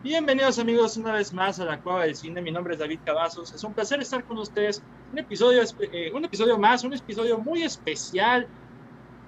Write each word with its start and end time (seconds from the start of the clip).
Bienvenidos 0.00 0.60
amigos 0.60 0.96
una 0.96 1.12
vez 1.12 1.32
más 1.32 1.58
a 1.58 1.64
la 1.64 1.80
Cueva 1.80 2.04
del 2.04 2.14
Cine, 2.14 2.40
mi 2.40 2.52
nombre 2.52 2.74
es 2.74 2.78
David 2.78 3.00
Cavazos, 3.04 3.52
es 3.52 3.64
un 3.64 3.74
placer 3.74 4.00
estar 4.00 4.22
con 4.22 4.38
ustedes, 4.38 4.80
un 5.10 5.18
episodio, 5.18 5.60
eh, 5.92 6.12
un 6.14 6.24
episodio 6.24 6.56
más, 6.56 6.84
un 6.84 6.92
episodio 6.92 7.36
muy 7.36 7.64
especial, 7.64 8.46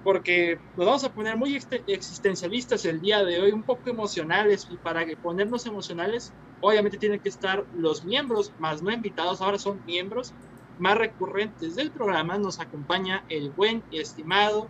porque 0.05 0.57
nos 0.77 0.85
vamos 0.85 1.03
a 1.03 1.11
poner 1.11 1.35
muy 1.35 1.59
existencialistas 1.87 2.85
el 2.85 3.01
día 3.01 3.21
de 3.25 3.41
hoy, 3.41 3.51
un 3.51 3.63
poco 3.63 3.89
emocionales, 3.89 4.65
y 4.71 4.77
para 4.77 5.05
ponernos 5.21 5.65
emocionales, 5.65 6.31
obviamente 6.61 6.97
tienen 6.97 7.19
que 7.19 7.27
estar 7.27 7.65
los 7.75 8.05
miembros, 8.05 8.53
más 8.57 8.81
no 8.81 8.91
invitados, 8.91 9.41
ahora 9.41 9.59
son 9.59 9.81
miembros 9.85 10.33
más 10.79 10.97
recurrentes 10.97 11.75
del 11.75 11.91
programa, 11.91 12.37
nos 12.37 12.61
acompaña 12.61 13.25
el 13.27 13.49
buen 13.49 13.83
y 13.91 13.99
estimado 13.99 14.69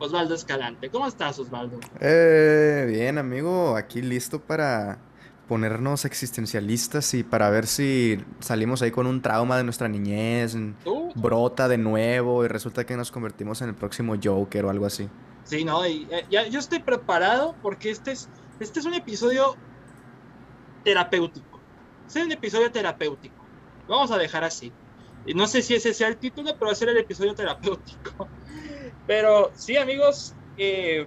Osvaldo 0.00 0.34
Escalante. 0.34 0.90
¿Cómo 0.90 1.06
estás, 1.06 1.38
Osvaldo? 1.38 1.78
Eh, 2.00 2.86
bien, 2.88 3.18
amigo, 3.18 3.76
aquí 3.76 4.02
listo 4.02 4.40
para 4.40 4.98
ponernos 5.48 6.04
existencialistas 6.04 7.14
y 7.14 7.22
para 7.22 7.50
ver 7.50 7.66
si 7.66 8.24
salimos 8.40 8.82
ahí 8.82 8.90
con 8.90 9.06
un 9.06 9.22
trauma 9.22 9.56
de 9.56 9.64
nuestra 9.64 9.88
niñez, 9.88 10.54
uh. 10.54 11.12
brota 11.14 11.68
de 11.68 11.78
nuevo 11.78 12.44
y 12.44 12.48
resulta 12.48 12.86
que 12.86 12.96
nos 12.96 13.10
convertimos 13.10 13.60
en 13.62 13.70
el 13.70 13.74
próximo 13.74 14.14
Joker 14.22 14.64
o 14.64 14.70
algo 14.70 14.86
así. 14.86 15.08
Sí, 15.44 15.64
no, 15.64 15.86
y, 15.86 16.06
eh, 16.10 16.24
ya, 16.30 16.46
yo 16.46 16.60
estoy 16.60 16.78
preparado 16.78 17.54
porque 17.62 17.90
este 17.90 18.12
es, 18.12 18.28
este 18.60 18.80
es 18.80 18.86
un 18.86 18.94
episodio 18.94 19.56
terapéutico. 20.84 21.60
Este 22.06 22.20
es 22.20 22.26
un 22.26 22.32
episodio 22.32 22.70
terapéutico. 22.70 23.44
vamos 23.88 24.10
a 24.10 24.18
dejar 24.18 24.44
así. 24.44 24.72
Y 25.26 25.34
no 25.34 25.46
sé 25.46 25.62
si 25.62 25.74
ese 25.74 25.94
sea 25.94 26.08
el 26.08 26.16
título, 26.16 26.52
pero 26.54 26.66
va 26.66 26.72
a 26.72 26.74
ser 26.74 26.88
el 26.88 26.98
episodio 26.98 27.34
terapéutico. 27.34 28.28
Pero 29.06 29.52
sí, 29.54 29.76
amigos, 29.76 30.34
eh, 30.56 31.06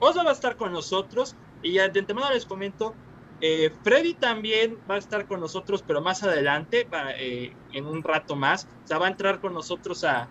Osva 0.00 0.24
va 0.24 0.30
a 0.30 0.32
estar 0.32 0.56
con 0.56 0.72
nosotros. 0.72 1.36
Y 1.62 1.74
ya 1.74 1.88
de 1.88 2.00
antemano 2.00 2.30
les 2.30 2.46
comento 2.46 2.94
eh, 3.40 3.70
Freddy 3.82 4.14
también 4.14 4.78
va 4.88 4.96
a 4.96 4.98
estar 4.98 5.26
con 5.26 5.40
nosotros, 5.40 5.82
pero 5.82 6.00
más 6.00 6.22
adelante, 6.22 6.88
eh, 7.18 7.56
en 7.72 7.86
un 7.86 8.02
rato 8.02 8.36
más. 8.36 8.64
O 8.84 8.86
sea, 8.86 8.98
va 8.98 9.06
a 9.06 9.10
entrar 9.10 9.40
con 9.40 9.52
nosotros 9.54 10.04
a, 10.04 10.30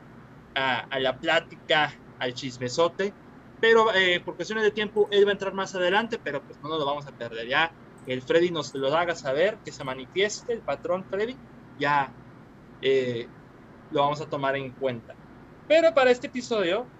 la 0.55 1.19
plática, 1.19 1.93
al 2.19 2.33
chismesote. 2.33 3.13
Pero 3.59 3.93
eh, 3.93 4.19
por 4.19 4.35
cuestiones 4.35 4.65
de 4.65 4.71
tiempo, 4.71 5.07
él 5.11 5.25
va 5.25 5.29
a 5.29 5.33
entrar 5.33 5.53
más 5.53 5.73
adelante, 5.75 6.19
pero 6.21 6.43
pues 6.43 6.59
no 6.61 6.69
nos 6.69 6.79
lo 6.79 6.85
vamos 6.85 7.07
a 7.07 7.11
perder. 7.11 7.47
Ya 7.47 7.71
el 8.05 8.21
Freddy 8.21 8.51
nos 8.51 8.73
lo 8.75 8.95
haga 8.95 9.15
saber, 9.15 9.59
que 9.63 9.71
se 9.71 9.83
manifieste, 9.83 10.53
el 10.53 10.61
patrón 10.61 11.05
Freddy, 11.05 11.37
ya 11.79 12.13
lo 13.89 14.01
vamos 14.01 14.19
a 14.21 14.29
tomar 14.29 14.55
en 14.57 14.71
cuenta. 14.71 15.15
Pero 15.67 15.93
para 15.93 16.11
este 16.11 16.27
episodio, 16.27 16.92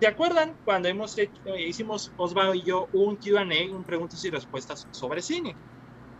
¿Se 0.00 0.06
acuerdan 0.06 0.56
cuando 0.64 0.88
hemos 0.88 1.18
hecho, 1.18 1.56
hicimos 1.56 2.12
Osvaldo 2.16 2.54
y 2.54 2.62
yo 2.62 2.88
un 2.92 3.16
QA, 3.16 3.42
un 3.74 3.82
preguntas 3.82 4.24
y 4.24 4.30
respuestas 4.30 4.86
sobre 4.92 5.22
cine? 5.22 5.56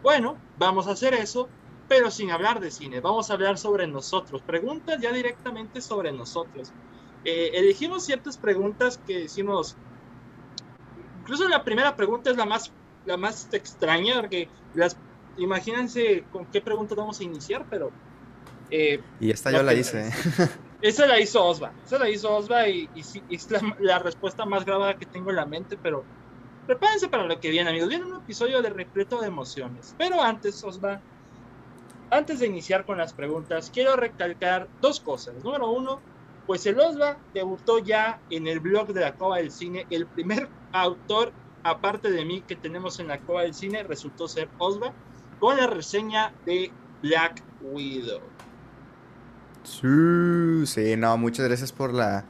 Bueno, 0.03 0.37
vamos 0.57 0.89
a 0.89 0.93
hacer 0.93 1.15
eso, 1.15 1.49
pero 1.87 2.11
sin 2.11 2.33
hablar 2.33 2.59
de 2.59 2.73
cine. 2.73 3.01
Vamos 3.01 3.31
a 3.31 3.35
hablar 3.35 3.57
sobre 3.57 3.87
nosotros. 3.87 4.43
Preguntas 4.43 5.01
ya 5.01 5.13
directamente 5.13 5.81
sobre 5.81 6.11
nosotros. 6.13 6.73
Eh, 7.25 7.51
elegimos 7.55 8.05
ciertas 8.05 8.37
preguntas 8.37 8.99
que 8.99 9.21
decimos. 9.21 9.77
Incluso 11.21 11.49
la 11.49 11.63
primera 11.63 11.95
pregunta 11.95 12.31
es 12.31 12.37
la 12.37 12.47
más, 12.47 12.73
la 13.05 13.17
más 13.17 13.49
extraña, 13.53 14.17
porque 14.17 14.49
las, 14.75 14.97
imagínense 15.37 16.25
con 16.33 16.47
qué 16.47 16.61
pregunta 16.61 16.97
vamos 16.97 17.21
a 17.21 17.25
iniciar, 17.25 17.67
pero. 17.71 17.93
Eh, 18.71 19.01
y 19.21 19.31
esta 19.31 19.51
yo 19.51 19.63
la 19.63 19.75
hice. 19.75 20.11
Esa 20.81 21.07
la 21.07 21.19
hizo 21.19 21.45
Osva, 21.45 21.73
esa 21.85 21.99
la 21.99 22.09
hizo 22.09 22.33
Osva 22.33 22.69
y, 22.69 22.89
es 22.95 23.49
la, 23.81 23.99
respuesta 23.99 24.45
más 24.45 24.65
grabada 24.65 24.97
que 24.97 25.07
tengo 25.07 25.31
en 25.31 25.37
la 25.37 25.45
mente, 25.45 25.77
pero 25.77 26.05
prepárense 26.69 27.09
para 27.09 27.25
lo 27.25 27.41
que 27.41 27.51
viene, 27.51 27.71
amigos. 27.71 27.89
Viene 27.89 28.05
un 28.05 28.17
episodio 28.17 28.63
de 28.63 28.71
repleto 28.71 29.21
de 29.21 29.27
emociones. 29.27 29.97
Pero 29.99 30.23
antes, 30.23 30.63
Osva, 30.63 31.01
antes 32.11 32.39
de 32.39 32.47
iniciar 32.47 32.87
con 32.87 32.99
las 32.99 33.13
preguntas, 33.13 33.71
quiero 33.75 33.97
recalcar 33.97 34.69
dos 34.81 35.01
cosas. 35.01 35.43
Número 35.43 35.69
uno, 35.69 36.01
pues 36.47 36.65
el 36.67 36.79
Osva 36.79 37.19
debutó 37.35 37.81
ya 37.81 38.21
en 38.31 38.47
el 38.47 38.61
blog 38.61 38.93
de 38.93 39.01
la 39.01 39.17
Cova 39.17 39.39
del 39.39 39.51
Cine. 39.51 39.85
El 39.91 40.07
primer 40.07 40.49
autor, 40.73 41.33
aparte 41.65 42.09
de 42.13 42.25
mí, 42.25 42.43
que 42.43 42.55
tenemos 42.55 43.01
en 43.01 43.09
la 43.09 43.19
Cova 43.19 43.43
del 43.43 43.55
Cine, 43.55 43.83
resultó 43.83 44.29
ser 44.29 44.49
Osva, 44.59 44.93
con 45.41 45.57
la 45.57 45.67
reseña 45.67 46.33
de 46.47 46.71
Black 47.03 47.43
Widow. 47.63 48.21
Sí, 49.65 50.67
sí, 50.67 50.97
no, 50.97 51.17
muchas 51.19 51.47
gracias 51.47 51.73
por 51.73 51.93
la 51.93 52.25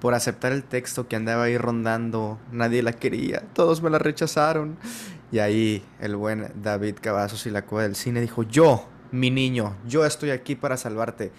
por 0.00 0.14
aceptar 0.14 0.50
el 0.50 0.64
texto 0.64 1.06
que 1.06 1.14
andaba 1.14 1.44
ahí 1.44 1.56
rondando. 1.56 2.40
Nadie 2.50 2.82
la 2.82 2.92
quería, 2.92 3.42
todos 3.54 3.82
me 3.82 3.88
la 3.90 4.00
rechazaron. 4.00 4.76
Y 5.30 5.38
ahí 5.38 5.84
el 6.00 6.16
buen 6.16 6.50
David 6.60 6.96
Cavazos 7.00 7.46
y 7.46 7.50
la 7.50 7.64
cueva 7.64 7.84
del 7.84 7.94
cine 7.94 8.20
dijo, 8.20 8.42
"Yo, 8.42 8.88
mi 9.12 9.30
niño, 9.30 9.76
yo 9.86 10.04
estoy 10.04 10.30
aquí 10.30 10.56
para 10.56 10.76
salvarte." 10.76 11.30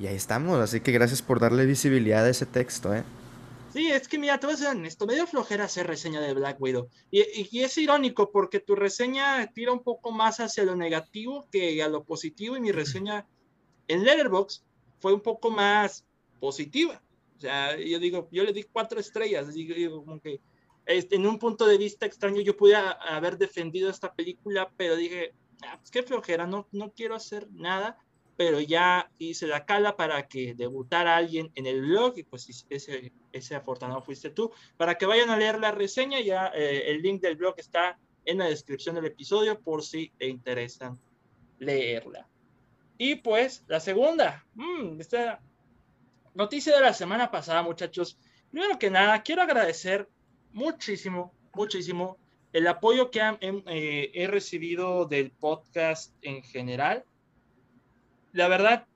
Y 0.00 0.06
ahí 0.08 0.16
estamos, 0.16 0.58
así 0.60 0.80
que 0.80 0.90
gracias 0.92 1.22
por 1.22 1.38
darle 1.38 1.64
visibilidad 1.64 2.24
a 2.24 2.28
ese 2.28 2.44
texto, 2.44 2.92
¿eh? 2.92 3.04
Sí, 3.72 3.90
es 3.90 4.08
que 4.08 4.18
mira, 4.18 4.40
te 4.40 4.46
voy 4.46 4.54
a 4.54 4.58
ser 4.58 4.68
honesto, 4.68 5.06
me 5.06 5.14
dio 5.14 5.26
flojera 5.26 5.64
hacer 5.64 5.86
reseña 5.86 6.20
de 6.20 6.34
Black 6.34 6.60
Widow. 6.60 6.88
Y, 7.10 7.22
y, 7.52 7.62
es 7.62 7.78
irónico 7.78 8.32
porque 8.32 8.60
tu 8.60 8.74
reseña 8.74 9.46
tira 9.52 9.72
un 9.72 9.84
poco 9.84 10.10
más 10.10 10.40
hacia 10.40 10.64
lo 10.64 10.74
negativo 10.74 11.46
que 11.52 11.80
a 11.82 11.88
lo 11.88 12.02
positivo 12.02 12.56
y 12.56 12.60
mi 12.60 12.72
reseña 12.72 13.26
en 13.86 14.04
Letterboxd 14.04 14.62
fue 15.00 15.12
un 15.12 15.20
poco 15.20 15.50
más 15.50 16.04
positiva. 16.40 17.02
O 17.36 17.40
sea, 17.40 17.76
yo 17.76 17.98
digo, 17.98 18.28
yo 18.32 18.44
le 18.44 18.52
di 18.52 18.64
cuatro 18.64 18.98
estrellas, 18.98 19.54
digo, 19.54 20.04
como 20.04 20.20
que 20.20 20.40
este, 20.86 21.16
en 21.16 21.26
un 21.26 21.38
punto 21.38 21.66
de 21.66 21.78
vista 21.78 22.06
extraño 22.06 22.40
yo 22.40 22.56
pude 22.56 22.74
haber 22.74 23.38
defendido 23.38 23.90
esta 23.90 24.12
película, 24.14 24.72
pero 24.76 24.96
dije, 24.96 25.34
ah, 25.62 25.76
pues 25.78 25.90
qué 25.90 26.02
flojera, 26.02 26.46
no, 26.46 26.66
no 26.72 26.92
quiero 26.92 27.14
hacer 27.14 27.48
nada, 27.52 27.98
pero 28.38 28.60
ya 28.60 29.10
hice 29.18 29.46
la 29.46 29.66
cala 29.66 29.96
para 29.96 30.26
que 30.28 30.54
debutara 30.54 31.16
alguien 31.16 31.50
en 31.56 31.66
el 31.66 31.82
blog 31.82 32.18
y 32.18 32.22
pues 32.22 32.64
ese, 32.70 33.12
ese 33.32 33.54
afortunado 33.54 34.00
fuiste 34.00 34.30
tú. 34.30 34.50
Para 34.76 34.96
que 34.96 35.06
vayan 35.06 35.28
a 35.28 35.36
leer 35.36 35.58
la 35.58 35.72
reseña, 35.72 36.20
ya 36.20 36.50
eh, 36.54 36.84
el 36.86 37.02
link 37.02 37.20
del 37.20 37.36
blog 37.36 37.54
está 37.58 37.98
en 38.24 38.38
la 38.38 38.46
descripción 38.46 38.94
del 38.94 39.06
episodio 39.06 39.60
por 39.60 39.82
si 39.82 40.10
te 40.18 40.26
interesan 40.26 40.98
leerla. 41.58 42.28
Y 42.98 43.14
pues 43.14 43.64
la 43.68 43.78
segunda, 43.78 44.44
mm, 44.54 45.00
esta 45.00 45.40
noticia 46.34 46.74
de 46.74 46.80
la 46.82 46.92
semana 46.92 47.30
pasada, 47.30 47.62
muchachos. 47.62 48.18
Primero 48.50 48.78
que 48.78 48.90
nada, 48.90 49.22
quiero 49.22 49.42
agradecer 49.42 50.08
muchísimo, 50.52 51.32
muchísimo 51.54 52.18
el 52.52 52.66
apoyo 52.66 53.10
que 53.10 53.20
em, 53.20 53.62
eh, 53.66 54.10
he 54.14 54.26
recibido 54.26 55.04
del 55.04 55.30
podcast 55.30 56.12
en 56.22 56.42
general. 56.42 57.04
La 58.32 58.48
verdad, 58.48 58.86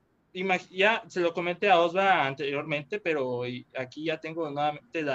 ya 0.71 1.03
se 1.07 1.21
lo 1.21 1.33
comenté 1.33 1.69
a 1.69 1.79
Osva 1.79 2.25
anteriormente, 2.25 2.99
pero 2.99 3.43
aquí 3.77 4.05
ya 4.05 4.19
tengo 4.19 4.49
nuevamente 4.49 5.05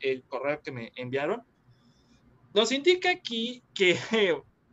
el 0.00 0.24
correo 0.24 0.62
que 0.62 0.72
me 0.72 0.92
enviaron. 0.96 1.42
Nos 2.54 2.72
indica 2.72 3.10
aquí 3.10 3.62
que 3.74 3.98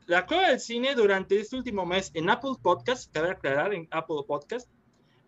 La 0.06 0.26
Cueva 0.26 0.50
del 0.50 0.60
Cine 0.60 0.96
durante 0.96 1.40
este 1.40 1.56
último 1.56 1.86
mes 1.86 2.12
en 2.14 2.30
Apple 2.30 2.56
Podcast, 2.62 3.10
cabe 3.14 3.32
aclarar, 3.32 3.74
en 3.74 3.88
Apple 3.90 4.18
Podcast, 4.28 4.68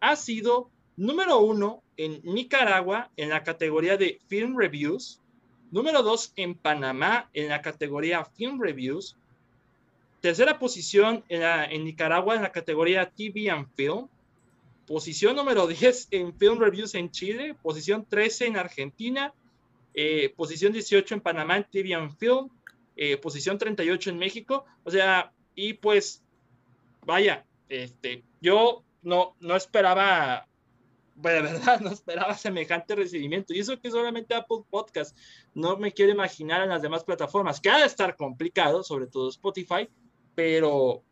ha 0.01 0.18
sido 0.18 0.69
número 0.98 1.39
uno 1.39 1.81
en 1.95 2.19
Nicaragua 2.24 3.10
en 3.16 3.30
la 3.30 3.44
categoría 3.44 3.95
de 3.95 4.19
Film 4.27 4.57
Reviews, 4.57 5.22
número 5.72 6.04
dos 6.04 6.33
en 6.36 6.56
Panamá 6.56 7.30
en 7.33 7.48
la 7.48 7.62
categoría 7.62 8.25
Film 8.25 8.62
Reviews, 8.62 9.16
tercera 10.19 10.60
posición 10.60 11.24
en, 11.30 11.86
Nicaragua 11.86 12.36
en 12.36 12.42
la 12.42 12.51
categoría 12.51 13.10
TV 13.10 13.50
and 13.50 13.68
Film, 13.78 14.10
posición 14.88 15.38
número 15.38 15.68
10 15.68 16.10
en 16.12 16.38
Film 16.38 16.60
Reviews 16.60 16.95
en 16.95 17.10
Chile, 17.12 17.56
posición 17.63 18.06
13 18.06 18.48
en 18.48 18.57
Argentina, 18.57 19.33
eh, 19.94 20.33
posición 20.36 20.74
18 20.74 21.16
en 21.16 21.21
Panamá 21.21 21.56
en 21.56 21.63
TV 21.63 21.94
and 21.94 22.18
Film, 22.18 22.50
eh, 22.95 23.18
posición 23.18 23.57
38 23.57 24.09
en 24.09 24.18
México, 24.18 24.65
o 24.83 24.92
sea, 24.92 25.33
y 25.56 25.74
pues, 25.74 26.24
vaya, 27.06 27.45
este, 27.69 28.24
yo 28.42 28.83
no, 29.01 29.36
no 29.39 29.56
esperaba, 29.56 30.47
bueno, 31.15 31.38
de 31.47 31.53
verdad, 31.53 31.80
no 31.80 31.92
esperaba 31.92 32.36
semejante 32.36 32.95
recibimiento, 32.95 33.53
y 33.53 33.59
eso 33.59 33.80
que 33.80 33.92
solamente 33.92 34.36
Apple 34.36 34.63
Podcast, 34.69 35.18
no 35.53 35.77
me 35.77 35.92
quiero 35.92 36.12
imaginar 36.12 36.63
en 36.63 36.69
las 36.69 36.81
demás 36.81 37.03
plataformas, 37.03 37.59
que 37.59 37.69
ha 37.69 37.80
de 37.80 37.86
estar 37.86 38.15
complicado, 38.15 38.83
sobre 38.83 39.07
todo 39.07 39.30
Spotify, 39.30 39.89
pero 40.36 41.03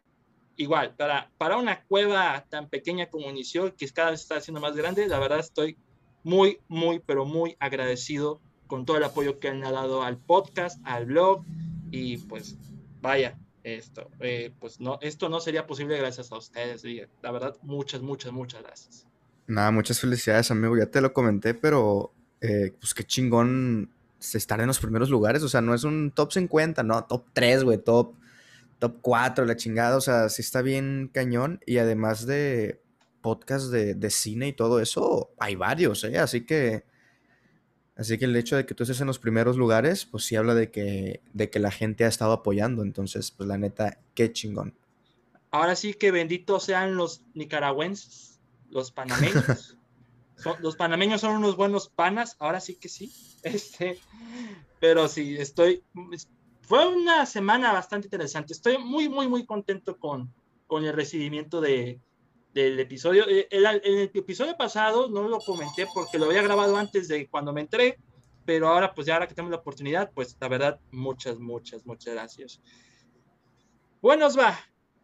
igual, 0.56 0.95
para, 0.95 1.31
para 1.38 1.57
una 1.57 1.83
cueva 1.83 2.45
tan 2.50 2.69
pequeña 2.69 3.09
como 3.09 3.30
inició, 3.30 3.75
que 3.75 3.89
cada 3.89 4.12
vez 4.12 4.21
está 4.21 4.39
siendo 4.39 4.62
más 4.62 4.75
grande, 4.75 5.07
la 5.07 5.19
verdad 5.19 5.39
estoy 5.39 5.77
muy, 6.24 6.59
muy, 6.68 7.00
pero 7.00 7.25
muy 7.25 7.56
agradecido 7.59 8.41
con 8.68 8.85
todo 8.85 8.97
el 8.97 9.03
apoyo 9.03 9.39
que 9.39 9.50
han 9.50 9.62
dado 9.62 10.03
al 10.03 10.18
podcast, 10.18 10.80
al 10.83 11.06
blog, 11.06 11.44
y 11.94 12.18
pues 12.18 12.57
vaya, 13.01 13.38
esto, 13.63 14.10
eh, 14.19 14.51
pues 14.60 14.80
no, 14.80 14.98
esto 15.01 15.30
no 15.30 15.40
sería 15.40 15.68
posible 15.68 15.98
gracias 15.98 16.31
a 16.31 16.38
ustedes, 16.38 16.84
la 17.22 17.31
verdad, 17.31 17.56
muchas, 17.62 18.01
muchas, 18.01 18.31
muchas 18.31 18.63
gracias. 18.63 19.06
Nada, 19.48 19.72
muchas 19.72 20.00
felicidades, 20.00 20.51
amigo, 20.51 20.78
ya 20.78 20.88
te 20.88 21.01
lo 21.01 21.13
comenté, 21.13 21.54
pero 21.54 22.12
eh, 22.42 22.74
pues 22.80 22.94
qué 22.94 23.04
chingón 23.04 23.90
estar 24.19 24.60
en 24.60 24.68
los 24.68 24.80
primeros 24.80 25.10
lugares, 25.10 25.44
o 25.44 25.50
sea, 25.50 25.62
no 25.62 25.74
es 25.74 25.84
un 25.84 26.12
top 26.12 26.31
50, 26.31 26.81
no, 26.84 27.04
top 27.06 27.25
3, 27.34 27.63
güey, 27.63 27.78
top 27.78 28.16
top 28.84 28.98
4, 29.01 29.45
la 29.45 29.56
chingada, 29.56 29.95
o 29.95 30.01
sea, 30.01 30.28
sí 30.28 30.42
está 30.42 30.62
bien 30.62 31.10
cañón. 31.13 31.62
Y 31.66 31.78
además 31.78 32.25
de 32.25 32.81
podcast 33.22 33.72
de, 33.72 33.95
de, 33.95 34.10
cine 34.10 34.50
y 34.50 34.54
todo 34.54 34.81
eso, 34.81 35.30
hay 35.40 35.56
varios, 35.56 36.04
¿eh? 36.04 36.18
Así 36.19 36.42
que, 36.42 36.84
así 37.95 38.18
que 38.18 38.25
el 38.25 38.36
hecho 38.36 38.56
de 38.56 38.66
que 38.66 38.74
tú 38.74 38.84
estés 38.84 39.01
en 39.01 39.07
los 39.07 39.19
primeros 39.19 39.57
lugares, 39.57 40.06
pues 40.06 40.25
sí 40.25 40.36
habla 40.36 40.56
de 40.56 40.72
que, 40.72 41.22
de 41.34 41.50
que 41.50 41.60
la 41.60 41.72
gente 41.72 42.06
ha 42.06 42.07
estado 42.07 42.34
apoyando. 42.34 42.84
Entonces, 42.84 43.31
pues 43.31 43.48
la 43.48 43.57
neta, 43.57 44.00
qué 44.16 44.31
chingón. 44.31 44.75
Ahora 45.51 45.75
sí 45.75 45.94
que 45.94 46.12
benditos 46.12 46.63
sean 46.63 46.95
los 46.95 47.22
nicaragüenses, 47.34 48.40
los 48.69 48.92
panameños. 48.92 49.78
los 50.60 50.75
panameños 50.75 51.22
son 51.22 51.36
unos 51.36 51.56
buenos 51.56 51.90
panas, 51.90 52.36
ahora 52.40 52.60
sí 52.60 52.75
que 52.75 52.90
sí. 52.90 53.12
Este, 53.44 54.00
pero 54.80 55.10
sí, 55.10 55.36
estoy, 55.38 55.84
fue 56.62 56.88
una 56.88 57.25
semana 57.25 57.74
bastante 57.74 58.07
interesante. 58.07 58.54
Estoy 58.54 58.78
muy, 58.78 59.10
muy, 59.10 59.28
muy 59.28 59.45
contento 59.45 60.00
con, 60.00 60.34
con 60.66 60.86
el 60.86 60.94
recibimiento 60.94 61.60
de, 61.60 62.00
del 62.54 62.80
episodio. 62.80 63.28
Eh, 63.28 63.48
el, 63.52 63.66
en 63.66 64.00
el 64.00 64.12
episodio 64.14 64.56
pasado 64.56 65.10
no 65.10 65.28
lo 65.28 65.40
comenté 65.40 65.88
porque 65.94 66.18
lo 66.18 66.26
había 66.26 66.42
grabado 66.42 66.78
antes 66.78 67.08
de 67.08 67.28
cuando 67.28 67.54
me 67.54 67.62
entré, 67.62 67.98
pero 68.46 68.68
ahora, 68.68 68.94
pues 68.94 69.08
ya 69.08 69.16
ahora 69.16 69.28
que 69.28 69.34
tenemos 69.34 69.52
la 69.52 69.58
oportunidad, 69.58 70.12
pues 70.14 70.38
la 70.40 70.48
verdad, 70.48 70.80
muchas, 70.92 71.40
muchas, 71.40 71.86
muchas 71.86 72.14
gracias. 72.14 72.62
Bueno, 74.02 74.28
Osva, 74.28 74.60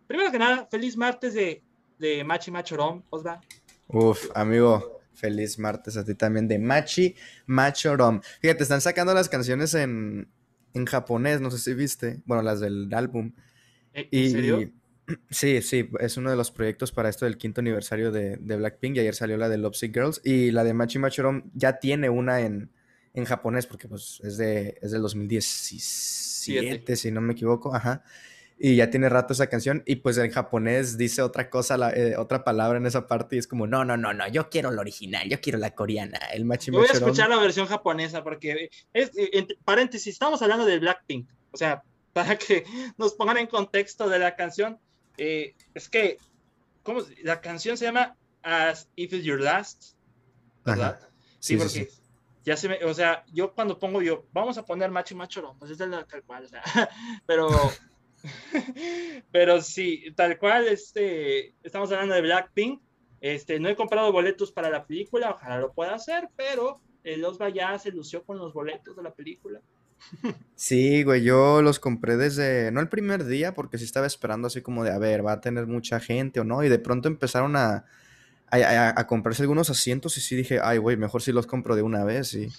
primero 0.07 0.31
que 0.31 0.40
nada, 0.40 0.68
feliz 0.69 0.98
martes 0.98 1.34
de, 1.34 1.63
de 1.98 2.24
Machi 2.24 2.51
Machorom, 2.51 3.04
Osva. 3.10 3.40
Uf, 3.88 4.30
amigo, 4.36 5.00
feliz 5.13 5.57
martes 5.57 5.98
a 5.98 6.04
ti 6.04 6.16
también 6.16 6.48
de 6.48 6.60
Machi 6.60 7.16
Machorom. 7.46 8.22
Fíjate, 8.42 8.63
están 8.63 8.81
sacando 8.81 9.13
las 9.13 9.30
canciones 9.30 9.74
en, 9.74 10.30
en 10.74 10.86
japonés, 10.86 11.42
no 11.42 11.50
sé 11.50 11.57
si 11.60 11.74
viste, 11.74 12.19
bueno, 12.25 12.44
las 12.44 12.60
del 12.60 12.94
álbum. 12.94 13.31
¿En 13.94 14.07
y, 14.12 14.30
serio? 14.30 14.72
Sí, 15.29 15.61
sí, 15.61 15.89
es 16.00 16.17
uno 16.17 16.29
de 16.29 16.35
los 16.35 16.51
proyectos 16.51 16.91
para 16.91 17.09
esto 17.09 17.25
del 17.25 17.38
quinto 17.38 17.61
aniversario 17.61 18.11
de, 18.11 18.38
de 18.38 18.57
Blackpink 18.57 18.97
y 18.97 19.00
ayer 19.00 19.15
salió 19.15 19.38
la 19.38 19.50
de 19.50 19.57
Lovesick 19.57 19.94
Girls 19.94 20.21
y 20.23 20.51
la 20.51 20.63
de 20.63 20.73
Machi 20.73 21.00
Machorom 21.00 21.50
ya 21.53 21.79
tiene 21.79 22.09
una 22.09 22.41
en, 22.41 22.71
en 23.13 23.25
japonés 23.25 23.65
porque 23.65 23.88
pues 23.88 24.21
es, 24.23 24.38
de, 24.38 24.77
es 24.81 24.91
del 24.91 25.01
2017, 25.01 26.95
si 26.95 27.11
no 27.11 27.21
me 27.21 27.33
equivoco, 27.33 27.73
ajá 27.73 28.03
y 28.61 28.75
ya 28.75 28.89
tiene 28.89 29.07
rato 29.07 29.31
esa 29.31 29.47
canción 29.47 29.83
y 29.85 29.95
pues 29.97 30.17
en 30.17 30.29
japonés 30.31 30.97
dice 30.97 31.21
otra 31.21 31.50
cosa, 31.50 31.91
eh, 31.95 32.17
otra 32.17 32.44
palabra 32.44 32.77
en 32.77 32.85
esa 32.85 33.07
parte 33.07 33.38
y 33.38 33.39
es 33.39 33.47
como, 33.47 33.65
no, 33.67 33.85
no, 33.85 33.95
no, 33.95 34.13
no, 34.13 34.27
yo 34.27 34.50
quiero 34.50 34.69
la 34.69 34.81
original, 34.81 35.29
yo 35.29 35.39
quiero 35.39 35.57
la 35.57 35.73
coreana, 35.73 36.19
el 36.33 36.44
machi 36.44 36.69
Voy 36.69 36.85
a 36.85 36.91
escuchar 36.91 37.29
la 37.29 37.39
versión 37.39 37.67
japonesa 37.67 38.21
porque, 38.21 38.69
es, 38.91 39.12
eh, 39.15 39.47
paréntesis, 39.63 40.13
estamos 40.13 40.41
hablando 40.41 40.65
de 40.65 40.77
Blackpink, 40.77 41.29
o 41.51 41.57
sea, 41.57 41.83
para 42.13 42.38
que 42.38 42.65
nos 42.97 43.13
pongan 43.13 43.38
en 43.38 43.47
contexto 43.47 44.09
de 44.09 44.19
la 44.19 44.35
canción, 44.35 44.77
eh, 45.19 45.56
es 45.74 45.89
que, 45.89 46.18
¿cómo? 46.83 47.01
La 47.24 47.42
canción 47.42 47.77
se 47.77 47.86
llama 47.86 48.16
As 48.42 48.89
If 48.95 49.13
It's 49.13 49.24
Your 49.24 49.39
Last, 49.39 49.95
¿verdad? 50.66 51.00
Sí, 51.39 51.57
porque... 51.57 51.89
Ya 52.45 52.56
se 52.56 52.69
me, 52.69 52.83
o 52.86 52.94
sea, 52.94 53.25
yo 53.33 53.54
cuando 53.54 53.77
pongo 53.77 54.01
yo, 54.01 54.25
vamos 54.31 54.57
a 54.57 54.66
poner 54.66 54.89
macho 54.89 55.16
macho, 55.16 55.56
pues 55.60 55.71
es 55.71 55.77
de 55.77 55.88
la 55.88 56.06
tal 56.06 56.24
cual, 56.24 56.45
o 56.45 56.48
sea, 56.48 56.63
pero 57.27 57.50
Pero 59.31 59.62
sí, 59.62 60.06
tal 60.16 60.38
cual, 60.38 60.68
este, 60.68 61.56
estamos 61.63 61.92
hablando 61.92 62.15
de 62.15 62.22
Blackpink. 62.22 62.81
Este, 63.22 63.60
no 63.60 63.68
he 63.68 63.75
comprado 63.75 64.12
boletos 64.12 64.51
para 64.51 64.69
la 64.69 64.86
película, 64.86 65.31
ojalá 65.31 65.60
lo 65.60 65.74
pueda 65.74 65.94
hacer, 65.94 66.30
pero 66.38 66.80
el 67.04 67.24
Osva 67.25 67.50
ya 67.50 67.77
se 67.77 67.92
lució 67.92 68.24
con 68.24 68.38
los 68.38 68.54
boletos 68.54 68.95
de 68.95 69.04
la 69.04 69.13
película. 69.13 69.62
Sí, 70.56 71.04
güey, 71.04 71.24
yo 71.24 71.62
los 71.62 71.80
compré 71.80 72.18
desde, 72.18 72.72
no 72.72 72.80
el 72.81 72.90
primer 72.90 73.25
día, 73.25 73.54
porque 73.54 73.78
sí 73.78 73.86
estaba 73.86 74.07
esperando 74.07 74.48
así 74.48 74.62
como 74.62 74.84
de, 74.84 74.92
a 74.92 74.98
ver, 74.98 75.25
va 75.25 75.34
a 75.34 75.42
tener 75.42 75.68
mucha 75.68 76.00
gente 76.00 76.40
o 76.40 76.44
no, 76.44 76.63
y 76.63 76.69
de 76.69 76.80
pronto 76.80 77.07
empezaron 77.07 77.56
a, 77.56 77.86
a, 78.51 79.07
comprarse 79.07 79.44
algunos 79.44 79.69
asientos 79.69 80.18
y 80.18 80.22
sí 80.22 80.36
dije, 80.36 80.60
ay, 80.62 80.78
güey, 80.78 80.98
mejor 80.98 81.22
si 81.22 81.31
los 81.31 81.48
compro 81.48 81.75
de 81.75 81.81
una 81.81 82.04
vez 82.04 82.34
y, 82.34 82.50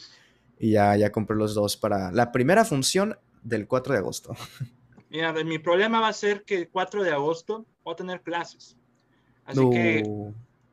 y 0.58 0.72
ya, 0.72 0.96
ya 0.96 1.12
compré 1.12 1.36
los 1.36 1.54
dos 1.54 1.76
para 1.76 2.12
la 2.12 2.32
primera 2.32 2.64
función 2.64 3.18
del 3.42 3.66
4 3.66 3.92
de 3.94 3.98
agosto. 3.98 4.34
Mira, 5.10 5.32
mi 5.32 5.58
problema 5.58 6.00
va 6.00 6.08
a 6.08 6.12
ser 6.12 6.44
que 6.44 6.54
el 6.56 6.68
4 6.68 7.02
de 7.02 7.10
agosto 7.10 7.66
voy 7.82 7.94
a 7.94 7.96
tener 7.96 8.20
clases. 8.22 8.76
Así 9.44 9.68
que 9.70 10.04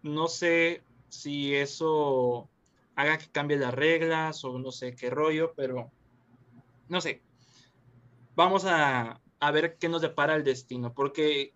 no 0.04 0.28
sé 0.28 0.84
si 1.10 1.56
eso 1.56 2.48
haga 2.96 3.18
que 3.18 3.28
cambie 3.32 3.58
las 3.58 3.74
reglas 3.74 4.44
o 4.46 4.60
no 4.60 4.72
sé 4.72 4.96
qué 4.96 5.10
rollo, 5.10 5.54
pero 5.56 5.92
no 6.90 7.02
sé. 7.02 7.22
Vamos 8.36 8.66
a, 8.66 9.20
a 9.40 9.52
ver 9.52 9.78
qué 9.78 9.90
nos 9.90 10.02
depara 10.02 10.36
el 10.36 10.44
destino, 10.44 10.94
porque 10.94 11.54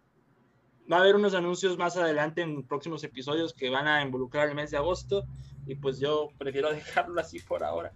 va 0.91 0.97
a 0.97 0.99
haber 1.01 1.15
unos 1.15 1.33
anuncios 1.33 1.77
más 1.77 1.97
adelante 1.97 2.41
en 2.41 2.63
próximos 2.63 3.03
episodios 3.03 3.53
que 3.53 3.69
van 3.69 3.87
a 3.87 4.01
involucrar 4.01 4.49
el 4.49 4.55
mes 4.55 4.71
de 4.71 4.77
agosto 4.77 5.25
y 5.65 5.75
pues 5.75 5.99
yo 5.99 6.29
prefiero 6.37 6.69
dejarlo 6.73 7.19
así 7.21 7.39
por 7.39 7.63
ahora. 7.63 7.93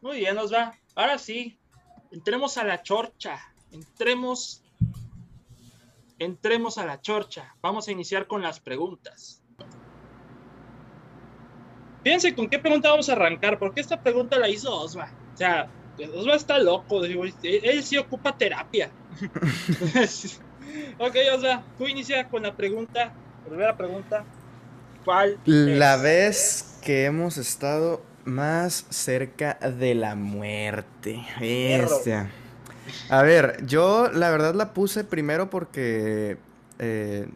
Muy 0.00 0.18
bien, 0.18 0.36
nos 0.36 0.52
va. 0.52 0.74
Ahora 0.94 1.18
sí, 1.18 1.58
entremos 2.10 2.58
a 2.58 2.64
la 2.64 2.82
chorcha, 2.82 3.38
entremos, 3.72 4.62
entremos 6.18 6.78
a 6.78 6.86
la 6.86 7.00
chorcha. 7.00 7.56
Vamos 7.60 7.88
a 7.88 7.92
iniciar 7.92 8.26
con 8.26 8.42
las 8.42 8.60
preguntas. 8.60 9.42
Fíjense 12.04 12.36
con 12.36 12.48
qué 12.48 12.58
pregunta 12.60 12.90
vamos 12.90 13.08
a 13.08 13.12
arrancar, 13.12 13.58
porque 13.58 13.80
esta 13.80 14.00
pregunta 14.00 14.38
la 14.38 14.48
hizo 14.48 14.72
Osva. 14.72 15.10
O 15.36 15.38
sea, 15.38 15.68
Osva 16.14 16.34
está 16.34 16.58
loco, 16.58 17.04
él, 17.04 17.82
sí 17.82 17.98
ocupa 17.98 18.38
terapia. 18.38 18.88
ok, 20.98 21.14
Osva, 21.34 21.62
tú 21.76 21.86
inicia 21.86 22.26
con 22.26 22.44
la 22.44 22.56
pregunta, 22.56 23.12
primera 23.46 23.76
pregunta. 23.76 24.24
¿Cuál? 25.04 25.38
La 25.44 25.98
vez 25.98 26.78
que 26.82 27.04
hemos 27.04 27.36
estado 27.36 28.02
más 28.24 28.86
cerca 28.88 29.58
de 29.60 29.94
la 29.94 30.14
muerte. 30.14 31.22
Este. 31.38 32.26
A 33.10 33.20
ver, 33.20 33.58
yo 33.66 34.08
la 34.10 34.30
verdad 34.30 34.54
la 34.54 34.72
puse 34.72 35.04
primero 35.04 35.50
porque, 35.50 36.38
eh, 36.78 37.28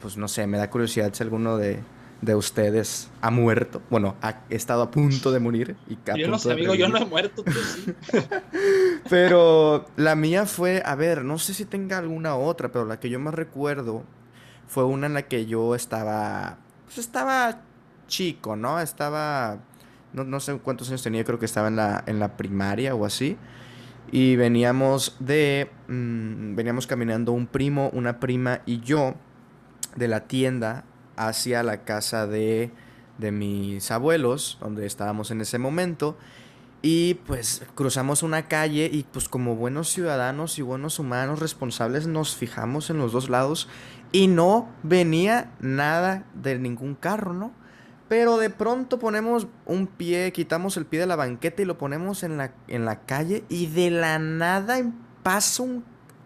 pues 0.00 0.16
no 0.16 0.28
sé, 0.28 0.46
me 0.46 0.58
da 0.58 0.70
curiosidad 0.70 1.12
si 1.12 1.24
alguno 1.24 1.56
de, 1.56 1.80
de 2.20 2.34
ustedes 2.34 3.10
ha 3.20 3.30
muerto. 3.30 3.80
Bueno, 3.90 4.16
ha 4.22 4.40
estado 4.50 4.82
a 4.82 4.90
punto 4.90 5.30
de 5.30 5.40
morir. 5.40 5.76
Y 5.88 5.98
yo 6.18 6.28
no 6.28 6.38
sé, 6.38 6.52
amigo, 6.52 6.74
yo 6.74 6.88
no 6.88 6.98
he 6.98 7.04
muerto, 7.04 7.44
tú 7.44 7.52
sí. 7.52 7.94
pero 9.10 9.86
la 9.96 10.16
mía 10.16 10.46
fue, 10.46 10.82
a 10.84 10.94
ver, 10.94 11.24
no 11.24 11.38
sé 11.38 11.54
si 11.54 11.64
tenga 11.64 11.98
alguna 11.98 12.36
otra, 12.36 12.72
pero 12.72 12.84
la 12.84 12.98
que 12.98 13.08
yo 13.10 13.20
más 13.20 13.34
recuerdo 13.34 14.02
fue 14.66 14.84
una 14.84 15.06
en 15.06 15.14
la 15.14 15.22
que 15.22 15.46
yo 15.46 15.74
estaba, 15.74 16.58
pues 16.86 16.98
estaba 16.98 17.62
chico, 18.08 18.56
¿no? 18.56 18.80
Estaba 18.80 19.60
no, 20.12 20.40
sé 20.40 20.58
cuántos 20.58 20.88
años 20.88 21.02
tenía, 21.02 21.24
creo 21.24 21.38
que 21.38 21.46
estaba 21.46 21.68
en 21.68 21.76
la, 21.76 22.02
en 22.06 22.18
la 22.18 22.36
primaria 22.36 22.94
o 22.94 23.04
así. 23.04 23.36
Y 24.10 24.36
veníamos 24.36 25.16
de, 25.20 25.70
mm, 25.86 26.54
veníamos 26.54 26.86
caminando 26.86 27.32
un 27.32 27.46
primo, 27.46 27.90
una 27.92 28.18
prima 28.20 28.62
y 28.64 28.80
yo 28.80 29.14
de 29.96 30.08
la 30.08 30.26
tienda 30.26 30.84
hacia 31.18 31.62
la 31.62 31.84
casa 31.84 32.26
de, 32.26 32.70
de 33.18 33.32
mis 33.32 33.90
abuelos, 33.90 34.58
donde 34.60 34.86
estábamos 34.86 35.30
en 35.30 35.40
ese 35.40 35.58
momento. 35.58 36.16
Y 36.80 37.14
pues 37.26 37.62
cruzamos 37.74 38.22
una 38.22 38.46
calle 38.46 38.88
y 38.92 39.02
pues 39.02 39.28
como 39.28 39.56
buenos 39.56 39.88
ciudadanos 39.88 40.58
y 40.58 40.62
buenos 40.62 41.00
humanos 41.00 41.40
responsables 41.40 42.06
nos 42.06 42.36
fijamos 42.36 42.88
en 42.88 42.98
los 42.98 43.10
dos 43.10 43.28
lados 43.28 43.68
y 44.12 44.28
no 44.28 44.68
venía 44.84 45.52
nada 45.58 46.24
de 46.34 46.56
ningún 46.58 46.94
carro, 46.94 47.32
¿no? 47.32 47.52
Pero 48.08 48.38
de 48.38 48.48
pronto 48.48 48.98
ponemos 48.98 49.48
un 49.66 49.86
pie, 49.86 50.32
quitamos 50.32 50.76
el 50.76 50.86
pie 50.86 51.00
de 51.00 51.06
la 51.06 51.16
banqueta 51.16 51.62
y 51.62 51.66
lo 51.66 51.76
ponemos 51.76 52.22
en 52.22 52.38
la, 52.38 52.52
en 52.68 52.84
la 52.84 53.00
calle 53.00 53.44
y 53.48 53.66
de 53.66 53.90
la 53.90 54.18
nada 54.18 54.80
pasa 55.22 55.64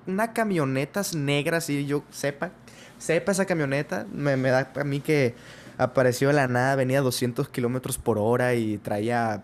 una 0.06 0.32
camioneta 0.32 1.02
negra 1.16 1.58
y 1.66 1.86
yo 1.86 2.04
sepa, 2.10 2.52
sepa 3.02 3.32
esa 3.32 3.46
camioneta, 3.46 4.06
me, 4.12 4.36
da 4.36 4.70
a 4.76 4.84
mí 4.84 5.00
que 5.00 5.34
apareció 5.76 6.28
de 6.28 6.34
la 6.34 6.46
nada, 6.46 6.76
venía 6.76 7.00
a 7.00 7.02
200 7.02 7.48
kilómetros 7.48 7.98
por 7.98 8.16
hora 8.16 8.54
y 8.54 8.78
traía, 8.78 9.42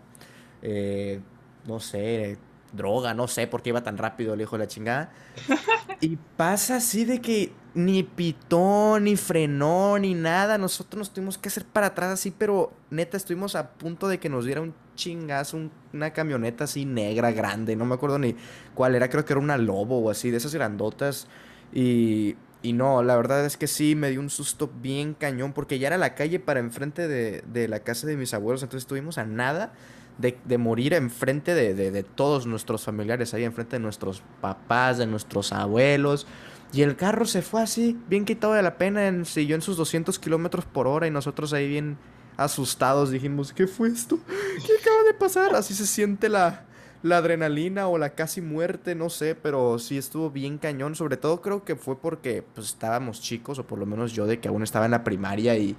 eh, 0.63 1.21
no 1.67 1.81
sé, 1.81 2.39
droga, 2.73 3.15
no 3.15 3.27
sé 3.27 3.49
por 3.49 3.63
qué 3.63 3.71
iba 3.71 3.83
tan 3.83 3.99
rápido 3.99 4.35
el 4.35 4.41
hijo 4.41 4.57
de 4.57 4.65
la 4.65 4.69
chingada. 4.69 5.11
y 6.01 6.17
pasa 6.37 6.77
así 6.77 7.05
de 7.05 7.21
que 7.21 7.51
ni 7.75 8.05
pitó, 8.05 9.01
ni 9.01 9.17
frenó, 9.17 9.99
ni 9.99 10.15
nada. 10.15 10.57
Nosotros 10.57 10.99
nos 10.99 11.13
tuvimos 11.13 11.37
que 11.37 11.49
hacer 11.49 11.65
para 11.65 11.89
atrás 11.89 12.11
así, 12.13 12.31
pero 12.31 12.73
neta 12.91 13.17
estuvimos 13.17 13.57
a 13.57 13.73
punto 13.73 14.07
de 14.07 14.21
que 14.21 14.29
nos 14.29 14.45
diera 14.45 14.61
un 14.61 14.73
chingazo, 14.95 15.59
una 15.93 16.13
camioneta 16.13 16.63
así 16.63 16.85
negra, 16.85 17.33
grande. 17.33 17.75
No 17.75 17.87
me 17.87 17.97
acuerdo 17.97 18.21
ni 18.21 18.37
cuál 18.77 18.95
era, 18.95 19.11
creo 19.11 19.25
que 19.25 19.33
era 19.33 19.41
una 19.41 19.59
lobo 19.59 19.99
o 19.99 20.11
así, 20.11 20.31
de 20.31 20.37
esas 20.37 20.55
grandotas. 20.55 21.27
Y, 21.73 22.37
y 22.63 22.73
no, 22.73 23.03
la 23.03 23.17
verdad 23.17 23.45
es 23.47 23.57
que 23.57 23.67
sí, 23.67 23.95
me 23.95 24.11
dio 24.11 24.21
un 24.21 24.31
susto 24.31 24.71
bien 24.83 25.15
cañón, 25.15 25.53
porque 25.53 25.79
ya 25.79 25.89
era 25.89 25.99
la 25.99 26.15
calle 26.15 26.41
para 26.41 26.61
enfrente 26.61 27.07
de, 27.07 27.43
de 27.47 27.69
la 27.69 27.81
casa 27.81 28.07
de 28.07 28.17
mis 28.17 28.35
abuelos, 28.35 28.63
entonces 28.63 28.85
estuvimos 28.85 29.19
a 29.19 29.25
nada 29.25 29.73
de, 30.19 30.59
morir 30.59 30.95
enfrente 30.95 31.55
de, 31.55 31.75
de, 31.75 32.03
todos 32.03 32.47
nuestros 32.47 32.85
familiares, 32.85 33.33
ahí 33.35 33.45
enfrente 33.45 33.77
de 33.77 33.81
nuestros 33.81 34.23
papás, 34.41 34.99
de 34.99 35.07
nuestros 35.07 35.53
abuelos. 35.53 36.27
Y 36.73 36.83
el 36.83 36.97
carro 36.97 37.25
se 37.25 37.41
fue 37.41 37.63
así, 37.63 37.99
bien 38.09 38.25
quitado 38.25 38.53
de 38.53 38.63
la 38.63 38.77
pena, 38.77 39.07
en, 39.07 39.25
siguió 39.25 39.55
en 39.55 39.63
sus 39.63 39.77
200 39.77 40.19
kilómetros 40.19 40.65
por 40.65 40.87
hora 40.87 41.07
y 41.07 41.11
nosotros 41.11 41.53
ahí 41.53 41.69
bien 41.69 41.97
asustados 42.37 43.11
dijimos, 43.11 43.53
¿qué 43.53 43.67
fue 43.67 43.89
esto? 43.89 44.19
¿Qué 44.27 44.73
acaba 44.81 45.03
de 45.05 45.15
pasar? 45.15 45.55
Así 45.55 45.73
se 45.75 45.87
siente 45.87 46.29
la, 46.29 46.67
la 47.03 47.19
adrenalina 47.19 47.89
o 47.89 47.99
la 47.99 48.11
casi 48.11 48.41
muerte, 48.41 48.95
no 48.95 49.11
sé, 49.11 49.35
pero 49.35 49.79
sí 49.79 49.99
estuvo 49.99 50.31
bien 50.31 50.59
cañón. 50.59 50.95
Sobre 50.95 51.17
todo 51.17 51.41
creo 51.41 51.65
que 51.65 51.77
fue 51.77 52.01
porque 52.01 52.43
pues 52.55 52.69
estábamos 52.69 53.21
chicos, 53.21 53.59
o 53.59 53.67
por 53.67 53.79
lo 53.79 53.87
menos 53.87 54.13
yo 54.13 54.27
de 54.27 54.41
que 54.41 54.49
aún 54.49 54.63
estaba 54.63 54.85
en 54.85 54.93
la 54.93 55.05
primaria 55.05 55.57
y 55.57 55.77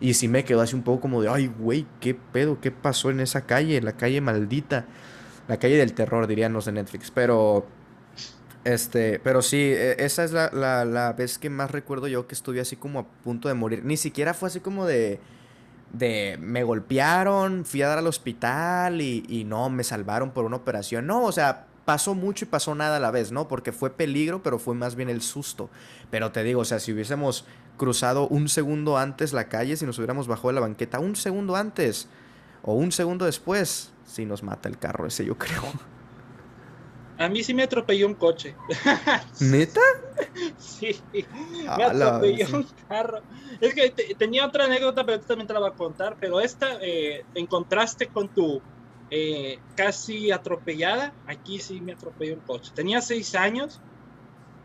y 0.00 0.14
sí 0.14 0.28
me 0.28 0.44
quedó 0.44 0.62
así 0.62 0.74
un 0.74 0.82
poco 0.82 1.02
como 1.02 1.20
de, 1.20 1.28
ay, 1.28 1.52
güey, 1.58 1.86
¿qué 2.00 2.14
pedo? 2.14 2.58
¿Qué 2.60 2.70
pasó 2.70 3.10
en 3.10 3.20
esa 3.20 3.42
calle? 3.42 3.80
La 3.82 3.92
calle 3.92 4.20
maldita. 4.20 4.86
La 5.46 5.58
calle 5.58 5.76
del 5.76 5.92
terror, 5.92 6.26
dirían 6.26 6.54
los 6.54 6.64
de 6.64 6.72
Netflix. 6.72 7.10
Pero, 7.10 7.66
este, 8.64 9.20
pero 9.20 9.42
sí, 9.42 9.58
e, 9.58 10.02
esa 10.02 10.24
es 10.24 10.32
la, 10.32 10.50
la, 10.84 11.12
vez 11.12 11.38
que 11.38 11.50
más 11.50 11.70
recuerdo 11.70 12.08
yo 12.08 12.26
que 12.26 12.34
estuve 12.34 12.60
así 12.60 12.76
como 12.76 13.00
a 13.00 13.06
punto 13.06 13.48
de 13.48 13.54
morir. 13.54 13.84
Ni 13.84 13.98
siquiera 13.98 14.32
fue 14.32 14.48
así 14.48 14.60
como 14.60 14.86
de, 14.86 15.20
de, 15.92 16.38
me 16.40 16.62
golpearon, 16.62 17.64
fui 17.64 17.82
a 17.82 17.88
dar 17.88 17.98
al 17.98 18.06
hospital 18.06 19.00
y, 19.00 19.24
y 19.28 19.44
no, 19.44 19.70
me 19.70 19.84
salvaron 19.84 20.30
por 20.30 20.44
una 20.44 20.56
operación. 20.56 21.06
No, 21.06 21.24
o 21.24 21.32
sea, 21.32 21.66
pasó 21.84 22.14
mucho 22.14 22.44
y 22.44 22.48
pasó 22.48 22.74
nada 22.74 22.96
a 22.96 23.00
la 23.00 23.10
vez, 23.10 23.32
¿no? 23.32 23.48
Porque 23.48 23.72
fue 23.72 23.90
peligro, 23.90 24.42
pero 24.42 24.58
fue 24.58 24.74
más 24.74 24.94
bien 24.94 25.10
el 25.10 25.22
susto. 25.22 25.70
Pero 26.10 26.30
te 26.32 26.44
digo, 26.44 26.60
o 26.60 26.64
sea, 26.64 26.78
si 26.78 26.92
hubiésemos 26.92 27.44
cruzado 27.76 28.28
un 28.28 28.48
segundo 28.48 28.98
antes 28.98 29.32
la 29.32 29.48
calle, 29.48 29.76
si 29.76 29.86
nos 29.86 29.98
hubiéramos 29.98 30.28
bajado 30.28 30.48
de 30.48 30.54
la 30.54 30.60
banqueta 30.60 31.00
un 31.00 31.16
segundo 31.16 31.56
antes 31.56 32.08
o 32.62 32.74
un 32.74 32.92
segundo 32.92 33.24
después, 33.24 33.90
si 34.04 34.26
nos 34.26 34.42
mata 34.42 34.68
el 34.68 34.78
carro 34.78 35.06
ese, 35.06 35.24
yo 35.24 35.36
creo. 35.38 35.62
A 37.18 37.28
mí 37.28 37.42
sí 37.42 37.54
me 37.54 37.62
atropelló 37.62 38.06
un 38.06 38.14
coche. 38.14 38.54
¿Neta? 39.40 39.80
Sí, 40.58 41.00
me 41.12 41.84
atropelló 41.84 42.46
un 42.56 42.66
carro. 42.88 43.22
Es 43.60 43.74
que 43.74 43.90
tenía 44.14 44.46
otra 44.46 44.64
anécdota, 44.64 45.04
pero 45.04 45.20
también 45.20 45.46
te 45.46 45.52
la 45.52 45.60
voy 45.60 45.70
a 45.70 45.74
contar. 45.74 46.16
Pero 46.20 46.40
esta, 46.40 46.78
eh, 46.80 47.24
en 47.34 47.46
contraste 47.46 48.08
con 48.08 48.28
tu 48.28 48.60
eh, 49.10 49.58
casi 49.74 50.30
atropellada, 50.30 51.12
aquí 51.26 51.58
sí 51.58 51.80
me 51.80 51.92
atropelló 51.92 52.34
un 52.34 52.40
coche. 52.40 52.72
Tenía 52.74 53.00
seis 53.00 53.34
años, 53.34 53.80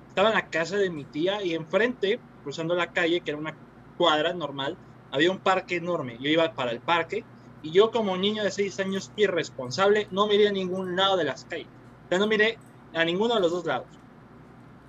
estaba 0.08 0.30
en 0.30 0.36
la 0.36 0.50
casa 0.50 0.78
de 0.78 0.90
mi 0.90 1.04
tía 1.04 1.44
y 1.44 1.54
enfrente 1.54 2.20
cruzando 2.44 2.76
la 2.76 2.92
calle, 2.94 3.22
que 3.22 3.32
era 3.32 3.40
una 3.40 3.56
cuadra 3.98 4.34
normal, 4.34 4.78
había 5.12 5.32
un 5.32 5.40
parque 5.40 5.78
enorme. 5.78 6.18
Yo 6.20 6.30
iba 6.30 6.54
para 6.54 6.72
el 6.72 6.80
parque 6.80 7.24
y 7.64 7.72
yo 7.72 7.90
como 7.90 8.16
niño 8.16 8.44
de 8.44 8.52
6 8.52 8.80
años 8.82 9.12
irresponsable 9.16 10.08
no 10.12 10.28
miré 10.28 10.48
a 10.48 10.52
ningún 10.52 10.96
lado 10.96 11.18
de 11.18 11.24
las 11.24 11.46
calles. 11.46 11.68
O 12.06 12.10
sea, 12.10 12.20
no 12.20 12.28
miré 12.28 12.60
a 12.94 13.04
ninguno 13.04 13.34
de 13.34 13.42
los 13.42 13.52
dos 13.52 13.66
lados. 13.66 13.88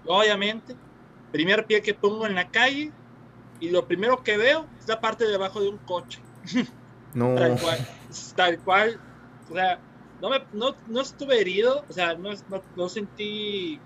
Obviamente, 0.07 0.75
primer 1.33 1.67
pie 1.67 1.83
que 1.83 1.95
pongo 1.95 2.27
en 2.27 2.35
la 2.35 2.51
calle 2.51 2.93
y 3.61 3.71
lo 3.71 3.87
primero 3.87 4.23
que 4.23 4.37
veo 4.37 4.67
es 4.79 4.89
la 4.89 5.01
parte 5.01 5.27
de 5.27 5.35
abajo 5.35 5.61
de 5.61 5.69
un 5.69 5.79
coche. 5.79 6.21
No. 7.15 7.35
tal 7.37 7.61
cual. 7.61 7.89
Tal 8.35 8.59
cual. 8.61 9.01
O 9.51 9.55
sea, 9.55 9.79
no, 10.21 10.31
me, 10.31 10.43
no, 10.53 10.75
no 10.89 11.01
estuve 11.01 11.41
herido, 11.41 11.85
o 11.89 11.93
sea, 11.93 12.15
no, 12.15 12.31
no, 12.49 12.63
no 12.77 12.89
sentí 12.89 13.81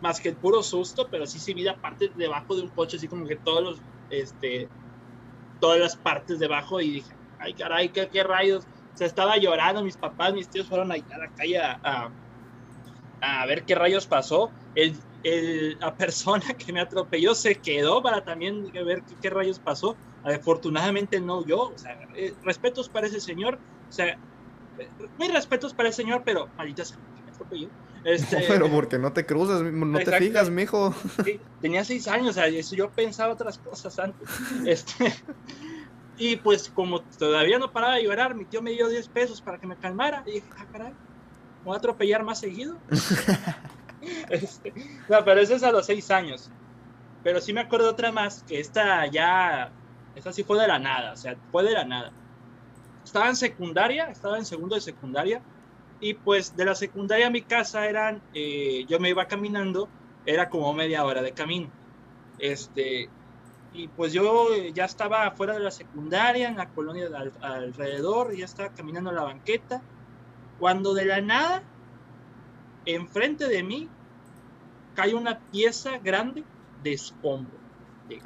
más 0.00 0.20
que 0.20 0.30
el 0.30 0.36
puro 0.36 0.62
susto, 0.62 1.08
pero 1.10 1.26
sí 1.26 1.38
se 1.38 1.54
vi 1.54 1.62
la 1.62 1.76
parte 1.76 2.10
debajo 2.16 2.56
de 2.56 2.62
un 2.62 2.68
coche, 2.68 2.96
así 2.96 3.08
como 3.08 3.26
que 3.26 3.36
todos 3.36 3.62
los, 3.62 3.82
este, 4.10 4.68
todas 5.60 5.78
las 5.78 5.96
partes 5.96 6.38
debajo 6.40 6.80
y 6.80 6.90
dije, 6.90 7.14
ay 7.38 7.54
caray, 7.54 7.88
qué, 7.90 8.08
qué 8.08 8.22
rayos. 8.24 8.64
O 8.94 8.96
sea, 8.96 9.06
estaba 9.06 9.36
llorando, 9.38 9.82
mis 9.82 9.96
papás, 9.96 10.34
mis 10.34 10.48
tíos 10.48 10.66
fueron 10.66 10.92
a 10.92 10.96
la 10.96 11.30
calle 11.36 11.58
a, 11.58 12.10
a, 13.20 13.46
ver 13.46 13.64
qué 13.64 13.74
rayos 13.74 14.06
pasó. 14.06 14.50
El, 14.74 14.96
el, 15.24 15.78
la 15.78 15.94
persona 15.94 16.54
que 16.54 16.72
me 16.72 16.80
atropelló 16.80 17.34
se 17.34 17.56
quedó 17.56 18.02
para 18.02 18.24
también 18.24 18.70
ver 18.72 19.02
qué, 19.02 19.14
qué 19.20 19.30
rayos 19.30 19.58
pasó. 19.58 19.96
Afortunadamente 20.24 21.20
no 21.20 21.44
yo, 21.44 21.72
o 21.74 21.78
sea, 21.78 21.98
eh, 22.14 22.34
respetos 22.44 22.88
para 22.88 23.06
ese 23.06 23.20
señor, 23.20 23.58
o 23.88 23.92
sea, 23.92 24.06
eh, 24.78 24.88
muy 25.18 25.28
respetos 25.28 25.74
para 25.74 25.88
ese 25.88 26.02
señor, 26.02 26.22
pero 26.24 26.48
maldita 26.56 26.84
sea, 26.84 26.96
me 27.24 27.30
atropelló. 27.30 27.68
Este, 28.04 28.36
pero 28.48 28.70
porque 28.70 28.98
no 28.98 29.12
te 29.12 29.26
cruzas, 29.26 29.62
no 29.62 29.98
te 29.98 30.18
fijas, 30.18 30.50
mijo. 30.50 30.94
tenía 31.60 31.84
seis 31.84 32.06
años, 32.08 32.30
o 32.30 32.32
sea, 32.34 32.48
yo 32.48 32.90
pensaba 32.90 33.32
otras 33.32 33.58
cosas 33.58 33.98
antes. 33.98 34.28
Este, 34.64 35.12
y 36.18 36.36
pues 36.36 36.70
como 36.70 37.00
todavía 37.00 37.58
no 37.58 37.72
paraba 37.72 37.96
de 37.96 38.04
llorar, 38.04 38.34
mi 38.34 38.44
tío 38.44 38.62
me 38.62 38.72
dio 38.72 38.88
10 38.88 39.08
pesos 39.08 39.40
para 39.40 39.58
que 39.58 39.66
me 39.66 39.76
calmara. 39.76 40.22
Y 40.26 40.32
dije, 40.32 40.46
ah, 40.56 40.66
caray, 40.70 40.92
voy 41.64 41.74
a 41.74 41.78
atropellar 41.78 42.22
más 42.22 42.40
seguido. 42.40 42.76
este, 44.30 44.72
no, 45.08 45.24
pero 45.24 45.40
eso 45.40 45.54
es 45.54 45.62
a 45.62 45.72
los 45.72 45.86
seis 45.86 46.10
años. 46.10 46.50
Pero 47.22 47.40
sí 47.40 47.52
me 47.52 47.60
acuerdo 47.60 47.90
otra 47.90 48.10
más, 48.10 48.42
que 48.42 48.58
esta 48.58 49.06
ya, 49.06 49.70
esta 50.16 50.32
sí 50.32 50.42
fue 50.42 50.60
de 50.60 50.68
la 50.68 50.78
nada, 50.78 51.12
o 51.12 51.16
sea, 51.16 51.36
fue 51.50 51.62
de 51.64 51.72
la 51.72 51.84
nada. 51.84 52.12
Estaba 53.04 53.28
en 53.28 53.36
secundaria, 53.36 54.06
estaba 54.06 54.38
en 54.38 54.44
segundo 54.44 54.74
de 54.74 54.80
secundaria, 54.80 55.40
y 56.00 56.14
pues 56.14 56.56
de 56.56 56.64
la 56.64 56.74
secundaria 56.74 57.28
a 57.28 57.30
mi 57.30 57.42
casa 57.42 57.86
eran, 57.86 58.20
eh, 58.34 58.84
yo 58.88 58.98
me 58.98 59.10
iba 59.10 59.26
caminando, 59.26 59.88
era 60.26 60.48
como 60.50 60.72
media 60.72 61.04
hora 61.04 61.22
de 61.22 61.32
camino. 61.32 61.70
Este, 62.38 63.08
y 63.72 63.88
pues 63.88 64.12
yo 64.12 64.48
ya 64.74 64.84
estaba 64.84 65.30
fuera 65.30 65.54
de 65.54 65.60
la 65.60 65.70
secundaria, 65.70 66.48
en 66.48 66.56
la 66.56 66.68
colonia 66.68 67.08
alrededor, 67.40 68.34
ya 68.36 68.44
estaba 68.44 68.70
caminando 68.70 69.10
en 69.10 69.16
la 69.16 69.22
banqueta, 69.22 69.80
cuando 70.58 70.92
de 70.94 71.06
la 71.06 71.20
nada, 71.20 71.62
enfrente 72.84 73.48
de 73.48 73.62
mí, 73.62 73.88
cae 74.94 75.14
una 75.14 75.38
pieza 75.38 75.98
grande 75.98 76.44
de 76.82 76.92
escombro. 76.92 77.56
De 78.08 78.20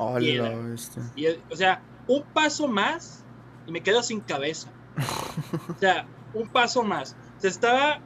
o 1.51 1.57
sea, 1.57 1.83
un 2.07 2.23
paso 2.23 2.67
más 2.67 3.25
y 3.67 3.73
me 3.73 3.83
quedo 3.83 4.03
sin 4.03 4.21
cabeza. 4.21 4.71
o 5.69 5.79
sea, 5.79 6.07
un 6.35 6.49
paso 6.49 6.83
más 6.83 7.17
se 7.39 7.49
estaba, 7.49 8.01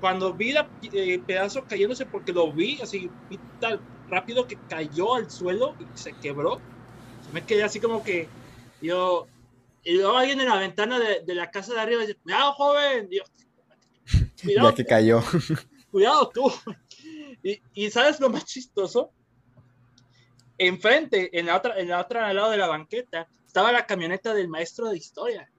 cuando 0.00 0.32
vi 0.32 0.50
el 0.50 0.66
eh, 0.92 1.22
pedazo 1.26 1.64
cayéndose, 1.64 2.06
porque 2.06 2.32
lo 2.32 2.52
vi 2.52 2.80
así, 2.80 3.10
vi 3.28 3.38
tan 3.60 3.80
rápido 4.08 4.46
que 4.46 4.56
cayó 4.68 5.14
al 5.14 5.30
suelo 5.30 5.74
y 5.78 5.98
se 5.98 6.12
quebró, 6.14 6.60
me 7.32 7.44
quedé 7.44 7.64
así 7.64 7.80
como 7.80 8.02
que 8.02 8.28
yo, 8.80 9.26
y 9.84 9.94
luego 9.94 10.16
alguien 10.16 10.40
en 10.40 10.48
la 10.48 10.56
ventana 10.56 10.98
de, 10.98 11.20
de 11.20 11.34
la 11.34 11.50
casa 11.50 11.74
de 11.74 11.80
arriba 11.80 12.02
dice, 12.02 12.14
cuidado 12.14 12.52
joven, 12.54 13.08
Dios, 13.08 13.30
cuidado. 14.42 14.70
ya 14.70 14.74
que 14.74 14.84
cayó. 14.84 15.22
Cuidado 15.90 16.28
tú. 16.28 16.52
Y, 17.42 17.60
y 17.72 17.90
sabes 17.90 18.20
lo 18.20 18.30
más 18.30 18.44
chistoso, 18.44 19.10
enfrente, 20.58 21.38
en 21.38 21.46
la 21.46 21.56
otra, 21.56 21.78
en 21.78 21.88
la 21.88 22.00
otra 22.00 22.28
al 22.28 22.36
lado 22.36 22.50
de 22.50 22.56
la 22.56 22.66
banqueta, 22.66 23.28
estaba 23.46 23.72
la 23.72 23.86
camioneta 23.86 24.34
del 24.34 24.48
maestro 24.48 24.88
de 24.88 24.96
historia. 24.96 25.50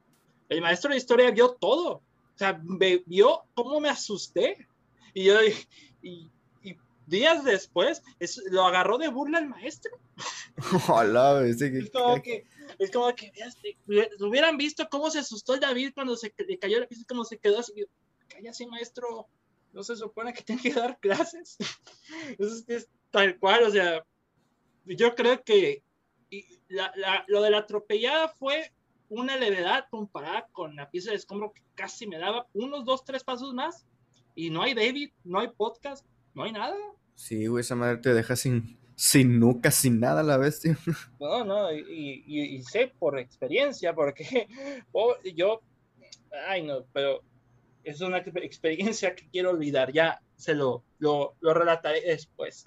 El 0.49 0.61
maestro 0.61 0.91
de 0.91 0.97
historia 0.97 1.31
vio 1.31 1.51
todo 1.51 2.03
o 2.33 2.41
sea, 2.41 2.57
me 2.63 3.03
vio 3.05 3.43
cómo 3.53 3.81
me 3.81 3.89
asusté. 3.89 4.65
Y 5.13 5.25
yo, 5.25 5.35
y, 6.01 6.31
días 7.05 7.43
después, 7.43 8.01
lo 8.49 8.63
agarró 8.63 8.97
de 8.97 9.09
burla 9.09 9.39
el 9.39 9.49
maestro. 9.49 9.91
Hola, 10.87 11.45
es 11.45 11.91
como 11.91 12.21
que, 12.21 12.45
es 12.77 12.91
como 12.91 13.13
que, 13.13 13.33
hubieran 14.21 14.55
visto 14.55 14.87
cómo 14.89 15.09
se 15.09 15.19
asustó 15.19 15.55
el 15.55 15.59
David 15.59 15.91
cuando 15.93 16.15
se 16.15 16.31
cayó 16.31 16.79
la 16.79 16.87
pista, 16.87 17.03
cómo 17.09 17.25
se 17.25 17.37
quedó 17.39 17.59
así. 17.59 17.73
Cállate, 18.29 18.67
maestro. 18.67 19.27
No 19.71 19.83
se 19.83 19.95
supone 19.95 20.33
que 20.33 20.43
tiene 20.43 20.61
que 20.61 20.73
dar 20.73 20.99
clases. 20.99 21.57
es, 22.39 22.65
es, 22.67 22.89
tal 23.11 23.37
cual, 23.37 23.63
o 23.63 23.71
sea, 23.71 24.03
yo 24.85 25.13
creo 25.15 25.43
que 25.43 25.83
lo 27.27 27.41
de 27.41 27.49
la 27.49 27.59
atropellada 27.59 28.29
fue 28.29 28.71
una 29.09 29.37
levedad 29.37 29.85
comparada 29.89 30.47
con 30.51 30.75
la 30.75 30.89
pieza 30.89 31.11
de 31.11 31.17
escombro 31.17 31.51
que 31.53 31.63
casi 31.75 32.07
me 32.07 32.17
daba 32.17 32.47
unos 32.53 32.85
dos, 32.85 33.03
tres 33.03 33.23
pasos 33.23 33.53
más. 33.53 33.85
Y 34.35 34.49
no 34.49 34.61
hay 34.61 34.73
David, 34.73 35.11
no 35.23 35.39
hay 35.39 35.49
podcast, 35.49 36.05
no 36.33 36.43
hay 36.43 36.51
nada. 36.51 36.75
Sí, 37.15 37.47
güey, 37.47 37.61
esa 37.61 37.75
madre 37.75 37.97
te 37.97 38.13
deja 38.13 38.35
sin, 38.35 38.79
sin 38.95 39.39
nuca, 39.39 39.71
sin 39.71 39.99
nada 39.99 40.23
la 40.23 40.37
bestia. 40.37 40.77
No, 41.19 41.43
no, 41.43 41.73
y, 41.73 42.23
y, 42.27 42.63
sé 42.63 42.93
por 42.99 43.19
experiencia, 43.19 43.93
porque 43.93 44.47
yo, 45.35 45.61
ay 46.47 46.63
no, 46.63 46.85
pero 46.93 47.21
es 47.83 48.01
una 48.01 48.17
experiencia 48.19 49.15
que 49.15 49.27
quiero 49.29 49.51
olvidar. 49.51 49.91
Ya 49.91 50.21
se 50.35 50.53
lo, 50.53 50.83
lo, 50.99 51.35
lo 51.41 51.53
relataré 51.53 52.01
después. 52.01 52.63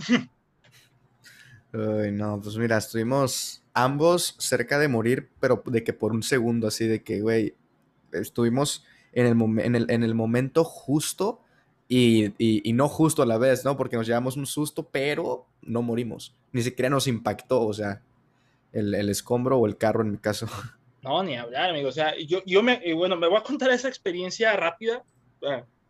Uy, 1.72 2.12
no, 2.12 2.40
pues 2.40 2.56
mira, 2.56 2.76
estuvimos 2.76 3.62
ambos 3.72 4.34
cerca 4.38 4.78
de 4.78 4.88
morir, 4.88 5.30
pero 5.40 5.62
de 5.66 5.82
que 5.82 5.92
por 5.92 6.12
un 6.12 6.22
segundo, 6.22 6.68
así 6.68 6.86
de 6.86 7.02
que, 7.02 7.22
güey, 7.22 7.54
estuvimos 8.12 8.84
en 9.12 9.26
el, 9.26 9.60
en 9.60 9.74
el, 9.74 9.90
en 9.90 10.02
el 10.02 10.14
momento 10.14 10.64
justo 10.64 11.40
y, 11.88 12.34
y, 12.38 12.72
no 12.72 12.88
justo 12.88 13.22
a 13.22 13.26
la 13.26 13.36
vez, 13.36 13.64
¿no? 13.64 13.76
Porque 13.76 13.96
nos 13.96 14.06
llevamos 14.06 14.36
un 14.36 14.46
susto, 14.46 14.88
pero 14.90 15.46
no 15.60 15.82
morimos. 15.82 16.34
Ni 16.52 16.62
siquiera 16.62 16.88
nos 16.88 17.06
impactó, 17.06 17.66
o 17.66 17.74
sea, 17.74 18.02
el, 18.72 18.94
el 18.94 19.10
escombro 19.10 19.58
o 19.58 19.66
el 19.66 19.76
carro 19.76 20.02
en 20.02 20.12
mi 20.12 20.18
caso. 20.18 20.46
No, 21.02 21.22
ni 21.22 21.36
hablar, 21.36 21.70
amigo. 21.70 21.88
O 21.88 21.92
sea, 21.92 22.14
yo, 22.16 22.42
yo 22.46 22.62
me, 22.62 22.94
bueno, 22.94 23.16
me 23.16 23.26
voy 23.26 23.38
a 23.38 23.42
contar 23.42 23.70
esa 23.70 23.88
experiencia 23.88 24.52
rápida. 24.56 25.02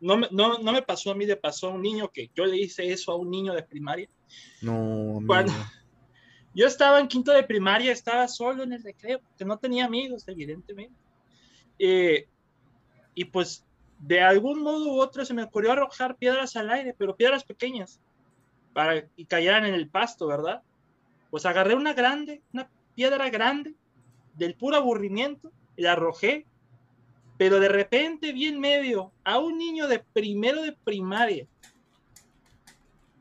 No 0.00 0.16
me, 0.16 0.26
no, 0.30 0.58
no 0.58 0.72
me 0.72 0.82
pasó 0.82 1.12
a 1.12 1.14
mí, 1.14 1.26
le 1.26 1.36
pasó 1.36 1.68
a 1.68 1.74
un 1.74 1.82
niño 1.82 2.10
que 2.10 2.30
yo 2.34 2.44
le 2.44 2.56
hice 2.56 2.90
eso 2.90 3.12
a 3.12 3.16
un 3.16 3.30
niño 3.30 3.52
de 3.52 3.62
primaria. 3.62 4.08
No, 4.62 5.20
Cuando 5.26 5.52
yo 6.54 6.66
estaba 6.66 6.98
en 6.98 7.08
quinto 7.08 7.30
de 7.32 7.44
primaria, 7.44 7.92
estaba 7.92 8.26
solo 8.26 8.62
en 8.62 8.72
el 8.72 8.82
recreo, 8.82 9.20
que 9.38 9.44
no 9.44 9.58
tenía 9.58 9.84
amigos, 9.84 10.26
evidentemente. 10.26 10.94
Eh, 11.78 12.26
y 13.14 13.24
pues 13.26 13.64
de 13.98 14.20
algún 14.20 14.62
modo 14.62 14.92
u 14.92 15.00
otro 15.00 15.24
se 15.24 15.34
me 15.34 15.44
ocurrió 15.44 15.72
arrojar 15.72 16.16
piedras 16.16 16.56
al 16.56 16.70
aire, 16.70 16.94
pero 16.98 17.16
piedras 17.16 17.44
pequeñas, 17.44 18.00
para 18.72 19.06
que 19.06 19.26
cayeran 19.26 19.66
en 19.66 19.74
el 19.74 19.88
pasto, 19.88 20.26
¿verdad? 20.26 20.62
Pues 21.30 21.46
agarré 21.46 21.74
una 21.74 21.92
grande, 21.92 22.42
una 22.52 22.68
piedra 22.94 23.30
grande, 23.30 23.74
del 24.34 24.54
puro 24.54 24.76
aburrimiento, 24.76 25.52
la 25.76 25.92
arrojé, 25.92 26.46
pero 27.38 27.60
de 27.60 27.68
repente 27.68 28.32
vi 28.32 28.46
en 28.46 28.60
medio 28.60 29.12
a 29.24 29.38
un 29.38 29.58
niño 29.58 29.88
de 29.88 29.98
primero 29.98 30.62
de 30.62 30.72
primaria, 30.72 31.46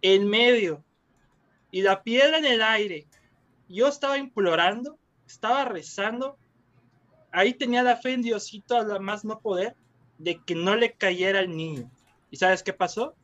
en 0.01 0.27
medio, 0.27 0.84
y 1.72 1.82
la 1.82 2.03
piedra 2.03 2.38
en 2.38 2.46
el 2.46 2.62
aire. 2.62 3.08
Yo 3.70 3.88
estaba 3.88 4.18
implorando, 4.18 4.98
estaba 5.25 5.65
rezando, 5.65 6.38
ahí 7.32 7.53
tenía 7.53 7.84
la 7.84 7.98
fe 7.98 8.13
en 8.13 8.22
Diosito 8.22 8.77
a 8.77 8.84
la 8.84 9.00
más 9.00 9.24
no 9.24 9.39
poder, 9.39 9.75
de 10.18 10.39
que 10.39 10.56
no 10.56 10.75
le 10.75 10.94
cayera 10.94 11.39
al 11.39 11.56
niño. 11.56 11.89
¿Y 12.30 12.38
sabes 12.38 12.63
qué 12.63 12.74
pasó? 12.74 13.15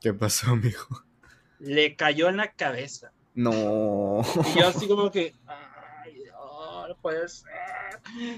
¿Qué 0.00 0.14
pasó, 0.14 0.50
amigo? 0.50 0.86
Le 1.58 1.96
cayó 1.96 2.28
en 2.28 2.38
la 2.38 2.52
cabeza. 2.52 3.12
No. 3.34 4.22
Y 4.54 4.60
yo 4.60 4.68
así 4.68 4.86
como 4.86 5.10
que, 5.10 5.34
no, 6.88 6.96
puede 6.96 7.28
ser. 7.28 7.50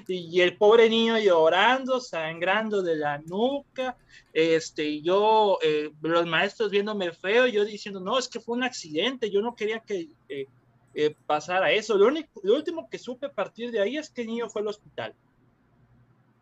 Y 0.06 0.40
el 0.40 0.56
pobre 0.56 0.88
niño 0.88 1.18
llorando, 1.18 2.00
sangrando 2.00 2.82
de 2.82 2.96
la 2.96 3.18
nuca, 3.18 3.96
este, 4.32 5.02
yo, 5.02 5.58
eh, 5.62 5.90
los 6.02 6.26
maestros 6.26 6.70
viéndome 6.70 7.12
feo, 7.12 7.46
yo 7.46 7.64
diciendo, 7.64 8.00
no, 8.00 8.18
es 8.18 8.28
que 8.28 8.40
fue 8.40 8.56
un 8.56 8.64
accidente, 8.64 9.30
yo 9.30 9.40
no 9.40 9.54
quería 9.54 9.80
que 9.80 10.08
eh, 10.28 10.46
eh, 10.94 11.14
pasara 11.26 11.70
eso. 11.72 11.96
Lo, 11.96 12.06
único, 12.06 12.40
lo 12.42 12.54
último 12.54 12.88
que 12.88 12.98
supe 12.98 13.26
a 13.26 13.32
partir 13.32 13.70
de 13.70 13.80
ahí 13.80 13.98
es 13.98 14.10
que 14.10 14.22
el 14.22 14.28
niño 14.28 14.48
fue 14.48 14.62
al 14.62 14.68
hospital. 14.68 15.14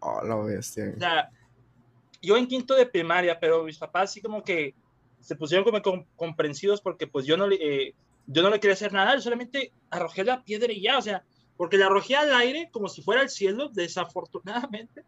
Oh, 0.01 0.23
lo 0.23 0.45
bestia. 0.45 0.93
O 0.95 0.99
sea, 0.99 1.31
yo 2.21 2.37
en 2.37 2.47
quinto 2.47 2.75
de 2.75 2.87
primaria, 2.87 3.39
pero 3.41 3.65
mis 3.65 3.79
papás 3.79 4.11
así 4.11 4.21
como 4.21 4.43
que 4.43 4.75
se 5.21 5.37
pusieron 5.37 5.65
como 5.65 6.07
comprensivos 6.17 6.81
porque 6.81 7.07
pues 7.07 7.27
yo 7.27 7.37
no 7.37 7.47
le, 7.47 7.57
eh, 7.57 7.95
yo 8.27 8.43
no 8.43 8.51
le 8.51 8.61
quería 8.61 8.75
hacer 8.75 8.93
nada, 8.93 9.19
solamente 9.21 9.73
arrojé 9.91 10.23
la 10.23 10.43
piedra 10.43 10.73
y 10.73 10.83
ya, 10.83 10.99
o 10.99 11.03
sea, 11.03 11.25
porque 11.57 11.77
la 11.79 11.87
arrojé 11.87 12.17
al 12.17 12.35
aire 12.35 12.69
como 12.73 12.89
si 12.89 13.03
fuera 13.03 13.23
el 13.23 13.29
cielo, 13.29 13.69
desafortunadamente. 13.73 15.05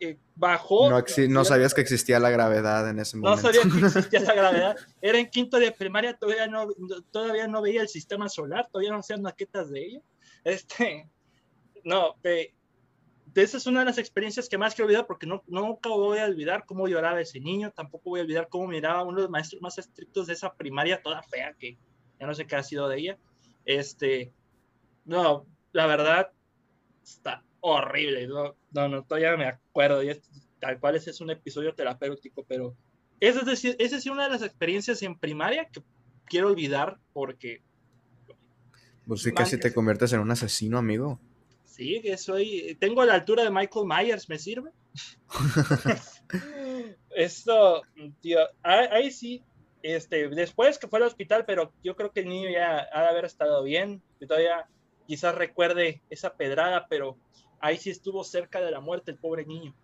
Eh, 0.00 0.18
bajó. 0.34 0.90
No, 0.90 1.04
no 1.28 1.44
sabías 1.44 1.72
que 1.72 1.80
existía 1.80 2.18
la 2.18 2.30
gravedad 2.30 2.88
en 2.90 2.98
ese 2.98 3.16
momento. 3.16 3.36
No 3.36 3.52
sabía 3.52 3.62
que 3.62 3.86
existía 3.86 4.20
la 4.20 4.34
gravedad. 4.34 4.76
Era 5.00 5.18
en 5.18 5.30
quinto 5.30 5.58
de 5.58 5.70
primaria, 5.72 6.16
todavía 6.16 6.46
no, 6.48 6.68
todavía 7.10 7.46
no 7.46 7.62
veía 7.62 7.82
el 7.82 7.88
sistema 7.88 8.28
solar, 8.28 8.68
todavía 8.70 8.90
no 8.90 8.98
hacían 8.98 9.22
maquetas 9.22 9.70
de 9.70 9.86
ello. 9.86 10.02
Este, 10.42 11.08
no, 11.84 12.16
eh, 12.24 12.52
esa 13.34 13.56
es 13.56 13.66
una 13.66 13.80
de 13.80 13.86
las 13.86 13.98
experiencias 13.98 14.48
que 14.48 14.58
más 14.58 14.74
quiero 14.74 14.86
olvidar 14.86 15.06
porque 15.06 15.26
no, 15.26 15.42
nunca 15.46 15.88
voy 15.88 16.18
a 16.18 16.26
olvidar 16.26 16.64
cómo 16.66 16.86
lloraba 16.86 17.20
ese 17.20 17.40
niño, 17.40 17.72
tampoco 17.74 18.10
voy 18.10 18.20
a 18.20 18.22
olvidar 18.24 18.48
cómo 18.48 18.68
miraba 18.68 19.02
uno 19.02 19.16
de 19.16 19.22
los 19.22 19.30
maestros 19.30 19.62
más 19.62 19.78
estrictos 19.78 20.26
de 20.26 20.34
esa 20.34 20.54
primaria 20.54 21.02
toda 21.02 21.22
fea 21.22 21.54
que 21.58 21.78
ya 22.18 22.26
no 22.26 22.34
sé 22.34 22.46
qué 22.46 22.56
ha 22.56 22.62
sido 22.62 22.88
de 22.88 22.98
ella. 22.98 23.18
Este, 23.64 24.32
no, 25.04 25.46
la 25.74 25.86
verdad 25.86 26.30
está 27.02 27.44
horrible, 27.60 28.26
no, 28.26 28.56
no, 28.70 28.88
no 28.88 29.04
todavía 29.04 29.36
me 29.36 29.46
acuerdo, 29.46 30.02
y 30.02 30.10
tal 30.60 30.78
cual 30.80 30.96
ese 30.96 31.10
es 31.10 31.20
un 31.20 31.30
episodio 31.30 31.74
terapéutico, 31.74 32.44
pero 32.44 32.76
esa 33.20 33.40
es, 33.40 33.46
decir, 33.46 33.76
esa 33.78 33.96
es 33.96 34.06
una 34.06 34.24
de 34.24 34.30
las 34.30 34.42
experiencias 34.42 35.02
en 35.02 35.18
primaria 35.18 35.68
que 35.70 35.82
quiero 36.26 36.48
olvidar 36.48 36.98
porque... 37.12 37.62
Pues 39.06 39.22
sí, 39.22 39.32
casi 39.32 39.58
te 39.58 39.74
conviertes 39.74 40.12
en 40.12 40.20
un 40.20 40.30
asesino, 40.30 40.78
amigo. 40.78 41.20
Sí, 41.64 42.00
que 42.02 42.16
soy. 42.16 42.76
Tengo 42.80 43.04
la 43.04 43.14
altura 43.14 43.42
de 43.42 43.50
Michael 43.50 43.86
Myers, 43.86 44.28
¿me 44.30 44.38
sirve? 44.38 44.70
Esto, 47.16 47.82
tío, 48.22 48.38
ahí 48.62 49.10
sí. 49.10 49.42
Este, 49.82 50.30
después 50.30 50.78
que 50.78 50.88
fue 50.88 51.00
al 51.00 51.04
hospital, 51.04 51.44
pero 51.44 51.74
yo 51.82 51.96
creo 51.96 52.12
que 52.12 52.20
el 52.20 52.28
niño 52.28 52.48
ya 52.48 52.86
ha 52.90 53.02
de 53.02 53.08
haber 53.08 53.26
estado 53.26 53.62
bien. 53.62 54.00
Que 54.18 54.26
todavía 54.26 54.66
quizás 55.06 55.34
recuerde 55.34 56.02
esa 56.10 56.34
pedrada, 56.34 56.86
pero 56.88 57.16
ahí 57.60 57.78
sí 57.78 57.90
estuvo 57.90 58.24
cerca 58.24 58.60
de 58.60 58.70
la 58.70 58.80
muerte 58.80 59.10
el 59.10 59.18
pobre 59.18 59.44
niño. 59.44 59.74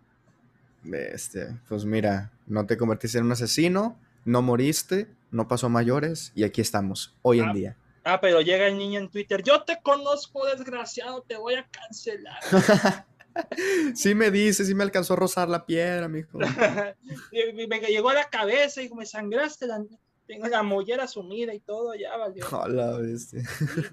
Este, 0.91 1.59
pues 1.67 1.85
mira, 1.85 2.31
no 2.47 2.65
te 2.65 2.77
convertiste 2.77 3.19
en 3.19 3.25
un 3.25 3.31
asesino, 3.33 3.99
no 4.25 4.41
moriste, 4.41 5.07
no 5.29 5.47
pasó 5.47 5.69
mayores 5.69 6.31
y 6.35 6.43
aquí 6.43 6.61
estamos, 6.61 7.15
hoy 7.21 7.39
en 7.39 7.49
ah, 7.49 7.53
día. 7.53 7.77
Ah, 8.03 8.19
pero 8.19 8.41
llega 8.41 8.67
el 8.67 8.77
niño 8.77 8.99
en 8.99 9.09
Twitter, 9.09 9.43
yo 9.43 9.63
te 9.63 9.79
conozco, 9.81 10.45
desgraciado, 10.45 11.21
te 11.21 11.37
voy 11.37 11.55
a 11.55 11.67
cancelar. 11.69 12.39
sí 13.95 14.15
me 14.15 14.31
dice, 14.31 14.65
sí 14.65 14.73
me 14.73 14.83
alcanzó 14.83 15.13
a 15.13 15.17
rozar 15.17 15.49
la 15.49 15.65
piedra, 15.65 16.07
mijo. 16.07 16.39
me 17.67 17.79
llegó 17.79 18.09
a 18.09 18.15
la 18.15 18.29
cabeza 18.29 18.81
y 18.81 18.89
me 18.89 19.05
sangraste, 19.05 19.67
tengo 20.31 20.47
la 20.47 20.63
mollera 20.63 21.07
sumida 21.07 21.53
y 21.53 21.59
todo, 21.59 21.93
ya 21.93 22.15
valió. 22.15 22.45
Hola, 22.51 22.97
bestia. 22.97 23.43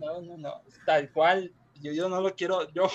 no, 0.00 0.22
no, 0.22 0.38
no, 0.38 0.62
tal 0.86 1.10
cual, 1.10 1.52
yo, 1.80 1.90
yo 1.92 2.08
no 2.08 2.20
lo 2.20 2.34
quiero, 2.34 2.70
yo, 2.74 2.88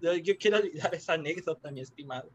yo, 0.00 0.38
quiero 0.38 0.58
olvidar 0.58 0.92
esa 0.94 1.12
anécdota, 1.12 1.70
mi 1.70 1.80
estimado. 1.80 2.30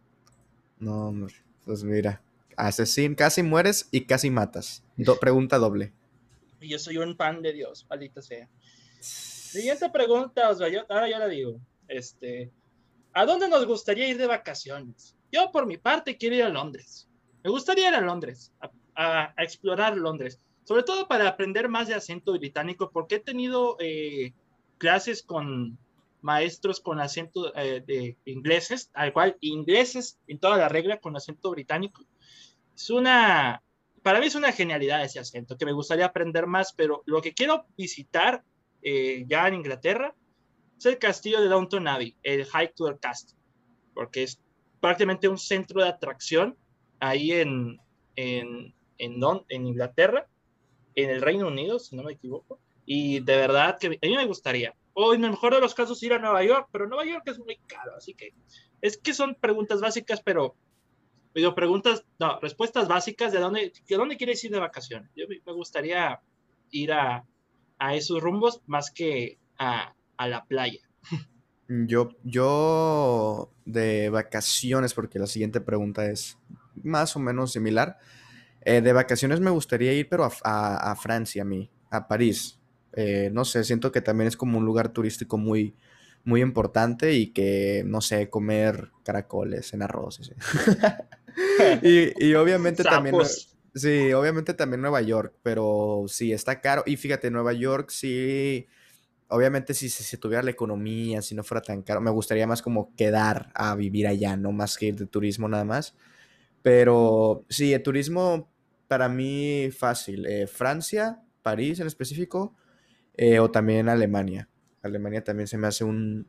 No, 0.80 1.08
hombre, 1.08 1.34
pues 1.66 1.84
mira, 1.84 2.22
asesín, 2.56 3.16
casi 3.16 3.44
mueres 3.44 3.90
y 3.92 4.06
casi 4.06 4.30
matas. 4.30 4.84
pregunta 5.20 5.58
doble 5.58 5.94
yo 6.68 6.80
soy 6.80 6.98
un 6.98 7.16
pan 7.16 7.42
de 7.42 7.54
Dios, 7.54 7.86
maldita 7.90 8.22
sea. 8.22 8.50
Siguiente 9.00 9.90
pregunta, 9.90 10.48
ahora 10.48 11.10
yo 11.10 11.20
la 11.20 11.28
digo. 11.28 11.60
Este, 11.88 12.52
¿A 13.14 13.26
dónde 13.26 13.48
nos 13.48 13.66
gustaría 13.66 14.08
ir 14.08 14.18
de 14.18 14.28
vacaciones? 14.28 15.16
Yo, 15.32 15.52
por 15.52 15.66
mi 15.66 15.78
parte, 15.78 16.18
quiero 16.18 16.36
ir 16.36 16.44
a 16.44 16.50
Londres. 16.50 17.08
Me 17.44 17.50
gustaría 17.50 17.90
ir 17.90 17.96
a 17.96 18.02
Londres, 18.02 18.54
a, 18.62 18.72
explorar 19.38 19.98
Londres, 19.98 20.40
sobre 20.64 20.84
todo 20.84 21.08
para 21.08 21.28
aprender 21.28 21.70
más 21.70 21.88
de 21.88 21.96
acento 21.96 22.34
británico, 22.34 22.90
porque 22.92 23.16
he 23.16 23.20
tenido 23.20 23.78
eh, 23.80 24.34
clases 24.78 25.24
con 25.24 25.78
maestros 26.22 26.80
con 26.80 27.00
acento 27.00 27.54
eh, 27.56 27.84
de 27.86 28.18
ingleses, 28.26 28.90
al 28.94 29.12
cual 29.12 29.38
ingleses 29.42 30.20
en 30.28 30.40
toda 30.40 30.58
la 30.58 30.70
regla 30.70 30.98
con 31.00 31.16
acento 31.16 31.52
británico. 31.52 32.06
Es 32.76 32.90
una, 32.90 33.62
para 34.02 34.20
mí 34.20 34.28
es 34.28 34.36
una 34.36 34.54
genialidad 34.54 35.04
ese 35.04 35.20
acento, 35.20 35.58
que 35.58 35.66
me 35.66 35.74
gustaría 35.74 36.06
aprender 36.06 36.48
más, 36.48 36.74
pero 36.74 37.04
lo 37.06 37.22
que 37.22 37.34
quiero 37.34 37.66
visitar 37.78 38.44
eh, 38.82 39.26
ya 39.28 39.48
en 39.48 39.56
Inglaterra 39.56 40.16
es 40.78 40.86
el 40.86 40.98
castillo 40.98 41.42
de 41.42 41.50
Downton 41.50 41.88
Abbey, 41.88 42.16
el 42.24 42.42
Highclere 42.46 43.00
Castle, 43.00 43.38
porque 43.94 44.24
es 44.24 44.40
prácticamente 44.80 45.28
un 45.28 45.38
centro 45.38 45.82
de 45.82 45.90
atracción 45.90 46.58
ahí 47.00 47.32
en, 47.34 47.80
en, 48.16 48.74
en, 49.04 49.20
en 49.50 49.68
Inglaterra, 49.68 50.28
en 50.96 51.10
el 51.10 51.22
Reino 51.22 51.48
Unido, 51.48 51.80
si 51.80 51.96
no 51.96 52.04
me 52.04 52.14
equivoco, 52.14 52.60
y 52.86 53.20
de 53.20 53.36
verdad 53.36 53.78
que 53.80 53.88
a 53.88 53.90
mí 53.90 54.16
me 54.16 54.26
gustaría. 54.26 54.76
O 54.94 55.14
en 55.14 55.24
el 55.24 55.32
mejor 55.32 55.56
de 55.56 55.62
los 55.62 55.74
casos 55.74 56.02
ir 56.04 56.14
a 56.14 56.20
Nueva 56.20 56.44
York, 56.44 56.70
pero 56.72 56.88
Nueva 56.88 57.06
York 57.06 57.24
es 57.26 57.40
muy 57.40 57.58
caro, 57.68 57.96
así 57.96 58.14
que 58.14 58.34
es 58.82 58.98
que 58.98 59.14
son 59.14 59.36
preguntas 59.36 59.82
básicas, 59.82 60.22
pero 60.22 60.56
Digo, 61.34 61.56
preguntas, 61.56 62.06
no, 62.20 62.40
respuestas 62.40 62.88
básicas 62.88 63.32
de 63.32 63.40
dónde, 63.40 63.74
de 63.88 63.96
dónde 63.96 64.18
quieres 64.18 64.44
ir 64.44 64.52
de 64.52 64.60
vacaciones. 64.60 65.10
Yo 65.16 65.26
me 65.28 65.54
gustaría 65.54 66.22
ir 66.70 66.94
a, 66.94 67.26
a 67.80 67.96
esos 67.96 68.22
rumbos 68.22 68.62
más 68.68 68.92
que 68.92 69.40
a, 69.58 69.96
a, 70.18 70.28
la 70.28 70.46
playa. 70.46 70.82
Yo, 71.68 72.10
yo 72.24 73.52
de 73.66 74.10
vacaciones, 74.10 74.94
porque 74.94 75.18
la 75.18 75.26
siguiente 75.26 75.60
pregunta 75.60 76.06
es 76.06 76.38
más 76.84 77.16
o 77.16 77.20
menos 77.20 77.54
similar. 77.54 77.98
Eh, 78.66 78.82
de 78.82 78.94
vacaciones 78.94 79.40
me 79.40 79.52
gustaría 79.52 79.94
ir, 79.94 80.08
pero 80.10 80.30
a, 80.44 80.92
a 80.92 80.96
Francia, 80.96 81.42
a 81.42 81.46
mí, 81.46 81.70
a 81.90 82.08
París. 82.08 82.60
Eh, 82.94 83.30
no 83.34 83.44
sé, 83.44 83.64
siento 83.64 83.92
que 83.92 84.02
también 84.02 84.28
es 84.28 84.38
como 84.38 84.58
un 84.58 84.66
lugar 84.66 84.90
turístico 84.90 85.38
muy, 85.38 85.76
muy 86.24 86.42
importante 86.42 87.14
y 87.14 87.34
que, 87.34 87.84
no 87.86 88.02
sé, 88.02 88.30
comer 88.30 88.92
caracoles 89.04 89.74
en 89.74 89.82
arroz. 89.82 90.20
y, 91.82 92.26
y, 92.26 92.34
obviamente 92.36 92.84
también... 92.84 93.16
Sí, 93.76 94.14
obviamente 94.14 94.54
también 94.54 94.82
Nueva 94.82 95.02
York, 95.02 95.34
pero 95.42 96.06
sí, 96.08 96.32
está 96.32 96.62
caro. 96.62 96.84
Y 96.86 96.96
fíjate, 96.96 97.32
Nueva 97.32 97.54
York 97.54 97.90
sí, 97.90 98.68
obviamente 99.30 99.74
si 99.74 99.90
se 99.90 100.18
tuviera 100.18 100.44
la 100.44 100.52
economía, 100.52 101.24
si 101.24 101.34
no 101.34 101.44
fuera 101.44 101.60
tan 101.64 101.82
caro, 101.82 102.00
me 102.00 102.12
gustaría 102.12 102.46
más 102.46 102.62
como 102.62 102.96
quedar 102.96 103.52
a 103.56 103.74
vivir 103.74 104.06
allá, 104.06 104.38
no 104.38 104.52
más 104.52 104.78
que 104.78 104.86
ir 104.86 104.96
de 104.96 105.08
turismo 105.08 105.50
nada 105.50 105.66
más. 105.66 105.96
Pero 106.62 107.46
sí, 107.50 107.74
el 107.74 107.82
turismo 107.82 108.53
para 108.94 109.10
mí 109.10 109.72
fácil. 109.72 110.24
Eh, 110.28 110.46
Francia, 110.46 111.20
París 111.42 111.80
en 111.80 111.88
específico, 111.88 112.54
eh, 113.16 113.40
o 113.40 113.50
también 113.50 113.90
Alemania. 113.90 114.48
Alemania 114.84 115.24
también 115.24 115.48
se 115.48 115.58
me 115.58 115.66
hace 115.66 115.84
un, 115.84 116.28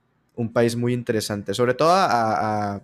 país 0.54 0.74
muy 0.74 0.94
interesante. 0.94 1.52
Sobre 1.52 1.74
todo 1.74 1.90
a, 1.92 2.80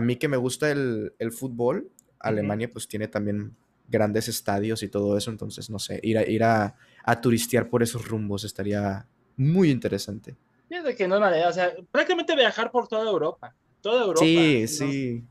mí 0.00 0.14
que 0.14 0.28
me 0.28 0.36
gusta 0.36 0.70
el, 0.70 1.32
fútbol, 1.32 1.90
Alemania 2.20 2.70
pues 2.72 2.86
tiene 2.86 3.08
también 3.08 3.56
grandes 3.88 4.28
estadios 4.28 4.84
y 4.84 4.88
todo 4.88 5.18
eso, 5.18 5.32
entonces 5.32 5.68
no 5.68 5.80
sé, 5.80 5.98
ir 6.04 6.16
a, 6.18 6.22
ir 6.22 6.44
a, 6.44 6.76
turistear 7.20 7.68
por 7.68 7.82
esos 7.82 8.06
rumbos 8.06 8.44
estaría 8.44 9.04
muy 9.36 9.72
interesante. 9.72 10.36
Fíjate 10.68 10.94
que 10.94 11.08
no 11.08 11.16
es 11.26 11.44
o 11.44 11.52
sea, 11.52 11.74
prácticamente 11.90 12.36
viajar 12.36 12.70
por 12.70 12.86
toda 12.86 13.10
Europa, 13.10 13.52
toda 13.80 14.04
Europa. 14.04 14.24
Sí, 14.24 14.68
sí. 14.68 15.24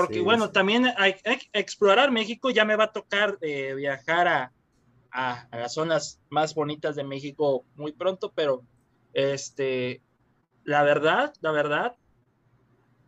Porque 0.00 0.20
bueno, 0.20 0.50
también 0.50 0.86
hay, 0.96 1.16
explorar 1.52 2.10
México, 2.10 2.50
ya 2.50 2.64
me 2.64 2.76
va 2.76 2.84
a 2.84 2.92
tocar 2.92 3.38
eh, 3.40 3.74
viajar 3.74 4.28
a, 4.28 4.52
a, 5.10 5.48
las 5.52 5.74
zonas 5.74 6.20
más 6.30 6.54
bonitas 6.54 6.96
de 6.96 7.04
México 7.04 7.64
muy 7.76 7.92
pronto, 7.92 8.32
pero 8.34 8.62
este, 9.12 10.02
la 10.64 10.82
verdad, 10.82 11.32
la 11.40 11.52
verdad, 11.52 11.96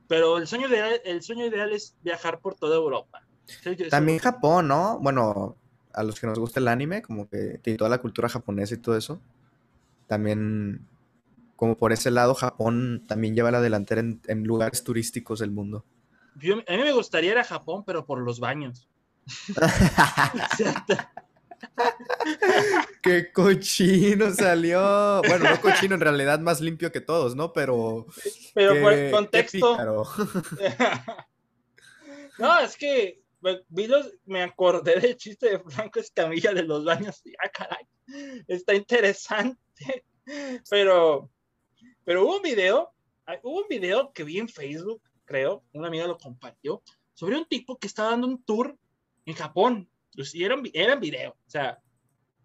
pero 0.08 0.38
el 0.38 0.46
sueño 0.46 0.68
ideal, 0.68 1.00
el 1.04 1.22
sueño 1.22 1.46
ideal 1.46 1.72
es 1.72 1.96
viajar 2.02 2.40
por 2.40 2.54
toda 2.56 2.76
Europa. 2.76 3.22
También 3.90 4.18
Japón, 4.18 4.68
¿no? 4.68 4.98
Bueno, 5.00 5.56
a 5.92 6.02
los 6.02 6.20
que 6.20 6.26
nos 6.26 6.38
gusta 6.38 6.60
el 6.60 6.68
anime, 6.68 7.02
como 7.02 7.28
que 7.28 7.58
tiene 7.62 7.76
toda 7.76 7.90
la 7.90 8.00
cultura 8.00 8.28
japonesa 8.28 8.74
y 8.74 8.78
todo 8.78 8.96
eso. 8.96 9.20
También, 10.06 10.86
como 11.56 11.76
por 11.76 11.92
ese 11.92 12.10
lado, 12.10 12.34
Japón 12.34 13.04
también 13.06 13.34
lleva 13.34 13.50
la 13.50 13.60
delantera 13.60 14.00
en, 14.00 14.44
lugares 14.44 14.82
turísticos 14.82 15.38
del 15.40 15.50
mundo. 15.50 15.84
A 16.42 16.76
mí 16.76 16.82
me 16.82 16.92
gustaría 16.92 17.32
ir 17.32 17.38
a 17.38 17.44
Japón, 17.44 17.84
pero 17.84 18.04
por 18.04 18.20
los 18.20 18.40
baños. 18.40 18.88
Qué 23.02 23.32
cochino 23.32 24.32
salió. 24.32 25.22
Bueno, 25.26 25.50
no 25.50 25.60
cochino, 25.60 25.94
en 25.94 26.00
realidad 26.00 26.40
más 26.40 26.60
limpio 26.60 26.90
que 26.92 27.00
todos, 27.00 27.34
¿no? 27.36 27.52
Pero. 27.52 28.06
Pero 28.54 28.80
por 28.80 28.92
el 28.92 29.10
contexto. 29.10 29.76
no, 32.38 32.60
es 32.60 32.76
que 32.76 33.20
me 34.26 34.42
acordé 34.42 35.00
del 35.00 35.16
chiste 35.16 35.50
de 35.50 35.58
Franco 35.60 36.00
Escamilla 36.00 36.52
de 36.52 36.62
los 36.62 36.84
baños. 36.84 37.22
Y, 37.24 37.32
ah, 37.42 37.48
caray, 37.48 37.86
está 38.46 38.74
interesante. 38.74 40.04
Pero, 40.70 41.28
pero 42.04 42.22
hubo 42.24 42.36
un 42.36 42.42
video, 42.42 42.92
hubo 43.42 43.62
un 43.62 43.68
video 43.68 44.12
que 44.12 44.22
vi 44.22 44.38
en 44.38 44.48
Facebook, 44.48 45.02
creo, 45.30 45.62
un 45.72 45.86
amigo 45.86 46.08
lo 46.08 46.18
compartió, 46.18 46.82
sobre 47.14 47.36
un 47.36 47.46
tipo 47.46 47.78
que 47.78 47.86
estaba 47.86 48.10
dando 48.10 48.26
un 48.26 48.42
tour 48.42 48.76
en 49.26 49.34
Japón. 49.34 49.88
Pues, 50.12 50.34
y 50.34 50.42
era, 50.42 50.56
era 50.72 50.94
en 50.94 51.00
video, 51.00 51.30
o 51.30 51.50
sea, 51.50 51.78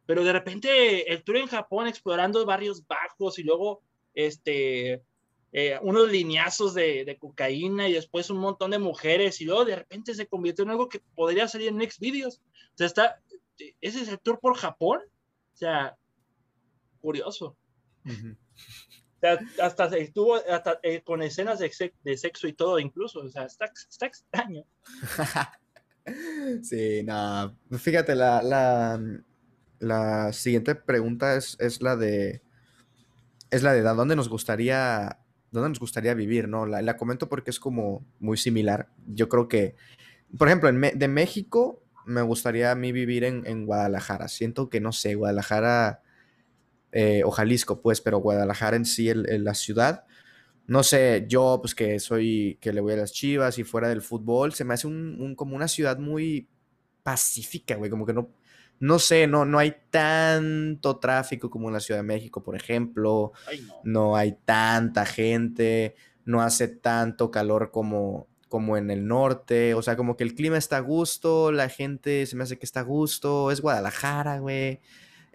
pero 0.06 0.24
de 0.24 0.32
repente 0.32 1.12
el 1.12 1.24
tour 1.24 1.38
en 1.38 1.48
Japón 1.48 1.88
explorando 1.88 2.46
barrios 2.46 2.86
bajos 2.86 3.40
y 3.40 3.44
luego 3.44 3.82
este 4.14 5.04
eh, 5.52 5.80
unos 5.82 6.12
lineazos 6.12 6.76
de, 6.76 7.18
cocaína 7.20 7.90
y 7.90 7.94
después 7.94 8.30
un 8.30 8.38
montón 8.38 8.70
de 8.70 8.78
mujeres 8.78 9.42
y 9.42 9.46
luego 9.46 9.66
de 9.66 9.78
repente 9.78 10.14
se 10.14 10.28
convirtió 10.28 10.64
en 10.64 10.70
algo 10.70 10.90
que 10.90 11.02
podría 11.16 11.48
salir 11.48 11.70
en 11.70 11.78
Next 11.78 12.00
Videos. 12.00 12.40
O 12.74 12.78
sea, 12.78 12.88
está, 12.88 13.24
ese 13.82 14.02
es 14.02 14.10
el 14.10 14.20
tour 14.20 14.40
por 14.40 14.56
Japón. 14.58 15.00
O 15.54 15.58
sea, 15.58 15.98
curioso. 17.02 17.58
o 18.06 18.12
sea, 18.12 18.95
hasta 19.62 19.86
estuvo 19.98 20.36
hasta, 20.36 20.80
eh, 20.84 21.02
con 21.04 21.22
escenas 21.22 21.60
de, 21.60 22.18
sexo 22.18 22.48
y 22.48 22.54
todo 22.54 22.80
incluso. 22.80 23.20
O 23.20 23.30
sea, 23.30 23.46
está, 23.46 23.66
extraño. 24.06 24.64
sí, 26.64 27.04
no. 27.04 27.58
Fíjate, 27.78 28.16
la, 28.16 28.42
la, 28.42 29.00
la 29.80 30.34
siguiente 30.34 30.76
pregunta 30.76 31.36
es, 31.36 31.58
es 31.60 31.82
la 31.82 31.96
de. 31.96 32.42
Es 33.52 33.64
la 33.64 33.74
de 33.74 33.82
dónde 33.82 34.16
nos 34.16 34.28
gustaría 34.28 35.20
dónde 35.56 35.70
nos 35.70 35.80
gustaría 35.80 36.14
vivir, 36.14 36.48
¿no? 36.48 36.66
La, 36.66 36.98
comento 36.98 37.28
porque 37.28 37.50
es 37.50 37.60
como 37.60 38.06
muy 38.20 38.38
similar. 38.38 38.90
Yo 39.08 39.28
creo 39.30 39.48
que, 39.48 39.76
por 40.38 40.48
ejemplo, 40.48 40.70
en 40.70 40.82
de 40.82 41.08
México 41.08 41.82
me 42.06 42.22
gustaría 42.22 42.72
a 42.72 42.76
mí 42.76 42.92
vivir 42.92 43.24
en, 43.24 43.66
Guadalajara. 43.66 44.28
Siento 44.28 44.70
que, 44.70 44.80
no 44.80 44.92
sé, 44.92 45.16
Guadalajara 45.16 46.02
eh, 46.96 47.24
o 47.24 47.32
Jalisco, 47.32 47.82
pues, 47.82 48.02
pero 48.02 48.20
Guadalajara 48.20 48.78
en 48.78 48.86
sí, 48.86 49.10
en 49.10 49.44
la 49.44 49.54
ciudad. 49.54 50.06
No 50.68 50.82
sé, 50.82 51.26
yo 51.30 51.60
pues 51.62 51.76
que 51.76 52.00
soy, 52.00 52.58
que 52.62 52.74
le 52.74 52.82
voy 52.82 52.94
a 52.94 52.98
las 52.98 53.12
chivas 53.14 53.60
y 53.60 53.64
fuera 53.64 53.90
del 53.90 54.02
fútbol, 54.02 54.54
se 54.54 54.64
me 54.66 54.74
hace 54.74 54.88
un 54.88 55.36
como 55.36 55.56
una 55.56 55.68
ciudad 55.68 56.00
muy 56.00 56.50
pacífica, 57.04 57.76
güey, 57.76 57.92
como 57.92 58.06
que 58.06 58.14
no, 58.14 58.32
no 58.80 59.00
sé, 59.00 59.28
no, 59.28 59.46
no 59.46 59.58
hay 59.60 59.76
tanto 59.90 60.98
tráfico 60.98 61.50
como 61.50 61.70
en 61.70 61.74
la 61.74 61.80
Ciudad 61.80 62.00
de 62.00 62.04
México, 62.04 62.44
por 62.44 62.56
ejemplo. 62.56 63.32
no. 63.84 64.16
hay 64.16 64.38
tanta 64.46 65.06
gente, 65.06 65.96
no 66.26 66.42
hace 66.42 66.68
tanto 66.68 67.32
calor 67.32 67.72
como, 67.72 68.28
como 68.50 68.78
en 68.78 68.92
el 68.92 69.08
norte. 69.08 69.74
O 69.76 69.82
sea, 69.82 69.96
como 69.96 70.18
que 70.18 70.24
el 70.24 70.36
clima 70.36 70.58
está 70.58 70.78
a 70.78 70.82
gusto, 70.82 71.52
la 71.52 71.70
gente 71.70 72.26
se 72.26 72.36
me 72.36 72.44
hace 72.44 72.58
que 72.58 72.66
está 72.66 72.82
a 72.82 72.84
gusto. 72.84 73.52
Es 73.52 73.62
Guadalajara, 73.62 74.40
güey. 74.40 74.82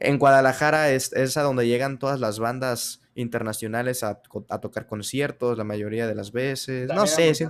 En 0.00 0.18
Guadalajara 0.18 0.90
es, 0.90 1.36
a 1.36 1.42
donde 1.42 1.66
llegan 1.66 1.98
todas 1.98 2.20
las 2.20 2.38
bandas 2.38 3.02
internacionales 3.14 4.02
a, 4.02 4.22
tocar 4.60 4.86
conciertos 4.86 5.58
la 5.58 5.64
mayoría 5.64 6.06
de 6.06 6.14
las 6.14 6.32
veces. 6.32 6.88
no 6.88 7.06
sé. 7.06 7.34
Sí, 7.34 7.44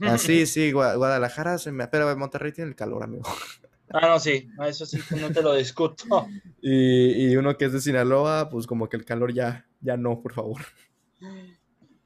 así, 0.00 0.46
sí, 0.46 0.72
Guadalajara, 0.72 1.58
se 1.58 1.72
me, 1.72 1.88
pero 1.88 2.16
Monterrey 2.16 2.52
tiene 2.52 2.70
el 2.70 2.76
calor, 2.76 3.02
amigo. 3.02 3.28
Ah, 3.90 4.08
no, 4.08 4.18
sí, 4.20 4.48
eso 4.66 4.86
sí, 4.86 4.98
no 5.20 5.30
te 5.30 5.42
lo 5.42 5.54
discuto. 5.54 6.04
y, 6.62 7.34
uno 7.36 7.58
que 7.58 7.66
es 7.66 7.72
de 7.72 7.80
Sinaloa, 7.80 8.48
pues 8.48 8.66
como 8.66 8.88
que 8.88 8.96
el 8.96 9.04
calor 9.04 9.34
ya, 9.34 9.66
ya 9.80 9.96
no, 9.96 10.20
por 10.22 10.32
favor. 10.32 10.62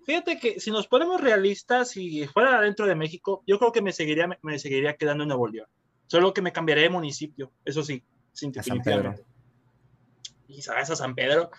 Fíjate 0.04 0.38
que 0.38 0.58
si 0.58 0.70
nos 0.70 0.88
ponemos 0.88 1.20
realistas 1.20 1.96
y 1.96 2.26
fuera 2.26 2.60
dentro 2.60 2.86
de 2.86 2.94
México, 2.94 3.44
yo 3.46 3.58
creo 3.58 3.72
que 3.72 3.82
me 3.82 3.92
seguiría, 3.92 4.26
me 4.42 4.58
seguiría 4.58 4.96
quedando 4.96 5.24
en 5.24 5.28
Nuevo 5.28 5.48
León. 5.48 5.68
Solo 6.06 6.32
que 6.32 6.42
me 6.42 6.52
cambiaré 6.52 6.82
de 6.82 6.90
municipio, 6.90 7.52
eso 7.64 7.82
sí, 7.82 8.02
sin 8.32 8.52
definitivamente. 8.52 9.24
Y 10.48 10.62
sabes 10.62 10.90
a 10.90 10.96
San 10.96 11.14
Pedro. 11.14 11.50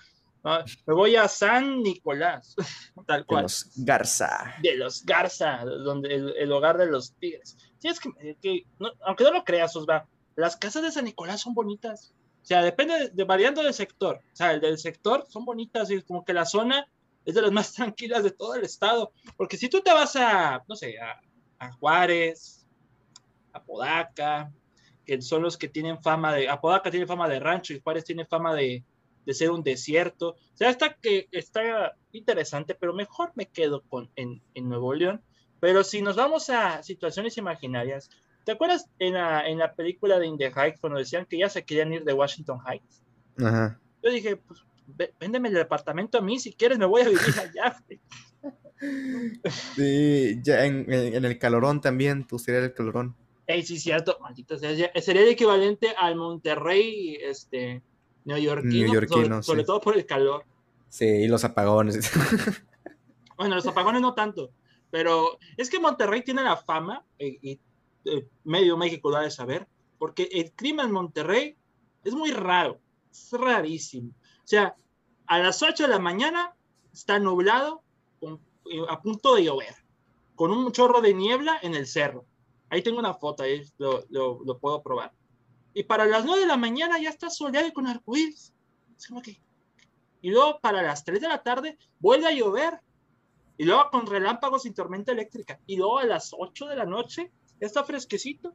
me 0.43 0.93
voy 0.93 1.15
a 1.15 1.27
San 1.27 1.81
Nicolás, 1.81 2.55
tal 3.07 3.25
cual. 3.25 3.41
De 3.41 3.43
los 3.43 3.71
Garza. 3.75 4.55
De 4.61 4.75
los 4.75 5.05
Garza, 5.05 5.65
donde 5.65 6.15
el, 6.15 6.51
hogar 6.51 6.77
de 6.77 6.87
los 6.87 7.13
tigres. 7.15 7.57
Sí, 7.79 7.87
es 7.87 7.99
que, 7.99 8.65
aunque 9.05 9.23
no 9.23 9.31
lo 9.31 9.43
creas, 9.43 9.75
Osva, 9.75 10.07
las 10.35 10.55
casas 10.55 10.83
de 10.83 10.91
San 10.91 11.05
Nicolás 11.05 11.41
son 11.41 11.53
bonitas. 11.53 12.13
O 12.41 12.45
sea, 12.47 12.61
depende 12.61 13.09
de, 13.09 13.23
variando 13.25 13.61
del 13.61 13.73
sector. 13.73 14.17
O 14.17 14.35
sea, 14.35 14.53
el 14.53 14.61
del 14.61 14.77
sector 14.77 15.25
son 15.27 15.43
bonitas 15.43 15.91
y 15.91 16.01
como 16.03 16.23
que 16.23 16.31
la 16.31 16.45
zona 16.45 16.87
es 17.25 17.35
de 17.35 17.41
las 17.41 17.51
más 17.51 17.73
tranquilas 17.73 18.23
de 18.23 18.31
todo 18.31 18.55
el 18.55 18.63
estado. 18.63 19.11
Porque 19.35 19.57
si 19.57 19.67
tú 19.67 19.81
te 19.81 19.91
vas 19.91 20.15
a, 20.15 20.63
no 20.67 20.75
sé, 20.75 20.95
a, 20.99 21.71
Juárez, 21.73 22.65
a 23.51 23.61
Podaca, 23.61 24.51
son 25.21 25.41
los 25.41 25.57
que 25.57 25.67
tienen 25.67 26.01
fama 26.01 26.33
de, 26.33 26.49
Apodaca 26.49 26.91
tiene 26.91 27.05
fama 27.05 27.27
de 27.27 27.39
rancho 27.39 27.73
y 27.73 27.79
Juárez 27.79 28.03
tiene 28.03 28.25
fama 28.25 28.53
de, 28.53 28.83
de 29.25 29.33
ser 29.33 29.51
un 29.51 29.63
desierto. 29.63 30.29
O 30.29 30.57
sea, 30.57 30.69
está, 30.69 30.93
que, 30.93 31.27
está 31.31 31.95
interesante, 32.11 32.75
pero 32.75 32.93
mejor 32.93 33.31
me 33.35 33.47
quedo 33.47 33.83
con, 33.83 34.09
en, 34.15 34.41
en 34.53 34.69
Nuevo 34.69 34.93
León. 34.93 35.21
Pero 35.59 35.83
si 35.83 36.01
nos 36.01 36.15
vamos 36.15 36.49
a 36.49 36.83
situaciones 36.83 37.37
imaginarias, 37.37 38.09
¿Te 38.47 38.53
acuerdas 38.53 38.89
en 38.97 39.15
la, 39.15 39.45
en 39.45 39.57
la 39.57 39.73
película 39.73 40.19
de 40.19 40.25
In 40.25 40.37
the 40.37 40.53
Heights 40.55 40.79
cuando 40.79 40.99
decían 40.99 41.25
que 41.25 41.37
ya 41.37 41.49
se 41.49 41.65
querían 41.65 41.91
ir 41.91 42.05
de 42.05 42.13
Washington 42.13 42.61
Heights? 42.65 43.03
Ajá. 43.39 43.77
Yo 44.01 44.09
dije, 44.09 44.37
pues 44.37 44.63
véndeme 45.19 45.49
el 45.49 45.55
departamento 45.55 46.17
a 46.17 46.21
mí, 46.21 46.39
si 46.39 46.53
quieres 46.53 46.77
me 46.77 46.85
voy 46.85 47.01
a 47.01 47.09
vivir 47.09 47.19
allá. 47.37 47.83
sí, 49.75 50.39
ya 50.41 50.63
en, 50.63 50.85
en, 50.89 51.25
el 51.25 51.37
calorón 51.37 51.81
también, 51.81 52.25
tú 52.25 52.39
serías 52.39 52.63
el 52.63 52.73
calorón. 52.73 53.17
Ey, 53.47 53.63
sí, 53.63 53.79
cierto, 53.79 54.17
maldito 54.21 54.57
sea, 54.57 54.75
sería 55.01 55.21
el 55.21 55.29
equivalente 55.29 55.95
al 55.97 56.17
Monterrey 56.17 57.17
este, 57.21 57.81
neoyorquino, 58.25 58.93
sobre, 59.07 59.43
sobre 59.43 59.63
todo 59.63 59.79
por 59.79 59.95
el 59.95 60.05
calor. 60.05 60.43
Sí, 60.89 61.05
y 61.05 61.27
los 61.27 61.45
apagones. 61.45 62.11
bueno, 63.37 63.55
los 63.55 63.65
apagones 63.65 64.01
no 64.01 64.13
tanto, 64.13 64.51
pero 64.91 65.39
es 65.55 65.69
que 65.69 65.79
Monterrey 65.79 66.23
tiene 66.23 66.43
la 66.43 66.57
fama, 66.57 67.05
y, 67.17 67.51
y 67.51 67.59
eh, 68.05 68.27
medio 68.43 68.75
México 68.77 69.09
lo 69.09 69.17
ha 69.17 69.21
de 69.21 69.31
saber, 69.31 69.65
porque 69.97 70.29
el 70.31 70.51
clima 70.51 70.83
en 70.83 70.91
Monterrey 70.91 71.55
es 72.03 72.13
muy 72.13 72.31
raro, 72.31 72.79
es 73.11 73.31
rarísimo. 73.31 74.11
O 74.43 74.47
sea, 74.47 74.75
a 75.25 75.39
las 75.39 75.61
8 75.61 75.83
de 75.83 75.89
la 75.89 75.99
mañana 75.99 76.53
está 76.93 77.19
nublado, 77.19 77.81
eh, 78.21 78.85
a 78.89 79.01
punto 79.01 79.35
de 79.35 79.45
llover, 79.45 79.75
con 80.35 80.51
un 80.51 80.71
chorro 80.71 81.01
de 81.01 81.13
niebla 81.13 81.59
en 81.61 81.75
el 81.75 81.87
cerro. 81.87 82.25
Ahí 82.69 82.81
tengo 82.81 82.99
una 82.99 83.13
foto, 83.13 83.43
ahí 83.43 83.61
lo, 83.77 84.05
lo, 84.09 84.59
puedo 84.59 84.81
probar. 84.81 85.13
Y 85.73 85.83
para 85.83 86.05
las 86.05 86.25
9 86.25 86.41
de 86.41 86.47
la 86.47 86.57
mañana 86.57 86.99
ya 86.99 87.09
está 87.09 87.29
soleado 87.29 87.67
y 87.67 87.71
con 87.71 87.87
arcoíris. 87.87 88.53
que... 89.23 89.39
Y 90.21 90.31
luego 90.31 90.59
para 90.59 90.81
las 90.81 91.03
3 91.05 91.21
de 91.21 91.27
la 91.27 91.43
tarde 91.43 91.77
vuelve 91.99 92.27
a 92.27 92.31
llover. 92.31 92.81
Y 93.57 93.65
luego 93.65 93.89
con 93.89 94.05
relámpagos 94.05 94.65
y 94.65 94.71
tormenta 94.71 95.11
eléctrica. 95.11 95.59
Y 95.65 95.77
luego 95.77 95.99
a 95.99 96.05
las 96.05 96.31
8 96.37 96.67
de 96.67 96.75
la 96.75 96.85
noche 96.85 97.31
ya 97.59 97.67
está 97.67 97.83
fresquecito. 97.83 98.53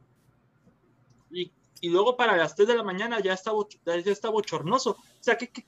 Y, 1.31 1.51
y 1.81 1.89
luego 1.89 2.15
para 2.15 2.37
las 2.37 2.55
3 2.55 2.67
de 2.67 2.77
la 2.77 2.83
mañana 2.83 3.19
ya 3.19 3.33
está, 3.33 3.51
ya 3.85 4.11
está 4.11 4.29
bochornoso. 4.29 4.91
O 4.91 4.97
sea, 5.19 5.37
¿qué, 5.37 5.49
qué, 5.49 5.65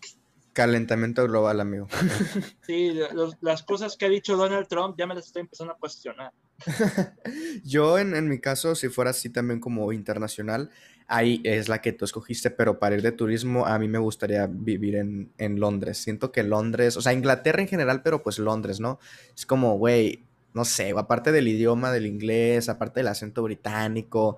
Calentamiento 0.56 1.28
global, 1.28 1.60
amigo. 1.60 1.88
Sí, 2.66 2.98
las 3.42 3.64
cosas 3.64 3.98
que 3.98 4.06
ha 4.06 4.10
dicho 4.10 4.38
Donald 4.38 4.70
Trump 4.70 4.96
ya 4.98 5.06
me 5.06 5.14
las 5.14 5.26
estoy 5.26 5.42
empezando 5.42 5.74
a 5.74 5.78
cuestionar. 5.78 6.32
Yo, 7.64 7.98
en, 7.98 8.16
en, 8.16 8.30
mi 8.30 8.40
caso, 8.40 8.76
si 8.76 8.90
fuera 8.90 9.12
así 9.12 9.30
también 9.30 9.60
como 9.60 9.92
internacional, 9.92 10.70
ahí 11.08 11.42
es 11.44 11.70
la 11.70 11.82
que 11.82 11.94
tú 11.94 12.06
escogiste, 12.06 12.50
pero 12.50 12.80
para 12.80 12.96
ir 12.96 13.02
de 13.02 13.12
turismo, 13.12 13.66
a 13.66 13.78
mí 13.80 13.88
me 13.88 14.00
gustaría 14.00 14.48
vivir 14.48 14.96
en, 14.96 15.32
en 15.38 15.60
Londres. 15.60 15.98
Siento 15.98 16.32
que 16.32 16.44
Londres, 16.44 16.98
o 16.98 17.02
sea, 17.02 17.14
Inglaterra 17.14 17.62
en 17.62 17.68
general, 17.68 18.02
pero 18.04 18.24
pues 18.24 18.40
Londres, 18.40 18.80
¿no? 18.80 19.00
Es 19.36 19.46
como, 19.46 19.78
güey, 19.78 20.24
no 20.54 20.66
sé, 20.66 20.94
aparte 20.96 21.32
del 21.32 21.48
idioma, 21.48 21.92
del 21.92 22.06
inglés, 22.06 22.70
aparte 22.70 23.02
del 23.02 23.10
acento 23.10 23.44
británico, 23.44 24.38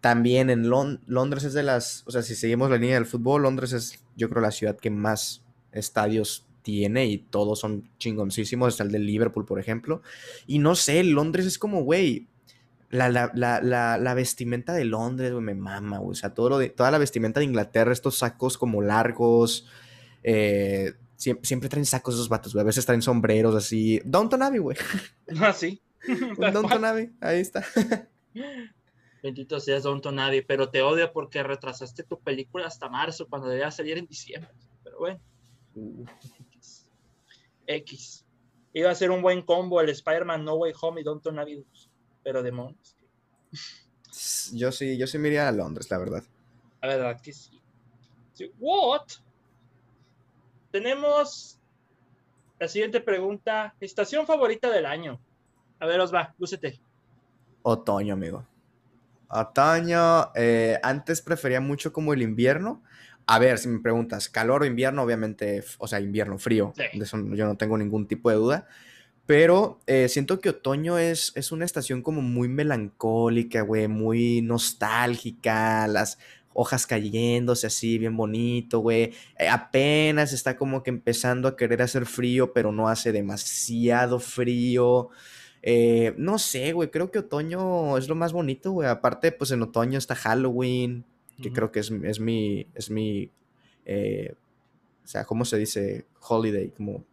también 0.00 0.50
en 0.50 0.68
Londres 0.68 1.44
es 1.44 1.52
de 1.52 1.64
las, 1.64 2.04
o 2.06 2.12
sea, 2.12 2.22
si 2.22 2.36
seguimos 2.36 2.70
la 2.70 2.76
línea 2.76 2.94
del 2.94 3.06
fútbol, 3.06 3.42
Londres 3.42 3.72
es, 3.72 4.04
yo 4.14 4.30
creo, 4.30 4.40
la 4.40 4.52
ciudad 4.52 4.76
que 4.76 4.90
más 4.90 5.42
estadios 5.72 6.45
tiene 6.66 7.06
y 7.06 7.18
todos 7.18 7.60
son 7.60 7.88
chingoncísimos, 7.96 8.70
está 8.70 8.82
el 8.82 8.90
de 8.90 8.98
Liverpool, 8.98 9.46
por 9.46 9.60
ejemplo. 9.60 10.02
Y 10.48 10.58
no 10.58 10.74
sé, 10.74 11.04
Londres 11.04 11.46
es 11.46 11.60
como, 11.60 11.84
güey, 11.84 12.26
la, 12.90 13.08
la, 13.08 14.14
vestimenta 14.14 14.72
de 14.72 14.84
Londres, 14.84 15.30
güey, 15.30 15.44
me 15.44 15.54
mama, 15.54 15.98
güey. 15.98 16.10
O 16.10 16.14
sea, 16.16 16.34
todo 16.34 16.48
lo 16.48 16.58
de, 16.58 16.70
toda 16.70 16.90
la 16.90 16.98
vestimenta 16.98 17.38
de 17.38 17.46
Inglaterra, 17.46 17.92
estos 17.92 18.18
sacos 18.18 18.58
como 18.58 18.82
largos, 18.82 19.68
eh, 20.24 20.94
siempre, 21.16 21.68
traen 21.68 21.86
sacos 21.86 22.14
esos 22.14 22.28
vatos, 22.28 22.52
güey. 22.52 22.62
A 22.62 22.66
veces 22.66 22.84
traen 22.84 23.00
sombreros 23.00 23.54
así. 23.54 24.02
Downton 24.04 24.42
Abbey, 24.42 24.58
güey. 24.58 24.76
Ah, 25.40 25.52
sí. 25.52 25.80
Downton 26.52 26.84
Abbey, 26.84 27.12
ahí 27.20 27.38
está. 27.38 27.64
Bendito 29.22 29.60
seas 29.60 29.84
Downton 29.84 30.18
Abbey, 30.18 30.42
pero 30.42 30.68
te 30.68 30.82
odio 30.82 31.12
porque 31.12 31.44
retrasaste 31.44 32.02
tu 32.02 32.18
película 32.18 32.66
hasta 32.66 32.88
marzo 32.88 33.28
cuando 33.28 33.46
debía 33.46 33.70
salir 33.70 33.98
en 33.98 34.06
diciembre. 34.06 34.50
Pero 34.82 34.98
bueno. 34.98 35.20
X. 37.66 38.24
Iba 38.72 38.90
a 38.90 38.94
ser 38.94 39.10
un 39.10 39.22
buen 39.22 39.42
combo 39.42 39.80
el 39.80 39.88
Spider-Man 39.88 40.44
No 40.44 40.54
Way 40.54 40.72
Home 40.80 41.00
y 41.00 41.04
Don't 41.04 41.26
Abbey 41.26 41.64
pero 42.22 42.42
demonios. 42.42 42.96
Yo 44.52 44.72
sí, 44.72 44.96
yo 44.96 45.06
sí 45.06 45.18
me 45.18 45.28
iría 45.28 45.46
a 45.46 45.52
Londres, 45.52 45.90
la 45.90 45.98
verdad. 45.98 46.24
La 46.80 46.88
verdad 46.88 47.20
que 47.20 47.32
sí. 47.34 47.60
What? 48.58 49.02
Tenemos 50.70 51.58
la 52.58 52.68
siguiente 52.68 53.00
pregunta. 53.00 53.74
Estación 53.80 54.26
favorita 54.26 54.70
del 54.70 54.86
año. 54.86 55.20
A 55.80 55.86
ver, 55.86 56.00
os 56.00 56.14
va, 56.14 56.34
lúcete. 56.38 56.80
Otoño, 57.62 58.14
amigo. 58.14 58.46
Otoño. 59.28 60.32
Eh, 60.34 60.78
antes 60.82 61.20
prefería 61.20 61.60
mucho 61.60 61.92
como 61.92 62.14
el 62.14 62.22
invierno, 62.22 62.82
a 63.26 63.38
ver, 63.38 63.58
si 63.58 63.68
me 63.68 63.80
preguntas, 63.80 64.28
calor 64.28 64.62
o 64.62 64.66
invierno, 64.66 65.02
obviamente, 65.02 65.64
o 65.78 65.88
sea, 65.88 66.00
invierno, 66.00 66.38
frío. 66.38 66.72
De 66.76 67.04
eso 67.04 67.18
yo 67.34 67.46
no 67.46 67.56
tengo 67.56 67.76
ningún 67.76 68.06
tipo 68.06 68.30
de 68.30 68.36
duda. 68.36 68.68
Pero 69.26 69.80
eh, 69.88 70.08
siento 70.08 70.38
que 70.38 70.50
otoño 70.50 70.98
es, 70.98 71.32
es 71.34 71.50
una 71.50 71.64
estación 71.64 72.02
como 72.02 72.22
muy 72.22 72.48
melancólica, 72.48 73.62
güey, 73.62 73.88
muy 73.88 74.40
nostálgica, 74.42 75.88
las 75.88 76.18
hojas 76.52 76.86
cayéndose 76.86 77.66
así, 77.66 77.98
bien 77.98 78.16
bonito, 78.16 78.78
güey. 78.78 79.12
Eh, 79.38 79.48
apenas 79.48 80.32
está 80.32 80.56
como 80.56 80.84
que 80.84 80.90
empezando 80.90 81.48
a 81.48 81.56
querer 81.56 81.82
hacer 81.82 82.06
frío, 82.06 82.52
pero 82.52 82.70
no 82.70 82.88
hace 82.88 83.10
demasiado 83.10 84.20
frío. 84.20 85.10
Eh, 85.62 86.14
no 86.16 86.38
sé, 86.38 86.72
güey, 86.72 86.92
creo 86.92 87.10
que 87.10 87.18
otoño 87.18 87.98
es 87.98 88.08
lo 88.08 88.14
más 88.14 88.32
bonito, 88.32 88.70
güey. 88.70 88.88
Aparte, 88.88 89.32
pues 89.32 89.50
en 89.50 89.62
otoño 89.62 89.98
está 89.98 90.14
Halloween, 90.14 91.04
que 91.42 91.52
creo 91.52 91.70
que 91.70 91.80
es, 91.80 91.90
es 91.90 92.20
mi, 92.20 92.66
es 92.74 92.90
mi 92.90 93.30
eh, 93.84 94.34
o 95.06 95.08
sea, 95.08 95.24
¿cómo 95.24 95.44
se 95.44 95.56
dice? 95.56 96.04
Holiday, 96.28 96.70
como 96.70 97.04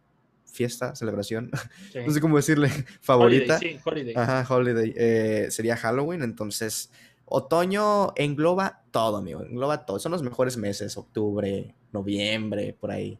fiesta, 0.44 0.96
celebración, 0.96 1.50
no 2.06 2.12
sé 2.12 2.20
cómo 2.20 2.36
decirle, 2.36 2.68
favorita. 3.00 3.56
Holiday, 3.56 3.74
sí, 3.74 3.80
holiday. 3.84 4.14
Ajá, 4.16 4.54
holiday. 4.54 4.92
Eh, 4.96 5.46
sería 5.50 5.76
Halloween, 5.76 6.22
entonces 6.22 6.90
otoño 7.24 8.12
engloba 8.16 8.82
todo, 8.90 9.16
amigo, 9.16 9.42
engloba 9.42 9.86
todo. 9.86 10.00
Son 10.00 10.10
los 10.10 10.22
mejores 10.22 10.56
meses, 10.56 10.96
octubre, 10.96 11.74
noviembre, 11.92 12.76
por 12.78 12.90
ahí. 12.90 13.18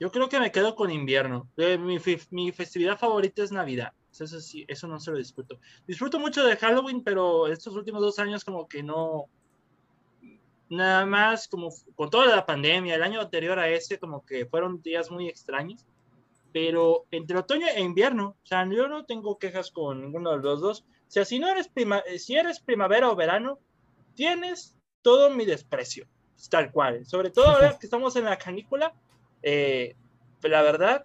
Yo 0.00 0.10
creo 0.10 0.28
que 0.28 0.40
me 0.40 0.50
quedo 0.50 0.74
con 0.74 0.90
invierno. 0.90 1.48
Eh, 1.56 1.78
mi, 1.78 1.98
mi, 2.30 2.50
festividad 2.50 2.98
favorita 2.98 3.44
es 3.44 3.52
Navidad. 3.52 3.92
Eso 4.10 4.40
sí, 4.40 4.64
eso 4.66 4.88
no 4.88 4.98
se 4.98 5.12
lo 5.12 5.16
disfruto. 5.16 5.60
Disfruto 5.86 6.18
mucho 6.18 6.44
de 6.44 6.56
Halloween, 6.56 7.02
pero 7.04 7.46
estos 7.46 7.74
últimos 7.74 8.02
dos 8.02 8.18
años 8.18 8.44
como 8.44 8.68
que 8.68 8.82
no, 8.82 9.28
nada 10.76 11.06
más 11.06 11.48
como 11.48 11.70
con 11.94 12.10
toda 12.10 12.34
la 12.34 12.46
pandemia, 12.46 12.94
el 12.94 13.02
año 13.02 13.20
anterior 13.20 13.58
a 13.58 13.68
ese, 13.68 13.98
como 13.98 14.24
que 14.24 14.46
fueron 14.46 14.82
días 14.82 15.10
muy 15.10 15.28
extraños, 15.28 15.84
pero 16.52 17.06
entre 17.10 17.38
otoño 17.38 17.66
e 17.66 17.80
invierno, 17.80 18.36
o 18.42 18.46
sea, 18.46 18.68
yo 18.70 18.86
no 18.88 19.04
tengo 19.04 19.38
quejas 19.38 19.70
con 19.70 20.00
ninguno 20.02 20.30
de 20.30 20.38
los 20.38 20.60
dos. 20.60 20.80
O 20.80 21.10
sea, 21.10 21.24
si 21.24 21.38
no 21.38 21.48
eres, 21.48 21.68
prima, 21.68 22.02
si 22.18 22.36
eres 22.36 22.60
primavera 22.60 23.10
o 23.10 23.16
verano, 23.16 23.58
tienes 24.14 24.76
todo 25.02 25.30
mi 25.30 25.44
desprecio, 25.44 26.06
tal 26.50 26.70
cual. 26.70 27.04
Sobre 27.06 27.30
todo 27.30 27.46
ahora 27.46 27.76
que 27.80 27.86
estamos 27.86 28.16
en 28.16 28.24
la 28.24 28.38
canícula, 28.38 28.94
eh, 29.42 29.96
la 30.42 30.62
verdad 30.62 31.04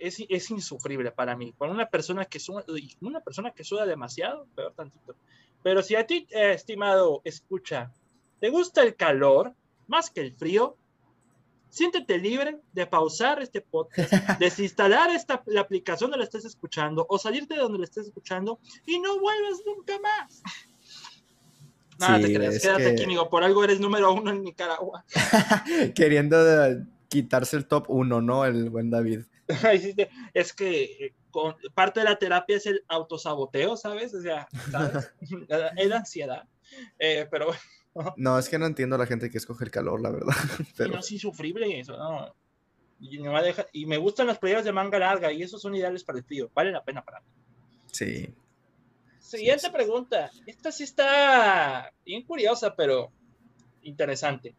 es, 0.00 0.22
es, 0.28 0.50
insufrible 0.50 1.10
para 1.10 1.36
mí. 1.36 1.52
Con 1.56 1.70
una 1.70 1.86
persona 1.86 2.24
que 2.26 2.38
suda, 2.38 2.64
una 3.00 3.20
persona 3.20 3.52
que 3.52 3.64
suda 3.64 3.86
demasiado, 3.86 4.46
peor 4.54 4.74
tantito. 4.74 5.16
Pero 5.62 5.82
si 5.82 5.96
a 5.96 6.06
ti, 6.06 6.26
eh, 6.30 6.52
estimado, 6.52 7.20
escucha, 7.24 7.92
¿Te 8.40 8.48
gusta 8.48 8.82
el 8.82 8.96
calor 8.96 9.54
más 9.86 10.10
que 10.10 10.22
el 10.22 10.34
frío? 10.34 10.76
Siéntete 11.68 12.18
libre 12.18 12.58
de 12.72 12.86
pausar 12.86 13.40
este 13.40 13.60
podcast, 13.60 14.10
desinstalar 14.40 15.10
esta, 15.10 15.42
la 15.46 15.60
aplicación 15.60 16.10
donde 16.10 16.18
la 16.18 16.24
estés 16.24 16.44
escuchando 16.44 17.06
o 17.08 17.18
salirte 17.18 17.54
de 17.54 17.60
donde 17.60 17.78
la 17.78 17.84
estés 17.84 18.06
escuchando 18.06 18.58
y 18.86 18.98
no 18.98 19.20
vuelvas 19.20 19.60
nunca 19.64 19.94
más. 20.00 20.42
Nada, 21.98 22.18
te 22.18 22.32
creas, 22.32 22.60
quédate 22.60 22.88
aquí, 22.88 23.04
amigo. 23.04 23.28
Por 23.28 23.44
algo 23.44 23.62
eres 23.62 23.78
número 23.78 24.12
uno 24.14 24.30
en 24.30 24.42
Nicaragua. 24.42 25.04
Queriendo 25.94 26.38
quitarse 27.08 27.58
el 27.58 27.66
top 27.66 27.84
uno, 27.88 28.22
¿no? 28.22 28.46
El 28.46 28.70
buen 28.70 28.88
David. 28.88 29.20
es 30.34 30.52
que 30.54 30.82
eh, 30.82 31.14
parte 31.74 32.00
de 32.00 32.04
la 32.04 32.18
terapia 32.18 32.56
es 32.56 32.64
el 32.64 32.82
autosaboteo, 32.88 33.76
¿sabes? 33.76 34.14
O 34.14 34.22
sea, 34.22 34.48
¿sabes? 34.70 35.12
es 35.76 35.88
la 35.88 35.96
ansiedad. 35.96 36.44
Eh, 36.98 37.28
pero 37.30 37.46
bueno. 37.46 37.60
No, 38.16 38.38
es 38.38 38.48
que 38.48 38.58
no 38.58 38.66
entiendo 38.66 38.96
a 38.96 38.98
la 38.98 39.06
gente 39.06 39.30
que 39.30 39.38
escoge 39.38 39.64
el 39.64 39.70
calor, 39.70 40.00
la 40.00 40.10
verdad. 40.10 40.34
Pero... 40.76 40.98
es 40.98 41.12
insufrible 41.12 41.78
eso, 41.78 41.96
no. 41.96 42.34
Y, 43.00 43.18
me 43.18 43.30
y 43.72 43.86
me 43.86 43.96
gustan 43.96 44.26
las 44.26 44.38
playeras 44.38 44.64
de 44.64 44.72
manga 44.72 44.98
larga 44.98 45.32
y 45.32 45.42
esos 45.42 45.62
son 45.62 45.74
ideales 45.74 46.04
para 46.04 46.18
el 46.18 46.24
frío. 46.24 46.50
Vale 46.54 46.70
la 46.70 46.84
pena 46.84 47.02
para 47.02 47.20
mí. 47.20 47.26
Sí. 47.90 48.34
Siguiente 49.18 49.70
pregunta. 49.70 50.30
Esta 50.46 50.70
sí 50.70 50.84
está 50.84 51.92
bien 52.04 52.22
curiosa, 52.24 52.74
pero 52.74 53.10
interesante. 53.82 54.54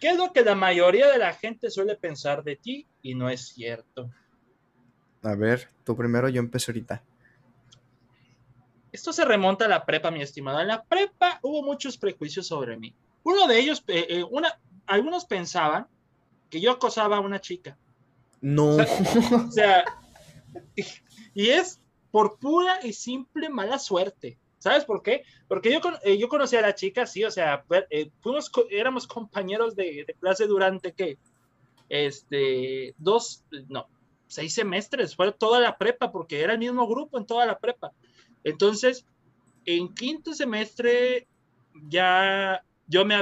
¿Qué 0.00 0.10
es 0.10 0.16
lo 0.16 0.32
que 0.32 0.42
la 0.42 0.54
mayoría 0.54 1.10
de 1.10 1.18
la 1.18 1.34
gente 1.34 1.70
suele 1.70 1.96
pensar 1.96 2.44
de 2.44 2.56
ti 2.56 2.86
y 3.02 3.14
no 3.14 3.28
es 3.28 3.48
cierto? 3.48 4.10
A 5.22 5.34
ver, 5.34 5.68
tú 5.84 5.96
primero, 5.96 6.28
yo 6.28 6.38
empecé 6.38 6.70
ahorita. 6.70 7.02
Esto 8.98 9.12
se 9.12 9.24
remonta 9.24 9.66
a 9.66 9.68
la 9.68 9.86
prepa, 9.86 10.10
mi 10.10 10.20
estimado. 10.20 10.58
En 10.58 10.66
la 10.66 10.82
prepa 10.82 11.38
hubo 11.42 11.62
muchos 11.62 11.96
prejuicios 11.96 12.48
sobre 12.48 12.76
mí. 12.76 12.92
Uno 13.22 13.46
de 13.46 13.60
ellos, 13.60 13.84
eh, 13.86 14.06
eh, 14.08 14.24
una, 14.24 14.58
algunos 14.88 15.24
pensaban 15.24 15.86
que 16.50 16.60
yo 16.60 16.72
acosaba 16.72 17.18
a 17.18 17.20
una 17.20 17.40
chica. 17.40 17.78
No. 18.40 18.74
O 18.74 19.52
sea, 19.52 19.84
y, 20.74 21.48
es 21.48 21.80
por 22.10 22.40
pura 22.40 22.80
y 22.82 22.92
simple 22.92 23.48
mala 23.48 23.78
suerte. 23.78 24.36
¿Sabes 24.58 24.84
por 24.84 25.00
qué? 25.04 25.22
Porque 25.46 25.70
yo, 25.70 25.78
eh, 26.02 26.18
yo 26.18 26.28
conocí 26.28 26.56
a 26.56 26.62
la 26.62 26.74
chica, 26.74 27.06
sí, 27.06 27.22
o 27.22 27.30
sea, 27.30 27.64
fuimos, 28.20 28.50
éramos 28.68 29.06
compañeros 29.06 29.76
de, 29.76 30.06
de, 30.08 30.14
clase 30.14 30.48
durante, 30.48 30.92
¿qué? 30.92 31.18
Este, 31.88 32.96
dos, 32.98 33.44
no, 33.68 33.86
seis 34.26 34.54
semestres, 34.54 35.14
fue 35.14 35.30
toda 35.30 35.60
la 35.60 35.78
prepa, 35.78 36.10
porque 36.10 36.40
era 36.40 36.54
el 36.54 36.58
mismo 36.58 36.88
grupo 36.88 37.16
en 37.16 37.26
toda 37.26 37.46
la 37.46 37.60
prepa. 37.60 37.92
Entonces, 38.48 39.06
en 39.64 39.94
quinto 39.94 40.32
semestre 40.34 41.28
ya 41.88 42.64
yo 42.86 43.04
me 43.04 43.14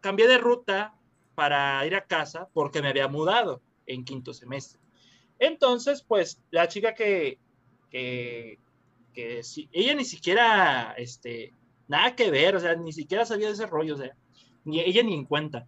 cambié 0.00 0.26
de 0.26 0.38
ruta 0.38 0.94
para 1.34 1.86
ir 1.86 1.94
a 1.94 2.04
casa 2.04 2.48
porque 2.52 2.82
me 2.82 2.88
había 2.88 3.08
mudado. 3.08 3.62
en 3.86 4.04
quinto 4.04 4.32
semestre. 4.32 4.78
Entonces, 5.40 6.02
pues 6.06 6.40
la 6.50 6.68
chica 6.68 6.94
que, 6.94 7.38
que, 7.90 8.58
que 9.12 9.40
ella 9.72 9.94
ni 9.94 10.04
siquiera, 10.04 10.94
este, 10.96 11.54
nada 11.88 12.14
que 12.14 12.30
ver, 12.30 12.54
o 12.54 12.60
sea, 12.60 12.76
ni 12.76 12.92
siquiera 12.92 13.24
sabía 13.24 13.48
de 13.48 13.54
ese 13.54 13.66
rollo, 13.66 13.94
o 13.94 13.98
sea, 13.98 14.14
ni 14.64 14.80
ella 14.80 15.02
ni 15.02 15.14
en 15.14 15.24
cuenta. 15.24 15.66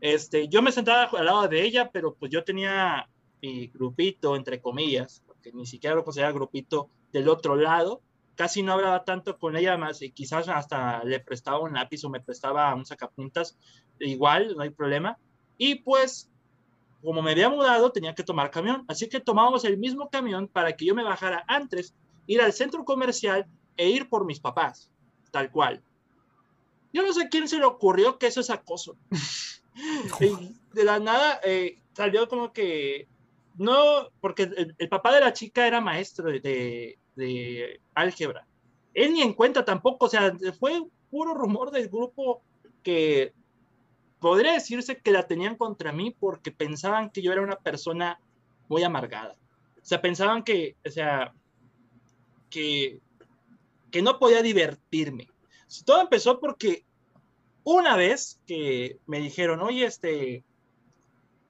Este, 0.00 0.48
yo 0.48 0.60
me 0.60 0.72
sentaba 0.72 1.04
al 1.18 1.24
lado 1.24 1.48
de 1.48 1.62
ella, 1.62 1.90
pero 1.90 2.14
pues 2.14 2.30
yo 2.30 2.44
tenía 2.44 3.08
mi 3.40 3.68
grupito, 3.68 4.36
entre 4.36 4.60
comillas, 4.60 5.22
porque 5.26 5.52
ni 5.52 5.64
siquiera 5.64 5.96
lo 5.96 6.04
consideraba 6.04 6.34
grupito 6.34 6.90
del 7.12 7.28
otro 7.28 7.56
lado, 7.56 8.00
casi 8.34 8.62
no 8.62 8.72
hablaba 8.72 9.04
tanto 9.04 9.38
con 9.38 9.56
ella, 9.56 9.76
más 9.76 10.02
y 10.02 10.10
quizás 10.10 10.48
hasta 10.48 11.04
le 11.04 11.20
prestaba 11.20 11.60
un 11.60 11.74
lápiz 11.74 12.04
o 12.04 12.10
me 12.10 12.20
prestaba 12.20 12.74
un 12.74 12.86
sacapuntas, 12.86 13.58
igual, 13.98 14.56
no 14.56 14.62
hay 14.62 14.70
problema. 14.70 15.18
Y 15.58 15.76
pues, 15.76 16.30
como 17.02 17.22
me 17.22 17.32
había 17.32 17.50
mudado, 17.50 17.92
tenía 17.92 18.14
que 18.14 18.22
tomar 18.22 18.50
camión, 18.50 18.84
así 18.88 19.08
que 19.08 19.20
tomábamos 19.20 19.64
el 19.64 19.78
mismo 19.78 20.08
camión 20.08 20.48
para 20.48 20.74
que 20.76 20.86
yo 20.86 20.94
me 20.94 21.04
bajara 21.04 21.44
antes, 21.46 21.94
ir 22.26 22.40
al 22.40 22.52
centro 22.52 22.84
comercial 22.84 23.46
e 23.76 23.88
ir 23.88 24.08
por 24.08 24.24
mis 24.24 24.40
papás, 24.40 24.90
tal 25.30 25.50
cual. 25.50 25.82
Yo 26.92 27.02
no 27.02 27.12
sé 27.12 27.28
quién 27.28 27.48
se 27.48 27.58
le 27.58 27.64
ocurrió 27.64 28.18
que 28.18 28.26
eso 28.26 28.40
es 28.40 28.50
acoso. 28.50 28.96
de 30.72 30.84
la 30.84 30.98
nada 30.98 31.40
eh, 31.44 31.78
salió 31.94 32.28
como 32.28 32.52
que 32.52 33.08
no, 33.56 34.08
porque 34.20 34.74
el, 34.78 34.88
papá 34.88 35.12
de 35.12 35.20
la 35.20 35.32
chica 35.32 35.66
era 35.66 35.80
maestro 35.80 36.30
de, 36.30 36.40
de, 36.40 36.98
álgebra. 37.94 38.46
Él 38.94 39.12
ni 39.12 39.22
en 39.22 39.32
cuenta 39.32 39.64
tampoco, 39.64 40.06
o 40.06 40.08
sea, 40.08 40.32
fue 40.58 40.82
puro 41.10 41.34
rumor 41.34 41.70
del 41.70 41.88
grupo 41.88 42.42
que 42.82 43.32
podría 44.18 44.52
decirse 44.52 45.00
que 45.00 45.12
la 45.12 45.26
tenían 45.26 45.56
contra 45.56 45.92
mí 45.92 46.14
porque 46.18 46.52
pensaban 46.52 47.10
que 47.10 47.22
yo 47.22 47.32
era 47.32 47.42
una 47.42 47.56
persona 47.56 48.20
muy 48.68 48.82
amargada. 48.82 49.36
O 49.76 49.84
sea, 49.84 50.00
pensaban 50.00 50.44
que, 50.44 50.76
o 50.86 50.90
sea, 50.90 51.34
que, 52.50 53.00
que 53.90 54.02
no 54.02 54.18
podía 54.18 54.42
divertirme. 54.42 55.28
Todo 55.84 56.02
empezó 56.02 56.38
porque 56.38 56.84
una 57.64 57.96
vez 57.96 58.40
que 58.46 58.98
me 59.06 59.20
dijeron, 59.20 59.60
oye, 59.60 59.86
este, 59.86 60.44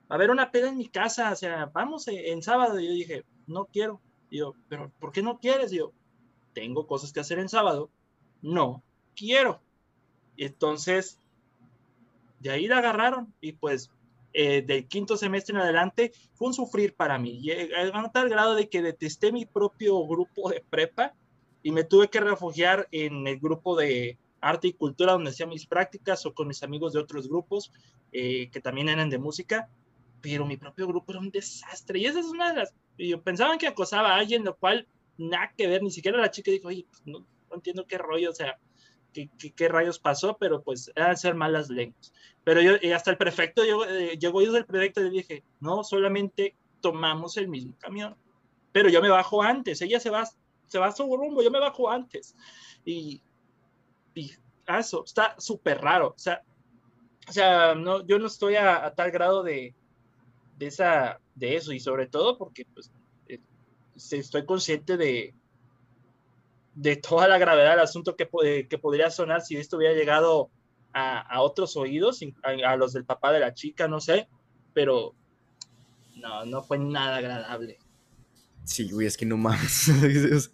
a 0.09 0.17
ver 0.17 0.31
una 0.31 0.51
peda 0.51 0.69
en 0.69 0.77
mi 0.77 0.89
casa, 0.89 1.33
o 1.33 1.37
sea, 1.37 1.71
vamos 1.73 2.07
en, 2.09 2.43
sábado. 2.43 2.79
Y 2.79 2.87
yo 2.87 2.93
dije, 2.93 3.25
no 3.47 3.67
quiero. 3.67 4.01
Y 4.33 4.39
yo, 4.39 4.55
pero 4.71 4.91
¿por 4.99 5.13
qué 5.13 5.23
no 5.23 5.39
quieres? 5.39 5.75
Y 5.75 5.77
yo, 5.77 5.93
tengo 6.55 6.87
cosas 6.87 7.13
que 7.13 7.21
hacer 7.21 7.39
en 7.39 7.51
sábado. 7.51 7.91
No 8.41 8.83
quiero. 9.15 9.61
Entonces, 10.39 11.19
de 12.41 12.49
ahí 12.49 12.67
la 12.67 12.79
agarraron. 12.79 13.35
Y 13.43 13.53
pues, 13.53 13.91
eh, 14.33 14.63
del 14.63 14.89
quinto 14.89 15.19
semestre 15.19 15.55
en 15.55 15.61
adelante, 15.61 16.13
fue 16.33 16.49
un 16.49 16.55
sufrir 16.55 16.95
para 16.95 17.19
mí. 17.19 17.45
A 17.85 18.11
tal 18.11 18.31
grado 18.31 18.55
de 18.55 18.71
que 18.71 18.81
detesté 18.81 19.33
mi 19.33 19.45
propio 19.45 20.03
grupo 20.07 20.49
de 20.49 20.65
prepa 20.69 21.13
y 21.63 21.71
me 21.71 21.85
tuve 21.85 22.09
que 22.09 22.21
refugiar 22.21 22.89
en 22.91 23.27
el 23.27 23.39
grupo 23.39 23.77
de 23.77 24.17
arte 24.41 24.69
y 24.69 24.73
cultura 24.73 25.13
donde 25.13 25.29
hacía 25.29 25.47
mis 25.47 25.67
prácticas 25.67 26.25
o 26.25 26.33
con 26.33 26.49
mis 26.49 26.63
amigos 26.63 26.95
de 26.95 27.01
otros 27.01 27.29
grupos 27.29 27.71
eh, 28.13 28.49
que 28.51 28.61
también 28.63 28.89
eran 28.89 29.11
de 29.11 29.19
música, 29.19 29.69
pero 30.23 30.47
mi 30.47 30.57
propio 30.57 30.87
grupo 30.87 31.13
era 31.13 31.21
un 31.21 31.31
desastre 31.31 31.99
y 31.99 32.07
esa 32.07 32.21
es 32.21 32.27
una 32.27 32.51
de 32.51 32.61
las, 32.61 32.75
yo 33.09 33.23
pensaban 33.23 33.59
que 33.59 33.67
acosaba 33.67 34.13
a 34.13 34.17
alguien, 34.17 34.45
lo 34.45 34.57
cual 34.57 34.87
nada 35.19 35.53
que 35.57 35.67
ver, 35.67 35.83
ni 35.83 35.91
siquiera 35.91 36.19
la 36.19 36.31
chica 36.31 36.51
dijo, 36.51 36.69
oye, 36.69 36.87
pues 36.89 37.03
no, 37.07 37.27
entiendo 37.53 37.87
qué 37.87 37.99
rollo, 37.99 38.31
o 38.31 38.35
sea, 38.35 38.59
qué, 39.13 39.31
qué, 39.55 39.69
rayos 39.69 39.99
pasó, 39.99 40.37
pero 40.39 40.63
pues 40.63 40.91
eran 40.95 41.17
ser 41.17 41.35
malas 41.35 41.69
lenguas. 41.69 42.13
Pero 42.45 42.61
yo, 42.61 42.73
y 42.81 42.93
hasta 42.93 43.11
el 43.11 43.19
prefecto, 43.19 43.65
yo, 43.65 43.85
eh, 43.85 44.19
llegó 44.19 44.43
yo 44.43 44.53
del 44.53 44.67
prefecto 44.67 45.05
y 45.05 45.11
dije, 45.11 45.45
no, 45.61 45.85
solamente 45.85 46.57
tomamos 46.81 47.37
el 47.37 47.49
mismo 47.49 47.77
camión, 47.79 48.17
pero 48.73 48.89
yo 48.89 49.03
me 49.03 49.11
bajo 49.11 49.43
antes, 49.43 49.83
ella 49.83 50.01
se 50.01 50.11
va, 50.11 50.25
se 50.67 50.79
va 50.79 50.87
a 50.87 50.93
su 50.93 51.17
rumbo, 51.17 51.43
yo 51.43 51.51
me 51.51 51.61
bajo 51.61 51.91
antes. 51.91 52.35
Y 52.85 53.23
y 54.15 54.33
eso 54.67 55.05
está 55.05 55.35
súper 55.39 55.81
raro. 55.81 56.09
O 56.09 56.19
sea, 56.19 56.43
o 57.29 57.33
sea 57.33 57.75
no, 57.75 58.07
yo 58.07 58.19
no 58.19 58.27
estoy 58.27 58.57
a, 58.57 58.93
tal 58.95 59.11
grado 59.11 59.43
de, 59.43 59.75
de, 60.63 60.69
esa, 60.69 61.19
de 61.35 61.57
eso 61.57 61.73
y 61.73 61.81
sobre 61.81 62.07
todo 62.07 62.39
porque 62.39 62.65
pues, 62.73 62.91
eh, 63.29 63.41
estoy 63.95 64.47
consciente 64.47 64.97
de, 64.97 65.35
de 66.75 66.97
toda 66.97 67.29
la 67.29 67.39
gravedad 67.39 67.71
del 67.71 67.81
asunto 67.81 68.17
que, 68.17 68.29
que 68.69 68.79
podría 68.79 69.11
sonar 69.11 69.43
si 69.43 69.57
esto 69.57 69.77
hubiera 69.77 69.95
llegado 69.95 70.51
a, 70.93 71.21
a 71.21 71.41
otros 71.43 71.77
oídos, 71.77 72.21
a, 72.43 72.71
a, 72.71 72.77
los 72.77 72.93
del 72.93 73.05
papá 73.05 73.33
de 73.33 73.41
la 73.41 73.55
chica, 73.55 73.89
no 73.89 74.01
sé, 74.01 74.29
pero 74.73 75.15
no, 76.17 76.45
no 76.45 76.63
fue 76.63 76.79
nada 76.79 77.17
agradable. 77.17 77.79
Sí, 78.65 78.89
güey, 78.91 79.09
es 79.09 79.17
que 79.17 79.27
no 79.27 79.37
mames. 79.37 79.87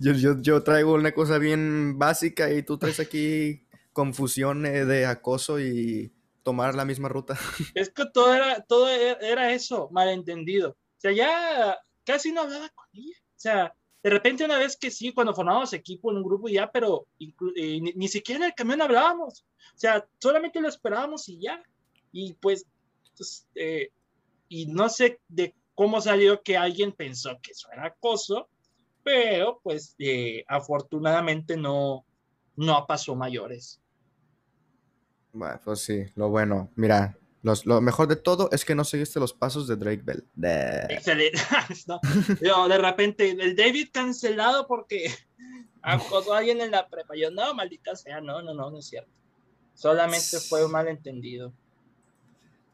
yo, 0.00 0.12
yo, 0.12 0.40
yo, 0.40 0.62
traigo 0.62 0.94
una 0.94 1.12
cosa 1.12 1.38
bien 1.38 1.98
básica 1.98 2.52
y 2.52 2.62
tú 2.62 2.78
traes 2.78 3.00
aquí 3.00 3.66
confusión 3.92 4.62
de 4.62 5.04
acoso 5.04 5.58
y 5.58 6.12
tomar 6.44 6.74
la 6.74 6.84
misma 6.84 7.08
ruta. 7.08 7.36
Es 7.74 7.90
que 7.90 8.04
todo 8.06 8.32
era, 8.32 8.62
todo 8.62 8.88
e, 8.88 9.18
era 9.20 9.52
eso, 9.52 9.88
malentendido. 9.90 10.70
O 10.70 11.00
sea, 11.00 11.10
ya 11.10 11.78
casi 12.04 12.30
no 12.30 12.42
hablaba 12.42 12.68
con 12.68 12.86
ella. 12.92 13.16
O 13.18 13.40
sea, 13.40 13.74
de 14.02 14.10
repente 14.10 14.44
una 14.44 14.58
vez 14.58 14.76
que 14.76 14.90
sí, 14.90 15.12
cuando 15.12 15.34
formábamos 15.34 15.72
equipo 15.72 16.10
en 16.10 16.18
un 16.18 16.22
grupo 16.22 16.48
ya, 16.48 16.70
pero 16.70 17.06
eh, 17.56 17.80
ni, 17.80 18.08
siquiera 18.08 18.38
en 18.38 18.50
el 18.50 18.54
camión 18.54 18.82
hablábamos. 18.82 19.44
O 19.74 19.78
sea, 19.78 20.06
solamente 20.20 20.60
lo 20.60 20.68
esperábamos 20.68 21.28
y 21.28 21.40
ya. 21.40 21.62
Y 22.12 22.34
pues, 22.34 22.66
pues 23.16 23.48
eh, 23.54 23.90
y 24.48 24.66
no 24.66 24.88
sé 24.88 25.20
de 25.28 25.54
cómo 25.74 26.00
salió 26.00 26.42
que 26.42 26.56
alguien 26.56 26.92
pensó 26.92 27.38
que 27.42 27.52
eso 27.52 27.68
era 27.72 27.86
acoso, 27.86 28.48
pero 29.02 29.60
pues 29.62 29.94
eh, 29.98 30.44
afortunadamente 30.46 31.56
no, 31.56 32.04
no 32.56 32.86
pasó 32.86 33.16
mayores. 33.16 33.80
Bueno, 35.34 35.60
pues 35.64 35.80
sí, 35.80 36.06
lo 36.14 36.28
bueno, 36.30 36.70
mira, 36.76 37.18
lo 37.42 37.80
mejor 37.80 38.06
de 38.06 38.14
todo 38.14 38.48
es 38.52 38.64
que 38.64 38.76
no 38.76 38.84
seguiste 38.84 39.18
los 39.18 39.34
pasos 39.34 39.66
de 39.66 39.76
Drake 39.76 40.02
Bell. 40.04 40.24
Excelente. 40.88 41.38
no, 42.40 42.68
de 42.68 42.78
repente, 42.78 43.30
el 43.30 43.56
David 43.56 43.88
cancelado 43.92 44.66
porque 44.68 45.12
acosó 45.82 46.32
a 46.34 46.38
alguien 46.38 46.60
en 46.60 46.70
la 46.70 46.88
prepa. 46.88 47.14
Yo, 47.16 47.32
no, 47.32 47.52
maldita 47.52 47.96
sea, 47.96 48.20
no, 48.20 48.40
no, 48.42 48.54
no, 48.54 48.70
no 48.70 48.78
es 48.78 48.86
cierto. 48.86 49.10
Solamente 49.74 50.38
fue 50.38 50.64
un 50.64 50.70
malentendido. 50.70 51.52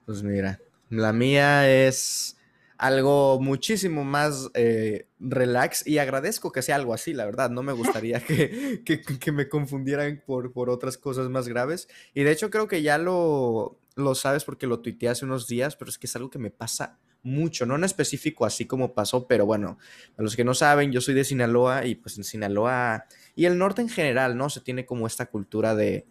Pues 0.04 0.22
mira, 0.22 0.60
la 0.90 1.14
mía 1.14 1.68
es 1.68 2.36
algo 2.76 3.40
muchísimo 3.40 4.04
más 4.04 4.50
eh, 4.54 5.06
relax 5.20 5.86
y 5.86 5.98
agradezco 5.98 6.50
que 6.50 6.62
sea 6.62 6.76
algo 6.76 6.94
así, 6.94 7.12
la 7.12 7.26
verdad. 7.26 7.50
No 7.50 7.62
me 7.62 7.72
gustaría 7.72 8.20
que, 8.24 8.82
que, 8.84 9.32
me 9.32 9.48
confundieran 9.48 10.22
por, 10.26 10.52
por, 10.52 10.70
otras 10.70 10.98
cosas 10.98 11.28
más 11.28 11.46
graves. 11.46 11.88
Y 12.14 12.22
de 12.22 12.32
hecho 12.32 12.50
creo 12.50 12.66
que 12.66 12.82
ya 12.82 12.98
lo, 12.98 13.78
lo 13.94 14.14
sabes 14.14 14.44
porque 14.44 14.66
lo 14.66 14.80
tuiteé 14.80 15.10
hace 15.10 15.24
unos 15.24 15.46
días, 15.46 15.76
pero 15.76 15.90
es 15.90 15.98
que 15.98 16.06
es 16.06 16.16
algo 16.16 16.30
que 16.30 16.38
me 16.38 16.50
pasa 16.50 16.98
mucho, 17.22 17.66
no 17.66 17.76
en 17.76 17.84
específico 17.84 18.46
así 18.46 18.66
como 18.66 18.94
pasó, 18.94 19.26
pero 19.26 19.44
bueno, 19.44 19.78
a 20.16 20.22
los 20.22 20.36
que 20.36 20.44
no 20.44 20.54
saben, 20.54 20.90
yo 20.90 21.02
soy 21.02 21.12
de 21.12 21.24
Sinaloa 21.24 21.84
y 21.84 21.94
pues 21.94 22.16
en 22.16 22.24
Sinaloa 22.24 23.04
y 23.34 23.44
el 23.44 23.58
norte 23.58 23.82
en 23.82 23.90
general, 23.90 24.38
¿no? 24.38 24.48
Se 24.48 24.62
tiene 24.62 24.86
como 24.86 25.06
esta 25.06 25.26
cultura 25.26 25.74
de 25.74 26.06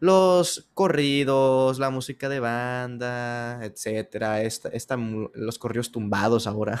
los 0.00 0.68
corridos, 0.74 1.78
la 1.78 1.90
música 1.90 2.28
de 2.28 2.40
banda, 2.40 3.64
etcétera, 3.64 4.42
esta, 4.42 4.68
esta, 4.70 4.96
los 4.96 5.58
corridos 5.58 5.92
tumbados 5.92 6.46
ahora. 6.46 6.80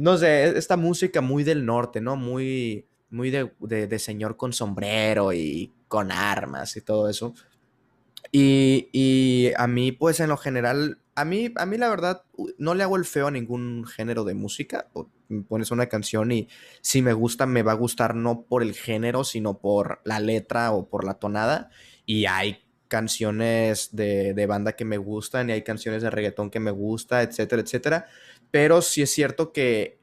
No 0.00 0.16
sé, 0.16 0.56
esta 0.56 0.78
música 0.78 1.20
muy 1.20 1.44
del 1.44 1.66
norte, 1.66 2.00
¿no? 2.00 2.16
Muy, 2.16 2.86
muy 3.10 3.30
de, 3.30 3.52
de, 3.60 3.98
señor 3.98 4.38
con 4.38 4.54
sombrero 4.54 5.34
y 5.34 5.74
con 5.88 6.10
armas 6.10 6.74
y 6.78 6.80
todo 6.80 7.10
eso. 7.10 7.34
Y, 8.32 8.88
y, 8.92 9.52
a 9.58 9.66
mí, 9.66 9.92
pues 9.92 10.20
en 10.20 10.30
lo 10.30 10.38
general, 10.38 11.00
a 11.14 11.26
mí, 11.26 11.52
a 11.54 11.66
mí 11.66 11.76
la 11.76 11.90
verdad, 11.90 12.22
no 12.56 12.74
le 12.74 12.82
hago 12.82 12.96
el 12.96 13.04
feo 13.04 13.26
a 13.26 13.30
ningún 13.30 13.84
género 13.84 14.24
de 14.24 14.32
música. 14.32 14.88
Me 15.28 15.42
pones 15.42 15.70
una 15.70 15.84
canción 15.90 16.32
y 16.32 16.48
si 16.80 17.02
me 17.02 17.12
gusta, 17.12 17.44
me 17.44 17.62
va 17.62 17.72
a 17.72 17.74
gustar 17.74 18.14
no 18.14 18.46
por 18.48 18.62
el 18.62 18.72
género, 18.72 19.22
sino 19.22 19.58
por 19.58 20.00
la 20.04 20.18
letra 20.18 20.72
o 20.72 20.88
por 20.88 21.04
la 21.04 21.18
tonada 21.18 21.68
y 22.06 22.24
hay 22.24 22.64
canciones 22.90 23.90
de, 23.92 24.46
banda 24.48 24.72
que 24.72 24.84
me 24.84 24.98
gustan 24.98 25.48
y 25.48 25.52
hay 25.52 25.62
canciones 25.62 26.02
de 26.02 26.10
reggaetón 26.10 26.50
que 26.50 26.58
me 26.58 26.72
gusta, 26.72 27.22
etcétera, 27.22 27.62
etcétera. 27.62 28.06
Pero 28.50 28.82
sí 28.82 29.02
es 29.02 29.10
cierto 29.10 29.52
que 29.52 29.98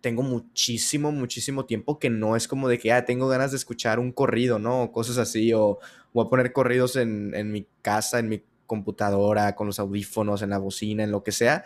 tengo 0.00 0.22
muchísimo, 0.22 1.10
muchísimo 1.10 1.66
tiempo 1.66 1.98
que 1.98 2.10
no 2.10 2.36
es 2.36 2.46
como 2.46 2.68
de 2.68 2.78
que, 2.78 2.92
ah, 2.92 3.04
tengo 3.04 3.28
ganas 3.28 3.50
de 3.50 3.56
escuchar 3.56 3.98
un 3.98 4.12
corrido, 4.12 4.58
¿no? 4.58 4.82
O 4.82 4.92
cosas 4.92 5.18
así, 5.18 5.52
o 5.52 5.78
voy 6.12 6.26
a 6.26 6.28
poner 6.30 6.52
corridos 6.52 6.96
en, 6.96 7.34
en 7.34 7.50
mi 7.50 7.66
casa, 7.82 8.18
en 8.18 8.28
mi 8.28 8.42
computadora, 8.66 9.54
con 9.56 9.66
los 9.66 9.78
audífonos, 9.78 10.42
en 10.42 10.50
la 10.50 10.58
bocina, 10.58 11.02
en 11.04 11.10
lo 11.10 11.22
que 11.24 11.32
sea. 11.32 11.64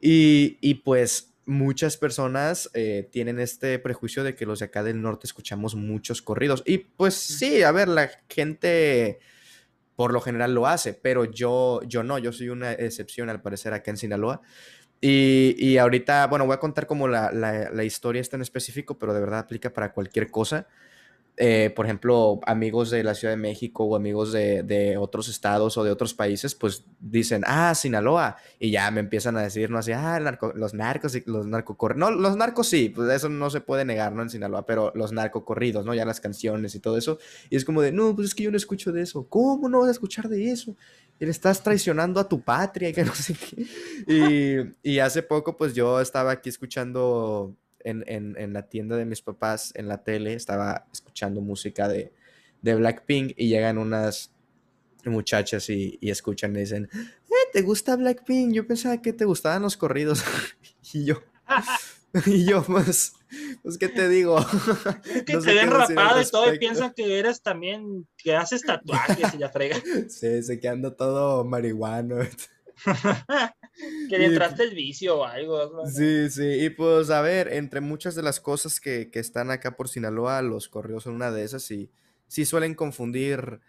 Y, 0.00 0.58
y 0.60 0.74
pues 0.74 1.34
muchas 1.46 1.96
personas 1.96 2.70
eh, 2.74 3.08
tienen 3.10 3.40
este 3.40 3.78
prejuicio 3.78 4.22
de 4.22 4.34
que 4.34 4.44
los 4.46 4.58
de 4.58 4.66
acá 4.66 4.82
del 4.82 5.00
norte 5.00 5.26
escuchamos 5.26 5.74
muchos 5.74 6.20
corridos. 6.20 6.62
Y 6.66 6.78
pues 6.78 7.14
sí, 7.14 7.62
a 7.62 7.72
ver, 7.72 7.88
la 7.88 8.10
gente 8.28 9.18
por 9.96 10.12
lo 10.12 10.20
general 10.20 10.54
lo 10.54 10.66
hace, 10.66 10.94
pero 10.94 11.24
yo, 11.24 11.80
yo 11.82 12.04
no, 12.04 12.18
yo 12.18 12.32
soy 12.32 12.50
una 12.50 12.72
excepción 12.72 13.30
al 13.30 13.42
parecer 13.42 13.72
acá 13.72 13.90
en 13.90 13.96
Sinaloa. 13.96 14.42
Y, 15.00 15.54
y, 15.58 15.78
ahorita, 15.78 16.26
bueno, 16.26 16.44
voy 16.46 16.54
a 16.54 16.60
contar 16.60 16.86
como 16.86 17.06
la, 17.06 17.30
la, 17.30 17.84
historia 17.84 18.20
está 18.20 18.36
en 18.36 18.42
específico, 18.42 18.98
pero 18.98 19.14
de 19.14 19.20
verdad 19.20 19.38
aplica 19.38 19.72
para 19.72 19.92
cualquier 19.92 20.30
cosa. 20.30 20.66
Eh, 21.40 21.70
por 21.70 21.86
ejemplo, 21.86 22.40
amigos 22.46 22.90
de 22.90 23.04
la 23.04 23.14
Ciudad 23.14 23.32
de 23.32 23.36
México 23.36 23.84
o 23.84 23.94
amigos 23.94 24.32
de, 24.32 24.64
de, 24.64 24.96
otros 24.96 25.28
estados 25.28 25.78
o 25.78 25.84
de 25.84 25.92
otros 25.92 26.12
países, 26.12 26.56
pues 26.56 26.84
dicen, 26.98 27.44
ah, 27.46 27.76
Sinaloa, 27.76 28.38
y 28.58 28.72
ya 28.72 28.90
me 28.90 28.98
empiezan 28.98 29.36
a 29.36 29.42
decir, 29.42 29.70
no 29.70 29.78
así, 29.78 29.92
ah, 29.92 30.18
narco, 30.18 30.52
los 30.56 30.74
narcos 30.74 31.14
y 31.14 31.22
los 31.26 31.46
narcocorridos. 31.46 32.00
No, 32.00 32.10
los 32.10 32.36
narcos 32.36 32.66
sí, 32.68 32.88
pues 32.88 33.08
eso 33.10 33.28
no 33.28 33.50
se 33.50 33.60
puede 33.60 33.84
negar, 33.84 34.12
¿no? 34.14 34.22
En 34.22 34.30
Sinaloa, 34.30 34.66
pero 34.66 34.90
los 34.96 35.12
narcocorridos, 35.12 35.86
¿no? 35.86 35.94
Ya 35.94 36.04
las 36.04 36.18
canciones 36.18 36.74
y 36.74 36.80
todo 36.80 36.98
eso. 36.98 37.18
Y 37.50 37.56
es 37.56 37.64
como 37.64 37.82
de, 37.82 37.92
no, 37.92 38.16
pues 38.16 38.28
es 38.28 38.34
que 38.34 38.42
yo 38.42 38.50
no 38.50 38.56
escucho 38.56 38.90
de 38.90 39.02
eso. 39.02 39.28
¿Cómo 39.28 39.68
no 39.68 39.78
vas 39.78 39.88
a 39.88 39.92
escuchar 39.92 40.28
de 40.28 40.50
eso? 40.50 40.74
Y 41.20 41.24
le 41.24 41.30
estás 41.30 41.62
traicionando 41.62 42.20
a 42.20 42.28
tu 42.28 42.40
patria 42.40 42.88
y 42.88 42.92
que 42.92 43.04
no 43.04 43.14
sé 43.14 43.34
qué. 43.34 44.74
Y, 44.82 44.98
hace 45.00 45.22
poco, 45.22 45.56
pues 45.56 45.74
yo 45.74 46.00
estaba 46.00 46.30
aquí 46.30 46.48
escuchando 46.48 47.54
en, 47.80 48.04
en, 48.06 48.36
en, 48.38 48.52
la 48.52 48.68
tienda 48.68 48.96
de 48.96 49.04
mis 49.04 49.22
papás, 49.22 49.72
en 49.74 49.88
la 49.88 50.04
tele, 50.04 50.34
estaba 50.34 50.86
escuchando 50.92 51.40
música 51.40 51.88
de, 51.88 52.12
de 52.62 52.74
Blackpink 52.74 53.32
y 53.36 53.48
llegan 53.48 53.78
unas 53.78 54.30
muchachas 55.04 55.70
y, 55.70 55.98
y 56.00 56.10
escuchan 56.10 56.54
y 56.56 56.60
dicen, 56.60 56.88
eh, 56.94 57.50
¿te 57.52 57.62
gusta 57.62 57.96
Blackpink? 57.96 58.52
Yo 58.52 58.66
pensaba 58.66 59.00
que 59.00 59.12
te 59.12 59.24
gustaban 59.24 59.62
los 59.62 59.76
corridos. 59.76 60.24
y 60.92 61.04
yo, 61.04 61.22
y 62.26 62.44
yo, 62.44 62.62
pues, 62.62 63.14
pues, 63.62 63.78
¿qué 63.78 63.88
te 63.88 64.08
digo? 64.08 64.38
Es 65.14 65.22
que 65.24 65.32
no 65.34 65.40
te 65.40 65.54
ven 65.54 65.70
rapado 65.70 66.20
y 66.20 66.26
todo 66.26 66.52
y 66.52 66.58
piensan 66.58 66.92
que 66.94 67.18
eres 67.18 67.42
también, 67.42 68.06
que 68.16 68.34
haces 68.34 68.62
tatuajes 68.62 69.34
y 69.34 69.38
la 69.38 69.50
frega. 69.50 69.76
Sí, 70.08 70.42
se 70.42 70.60
que 70.60 70.68
ando 70.68 70.94
todo 70.94 71.44
marihuano. 71.44 72.18
que 74.08 74.18
le 74.18 74.26
entraste 74.26 74.62
el 74.62 74.74
vicio 74.74 75.18
o 75.18 75.24
algo. 75.24 75.86
Sí, 75.86 76.30
sí, 76.30 76.64
y 76.64 76.70
pues 76.70 77.10
a 77.10 77.20
ver, 77.22 77.52
entre 77.52 77.80
muchas 77.80 78.14
de 78.14 78.22
las 78.22 78.40
cosas 78.40 78.80
que, 78.80 79.10
que, 79.10 79.18
están 79.18 79.50
acá 79.50 79.76
por 79.76 79.88
Sinaloa, 79.88 80.42
los 80.42 80.68
correos 80.68 81.04
son 81.04 81.14
una 81.14 81.30
de 81.32 81.44
esas 81.44 81.68
y 81.70 81.90
sí 82.28 82.44
suelen 82.44 82.74
confundir, 82.74 83.60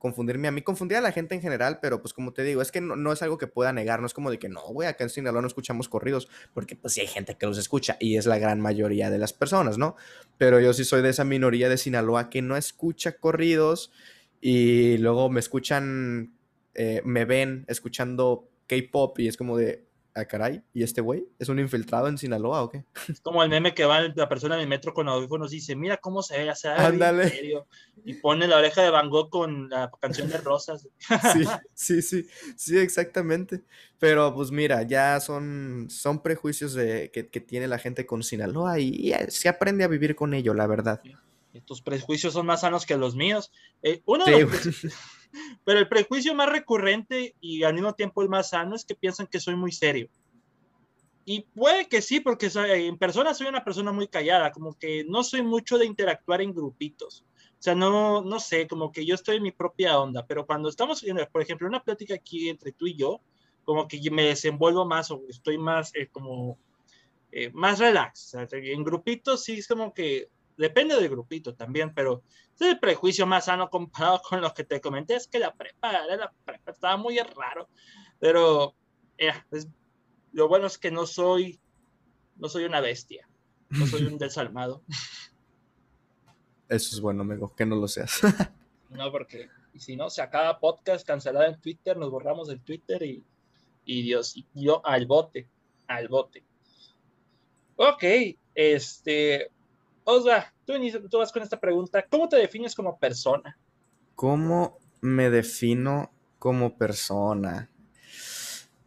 confundirme 0.00 0.48
a 0.48 0.50
mí, 0.50 0.62
confundir 0.62 0.96
a 0.96 1.02
la 1.02 1.12
gente 1.12 1.34
en 1.34 1.42
general, 1.42 1.78
pero 1.82 2.00
pues 2.00 2.14
como 2.14 2.32
te 2.32 2.42
digo, 2.42 2.62
es 2.62 2.72
que 2.72 2.80
no, 2.80 2.96
no 2.96 3.12
es 3.12 3.20
algo 3.20 3.36
que 3.36 3.46
pueda 3.46 3.70
negar, 3.70 4.00
no 4.00 4.06
es 4.06 4.14
como 4.14 4.30
de 4.30 4.38
que 4.38 4.48
no, 4.48 4.62
güey, 4.62 4.88
acá 4.88 5.04
en 5.04 5.10
Sinaloa 5.10 5.42
no 5.42 5.46
escuchamos 5.46 5.90
corridos, 5.90 6.26
porque 6.54 6.74
pues 6.74 6.94
sí 6.94 7.02
hay 7.02 7.06
gente 7.06 7.36
que 7.36 7.44
los 7.44 7.58
escucha 7.58 7.98
y 8.00 8.16
es 8.16 8.24
la 8.24 8.38
gran 8.38 8.62
mayoría 8.62 9.10
de 9.10 9.18
las 9.18 9.34
personas, 9.34 9.76
¿no? 9.76 9.96
Pero 10.38 10.58
yo 10.58 10.72
sí 10.72 10.86
soy 10.86 11.02
de 11.02 11.10
esa 11.10 11.24
minoría 11.24 11.68
de 11.68 11.76
Sinaloa 11.76 12.30
que 12.30 12.40
no 12.40 12.56
escucha 12.56 13.18
corridos 13.18 13.92
y 14.40 14.96
luego 14.96 15.28
me 15.28 15.38
escuchan, 15.38 16.32
eh, 16.72 17.02
me 17.04 17.26
ven 17.26 17.66
escuchando 17.68 18.48
K-pop 18.68 19.18
y 19.18 19.28
es 19.28 19.36
como 19.36 19.58
de, 19.58 19.84
ah, 20.14 20.24
caray, 20.24 20.62
¿y 20.72 20.82
este 20.82 21.00
güey 21.00 21.26
es 21.38 21.48
un 21.48 21.58
infiltrado 21.58 22.08
en 22.08 22.18
Sinaloa 22.18 22.62
o 22.62 22.70
qué? 22.70 22.84
Es 23.08 23.20
como 23.20 23.42
el 23.42 23.50
meme 23.50 23.74
que 23.74 23.84
va 23.84 24.00
la 24.14 24.28
persona 24.28 24.56
en 24.56 24.62
el 24.62 24.68
metro 24.68 24.94
con 24.94 25.08
audífonos 25.08 25.52
y 25.52 25.56
dice, 25.56 25.76
mira 25.76 25.96
cómo 25.96 26.22
se 26.22 26.38
ve, 26.38 26.52
ya 26.62 26.86
Ándale. 26.86 27.64
Y 28.04 28.14
pone 28.14 28.46
la 28.46 28.56
oreja 28.58 28.82
de 28.82 28.90
Van 28.90 29.10
Gogh 29.10 29.30
con 29.30 29.68
la 29.68 29.90
canción 30.00 30.28
de 30.28 30.38
Rosas. 30.38 30.88
Sí, 31.32 31.44
sí, 31.74 32.02
sí, 32.02 32.26
sí, 32.56 32.78
exactamente. 32.78 33.62
Pero 33.98 34.34
pues 34.34 34.50
mira, 34.50 34.82
ya 34.82 35.20
son, 35.20 35.88
son 35.90 36.22
prejuicios 36.22 36.74
de, 36.74 37.10
que, 37.12 37.28
que 37.28 37.40
tiene 37.40 37.68
la 37.68 37.78
gente 37.78 38.06
con 38.06 38.22
Sinaloa 38.22 38.78
y, 38.78 38.88
y, 38.88 39.14
se 39.28 39.48
aprende 39.48 39.84
a 39.84 39.88
vivir 39.88 40.16
con 40.16 40.34
ello, 40.34 40.54
la 40.54 40.66
verdad. 40.66 41.00
Estos 41.52 41.82
prejuicios 41.82 42.32
son 42.32 42.46
más 42.46 42.60
sanos 42.60 42.86
que 42.86 42.96
los 42.96 43.14
míos. 43.16 43.52
Eh, 43.82 44.02
uno 44.06 44.24
de 44.24 44.42
los 44.42 44.52
pero 45.64 45.78
el 45.78 45.88
prejuicio 45.88 46.34
más 46.34 46.48
recurrente 46.48 47.34
y 47.40 47.62
al 47.62 47.74
mismo 47.74 47.94
tiempo 47.94 48.22
el 48.22 48.28
más 48.28 48.50
sano 48.50 48.74
es 48.74 48.84
que 48.84 48.94
piensan 48.94 49.26
que 49.26 49.40
soy 49.40 49.56
muy 49.56 49.72
serio. 49.72 50.08
Y 51.24 51.42
puede 51.54 51.86
que 51.86 52.02
sí, 52.02 52.20
porque 52.20 52.50
en 52.54 52.98
persona 52.98 53.34
soy 53.34 53.46
una 53.46 53.62
persona 53.62 53.92
muy 53.92 54.08
callada, 54.08 54.50
como 54.50 54.76
que 54.78 55.04
no 55.04 55.22
soy 55.22 55.42
mucho 55.42 55.78
de 55.78 55.86
interactuar 55.86 56.40
en 56.40 56.52
grupitos. 56.52 57.24
O 57.60 57.62
sea, 57.62 57.74
no, 57.74 58.22
no 58.22 58.40
sé, 58.40 58.66
como 58.66 58.90
que 58.90 59.04
yo 59.04 59.14
estoy 59.14 59.36
en 59.36 59.42
mi 59.42 59.52
propia 59.52 60.00
onda, 60.00 60.26
pero 60.26 60.46
cuando 60.46 60.68
estamos, 60.68 61.04
por 61.30 61.42
ejemplo, 61.42 61.66
en 61.66 61.74
una 61.74 61.84
plática 61.84 62.14
aquí 62.14 62.48
entre 62.48 62.72
tú 62.72 62.86
y 62.86 62.96
yo, 62.96 63.20
como 63.64 63.86
que 63.86 64.00
me 64.10 64.24
desenvuelvo 64.24 64.86
más 64.86 65.10
o 65.10 65.22
estoy 65.28 65.58
más 65.58 65.94
eh, 65.94 66.08
como 66.10 66.58
eh, 67.30 67.50
más 67.52 67.78
relax. 67.78 68.34
O 68.34 68.46
sea, 68.48 68.48
en 68.50 68.82
grupitos 68.82 69.44
sí 69.44 69.58
es 69.58 69.68
como 69.68 69.94
que 69.94 70.28
depende 70.60 70.94
del 70.94 71.08
grupito 71.08 71.54
también, 71.54 71.94
pero 71.94 72.22
es 72.54 72.60
el 72.60 72.78
prejuicio 72.78 73.26
más 73.26 73.46
sano 73.46 73.70
comparado 73.70 74.20
con 74.28 74.40
lo 74.40 74.52
que 74.52 74.64
te 74.64 74.80
comenté, 74.80 75.16
es 75.16 75.26
que 75.26 75.38
la 75.38 75.54
prepa, 75.54 75.92
la 75.92 76.32
prepa 76.44 76.70
estaba 76.70 76.96
muy 76.96 77.18
raro, 77.18 77.68
pero 78.18 78.74
eh, 79.18 79.32
es, 79.50 79.68
lo 80.32 80.48
bueno 80.48 80.66
es 80.66 80.78
que 80.78 80.90
no 80.90 81.06
soy, 81.06 81.58
no 82.36 82.48
soy 82.48 82.64
una 82.64 82.80
bestia, 82.80 83.28
no 83.70 83.86
soy 83.86 84.04
un 84.04 84.18
desalmado. 84.18 84.82
Eso 86.68 86.94
es 86.94 87.00
bueno, 87.00 87.22
amigo, 87.22 87.52
que 87.56 87.66
no 87.66 87.76
lo 87.76 87.88
seas. 87.88 88.20
no, 88.90 89.10
porque 89.10 89.48
si 89.76 89.96
no, 89.96 90.10
se 90.10 90.22
acaba 90.22 90.60
podcast 90.60 91.06
cancelado 91.06 91.46
en 91.46 91.60
Twitter, 91.60 91.96
nos 91.96 92.10
borramos 92.10 92.48
del 92.48 92.60
Twitter 92.60 93.02
y, 93.02 93.24
y 93.84 94.02
Dios, 94.02 94.36
y 94.36 94.46
yo 94.54 94.86
al 94.86 95.06
bote, 95.06 95.48
al 95.88 96.08
bote. 96.08 96.44
Ok, 97.76 98.04
este, 98.54 99.50
Osva, 100.04 100.52
tú, 100.64 100.74
tú 101.08 101.18
vas 101.18 101.32
con 101.32 101.42
esta 101.42 101.60
pregunta. 101.60 102.04
¿Cómo 102.08 102.28
te 102.28 102.36
defines 102.36 102.74
como 102.74 102.98
persona? 102.98 103.58
¿Cómo 104.14 104.78
me 105.00 105.30
defino 105.30 106.12
como 106.38 106.76
persona? 106.76 107.70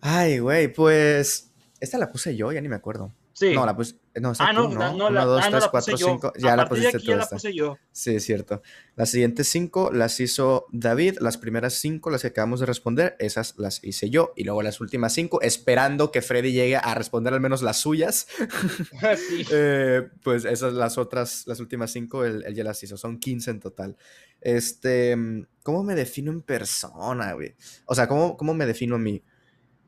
Ay, 0.01 0.39
güey, 0.39 0.71
pues. 0.71 1.51
Esta 1.79 1.97
la 1.97 2.11
puse 2.11 2.35
yo, 2.35 2.51
ya 2.51 2.61
ni 2.61 2.69
me 2.69 2.75
acuerdo. 2.75 3.13
Sí. 3.43 3.53
No, 3.53 3.65
la 3.65 3.75
puse. 3.75 3.95
No, 4.15 4.33
ah, 4.37 4.53
no, 4.53 4.69
tú, 4.69 4.75
no, 4.75 4.95
no, 4.95 5.07
1, 5.07 5.09
la, 5.09 5.25
2, 5.25 5.41
ah, 5.43 5.49
no, 5.49 5.57
3, 5.57 5.63
la 5.63 5.69
4, 5.69 5.91
puse 5.91 6.01
yo. 6.01 6.07
5. 6.07 6.33
Ya 6.37 6.55
la 6.55 6.69
pusiste 6.69 6.99
tú. 6.99 7.05
ya 7.05 7.15
la 7.17 7.27
puse 7.27 7.53
yo. 7.53 7.77
Sí, 7.91 8.15
es 8.15 8.23
cierto. 8.23 8.61
Las 8.95 9.09
siguientes 9.09 9.47
cinco 9.47 9.91
las 9.91 10.19
hizo 10.19 10.67
David. 10.71 11.17
Las 11.19 11.37
primeras 11.37 11.73
cinco, 11.73 12.09
las 12.09 12.21
que 12.21 12.27
acabamos 12.27 12.59
de 12.59 12.67
responder, 12.67 13.15
esas 13.19 13.55
las 13.57 13.83
hice 13.83 14.09
yo. 14.09 14.33
Y 14.35 14.43
luego 14.43 14.61
las 14.61 14.79
últimas 14.81 15.13
cinco, 15.13 15.41
esperando 15.41 16.11
que 16.11 16.21
Freddy 16.21 16.51
llegue 16.51 16.77
a 16.77 16.93
responder 16.95 17.33
al 17.33 17.41
menos 17.41 17.61
las 17.61 17.77
suyas. 17.77 18.27
Sí. 19.17 19.45
Eh, 19.55 20.09
pues 20.23 20.45
esas, 20.45 20.73
las 20.73 20.97
otras, 20.97 21.43
las 21.45 21.59
últimas 21.59 21.91
cinco, 21.91 22.23
él, 22.23 22.43
él 22.45 22.55
ya 22.55 22.63
las 22.63 22.81
hizo. 22.83 22.97
Son 22.97 23.19
15 23.19 23.51
en 23.51 23.59
total. 23.59 23.97
Este, 24.41 25.15
¿cómo 25.63 25.83
me 25.83 25.95
defino 25.95 26.31
en 26.31 26.41
persona, 26.41 27.33
güey? 27.33 27.55
O 27.85 27.95
sea, 27.95 28.07
¿cómo, 28.07 28.35
cómo 28.35 28.53
me 28.53 28.65
defino 28.65 28.95
a 28.95 28.99
mí? 28.99 29.23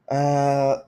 Ah, 0.10 0.86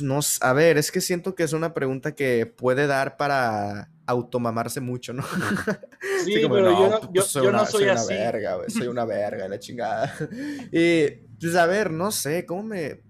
no, 0.00 0.20
s- 0.20 0.38
a 0.40 0.52
ver, 0.52 0.78
es 0.78 0.90
que 0.90 1.00
siento 1.00 1.34
que 1.34 1.42
es 1.42 1.52
una 1.52 1.74
pregunta 1.74 2.14
que 2.14 2.46
puede 2.46 2.86
dar 2.86 3.16
para 3.16 3.90
automamarse 4.06 4.80
mucho, 4.80 5.12
¿no? 5.12 5.22
Sí, 6.24 6.42
como, 6.42 6.54
pero 6.56 6.70
yo, 6.70 6.88
no, 6.88 7.00
no, 7.00 7.12
pues, 7.12 7.32
yo, 7.32 7.42
yo 7.44 7.52
no 7.52 7.64
soy 7.66 7.84
una 7.84 7.92
así. 7.94 8.12
verga, 8.14 8.56
güey, 8.56 8.70
soy 8.70 8.86
una 8.88 9.04
verga, 9.06 9.48
la 9.48 9.58
chingada. 9.58 10.12
Y, 10.72 11.08
pues, 11.40 11.54
a 11.56 11.66
ver, 11.66 11.90
no 11.90 12.10
sé, 12.10 12.44
¿cómo 12.46 12.62
me...? 12.64 13.02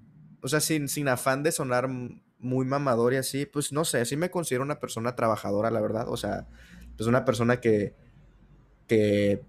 O 0.43 0.49
sea, 0.49 0.61
sin, 0.61 0.89
sin 0.89 1.09
afán 1.09 1.43
de 1.43 1.53
sonar 1.53 1.89
muy 2.39 2.67
mamador 2.67 3.15
y 3.15 3.17
así, 3.17 3.47
pues, 3.47 3.73
no 3.73 3.85
sé, 3.85 4.05
sí 4.05 4.17
me 4.17 4.31
considero 4.31 4.65
una 4.65 4.81
persona 4.81 5.15
trabajadora, 5.15 5.71
la 5.71 5.81
verdad. 5.81 6.07
O 6.09 6.17
sea, 6.17 6.47
pues 6.97 7.07
una 7.07 7.25
persona 7.25 7.61
que, 7.61 7.95
que 8.87 9.43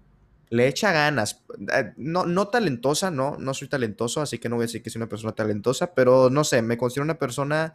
le 0.50 0.68
echa 0.68 0.92
ganas. 0.92 1.44
Eh, 1.72 1.92
No, 1.96 2.26
no 2.26 2.48
talentosa, 2.48 3.10
no, 3.10 3.36
no 3.38 3.54
soy 3.54 3.68
talentoso, 3.68 4.20
así 4.20 4.38
que 4.38 4.48
no 4.48 4.56
voy 4.56 4.64
a 4.64 4.66
decir 4.66 4.82
que 4.82 4.90
soy 4.90 5.00
una 5.00 5.08
persona 5.08 5.34
talentosa, 5.34 5.94
pero 5.94 6.30
no 6.30 6.44
sé, 6.44 6.62
me 6.62 6.76
considero 6.78 7.04
una 7.04 7.18
persona 7.18 7.74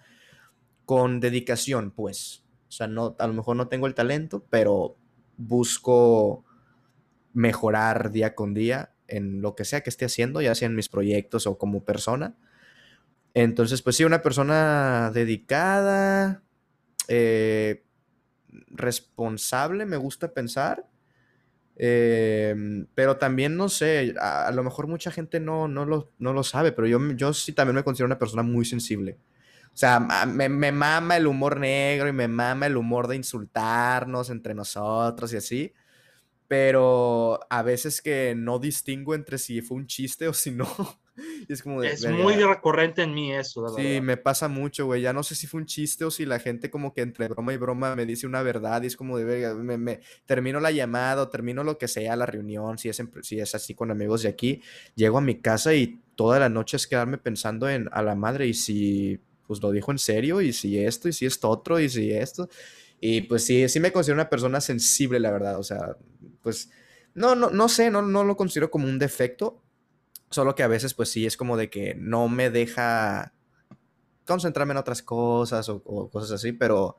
con 0.85 1.19
dedicación, 1.19 1.91
pues. 1.91 2.43
O 2.69 2.71
sea, 2.71 2.87
no, 2.87 3.15
a 3.19 3.27
lo 3.27 3.33
mejor 3.33 3.55
no 3.55 3.67
tengo 3.67 3.87
el 3.87 3.95
talento, 3.95 4.45
pero 4.49 4.97
busco 5.37 6.45
mejorar 7.33 8.11
día 8.11 8.35
con 8.35 8.53
día 8.53 8.93
en 9.07 9.41
lo 9.41 9.55
que 9.55 9.65
sea 9.65 9.81
que 9.81 9.89
esté 9.89 10.05
haciendo, 10.05 10.41
ya 10.41 10.55
sea 10.55 10.67
en 10.67 10.75
mis 10.75 10.89
proyectos 10.89 11.47
o 11.47 11.57
como 11.57 11.83
persona. 11.83 12.35
Entonces, 13.33 13.81
pues 13.81 13.95
sí, 13.95 14.03
una 14.03 14.21
persona 14.21 15.11
dedicada, 15.13 16.43
eh, 17.07 17.83
responsable, 18.69 19.85
me 19.85 19.97
gusta 19.97 20.33
pensar. 20.33 20.87
Eh, 21.81 22.53
pero 22.93 23.17
también, 23.17 23.55
no 23.55 23.69
sé, 23.69 24.13
a, 24.19 24.47
a 24.47 24.51
lo 24.51 24.63
mejor 24.63 24.87
mucha 24.87 25.11
gente 25.11 25.39
no, 25.39 25.67
no, 25.69 25.85
lo, 25.85 26.11
no 26.19 26.33
lo 26.33 26.43
sabe, 26.43 26.73
pero 26.73 26.87
yo, 26.87 26.99
yo 27.13 27.33
sí 27.33 27.53
también 27.53 27.75
me 27.75 27.83
considero 27.83 28.07
una 28.07 28.19
persona 28.19 28.43
muy 28.43 28.65
sensible. 28.65 29.17
O 29.73 29.77
sea, 29.77 29.99
me, 30.27 30.49
me 30.49 30.71
mama 30.73 31.15
el 31.15 31.25
humor 31.25 31.57
negro 31.59 32.09
y 32.09 32.13
me 32.13 32.27
mama 32.27 32.67
el 32.67 32.75
humor 32.75 33.07
de 33.07 33.15
insultarnos 33.15 34.29
entre 34.29 34.53
nosotros 34.53 35.31
y 35.33 35.37
así. 35.37 35.73
Pero 36.49 37.39
a 37.49 37.61
veces 37.61 38.01
que 38.01 38.33
no 38.35 38.57
distingo 38.59 39.13
entre 39.15 39.37
si 39.37 39.61
fue 39.61 39.77
un 39.77 39.87
chiste 39.87 40.27
o 40.27 40.33
si 40.33 40.51
no. 40.51 40.67
Es 41.49 41.61
como 41.61 41.81
de, 41.81 41.89
Es 41.91 42.01
verga. 42.01 42.23
muy 42.23 42.33
recurrente 42.35 43.01
en 43.03 43.13
mí 43.13 43.33
eso, 43.33 43.61
la 43.61 43.69
Sí, 43.75 43.83
verdad. 43.83 44.01
me 44.03 44.15
pasa 44.15 44.47
mucho, 44.47 44.85
güey. 44.85 45.01
Ya 45.01 45.11
no 45.11 45.21
sé 45.21 45.35
si 45.35 45.47
fue 45.47 45.59
un 45.59 45.65
chiste 45.65 46.05
o 46.05 46.11
si 46.11 46.25
la 46.25 46.39
gente 46.39 46.69
como 46.71 46.93
que 46.93 47.01
entre 47.01 47.27
broma 47.27 47.53
y 47.53 47.57
broma 47.57 47.93
me 47.97 48.05
dice 48.05 48.25
una 48.25 48.41
verdad 48.41 48.81
y 48.83 48.87
es 48.87 48.95
como 48.95 49.17
de 49.17 49.25
verga. 49.25 49.53
Me, 49.53 49.77
me- 49.77 49.99
termino 50.25 50.61
la 50.61 50.71
llamada 50.71 51.23
o 51.23 51.27
termino 51.27 51.65
lo 51.65 51.77
que 51.77 51.89
sea, 51.89 52.15
la 52.15 52.25
reunión, 52.25 52.77
si 52.77 52.87
es, 52.87 53.01
en- 53.01 53.11
si 53.21 53.37
es 53.41 53.53
así 53.53 53.75
con 53.75 53.91
amigos 53.91 54.23
de 54.23 54.29
aquí. 54.29 54.61
Llego 54.95 55.17
a 55.17 55.21
mi 55.21 55.35
casa 55.41 55.73
y 55.75 55.99
toda 56.15 56.39
la 56.39 56.47
noche 56.47 56.77
es 56.77 56.87
quedarme 56.87 57.17
pensando 57.17 57.67
en 57.69 57.89
a 57.91 58.01
la 58.01 58.15
madre 58.15 58.47
y 58.47 58.53
si 58.53 59.19
pues 59.45 59.61
lo 59.61 59.71
dijo 59.71 59.91
en 59.91 59.97
serio, 59.99 60.39
y 60.41 60.53
si 60.53 60.79
esto, 60.79 61.09
y 61.09 61.13
si 61.13 61.25
esto 61.25 61.49
otro, 61.49 61.81
y 61.81 61.89
si 61.89 62.13
esto. 62.13 62.47
Y 63.01 63.21
pues 63.21 63.45
sí, 63.45 63.67
sí 63.69 63.79
me 63.79 63.91
considero 63.91 64.15
una 64.15 64.29
persona 64.29 64.61
sensible, 64.61 65.19
la 65.19 65.31
verdad. 65.31 65.59
O 65.59 65.63
sea, 65.63 65.97
pues 66.41 66.69
no, 67.13 67.35
no, 67.35 67.49
no 67.49 67.69
sé, 67.69 67.91
no, 67.91 68.01
no 68.01 68.23
lo 68.23 68.37
considero 68.37 68.71
como 68.71 68.87
un 68.87 68.99
defecto. 68.99 69.61
Solo 70.29 70.55
que 70.55 70.63
a 70.63 70.67
veces, 70.67 70.93
pues 70.93 71.09
sí, 71.09 71.25
es 71.25 71.37
como 71.37 71.57
de 71.57 71.69
que 71.69 71.95
no 71.95 72.27
me 72.27 72.49
deja 72.49 73.33
concentrarme 74.25 74.73
en 74.73 74.77
otras 74.77 75.01
cosas 75.01 75.69
o, 75.69 75.81
o 75.85 76.09
cosas 76.09 76.31
así, 76.31 76.51
pero 76.51 76.97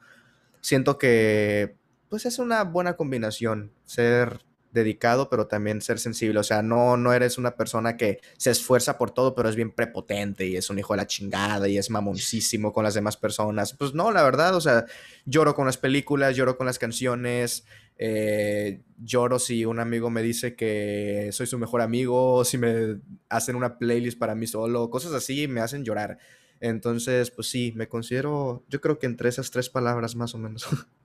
siento 0.60 0.98
que 0.98 1.76
pues 2.08 2.26
es 2.26 2.40
una 2.40 2.64
buena 2.64 2.96
combinación 2.96 3.72
ser 3.84 4.40
dedicado, 4.72 5.28
pero 5.28 5.46
también 5.46 5.80
ser 5.80 5.98
sensible. 5.98 6.38
O 6.40 6.42
sea, 6.42 6.62
no, 6.62 6.96
no 6.96 7.12
eres 7.12 7.38
una 7.38 7.56
persona 7.56 7.96
que 7.96 8.20
se 8.36 8.50
esfuerza 8.50 8.98
por 8.98 9.10
todo, 9.10 9.34
pero 9.34 9.48
es 9.48 9.56
bien 9.56 9.70
prepotente 9.70 10.46
y 10.46 10.56
es 10.56 10.70
un 10.70 10.78
hijo 10.78 10.92
de 10.92 10.98
la 10.98 11.06
chingada 11.06 11.68
y 11.68 11.78
es 11.78 11.90
mamoncísimo 11.90 12.72
con 12.72 12.84
las 12.84 12.94
demás 12.94 13.16
personas. 13.16 13.74
Pues 13.74 13.94
no, 13.94 14.10
la 14.12 14.22
verdad, 14.22 14.54
o 14.54 14.60
sea, 14.60 14.86
lloro 15.24 15.54
con 15.54 15.66
las 15.66 15.78
películas, 15.78 16.36
lloro 16.36 16.56
con 16.56 16.66
las 16.66 16.78
canciones, 16.78 17.64
eh, 17.98 18.80
lloro 18.98 19.38
si 19.38 19.64
un 19.64 19.78
amigo 19.78 20.08
me 20.08 20.22
dice 20.22 20.56
que 20.56 21.30
soy 21.32 21.46
su 21.46 21.58
mejor 21.58 21.82
amigo, 21.82 22.44
si 22.44 22.58
me 22.58 23.00
hacen 23.28 23.56
una 23.56 23.78
playlist 23.78 24.18
para 24.18 24.34
mí 24.34 24.46
solo, 24.46 24.88
cosas 24.90 25.12
así 25.12 25.48
me 25.48 25.60
hacen 25.60 25.84
llorar. 25.84 26.18
Entonces, 26.60 27.30
pues 27.30 27.48
sí, 27.48 27.72
me 27.74 27.88
considero, 27.88 28.64
yo 28.68 28.80
creo 28.80 28.98
que 28.98 29.06
entre 29.06 29.28
esas 29.28 29.50
tres 29.50 29.70
palabras 29.70 30.14
más 30.14 30.34
o 30.34 30.38
menos. 30.38 30.66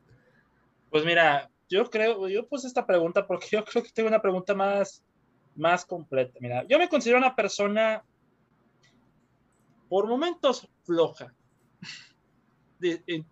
Pues 0.92 1.04
mira, 1.04 1.52
yo 1.70 1.90
creo, 1.90 2.28
yo 2.28 2.48
puse 2.48 2.68
esta 2.68 2.86
pregunta 2.86 3.26
porque 3.26 3.48
yo 3.52 3.64
creo 3.66 3.84
que 3.84 3.92
tengo 3.92 4.10
una 4.10 4.22
pregunta 4.22 4.54
más, 4.54 5.04
más 5.56 5.86
completa. 5.86 6.38
Mira, 6.40 6.66
yo 6.68 6.78
me 6.78 6.90
considero 6.90 7.18
una 7.18 7.36
persona 7.36 8.04
por 9.90 10.08
momentos 10.08 10.68
floja. 10.84 11.34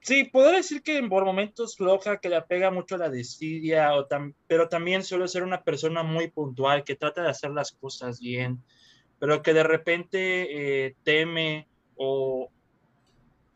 sí, 0.00 0.24
puedo 0.24 0.52
decir 0.52 0.82
que 0.82 1.02
por 1.04 1.24
momentos 1.24 1.76
floja, 1.76 2.18
que 2.18 2.28
le 2.28 2.36
apega 2.36 2.70
mucho 2.70 2.96
la 2.96 3.08
desidia, 3.08 3.94
o 3.94 4.06
pero 4.46 4.68
también 4.68 5.02
suelo 5.02 5.26
ser 5.28 5.42
una 5.42 5.62
persona 5.62 6.02
muy 6.02 6.30
puntual, 6.30 6.84
que 6.84 6.96
trata 6.96 7.22
de 7.22 7.30
hacer 7.30 7.50
las 7.50 7.72
cosas 7.72 8.20
bien, 8.20 8.62
pero 9.18 9.42
que 9.42 9.54
de 9.54 9.62
repente 9.62 10.86
eh, 10.86 10.96
teme 11.04 11.66
o, 11.96 12.50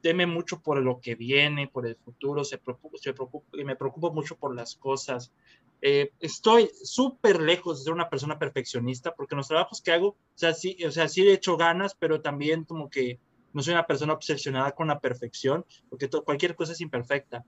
teme 0.09 0.25
mucho 0.25 0.63
por 0.63 0.81
lo 0.81 1.03
que 1.03 1.17
viene, 1.17 1.69
por 1.69 1.87
el 1.87 1.95
futuro, 1.95 2.43
se 2.43 2.57
preocupa, 2.57 2.97
se 2.97 3.13
preocupa, 3.13 3.47
me 3.63 3.77
preocupo 3.77 4.11
mucho 4.11 4.39
por 4.39 4.57
las 4.57 4.75
cosas. 4.75 5.35
Eh, 5.83 6.13
estoy 6.19 6.71
súper 6.83 7.43
lejos 7.43 7.77
de 7.77 7.85
ser 7.85 7.93
una 7.93 8.09
persona 8.09 8.39
perfeccionista 8.39 9.15
porque 9.15 9.37
los 9.37 9.49
trabajos 9.49 9.83
que 9.83 9.93
hago, 9.93 10.09
o 10.09 10.17
sea, 10.35 10.55
sí, 10.55 10.83
o 10.83 10.91
sea, 10.91 11.09
sí 11.09 11.29
he 11.29 11.35
hecho 11.35 11.59
ganas, 11.59 11.95
pero 11.95 12.23
también 12.23 12.65
como 12.65 12.89
que 12.89 13.21
no 13.53 13.63
soy 13.63 13.75
una 13.75 13.87
persona 13.87 14.15
obsesionada 14.15 14.73
con 14.73 14.89
la 14.89 14.99
perfección, 14.99 15.67
porque 15.91 16.09
cualquier 16.09 16.55
cosa 16.57 16.73
es 16.73 16.81
imperfecta. 16.81 17.45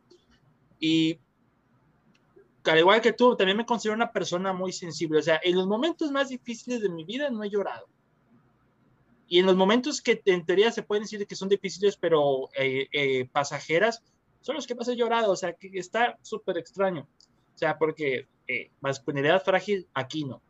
Y 0.79 1.19
al 2.65 2.79
igual 2.79 3.01
que 3.01 3.15
tú, 3.15 3.37
también 3.37 3.57
me 3.57 3.65
considero 3.65 3.97
una 3.97 4.13
persona 4.13 4.53
muy 4.53 4.75
sensible. 4.75 5.21
O 5.21 5.23
sea, 5.23 5.41
en 5.43 5.57
los 5.57 5.67
momentos 5.67 6.11
más 6.11 6.29
difíciles 6.29 6.83
de 6.83 6.91
mi 6.91 7.05
vida 7.05 7.31
no 7.31 7.43
he 7.43 7.49
llorado. 7.49 7.89
Y 9.33 9.39
en 9.39 9.47
los 9.47 9.55
momentos 9.55 10.03
que 10.03 10.21
en 10.25 10.45
teoría 10.45 10.73
se 10.73 10.83
pueden 10.83 11.05
decir 11.05 11.25
que 11.25 11.37
son 11.37 11.49
difíciles, 11.49 11.97
pero 11.97 12.49
eh, 12.59 12.89
eh, 12.91 13.29
pasajeras, 13.31 14.03
son 14.41 14.57
los 14.57 14.67
que 14.67 14.75
más 14.75 14.89
he 14.89 14.97
llorado. 14.97 15.31
O 15.31 15.37
sea, 15.37 15.53
que 15.53 15.71
está 15.75 16.19
súper 16.21 16.59
extraño. 16.59 17.07
O 17.55 17.59
sea, 17.59 17.79
porque 17.79 18.27
eh, 18.49 18.73
masculinidad 18.81 19.41
frágil, 19.45 19.87
aquí 19.95 20.25
no. 20.25 20.43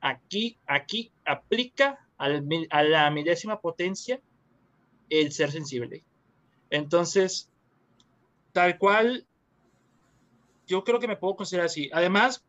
Aquí, 0.00 0.56
aquí 0.66 1.12
aplica 1.26 2.08
a 2.16 2.82
la 2.82 3.10
milésima 3.10 3.60
potencia 3.60 4.22
el 5.10 5.30
ser 5.30 5.52
sensible. 5.52 6.02
Entonces, 6.70 7.50
tal 8.52 8.78
cual, 8.78 9.26
yo 10.66 10.82
creo 10.82 10.98
que 10.98 11.08
me 11.08 11.16
puedo 11.16 11.36
considerar 11.36 11.66
así. 11.66 11.90
Además, 11.92 12.42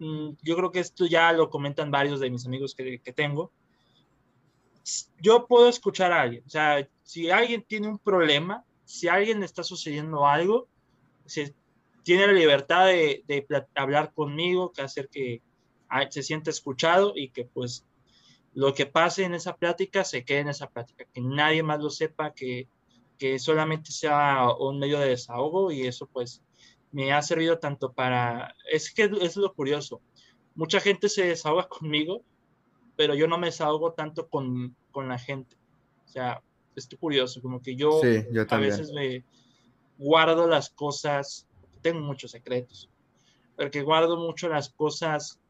mm, 0.00 0.32
yo 0.42 0.54
creo 0.54 0.70
que 0.70 0.80
esto 0.80 1.06
ya 1.06 1.32
lo 1.32 1.48
comentan 1.48 1.90
varios 1.90 2.20
de 2.20 2.28
mis 2.28 2.44
amigos 2.44 2.74
que, 2.74 2.98
que 2.98 3.12
tengo 3.14 3.50
yo 5.20 5.46
puedo 5.46 5.68
escuchar 5.68 6.12
a 6.12 6.22
alguien. 6.22 6.44
O 6.46 6.50
sea, 6.50 6.88
si 7.02 7.30
alguien 7.30 7.62
tiene 7.62 7.88
un 7.88 7.98
problema, 7.98 8.64
si 8.84 9.08
alguien 9.08 9.40
le 9.40 9.46
está 9.46 9.62
sucediendo 9.62 10.26
algo, 10.26 10.68
si 11.26 11.54
tiene 12.02 12.26
la 12.26 12.32
libertad 12.34 12.86
de, 12.86 13.46
hablar 13.74 14.12
conmigo, 14.12 14.72
que 14.72 14.82
hacer 14.82 15.08
que 15.08 15.42
se 16.10 16.22
sienta 16.22 16.50
escuchado 16.50 17.12
y 17.14 17.30
que 17.30 17.44
pues 17.44 17.86
lo 18.52 18.74
que 18.74 18.86
pase 18.86 19.24
en 19.24 19.34
esa 19.34 19.56
plática 19.56 20.04
se 20.04 20.24
quede 20.24 20.40
en 20.40 20.48
esa 20.48 20.68
plática, 20.68 21.06
que 21.12 21.20
nadie 21.20 21.62
más 21.62 21.80
lo 21.80 21.90
sepa, 21.90 22.32
que, 22.32 22.68
que 23.18 23.38
solamente 23.38 23.90
sea 23.90 24.48
un 24.58 24.78
medio 24.78 25.00
de 25.00 25.08
desahogo 25.08 25.72
y 25.72 25.86
eso 25.86 26.06
pues 26.06 26.42
me 26.92 27.12
ha 27.12 27.22
servido 27.22 27.58
tanto 27.58 27.92
para, 27.92 28.54
es 28.70 28.92
que 28.92 29.10
es 29.20 29.36
lo 29.36 29.52
curioso, 29.54 30.00
mucha 30.54 30.80
gente 30.80 31.08
se 31.08 31.26
desahoga 31.26 31.68
conmigo 31.68 32.22
pero 32.96 33.14
yo 33.14 33.26
no 33.26 33.38
me 33.38 33.48
desahogo 33.48 33.92
tanto 33.92 34.28
con, 34.28 34.74
con 34.90 35.08
la 35.08 35.18
gente. 35.18 35.56
O 36.06 36.08
sea, 36.08 36.40
estoy 36.76 36.98
curioso, 36.98 37.40
como 37.40 37.60
que 37.60 37.76
yo, 37.76 38.00
a 38.48 38.56
veces 38.58 38.92
me 38.92 39.24
guardo 39.98 40.46
las 40.46 40.70
cosas, 40.70 41.46
tengo 41.82 42.00
muchos 42.00 42.32
secretos, 42.32 42.88
pero 43.56 43.70
que 43.70 43.82
guardo 43.82 44.16
mucho 44.16 44.48
las 44.48 44.70
cosas 44.70 45.40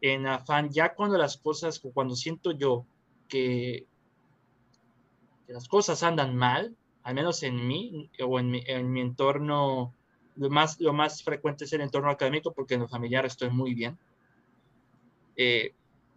en 0.00 0.26
afán, 0.26 0.70
ya 0.70 0.94
cuando 0.94 1.16
las 1.16 1.36
cosas, 1.36 1.80
cuando 1.94 2.16
siento 2.16 2.52
yo 2.52 2.84
que, 3.28 3.86
las 5.46 5.68
cosas 5.68 6.02
andan 6.02 6.34
mal, 6.34 6.74
al 7.02 7.14
menos 7.14 7.42
en 7.42 7.66
mí 7.66 8.10
o 8.24 8.38
en 8.38 8.50
mi, 8.50 8.62
en 8.66 8.90
mi 8.90 9.00
entorno, 9.00 9.92
lo 10.36 10.50
más, 10.50 10.80
lo 10.80 10.92
más 10.92 11.22
frecuente 11.22 11.64
es 11.64 11.72
el 11.72 11.82
entorno 11.82 12.10
académico 12.10 12.52
porque 12.52 12.74
en 12.74 12.80
lo 12.80 12.88
familiar 12.88 13.26
estoy 13.26 13.50
muy 13.50 13.74
bien. 13.74 13.98
Eh, 15.36 15.74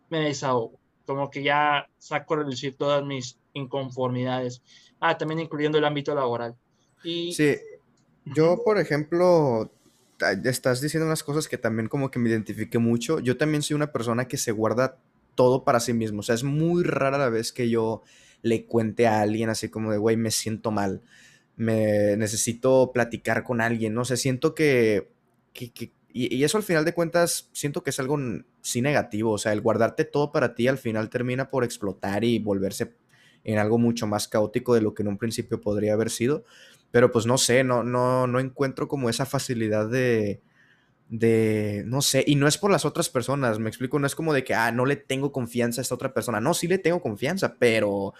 me 0.10 0.20
desahogo, 0.20 0.80
como 1.06 1.30
que 1.30 1.43
ya 1.43 1.88
saco 1.97 2.34
a 2.34 2.38
reducir 2.38 2.76
todas 2.76 3.03
mis 3.06 3.38
inconformidades. 3.53 4.62
Ah, 4.99 5.18
también 5.18 5.39
incluyendo 5.39 5.78
el 5.78 5.86
ámbito 5.86 6.14
laboral. 6.16 6.56
Y... 7.03 7.34
Sí, 7.34 7.58
yo, 8.26 8.64
por 8.64 8.80
ejemplo, 8.80 9.72
estás 10.43 10.82
diciendo 10.82 11.06
unas 11.06 11.24
cosas 11.24 11.47
que 11.47 11.58
también 11.58 11.88
como 11.88 12.10
que 12.10 12.20
me 12.20 12.30
identifique 12.30 12.80
mucho. 12.80 13.20
Yo 13.20 13.38
también 13.38 13.62
soy 13.62 13.76
una 13.76 13.91
persona 13.91 14.28
que 14.28 14.38
se 14.38 14.51
guarda 14.51 14.97
todo 15.36 15.64
para 15.64 15.80
sí 15.80 15.93
mismo. 15.93 16.22
O 16.22 16.24
sea, 16.24 16.36
es 16.36 16.43
muy 16.43 16.84
rara 16.84 17.18
la 17.18 17.30
vez 17.30 17.51
que 17.51 17.70
yo 17.70 18.01
le 18.41 18.66
cuente 18.66 19.08
a 19.08 19.22
alguien 19.22 19.49
así 19.49 19.70
como 19.70 19.91
de, 19.91 19.97
güey, 19.97 20.18
me 20.18 20.32
siento 20.32 20.72
mal. 20.72 21.01
Me 21.56 22.18
necesito 22.18 22.91
platicar 22.93 23.43
con 23.43 23.62
alguien. 23.62 23.93
No 23.93 24.06
sé, 24.06 24.18
siento 24.18 24.56
que, 24.56 25.10
que 25.53 25.91
y, 26.18 26.45
eso 26.45 26.57
al 26.57 26.63
final 26.63 26.86
de 26.86 26.93
cuentas 26.93 27.49
siento 27.51 27.84
que 27.84 27.89
es 27.89 27.99
algo 27.99 28.18
sí 28.61 28.82
negativo, 28.82 29.34
o 29.34 29.38
sea, 29.38 29.51
el 29.51 29.59
guardarte 29.59 30.05
todo 30.05 30.32
para 30.32 30.55
ti 30.55 30.70
al 30.70 30.78
final 30.78 31.09
termina 31.09 31.49
por 31.49 31.66
explotar 31.66 32.24
y 32.24 32.39
volverse 32.39 32.95
en 33.43 33.59
algo 33.59 33.78
mucho 33.78 34.07
más 34.07 34.30
caótico 34.30 34.74
de 34.74 34.82
lo 34.82 34.93
que 34.93 35.03
en 35.03 35.09
un 35.09 35.18
principio 35.18 35.59
podría 35.59 35.91
haber 35.91 36.09
sido. 36.09 36.45
Pero 36.91 37.11
pues 37.11 37.26
no 37.26 37.38
sé, 37.38 37.66
no, 37.66 37.84
no, 37.84 38.28
no 38.28 38.39
encuentro 38.39 38.88
como 38.88 39.09
esa 39.09 39.26
facilidad 39.26 39.89
de, 39.89 40.39
de, 41.09 41.84
no 41.86 42.01
sé, 42.01 42.24
y 42.26 42.36
no 42.36 42.47
es 42.47 42.57
por 42.57 42.72
las 42.72 42.86
otras 42.86 43.09
personas, 43.09 43.59
me 43.59 43.70
explico, 43.70 43.99
no 43.99 44.07
es 44.07 44.16
como 44.16 44.34
de 44.34 44.43
que, 44.43 44.53
ah, 44.55 44.72
no 44.72 44.86
le 44.86 44.95
tengo 44.95 45.32
confianza 45.32 45.82
a 45.82 45.84
esta 45.84 45.95
otra 45.95 46.13
persona, 46.13 46.39
no, 46.39 46.53
sí 46.53 46.68
le 46.68 46.80
tengo 46.80 47.01
confianza, 47.01 47.57
pero 47.59 48.13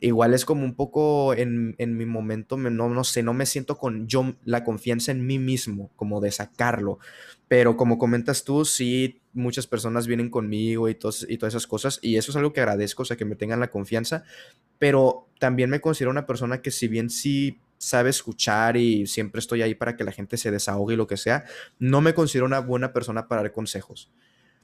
igual 0.00 0.34
es 0.34 0.44
como 0.44 0.64
un 0.64 0.74
poco 0.74 1.34
en, 1.34 1.76
en 1.78 1.96
mi 1.96 2.04
momento, 2.04 2.56
no, 2.56 2.88
no 2.88 3.04
sé, 3.04 3.22
no 3.22 3.32
me 3.32 3.46
siento 3.46 3.76
con 3.78 4.08
yo 4.08 4.34
la 4.44 4.64
confianza 4.64 5.12
en 5.12 5.24
mí 5.24 5.38
mismo, 5.38 5.90
como 5.94 6.20
de 6.20 6.32
sacarlo, 6.32 6.98
pero 7.52 7.76
como 7.76 7.98
comentas 7.98 8.44
tú, 8.44 8.64
sí, 8.64 9.20
muchas 9.34 9.66
personas 9.66 10.06
vienen 10.06 10.30
conmigo 10.30 10.88
y, 10.88 10.94
tos, 10.94 11.26
y 11.28 11.36
todas 11.36 11.52
esas 11.52 11.66
cosas, 11.66 11.98
y 12.00 12.16
eso 12.16 12.30
es 12.30 12.36
algo 12.36 12.54
que 12.54 12.60
agradezco, 12.60 13.02
o 13.02 13.04
sea, 13.04 13.18
que 13.18 13.26
me 13.26 13.36
tengan 13.36 13.60
la 13.60 13.68
confianza, 13.68 14.24
pero 14.78 15.28
también 15.38 15.68
me 15.68 15.82
considero 15.82 16.10
una 16.10 16.24
persona 16.24 16.62
que 16.62 16.70
si 16.70 16.88
bien 16.88 17.10
sí 17.10 17.60
sabe 17.76 18.08
escuchar 18.08 18.78
y 18.78 19.06
siempre 19.06 19.38
estoy 19.38 19.60
ahí 19.60 19.74
para 19.74 19.96
que 19.96 20.04
la 20.04 20.12
gente 20.12 20.38
se 20.38 20.50
desahogue 20.50 20.94
y 20.94 20.96
lo 20.96 21.06
que 21.06 21.18
sea, 21.18 21.44
no 21.78 22.00
me 22.00 22.14
considero 22.14 22.46
una 22.46 22.60
buena 22.60 22.94
persona 22.94 23.28
para 23.28 23.42
dar 23.42 23.52
consejos. 23.52 24.10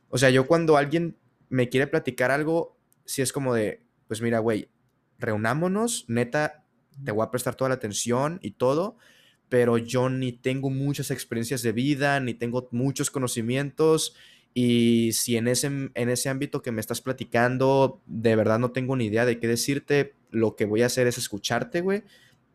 O 0.08 0.16
sea, 0.16 0.30
yo 0.30 0.46
cuando 0.46 0.78
alguien 0.78 1.18
me 1.50 1.68
quiere 1.68 1.88
platicar 1.88 2.30
algo, 2.30 2.78
si 3.04 3.20
es 3.20 3.34
como 3.34 3.52
de, 3.52 3.82
pues 4.06 4.22
mira, 4.22 4.38
güey, 4.38 4.70
reunámonos, 5.18 6.06
neta, 6.08 6.64
te 7.04 7.12
voy 7.12 7.26
a 7.26 7.30
prestar 7.30 7.54
toda 7.54 7.68
la 7.68 7.74
atención 7.74 8.38
y 8.40 8.52
todo, 8.52 8.96
pero 9.48 9.78
yo 9.78 10.08
ni 10.08 10.32
tengo 10.32 10.70
muchas 10.70 11.10
experiencias 11.10 11.62
de 11.62 11.72
vida, 11.72 12.20
ni 12.20 12.34
tengo 12.34 12.68
muchos 12.70 13.10
conocimientos. 13.10 14.14
Y 14.54 15.12
si 15.12 15.36
en 15.36 15.48
ese, 15.48 15.66
en 15.66 16.08
ese 16.08 16.28
ámbito 16.28 16.62
que 16.62 16.72
me 16.72 16.80
estás 16.80 17.00
platicando, 17.00 18.00
de 18.06 18.36
verdad 18.36 18.58
no 18.58 18.72
tengo 18.72 18.96
ni 18.96 19.06
idea 19.06 19.24
de 19.24 19.38
qué 19.38 19.46
decirte, 19.46 20.14
lo 20.30 20.56
que 20.56 20.64
voy 20.64 20.82
a 20.82 20.86
hacer 20.86 21.06
es 21.06 21.18
escucharte, 21.18 21.80
güey 21.80 22.02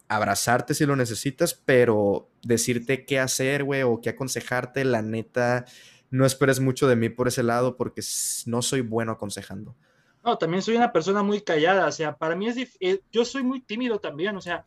abrazarte 0.08 0.74
si 0.74 0.86
lo 0.86 0.96
necesitas, 0.96 1.54
pero 1.54 2.30
decirte 2.44 3.06
qué 3.06 3.20
hacer, 3.20 3.64
güey, 3.64 3.84
o 3.84 4.00
qué 4.02 4.10
aconsejarte, 4.10 4.86
la 4.86 5.02
neta, 5.02 5.66
no 6.10 6.26
esperes 6.26 6.60
mucho 6.60 6.88
de 6.88 6.96
mí 6.96 7.10
por 7.10 7.28
ese 7.28 7.44
lado 7.44 7.76
porque 7.76 8.02
no 8.46 8.62
soy 8.62 8.82
bueno 8.82 9.14
aconsejando. 9.14 9.76
No, 10.24 10.38
también 10.38 10.62
soy 10.62 10.76
una 10.76 10.94
persona 10.94 11.24
muy 11.24 11.42
callada, 11.42 11.88
o 11.88 11.92
sea, 11.92 12.16
para 12.16 12.36
mí 12.36 12.48
es, 12.48 12.78
eh, 12.80 13.02
yo 13.12 13.26
soy 13.26 13.44
muy 13.44 13.62
tímido 13.62 14.00
también, 14.00 14.36
o 14.38 14.42
sea, 14.42 14.66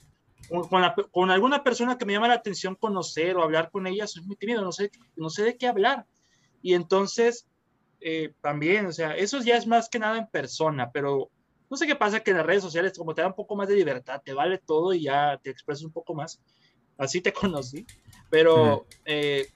con, 1.10 1.30
alguna 1.30 1.64
persona 1.64 1.98
que 1.98 2.04
me 2.04 2.12
llama 2.12 2.28
la 2.28 2.34
atención 2.34 2.74
conocer 2.76 3.36
o 3.36 3.42
hablar 3.42 3.70
con 3.70 3.86
ella, 3.86 4.06
soy 4.06 4.22
muy 4.24 4.36
tímido, 4.36 4.62
no 4.62 4.72
sé, 4.72 4.90
no 5.16 5.30
sé 5.30 5.42
de 5.42 5.56
qué 5.56 5.66
hablar. 5.66 6.06
Y 6.62 6.74
entonces, 6.74 7.46
eh, 8.00 8.32
también, 8.40 8.86
o 8.86 8.92
sea, 8.92 9.16
eso 9.16 9.40
ya 9.40 9.56
es 9.56 9.66
más 9.66 9.88
que 9.88 9.98
nada 9.98 10.18
en 10.18 10.28
persona, 10.28 10.90
pero 10.92 11.30
no 11.68 11.76
sé 11.76 11.86
qué 11.86 11.96
pasa 11.96 12.20
que 12.20 12.30
en 12.30 12.36
las 12.36 12.46
redes 12.46 12.62
sociales 12.62 12.96
como 12.96 13.14
te 13.14 13.22
da 13.22 13.28
un 13.28 13.34
poco 13.34 13.56
más 13.56 13.68
de 13.68 13.74
libertad, 13.76 14.22
te 14.24 14.32
vale 14.32 14.58
todo 14.58 14.94
y 14.94 15.02
ya 15.02 15.38
te 15.42 15.50
expresas 15.50 15.84
un 15.84 15.92
poco 15.92 16.14
más. 16.14 16.40
Así 16.96 17.20
te 17.20 17.32
conocí, 17.32 17.84
pero 18.30 18.86
eh, 19.04 19.48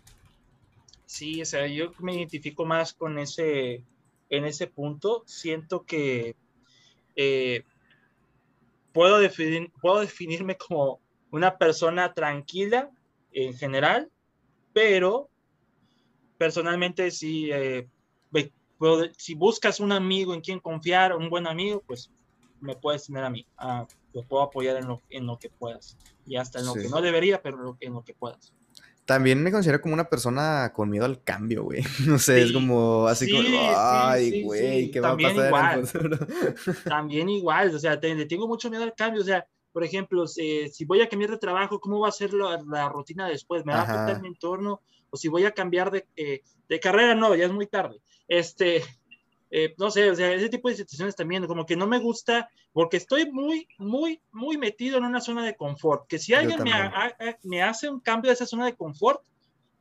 sí, 1.06 1.40
o 1.40 1.44
sea, 1.44 1.66
yo 1.66 1.92
me 2.00 2.16
identifico 2.16 2.64
más 2.64 2.92
con 2.92 3.18
ese, 3.18 3.84
en 4.28 4.44
ese 4.44 4.66
punto. 4.66 5.22
Siento 5.26 5.84
que 5.84 6.36
eh, 7.16 7.64
puedo, 8.92 9.18
definir, 9.18 9.70
puedo 9.80 10.00
definirme 10.00 10.56
como 10.56 11.00
una 11.30 11.56
persona 11.56 12.12
tranquila 12.12 12.90
en 13.32 13.54
general, 13.54 14.10
pero 14.72 15.28
personalmente 16.38 17.10
sí 17.10 17.50
eh, 17.52 17.88
si 19.16 19.34
buscas 19.34 19.80
un 19.80 19.92
amigo 19.92 20.34
en 20.34 20.40
quien 20.40 20.60
confiar, 20.60 21.14
un 21.14 21.28
buen 21.28 21.46
amigo, 21.46 21.82
pues 21.86 22.10
me 22.60 22.76
puedes 22.76 23.06
tener 23.06 23.24
a 23.24 23.30
mí. 23.30 23.46
Ah, 23.56 23.86
te 24.12 24.22
puedo 24.22 24.42
apoyar 24.42 24.76
en 24.76 24.88
lo, 24.88 25.02
en 25.10 25.26
lo 25.26 25.38
que 25.38 25.50
puedas. 25.50 25.96
Y 26.26 26.36
hasta 26.36 26.60
en 26.60 26.66
lo 26.66 26.74
que 26.74 26.88
no 26.88 27.00
debería, 27.00 27.42
pero 27.42 27.76
en 27.80 27.92
lo 27.92 28.04
que 28.04 28.14
puedas. 28.14 28.52
También 29.04 29.42
me 29.42 29.50
considero 29.50 29.80
como 29.80 29.94
una 29.94 30.08
persona 30.08 30.72
con 30.74 30.88
miedo 30.88 31.04
al 31.04 31.22
cambio, 31.22 31.64
güey. 31.64 31.82
No 32.06 32.18
sé, 32.18 32.42
es 32.42 32.52
como 32.52 33.06
así 33.06 33.30
como, 33.30 33.48
ay, 33.76 34.42
güey, 34.42 34.90
¿qué 34.90 35.00
va 35.00 35.10
a 35.10 35.16
pasar 35.16 35.46
igual. 35.46 35.72
en 35.72 35.80
el 35.80 35.86
futuro? 35.86 36.18
También 36.84 37.28
igual, 37.28 37.74
o 37.74 37.78
sea, 37.78 37.96
le 37.96 38.26
tengo 38.26 38.46
mucho 38.46 38.70
miedo 38.70 38.84
al 38.84 38.94
cambio, 38.94 39.22
o 39.22 39.24
sea, 39.24 39.46
por 39.72 39.84
ejemplo, 39.84 40.26
si, 40.26 40.68
si 40.68 40.84
voy 40.84 41.00
a 41.00 41.08
cambiar 41.08 41.30
de 41.30 41.38
trabajo, 41.38 41.80
¿cómo 41.80 42.00
va 42.00 42.08
a 42.08 42.12
ser 42.12 42.32
la, 42.32 42.60
la 42.68 42.88
rutina 42.88 43.28
después? 43.28 43.64
¿Me 43.64 43.72
va 43.72 43.80
a 43.80 43.82
afectar 43.82 44.20
mi 44.20 44.28
entorno? 44.28 44.80
O 45.10 45.16
si 45.16 45.28
voy 45.28 45.44
a 45.44 45.52
cambiar 45.52 45.90
de, 45.90 46.06
eh, 46.16 46.42
de 46.68 46.80
carrera, 46.80 47.14
no, 47.14 47.34
ya 47.34 47.46
es 47.46 47.52
muy 47.52 47.66
tarde. 47.66 48.00
Este, 48.26 48.82
eh, 49.50 49.74
no 49.78 49.90
sé, 49.90 50.10
o 50.10 50.14
sea, 50.14 50.32
ese 50.32 50.48
tipo 50.48 50.68
de 50.68 50.76
situaciones 50.76 51.16
también, 51.16 51.46
como 51.46 51.66
que 51.66 51.76
no 51.76 51.86
me 51.86 51.98
gusta, 51.98 52.48
porque 52.72 52.96
estoy 52.96 53.30
muy, 53.30 53.66
muy, 53.78 54.22
muy 54.30 54.56
metido 54.56 54.98
en 54.98 55.04
una 55.04 55.20
zona 55.20 55.44
de 55.44 55.56
confort, 55.56 56.06
que 56.06 56.18
si 56.18 56.34
alguien 56.34 56.62
me, 56.62 56.72
me, 57.42 57.62
hace 57.62 57.88
un 57.88 58.00
cambio 58.00 58.30
de 58.30 58.34
esa 58.34 58.46
zona 58.46 58.66
de 58.66 58.76
confort, 58.76 59.22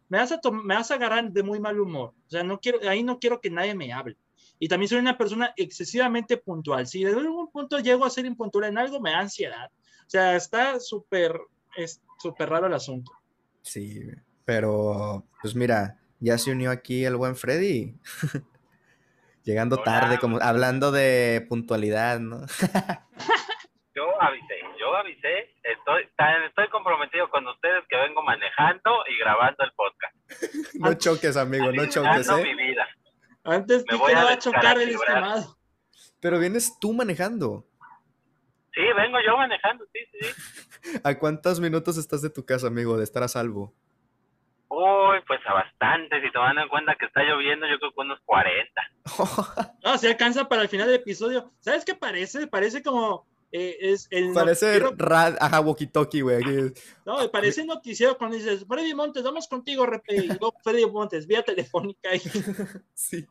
me 0.08 0.18
hace, 0.18 0.40
me 0.52 0.76
hace 0.76 0.96
agarrar 0.96 1.32
de 1.32 1.44
muy 1.44 1.60
mal 1.60 1.80
humor, 1.80 2.14
o 2.26 2.30
sea, 2.30 2.44
no 2.44 2.60
quiero, 2.60 2.80
ahí 2.90 3.04
no 3.04 3.20
quiero 3.20 3.40
que 3.40 3.52
nadie 3.52 3.76
me 3.76 3.94
hable. 3.94 4.18
Y 4.58 4.68
también 4.68 4.90
soy 4.90 5.00
una 5.00 5.18
persona 5.18 5.54
excesivamente 5.56 6.36
puntual. 6.36 6.86
Si 6.86 7.04
de 7.04 7.12
algún 7.12 7.50
punto 7.50 7.80
llego 7.80 8.04
a 8.04 8.10
ser 8.10 8.26
impuntual 8.26 8.66
en 8.66 8.78
algo, 8.78 9.00
me 9.00 9.12
da 9.12 9.20
ansiedad. 9.20 9.72
O 10.06 10.10
sea, 10.10 10.36
está 10.36 10.82
súper, 10.82 11.40
es 11.78 12.02
súper 12.18 12.50
raro 12.50 12.68
el 12.68 12.74
asunto. 12.74 13.10
Sí, 13.62 14.02
pero 14.44 15.26
pues 15.42 15.56
mira, 15.56 15.98
ya 16.20 16.38
se 16.38 16.52
unió 16.52 16.72
aquí 16.72 17.06
el 17.06 17.16
buen 17.16 17.38
Freddy. 17.38 17.96
Llegando 19.44 19.78
tarde, 19.78 20.18
como 20.20 20.40
hablando 20.42 20.92
de 20.92 21.46
puntualidad, 21.48 22.20
¿no? 22.20 22.46
yo 23.96 24.22
avisé, 24.22 24.60
yo 24.80 24.96
avisé, 24.96 25.56
estoy, 25.64 26.04
estoy 26.48 26.68
comprometido 26.70 27.30
con 27.30 27.48
ustedes 27.48 27.84
que 27.90 27.98
vengo 27.98 28.22
manejando 28.22 28.92
y 29.10 29.18
grabando 29.20 29.64
el 29.64 29.72
podcast. 29.74 30.16
no 30.80 30.94
choques, 30.94 31.38
amigo, 31.38 31.72
no 31.72 31.86
choques, 31.88 32.30
¿eh? 32.30 32.44
Mi 32.44 32.56
vida. 32.56 32.88
Antes 33.44 33.84
Me 33.90 33.98
voy 33.98 34.14
a, 34.14 34.38
chocar 34.38 34.78
el 34.80 34.90
estimado. 34.90 35.58
Pero 36.20 36.40
vienes 36.40 36.78
tú 36.80 36.94
manejando. 36.94 37.66
Sí, 38.74 38.82
vengo 38.96 39.18
yo 39.26 39.38
manejando, 39.38 39.86
sí, 39.92 40.00
sí. 40.12 41.00
¿A 41.04 41.18
cuántos 41.18 41.60
minutos 41.60 41.98
estás 41.98 42.22
de 42.22 42.30
tu 42.30 42.46
casa, 42.46 42.68
amigo, 42.68 42.98
de 42.98 43.04
estar 43.04 43.24
a 43.24 43.28
salvo? 43.28 43.74
Uy, 44.82 45.18
pues 45.28 45.42
a 45.46 45.54
bastante, 45.54 46.22
si 46.22 46.32
tomando 46.32 46.62
en 46.62 46.70
cuenta 46.70 46.96
que 46.96 47.06
está 47.06 47.22
lloviendo, 47.22 47.68
yo 47.68 47.78
creo 47.80 47.92
que 47.92 48.00
unos 48.00 48.22
40. 48.22 48.82
no, 49.84 49.98
se 49.98 50.08
alcanza 50.08 50.48
para 50.48 50.62
el 50.62 50.70
final 50.70 50.88
del 50.88 51.02
episodio. 51.02 51.52
¿Sabes 51.60 51.84
qué 51.84 51.96
parece? 51.96 52.48
Parece 52.48 52.82
como 52.82 53.28
eh, 53.52 53.76
es 53.82 54.08
el 54.10 54.32
parece 54.34 54.80
rad, 54.96 55.36
ajá, 55.42 55.60
walkie 55.60 55.90
güey. 56.22 56.72
No, 57.06 57.30
parece 57.30 57.66
noticiero 57.66 58.18
cuando 58.18 58.38
dices, 58.38 58.66
Freddy 58.66 58.94
Montes, 58.94 59.22
vamos 59.22 59.50
contigo, 59.50 59.86
y 60.08 60.28
no, 60.28 60.54
Freddy 60.64 60.86
Montes, 60.86 61.28
vía 61.28 61.44
telefónica. 61.44 62.12
Y... 62.16 62.20
sí. 62.94 63.28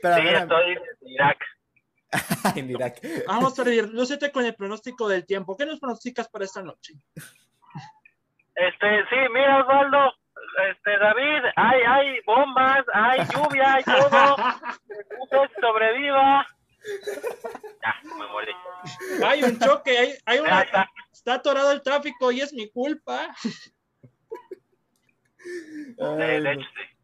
Pero, 0.00 0.16
sí, 0.16 0.28
estoy 0.28 0.72
en 0.72 1.08
Irak. 1.08 1.38
en 2.56 2.70
Irak. 2.70 3.00
Vamos, 3.26 3.54
Freddy, 3.54 3.82
lúcete 3.82 4.32
con 4.32 4.46
el 4.46 4.54
pronóstico 4.54 5.06
del 5.06 5.26
tiempo. 5.26 5.54
¿Qué 5.54 5.66
nos 5.66 5.80
pronosticas 5.80 6.30
para 6.30 6.46
esta 6.46 6.62
noche? 6.62 6.94
Este, 8.54 9.04
sí, 9.10 9.16
mira, 9.34 9.60
Osvaldo, 9.60 10.14
este, 10.70 10.98
David, 10.98 11.42
hay, 11.56 11.80
hay 11.82 12.20
bombas, 12.26 12.84
hay 12.92 13.20
lluvia, 13.26 13.74
hay 13.74 13.84
todo. 13.84 14.36
Usted 15.22 15.60
sobreviva. 15.60 16.46
Ya, 17.82 17.94
me 18.04 18.26
morí. 18.28 18.52
Hay 19.24 19.42
un 19.42 19.58
choque, 19.58 19.98
hay, 19.98 20.14
hay 20.24 20.38
una, 20.38 20.62
está. 21.12 21.34
atorado 21.34 21.72
el 21.72 21.82
tráfico 21.82 22.30
y 22.30 22.40
es 22.40 22.52
mi 22.52 22.70
culpa. 22.70 23.34
de 25.96 26.38
hecho, 26.38 26.60
sí. 26.60 26.96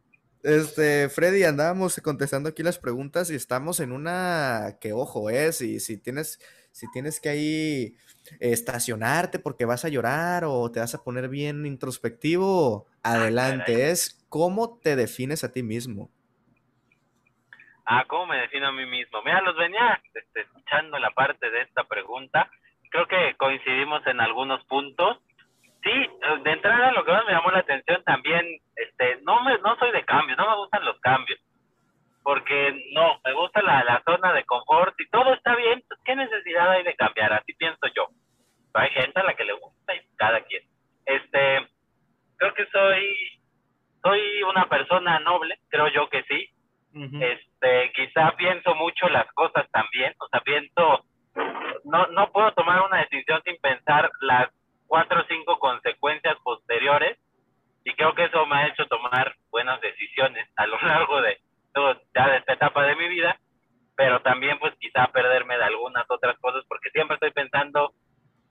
Este, 0.42 1.08
Freddy, 1.08 1.44
andábamos 1.44 2.00
contestando 2.02 2.48
aquí 2.48 2.64
las 2.64 2.78
preguntas 2.78 3.30
y 3.30 3.36
estamos 3.36 3.78
en 3.78 3.92
una 3.92 4.76
que, 4.80 4.92
ojo, 4.92 5.30
es, 5.30 5.60
y 5.60 5.78
si 5.78 5.98
tienes, 5.98 6.40
si 6.72 6.90
tienes 6.90 7.20
que 7.20 7.28
ahí 7.28 7.94
estacionarte 8.40 9.38
porque 9.38 9.64
vas 9.64 9.84
a 9.84 9.88
llorar 9.88 10.44
o 10.44 10.70
te 10.70 10.80
vas 10.80 10.94
a 10.94 11.04
poner 11.04 11.28
bien 11.28 11.66
introspectivo, 11.66 12.86
ah, 13.02 13.12
adelante. 13.12 13.90
Es 13.90 14.26
cómo 14.28 14.78
te 14.80 14.96
defines 14.96 15.44
a 15.44 15.52
ti 15.52 15.62
mismo. 15.62 16.10
Ah, 17.84 18.04
¿cómo 18.06 18.26
me 18.26 18.38
defino 18.38 18.68
a 18.68 18.72
mí 18.72 18.86
mismo? 18.86 19.22
Mira, 19.22 19.40
los 19.42 19.56
venía 19.56 20.00
este, 20.14 20.40
escuchando 20.40 20.98
la 20.98 21.10
parte 21.10 21.50
de 21.50 21.62
esta 21.62 21.84
pregunta. 21.84 22.50
Creo 22.90 23.06
que 23.06 23.34
coincidimos 23.36 24.06
en 24.06 24.20
algunos 24.20 24.64
puntos. 24.64 25.18
Sí, 25.82 25.90
de 26.44 26.52
entrada 26.52 26.92
lo 26.92 27.04
que 27.04 27.10
más 27.10 27.24
me 27.26 27.32
llamó 27.32 27.50
la 27.50 27.58
atención 27.58 28.04
también, 28.04 28.46
este, 28.76 29.20
no 29.22 29.42
me, 29.42 29.58
no 29.58 29.76
soy 29.78 29.90
de 29.90 30.04
cambios, 30.04 30.38
no 30.38 30.48
me 30.48 30.56
gustan 30.56 30.84
los 30.84 30.98
cambios 31.00 31.40
porque 32.22 32.90
no, 32.92 33.20
me 33.24 33.32
gusta 33.32 33.62
la, 33.62 33.82
la 33.84 34.02
zona 34.04 34.32
de 34.32 34.44
confort 34.44 34.98
y 35.00 35.08
todo 35.08 35.34
está 35.34 35.56
bien, 35.56 35.82
pues, 35.88 36.00
¿qué 36.04 36.14
necesidad 36.14 36.70
hay 36.70 36.84
de 36.84 36.94
cambiar? 36.94 37.32
Así 37.32 37.52
pienso 37.54 37.86
yo. 37.94 38.08
Hay 38.74 38.90
gente 38.90 39.20
a 39.20 39.24
la 39.24 39.34
que 39.34 39.44
le 39.44 39.52
gusta 39.54 39.94
y 39.94 40.00
cada 40.16 40.40
quien. 40.42 40.62
Este, 41.04 41.68
creo 42.36 42.54
que 42.54 42.66
soy, 42.66 43.40
soy 44.02 44.42
una 44.44 44.68
persona 44.68 45.18
noble, 45.20 45.58
creo 45.68 45.88
yo 45.88 46.08
que 46.08 46.22
sí. 46.24 46.48
Este, 46.94 47.90
quizá 47.94 48.32
pienso 48.36 48.74
mucho 48.74 49.08
las 49.08 49.26
cosas 49.32 49.66
también, 49.70 50.14
o 50.18 50.28
sea, 50.28 50.40
pienso, 50.40 51.06
no, 51.84 52.06
no 52.08 52.30
puedo 52.30 52.52
tomar 52.52 52.82
una 52.82 52.98
decisión 52.98 53.40
sin 53.44 53.56
pensar 53.62 54.10
las 54.20 54.50
cuatro 54.86 55.22
o 55.22 55.24
cinco 55.26 55.58
consecuencias 55.58 56.36
posteriores 56.44 57.18
y 57.84 57.94
creo 57.94 58.14
que 58.14 58.24
eso 58.24 58.44
me 58.44 58.56
ha 58.56 58.68
hecho 58.68 58.86
tomar 58.88 59.34
buenas 59.50 59.80
decisiones 59.80 60.46
a 60.56 60.66
lo 60.66 60.76
largo 60.82 61.22
de, 61.22 61.40
ya 62.14 62.28
de 62.28 62.38
esta 62.38 62.52
etapa 62.54 62.84
de 62.84 62.96
mi 62.96 63.08
vida, 63.08 63.38
pero 63.96 64.20
también 64.22 64.58
pues 64.58 64.74
quizá 64.78 65.06
perderme 65.08 65.56
de 65.56 65.64
algunas 65.64 66.04
otras 66.08 66.38
cosas 66.38 66.64
porque 66.68 66.90
siempre 66.90 67.14
estoy 67.14 67.30
pensando 67.32 67.92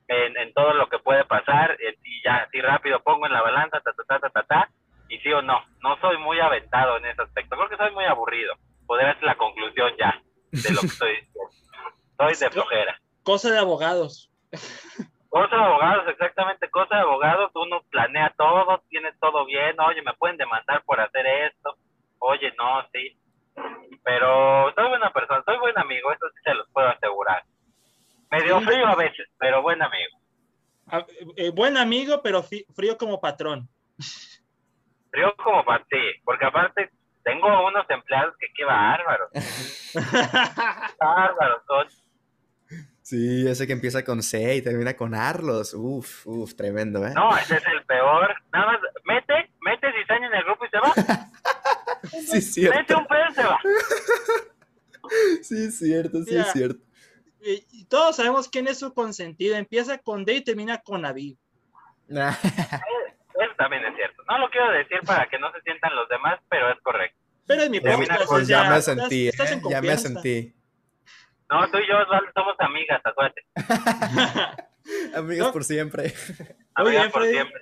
en, 0.07 0.37
en 0.37 0.53
todo 0.53 0.73
lo 0.73 0.89
que 0.89 0.99
puede 0.99 1.23
pasar 1.25 1.77
eh, 1.79 1.97
y 2.03 2.23
ya 2.23 2.37
así 2.37 2.61
rápido 2.61 3.01
pongo 3.01 3.25
en 3.25 3.33
la 3.33 3.41
balanza, 3.41 3.79
ta, 3.81 3.91
ta, 3.93 4.19
ta, 4.19 4.29
ta, 4.29 4.43
ta, 4.43 4.69
y 5.09 5.17
sí 5.19 5.31
o 5.31 5.41
no, 5.41 5.63
no 5.81 5.97
soy 5.99 6.17
muy 6.17 6.39
aventado 6.39 6.97
en 6.97 7.05
ese 7.05 7.21
aspecto, 7.21 7.55
creo 7.55 7.69
que 7.69 7.77
soy 7.77 7.91
muy 7.91 8.05
aburrido, 8.05 8.55
podría 8.85 9.13
ser 9.15 9.23
la 9.23 9.35
conclusión 9.35 9.91
ya 9.97 10.21
de 10.51 10.73
lo 10.73 10.81
que 10.81 10.87
estoy 10.87 11.15
diciendo. 11.15 11.49
Soy 12.17 12.35
de 12.35 12.49
flojera. 12.51 13.01
Cosa 13.23 13.51
de 13.51 13.59
abogados. 13.59 14.29
Cosa 15.29 15.55
de 15.55 15.63
abogados, 15.63 16.09
exactamente, 16.09 16.69
cosa 16.69 16.95
de 16.95 17.01
abogados, 17.03 17.51
uno 17.55 17.81
planea 17.89 18.33
todo, 18.37 18.83
tiene 18.89 19.13
todo 19.21 19.45
bien, 19.45 19.79
oye, 19.79 20.01
me 20.01 20.13
pueden 20.15 20.35
demandar 20.35 20.83
por 20.83 20.99
hacer 20.99 21.25
esto, 21.25 21.77
no, 22.57 22.87
sí. 22.93 23.17
Pero 24.03 24.73
soy 24.73 24.89
buena 24.89 25.11
persona, 25.11 25.43
soy 25.45 25.57
buen 25.59 25.77
amigo, 25.77 26.11
eso 26.11 26.27
sí 26.29 26.41
se 26.43 26.53
los 26.53 26.67
puedo 26.69 26.87
asegurar. 26.87 27.43
Medio 28.31 28.61
frío 28.61 28.87
a 28.87 28.95
veces, 28.95 29.27
pero 29.37 29.61
buen 29.61 29.81
amigo. 29.81 30.17
Ah, 30.87 31.05
eh, 31.35 31.51
buen 31.51 31.77
amigo, 31.77 32.21
pero 32.23 32.43
frío 32.43 32.97
como 32.97 33.19
patrón. 33.19 33.69
Frío 35.11 35.35
como 35.35 35.63
patrón, 35.65 35.87
sí, 35.91 36.21
porque 36.23 36.45
aparte 36.45 36.89
tengo 37.23 37.67
unos 37.67 37.85
empleados 37.89 38.35
que 38.39 38.47
qué 38.55 38.65
bárbaros. 38.65 39.29
bárbaros 40.99 41.63
son. 41.67 41.87
Sí, 43.01 43.45
ese 43.47 43.67
que 43.67 43.73
empieza 43.73 44.05
con 44.05 44.23
C 44.23 44.55
y 44.55 44.61
termina 44.61 44.95
con 44.95 45.13
Arlos. 45.13 45.73
Uf, 45.73 46.25
uf, 46.25 46.55
tremendo, 46.55 47.05
¿eh? 47.05 47.13
No, 47.13 47.35
ese 47.35 47.57
es 47.57 47.65
el 47.65 47.83
peor. 47.85 48.33
Nada 48.53 48.67
más, 48.67 48.79
mete, 49.03 49.51
mete 49.59 49.91
cizaña 49.91 50.27
en 50.27 50.35
el 50.35 50.43
grupo 50.45 50.65
y 50.65 50.69
se 50.69 50.79
va. 50.79 50.93
sí, 52.09 52.41
cierto. 52.41 52.77
Mete 52.77 52.95
un 52.95 53.07
pedo 53.07 53.21
y 53.29 53.33
se 53.33 53.43
va. 53.43 53.59
Sí, 55.41 55.65
es 55.65 55.77
cierto, 55.77 56.23
sí, 56.23 56.37
es 56.37 56.51
cierto. 56.53 56.79
Y, 57.41 57.85
todos 57.85 58.15
sabemos 58.15 58.47
quién 58.47 58.67
es 58.67 58.79
su 58.79 58.93
consentido. 58.93 59.57
Empieza 59.57 59.97
con 59.97 60.23
D 60.23 60.35
y 60.35 60.41
termina 60.41 60.77
con 60.77 61.05
Aviv. 61.05 61.37
Eso 62.07 63.55
también 63.57 63.83
es 63.85 63.95
cierto. 63.95 64.23
No 64.29 64.37
lo 64.37 64.49
quiero 64.49 64.71
decir 64.71 64.99
para 65.05 65.27
que 65.27 65.39
no 65.39 65.51
se 65.51 65.61
sientan 65.61 65.95
los 65.95 66.07
demás, 66.07 66.39
pero 66.49 66.71
es 66.71 66.79
correcto. 66.81 67.17
Pero 67.47 67.63
es 67.63 67.69
mi 67.69 67.79
podcast. 67.79 68.25
Pues 68.27 68.47
ya, 68.47 68.69
me 68.69 68.81
sentí, 68.81 69.27
¿eh? 69.29 69.33
ya 69.69 69.81
me 69.81 69.97
sentí. 69.97 70.53
No, 71.49 71.69
tú 71.69 71.79
y 71.79 71.87
yo 71.87 71.95
somos 72.33 72.55
amigas, 72.59 73.01
acuérdate. 73.03 73.43
amigas 75.15 75.49
por 75.49 75.63
siempre. 75.63 76.13
Amigas 76.75 77.11
por 77.11 77.25
siempre. 77.25 77.61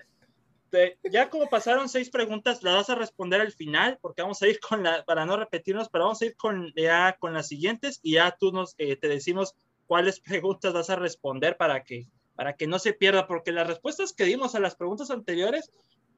Ya 1.12 1.30
como 1.30 1.50
pasaron 1.50 1.90
seis 1.90 2.10
preguntas, 2.10 2.64
las 2.64 2.76
vas 2.76 2.90
a 2.90 2.96
responder 2.96 3.42
al 3.42 3.52
final, 3.52 3.98
porque 4.02 4.22
vamos 4.22 4.42
a 4.42 4.48
ir 4.48 4.60
con 4.60 4.84
la, 4.84 5.04
para 5.06 5.26
no 5.26 5.38
repetirnos, 5.38 5.90
pero 5.90 6.06
vamos 6.06 6.22
a 6.22 6.26
ir 6.26 6.36
con 6.36 6.74
ya 6.76 7.16
con 7.20 7.34
las 7.34 7.48
siguientes 7.48 8.00
y 8.04 8.14
ya 8.14 8.32
tú 8.32 8.52
nos 8.52 8.76
eh, 8.78 8.96
te 8.96 9.08
decimos 9.08 9.56
cuáles 9.88 10.20
preguntas 10.20 10.74
vas 10.74 10.90
a 10.90 10.96
responder 10.96 11.58
para 11.58 11.84
que 11.84 12.08
para 12.36 12.56
que 12.56 12.68
no 12.68 12.80
se 12.80 12.94
pierda, 12.94 13.28
porque 13.28 13.52
las 13.52 13.68
respuestas 13.68 14.14
que 14.14 14.24
dimos 14.24 14.56
a 14.56 14.62
las 14.62 14.76
preguntas 14.76 15.12
anteriores 15.12 15.72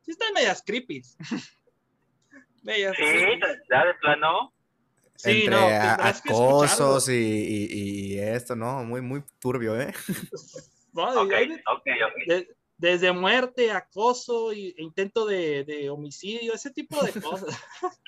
sí 0.03 0.11
están 0.11 0.33
medias 0.33 0.61
creepy. 0.63 1.01
medias 2.61 2.95
sí, 2.95 3.03
ya 3.71 3.85
de 3.85 3.93
plano. 3.95 4.53
Sí, 5.15 5.45
Entre 5.45 5.49
no, 5.49 5.67
acosos 5.67 7.09
y, 7.09 7.13
y, 7.13 8.19
esto, 8.19 8.55
¿no? 8.55 8.83
Muy, 8.83 9.01
muy 9.01 9.23
turbio, 9.39 9.79
¿eh? 9.79 9.93
desde 12.81 13.11
muerte, 13.11 13.71
acoso 13.71 14.51
e 14.51 14.73
intento 14.77 15.27
de, 15.27 15.63
de, 15.63 15.91
homicidio, 15.91 16.55
ese 16.55 16.71
tipo 16.71 16.99
de 17.03 17.21
cosas. 17.21 17.55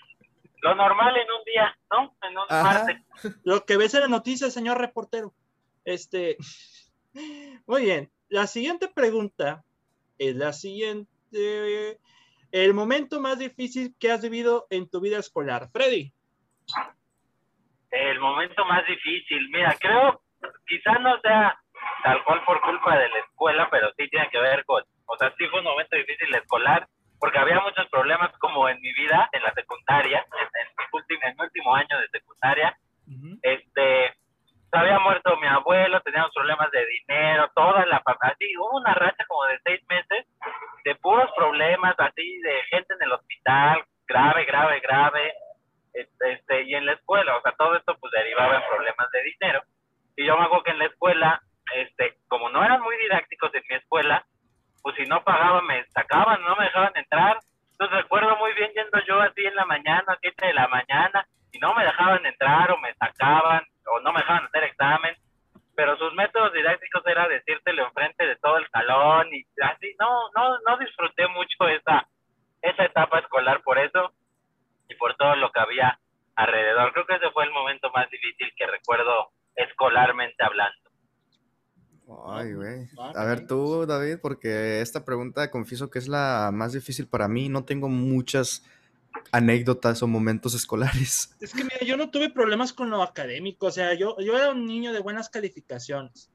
Lo 0.63 0.73
normal 0.73 1.15
en 1.15 1.27
un 1.29 1.43
día, 1.45 1.77
¿no? 1.91 2.15
En 2.23 2.35
un 2.35 2.45
martes. 2.49 2.97
Lo 3.43 3.65
que 3.65 3.77
ves 3.77 3.93
en 3.93 4.01
la 4.01 4.07
noticia, 4.07 4.49
señor 4.49 4.79
reportero. 4.79 5.31
Este, 5.85 6.37
muy 7.67 7.83
bien. 7.83 8.11
La 8.29 8.47
siguiente 8.47 8.87
pregunta 8.87 9.63
es 10.17 10.35
la 10.35 10.53
siguiente. 10.53 11.07
El 12.51 12.73
momento 12.73 13.21
más 13.21 13.37
difícil 13.37 13.95
que 13.99 14.11
has 14.11 14.23
vivido 14.23 14.65
en 14.71 14.89
tu 14.89 15.01
vida 15.01 15.19
escolar. 15.19 15.69
Freddy. 15.71 16.11
El 17.91 18.19
momento 18.19 18.65
más 18.65 18.87
difícil. 18.87 19.49
Mira, 19.51 19.77
creo, 19.79 20.23
quizás 20.65 20.99
no 20.99 21.21
sea 21.21 21.62
tal 22.03 22.23
cual 22.23 22.43
por 22.45 22.61
culpa 22.61 22.97
de 22.97 23.09
la 23.09 23.19
escuela, 23.19 23.67
pero 23.71 23.91
sí 23.97 24.07
tiene 24.09 24.29
que 24.29 24.39
ver 24.39 24.65
con, 24.65 24.83
o 25.05 25.17
sea, 25.17 25.33
sí 25.37 25.47
fue 25.47 25.59
un 25.59 25.65
momento 25.65 25.95
difícil 25.95 26.33
escolar, 26.35 26.87
porque 27.19 27.39
había 27.39 27.59
muchos 27.61 27.87
problemas 27.89 28.31
como 28.39 28.67
en 28.67 28.79
mi 28.81 28.93
vida, 28.93 29.29
en 29.31 29.43
la 29.43 29.53
secundaria, 29.53 30.19
en, 30.19 30.67
mi, 30.77 30.83
último, 30.91 31.21
en 31.23 31.37
mi 31.37 31.43
último 31.45 31.75
año 31.75 31.99
de 31.99 32.07
secundaria. 32.09 32.77
Este, 33.41 34.13
había 34.73 34.99
muerto 34.99 35.37
mi 35.37 35.47
abuelo, 35.47 36.01
teníamos 36.01 36.33
problemas 36.33 36.69
de 36.71 36.85
dinero, 36.85 37.49
toda 37.55 37.85
la 37.85 38.01
así, 38.21 38.57
hubo 38.57 38.77
una 38.77 38.93
racha 38.93 39.23
como 39.27 39.45
de 39.45 39.59
seis 39.63 39.81
meses 39.87 40.27
de 40.83 40.95
puros 40.95 41.29
problemas, 41.35 41.95
así, 41.97 42.39
de 42.39 42.63
gente 42.69 42.93
en 42.93 43.03
el 43.03 43.11
hospital, 43.13 43.83
grave, 44.07 44.45
grave, 44.45 44.79
grave, 44.79 45.33
este, 45.93 46.31
este, 46.33 46.63
y 46.63 46.75
en 46.75 46.85
la 46.85 46.93
escuela, 46.93 47.37
o 47.37 47.41
sea, 47.41 47.53
todo 47.57 47.75
esto 47.75 47.95
pues 47.99 48.11
derivaba 48.11 48.57
en 48.57 48.67
problemas 48.67 49.09
de 49.11 49.23
dinero. 49.23 49.61
Y 50.15 50.25
yo 50.25 50.37
me 50.37 50.45
acuerdo 50.45 50.63
que 50.63 50.71
en 50.71 50.79
la 50.79 50.85
escuela, 50.85 51.41
este, 51.75 52.17
como 52.27 52.49
no 52.49 52.63
eran 52.63 52.81
muy 52.81 52.97
didácticos 52.97 53.53
en 53.53 53.63
mi 53.69 53.75
escuela, 53.75 54.25
pues 54.81 54.95
si 54.95 55.03
no 55.03 55.23
pagaban 55.23 55.65
me 55.65 55.85
sacaban, 55.87 56.41
no 56.43 56.55
me 56.55 56.65
dejaban 56.65 56.91
entrar. 56.95 57.37
Entonces 57.71 57.97
recuerdo 58.03 58.35
muy 58.37 58.53
bien 58.53 58.71
yendo 58.73 58.99
yo 59.07 59.21
así 59.21 59.45
en 59.45 59.55
la 59.55 59.65
mañana, 59.65 60.17
siete 60.21 60.47
de 60.47 60.53
la 60.53 60.67
mañana, 60.67 61.25
y 61.51 61.59
no 61.59 61.73
me 61.73 61.83
dejaban 61.83 62.25
entrar 62.25 62.71
o 62.71 62.77
me 62.77 62.93
sacaban 62.95 63.63
o 63.85 63.99
no 64.01 64.11
me 64.11 64.19
dejaban 64.19 64.45
hacer 64.45 64.63
examen, 64.63 65.15
pero 65.75 65.97
sus 65.97 66.13
métodos 66.13 66.53
didácticos 66.53 67.05
era 67.05 67.27
decírtelo 67.27 67.85
enfrente 67.85 68.25
de 68.25 68.35
todo 68.37 68.57
el 68.57 68.67
salón 68.69 69.27
y 69.33 69.45
así, 69.61 69.95
no, 69.99 70.29
no, 70.35 70.59
no 70.67 70.77
disfruté 70.77 71.27
mucho 71.27 71.67
esa, 71.67 72.07
esa 72.61 72.85
etapa 72.85 73.19
escolar 73.19 73.61
por 73.63 73.77
eso 73.79 74.13
y 74.87 74.95
por 74.95 75.15
todo 75.15 75.35
lo 75.35 75.51
que 75.51 75.59
había 75.59 75.99
alrededor. 76.35 76.93
Creo 76.93 77.05
que 77.05 77.15
ese 77.15 77.31
fue 77.31 77.45
el 77.45 77.51
momento 77.51 77.89
más 77.91 78.09
difícil 78.09 78.53
que 78.55 78.67
recuerdo 78.67 79.29
escolarmente 79.55 80.43
hablando. 80.43 80.82
Ay, 82.25 82.53
güey. 82.53 82.87
A 82.97 83.25
ver 83.25 83.47
tú, 83.47 83.85
David, 83.85 84.17
porque 84.21 84.81
esta 84.81 85.05
pregunta 85.05 85.49
confieso 85.49 85.89
que 85.89 85.99
es 85.99 86.07
la 86.07 86.51
más 86.53 86.73
difícil 86.73 87.07
para 87.07 87.27
mí. 87.27 87.49
No 87.49 87.63
tengo 87.63 87.89
muchas 87.89 88.63
anécdotas 89.31 90.03
o 90.03 90.07
momentos 90.07 90.53
escolares. 90.53 91.35
Es 91.39 91.53
que 91.53 91.63
mira, 91.63 91.79
yo 91.85 91.97
no 91.97 92.09
tuve 92.09 92.29
problemas 92.29 92.73
con 92.73 92.89
lo 92.89 93.01
académico, 93.01 93.67
o 93.67 93.71
sea, 93.71 93.93
yo, 93.93 94.17
yo 94.19 94.37
era 94.37 94.51
un 94.51 94.65
niño 94.65 94.91
de 94.93 94.99
buenas 94.99 95.29
calificaciones. 95.29 96.29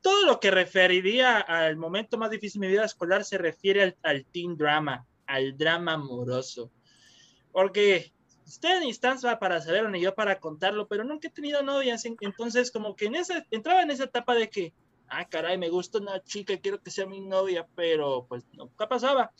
Todo 0.00 0.26
lo 0.26 0.38
que 0.38 0.50
referiría 0.50 1.38
al 1.38 1.76
momento 1.76 2.18
más 2.18 2.30
difícil 2.30 2.60
de 2.60 2.68
mi 2.68 2.72
vida 2.72 2.84
escolar 2.84 3.24
se 3.24 3.38
refiere 3.38 3.82
al, 3.82 3.96
al 4.02 4.24
teen 4.26 4.56
drama, 4.56 5.06
al 5.26 5.56
drama 5.56 5.94
amoroso. 5.94 6.70
Porque 7.50 8.12
usted 8.46 8.78
en 8.78 8.84
instancia 8.84 9.38
para 9.38 9.60
saberlo 9.60 9.90
ni 9.90 10.00
yo 10.00 10.14
para 10.14 10.38
contarlo, 10.40 10.88
pero 10.88 11.04
nunca 11.04 11.28
he 11.28 11.30
tenido 11.30 11.62
novias, 11.62 12.04
entonces 12.20 12.70
como 12.70 12.96
que 12.96 13.06
en 13.06 13.16
esa, 13.16 13.44
entraba 13.50 13.82
en 13.82 13.90
esa 13.90 14.04
etapa 14.04 14.34
de 14.34 14.48
que, 14.48 14.72
ah, 15.10 15.28
caray, 15.28 15.58
me 15.58 15.68
gusta 15.68 15.98
una 15.98 16.22
chica, 16.22 16.56
quiero 16.58 16.80
que 16.80 16.90
sea 16.90 17.06
mi 17.06 17.20
novia, 17.20 17.66
pero 17.74 18.26
pues 18.28 18.44
nunca 18.52 18.88
pasaba. 18.88 19.32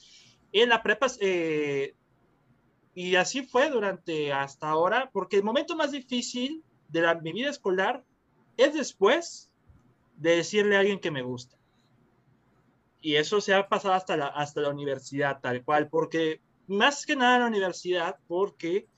Y 0.50 0.60
en 0.60 0.70
la 0.70 0.82
prepa 0.82 1.06
eh, 1.20 1.94
y 2.94 3.14
así 3.14 3.42
fue 3.42 3.70
durante 3.70 4.32
hasta 4.32 4.68
ahora, 4.68 5.08
porque 5.12 5.36
el 5.36 5.44
momento 5.44 5.76
más 5.76 5.92
difícil 5.92 6.64
de 6.88 7.02
la, 7.02 7.14
mi 7.14 7.32
vida 7.32 7.50
escolar 7.50 8.04
es 8.56 8.74
después 8.74 9.52
de 10.16 10.36
decirle 10.36 10.76
a 10.76 10.80
alguien 10.80 10.98
que 10.98 11.12
me 11.12 11.22
gusta. 11.22 11.56
Y 13.00 13.14
eso 13.14 13.40
se 13.40 13.54
ha 13.54 13.68
pasado 13.68 13.94
hasta 13.94 14.16
la, 14.16 14.26
hasta 14.26 14.62
la 14.62 14.70
universidad, 14.70 15.40
tal 15.40 15.62
cual, 15.62 15.88
porque 15.88 16.40
más 16.66 17.06
que 17.06 17.14
nada 17.14 17.36
en 17.36 17.42
la 17.42 17.46
universidad, 17.46 18.16
porque 18.26 18.88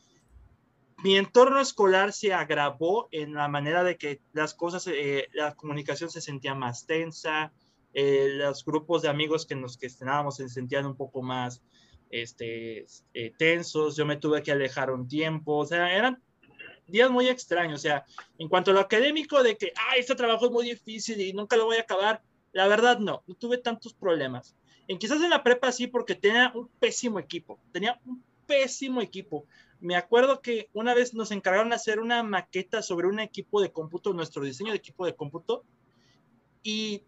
mi 1.03 1.17
entorno 1.17 1.61
escolar 1.61 2.13
se 2.13 2.33
agravó 2.33 3.09
en 3.11 3.35
la 3.35 3.49
manera 3.49 3.83
de 3.83 3.97
que 3.97 4.21
las 4.33 4.55
cosas, 4.55 4.87
eh, 4.87 5.29
la 5.33 5.55
comunicación 5.55 6.11
se 6.11 6.21
sentía 6.21 6.55
más 6.55 6.87
tensa, 6.87 7.53
eh, 7.93 8.29
los 8.35 8.65
grupos 8.65 9.03
de 9.03 9.09
amigos 9.09 9.47
que 9.47 9.55
nos 9.55 9.79
gestionábamos 9.79 10.37
se 10.37 10.49
sentían 10.49 10.87
un 10.87 10.97
poco 10.97 11.23
más 11.23 11.63
este, 12.11 12.87
eh, 13.15 13.33
tensos, 13.39 13.97
yo 13.97 14.05
me 14.05 14.17
tuve 14.17 14.43
que 14.43 14.53
alejar 14.53 14.91
un 14.91 15.09
tiempo, 15.09 15.57
o 15.57 15.67
sea, 15.67 15.95
eran 15.95 16.23
días 16.87 17.11
muy 17.11 17.29
extraños, 17.29 17.81
o 17.81 17.83
sea, 17.83 18.05
en 18.39 18.49
cuanto 18.49 18.71
a 18.71 18.75
lo 18.75 18.81
académico 18.81 19.43
de 19.43 19.57
que, 19.57 19.73
ay, 19.77 20.01
este 20.01 20.15
trabajo 20.15 20.47
es 20.47 20.53
muy 20.53 20.65
difícil 20.65 21.21
y 21.21 21.33
nunca 21.33 21.57
lo 21.57 21.67
voy 21.67 21.77
a 21.77 21.83
acabar, 21.83 22.23
la 22.53 22.67
verdad 22.67 22.99
no, 22.99 23.23
no 23.27 23.35
tuve 23.35 23.59
tantos 23.59 23.95
problemas. 23.95 24.57
En 24.89 24.99
quizás 24.99 25.23
en 25.23 25.31
la 25.31 25.45
prepa 25.45 25.71
sí, 25.71 25.87
porque 25.87 26.17
tenía 26.17 26.51
un 26.53 26.69
pésimo 26.81 27.21
equipo, 27.21 27.61
tenía 27.73 28.01
un 28.05 28.25
pésimo 28.47 29.01
equipo. 29.01 29.47
Me 29.81 29.97
acuerdo 29.97 30.41
que 30.43 30.69
una 30.73 30.95
vez 30.95 31.15
nos 31.15 31.31
encargaron 31.31 31.71
de 31.71 31.77
hacer 31.77 32.01
una 32.01 32.23
maqueta 32.23 32.83
sobre 32.83 33.09
un 33.09 33.19
equipo 33.19 33.61
de 33.61 33.73
cómputo, 33.73 34.13
nuestro 34.13 34.45
diseño 34.45 34.73
de 34.73 34.79
equipo 34.79 35.07
de 35.07 35.17
cómputo, 35.17 35.65
y 36.63 37.03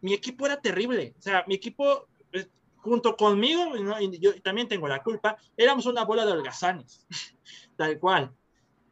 mi 0.00 0.14
equipo 0.14 0.46
era 0.46 0.60
terrible. 0.60 1.14
O 1.18 1.22
sea, 1.22 1.44
mi 1.46 1.54
equipo 1.54 2.06
junto 2.84 3.16
conmigo, 3.16 3.72
y 3.98 4.18
yo 4.18 4.40
también 4.42 4.68
tengo 4.68 4.86
la 4.86 5.02
culpa, 5.02 5.38
éramos 5.56 5.86
una 5.86 6.04
bola 6.04 6.26
de 6.26 6.32
holgazanes, 6.32 7.06
tal 7.76 7.98
cual. 7.98 8.30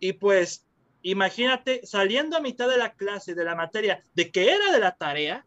Y 0.01 0.15
pues, 0.15 0.67
imagínate, 1.03 1.87
saliendo 1.87 2.39
a 2.39 2.41
mitad 2.41 2.69
de 2.69 2.79
la 2.79 2.95
clase, 2.95 3.35
de 3.35 3.45
la 3.45 3.55
materia, 3.55 4.03
de 4.15 4.31
que 4.31 4.51
era 4.51 4.73
de 4.73 4.81
la 4.81 4.97
tarea, 4.97 5.47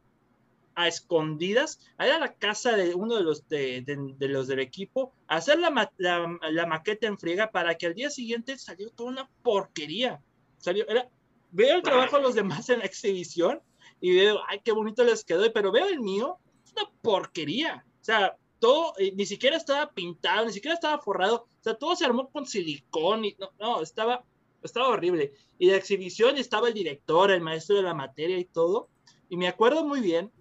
a 0.75 0.87
escondidas, 0.87 1.79
a 1.97 2.07
ir 2.07 2.13
a 2.13 2.19
la 2.19 2.33
casa 2.33 2.75
de 2.75 2.93
uno 2.93 3.15
de 3.15 3.23
los, 3.23 3.47
de, 3.47 4.15
los 4.19 4.47
del 4.47 4.59
equipo, 4.59 5.13
a 5.27 5.37
hacer 5.37 5.57
la, 5.59 5.91
la, 5.97 6.65
maqueta 6.65 7.07
en 7.07 7.17
friega 7.17 7.49
para 7.49 7.75
que 7.75 7.87
al 7.87 7.95
día 7.95 8.09
siguiente 8.09 8.57
salió 8.57 8.89
toda 8.89 9.09
una 9.09 9.29
porquería. 9.41 10.21
Salió, 10.57 10.87
era, 10.87 11.09
veo 11.51 11.77
el 11.77 11.81
trabajo 11.81 12.17
de 12.17 12.23
los 12.23 12.35
demás 12.35 12.69
en 12.69 12.79
la 12.79 12.85
exhibición 12.85 13.61
y 14.01 14.13
veo, 14.15 14.39
ay, 14.47 14.59
qué 14.63 14.73
bonito 14.73 15.03
les 15.03 15.23
quedó, 15.23 15.51
pero 15.53 15.71
veo 15.71 15.87
el 15.87 16.01
mío, 16.01 16.37
es 16.65 16.73
una 16.73 16.91
porquería. 17.01 17.85
O 18.01 18.03
sea, 18.03 18.35
todo, 18.59 18.93
eh, 18.97 19.13
ni 19.15 19.25
siquiera 19.25 19.55
estaba 19.55 19.91
pintado, 19.91 20.45
ni 20.45 20.53
siquiera 20.53 20.75
estaba 20.75 21.01
forrado, 21.01 21.47
o 21.59 21.63
sea, 21.63 21.75
todo 21.75 21.95
se 21.95 22.05
armó 22.05 22.29
con 22.29 22.45
silicón 22.45 23.25
y 23.25 23.35
no, 23.39 23.51
no, 23.59 23.81
estaba, 23.81 24.23
estaba 24.61 24.89
horrible. 24.89 25.33
Y 25.57 25.67
de 25.67 25.77
exhibición 25.77 26.37
estaba 26.37 26.67
el 26.67 26.73
director, 26.73 27.31
el 27.31 27.41
maestro 27.41 27.77
de 27.77 27.83
la 27.83 27.93
materia 27.93 28.37
y 28.37 28.45
todo. 28.45 28.89
Y 29.29 29.37
me 29.37 29.47
acuerdo 29.47 29.85
muy 29.85 30.01
bien, 30.01 30.31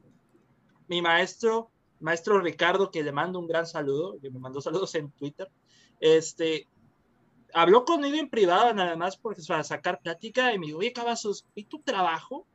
mi 0.95 1.03
maestro, 1.03 1.71
maestro 1.99 2.41
Ricardo, 2.41 2.91
que 2.91 3.03
le 3.03 3.11
mando 3.11 3.41
un 3.41 3.49
gran 3.49 3.67
saludo, 3.67 4.17
que 4.21 4.31
me 4.31 4.39
mandó 4.39 4.61
saludos 4.61 4.95
en 4.95 5.11
Twitter, 5.11 5.51
este, 5.99 6.69
habló 7.53 7.85
conmigo 7.85 8.17
en 8.17 8.31
privado 8.31 8.73
nada 8.73 8.95
más 8.95 9.17
porque, 9.17 9.43
para 9.47 9.65
sacar 9.65 10.01
plática 10.01 10.53
y 10.53 10.59
me 10.61 10.67
dijo, 10.67 10.79
oye, 10.79 10.93
Cavazos, 10.93 11.47
¿y 11.57 11.65
tu 11.65 11.81
trabajo? 11.83 12.47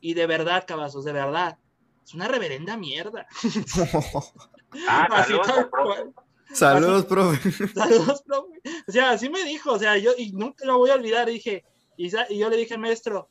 Y 0.00 0.12
de 0.12 0.26
verdad, 0.26 0.64
Cavazos, 0.66 1.06
de 1.06 1.12
verdad, 1.12 1.56
es 2.04 2.12
una 2.12 2.28
reverenda 2.28 2.76
mierda. 2.76 3.26
ah, 4.88 5.24
saludos, 5.24 5.66
profe. 5.70 6.12
Saludos, 6.52 7.06
profe. 7.06 7.68
Saludos, 7.74 8.22
profe. 8.22 8.60
O 8.86 8.92
sea, 8.92 9.10
así 9.12 9.30
me 9.30 9.44
dijo, 9.44 9.72
o 9.72 9.78
sea, 9.78 9.96
yo 9.96 10.12
y 10.16 10.32
nunca 10.32 10.66
lo 10.66 10.76
voy 10.76 10.90
a 10.90 10.94
olvidar. 10.94 11.26
Dije, 11.26 11.64
Y, 11.96 12.10
yo 12.10 12.50
le 12.50 12.56
dije 12.58 12.74
al 12.74 12.80
maestro, 12.80 13.30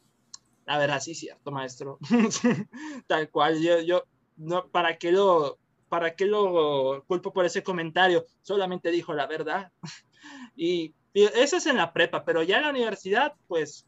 la 0.66 0.80
verdad, 0.80 1.00
sí, 1.00 1.14
cierto, 1.14 1.52
maestro. 1.52 2.00
Tal 3.08 3.30
cual, 3.30 3.62
yo, 3.62 3.82
yo, 3.82 4.04
no, 4.38 4.68
¿para 4.70 4.98
qué 4.98 5.12
lo, 5.12 5.58
para 5.90 6.16
qué 6.16 6.26
lo 6.26 7.04
culpo 7.08 7.34
por 7.34 7.46
ese 7.46 7.64
comentario? 7.64 8.26
Solamente 8.42 8.92
dijo 8.92 9.14
la 9.14 9.28
verdad. 9.28 9.72
y, 10.56 10.94
eso 11.14 11.58
es 11.58 11.66
en 11.66 11.78
la 11.78 11.94
prepa, 11.94 12.24
pero 12.24 12.44
ya 12.44 12.58
en 12.58 12.64
la 12.64 12.70
universidad, 12.70 13.34
pues, 13.48 13.88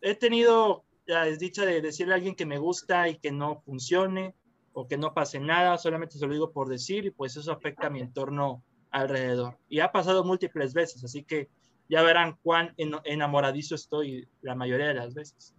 he 0.00 0.16
tenido 0.16 0.84
la 1.06 1.24
desdicha 1.24 1.64
de 1.64 1.80
decirle 1.80 2.14
a 2.14 2.16
alguien 2.16 2.34
que 2.34 2.46
me 2.46 2.58
gusta 2.58 3.08
y 3.08 3.18
que 3.18 3.30
no 3.30 3.60
funcione 3.60 4.34
o 4.72 4.88
que 4.88 4.96
no 4.96 5.14
pase 5.14 5.38
nada, 5.38 5.78
solamente 5.78 6.18
se 6.18 6.26
lo 6.26 6.32
digo 6.32 6.50
por 6.50 6.68
decir 6.68 7.04
y 7.04 7.10
pues 7.10 7.36
eso 7.36 7.52
afecta 7.52 7.86
a 7.86 7.90
mi 7.90 8.00
entorno 8.00 8.64
alrededor. 8.90 9.58
Y 9.68 9.80
ha 9.80 9.92
pasado 9.92 10.24
múltiples 10.24 10.74
veces, 10.74 11.04
así 11.04 11.22
que 11.22 11.48
ya 11.88 12.02
verán 12.02 12.36
cuán 12.42 12.74
enamoradizo 12.76 13.74
estoy 13.74 14.28
la 14.42 14.54
mayoría 14.54 14.88
de 14.88 14.94
las 14.94 15.14
veces. 15.14 15.54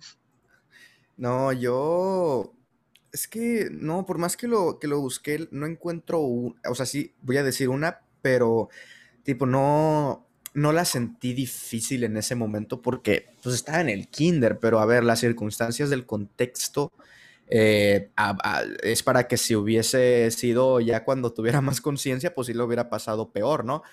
No, 1.18 1.51
yo... 1.51 2.53
Es 3.12 3.28
que, 3.28 3.70
no, 3.72 4.05
por 4.05 4.18
más 4.18 4.38
que 4.38 4.47
lo, 4.47 4.80
que 4.80 4.88
lo 4.88 4.99
busqué, 5.01 5.47
no 5.51 5.66
encuentro, 5.66 6.22
o 6.22 6.76
sea, 6.76 6.86
sí, 6.86 7.14
voy 7.22 7.38
a 7.38 7.43
decir 7.43 7.68
una, 7.70 8.01
pero 8.22 8.70
tipo, 9.24 9.45
no, 9.45 10.28
no 10.53 10.72
la 10.72 10.86
sentí 10.86 11.34
difícil 11.34 12.03
en 12.03 12.18
ese 12.18 12.36
momento 12.36 12.82
porque 12.82 13.28
pues 13.43 13.55
estaba 13.55 13.82
en 13.82 13.89
el 13.89 14.07
kinder, 14.09 14.59
pero 14.59 14.80
a 14.80 14.86
ver, 14.86 15.03
las 15.03 15.20
circunstancias 15.20 15.89
del 15.89 16.05
contexto 16.05 16.91
eh, 17.47 18.12
es 18.84 19.03
para 19.03 19.28
que 19.28 19.38
si 19.38 19.55
hubiese 19.55 20.32
sido 20.32 20.80
ya 20.80 21.03
cuando 21.03 21.34
tuviera 21.34 21.62
más 21.62 21.82
conciencia, 21.82 22.34
pues 22.34 22.47
sí 22.47 22.53
lo 22.53 22.66
hubiera 22.66 22.89
pasado 22.89 23.32
peor, 23.32 23.66
¿no? 23.66 23.84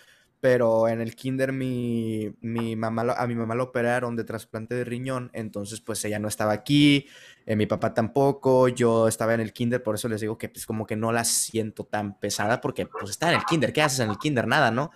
Pero 0.40 0.86
en 0.88 1.00
el 1.00 1.16
kinder 1.16 1.52
mi, 1.52 2.32
mi 2.40 2.76
mamá, 2.76 3.14
a 3.16 3.26
mi 3.26 3.34
mamá 3.34 3.54
lo 3.56 3.64
operaron 3.64 4.14
de 4.14 4.24
trasplante 4.24 4.74
de 4.74 4.84
riñón, 4.84 5.30
entonces 5.32 5.80
pues 5.80 6.04
ella 6.04 6.20
no 6.20 6.28
estaba 6.28 6.52
aquí, 6.52 7.06
eh, 7.44 7.56
mi 7.56 7.66
papá 7.66 7.92
tampoco, 7.92 8.68
yo 8.68 9.08
estaba 9.08 9.34
en 9.34 9.40
el 9.40 9.52
kinder, 9.52 9.82
por 9.82 9.96
eso 9.96 10.08
les 10.08 10.20
digo 10.20 10.38
que 10.38 10.48
pues 10.48 10.64
como 10.64 10.86
que 10.86 10.94
no 10.94 11.10
la 11.10 11.24
siento 11.24 11.84
tan 11.84 12.20
pesada 12.20 12.60
porque 12.60 12.86
pues 12.86 13.10
está 13.10 13.30
en 13.30 13.38
el 13.38 13.44
kinder, 13.44 13.72
¿qué 13.72 13.82
haces 13.82 13.98
en 14.00 14.10
el 14.10 14.18
kinder? 14.18 14.46
Nada, 14.46 14.70
¿no? 14.70 14.92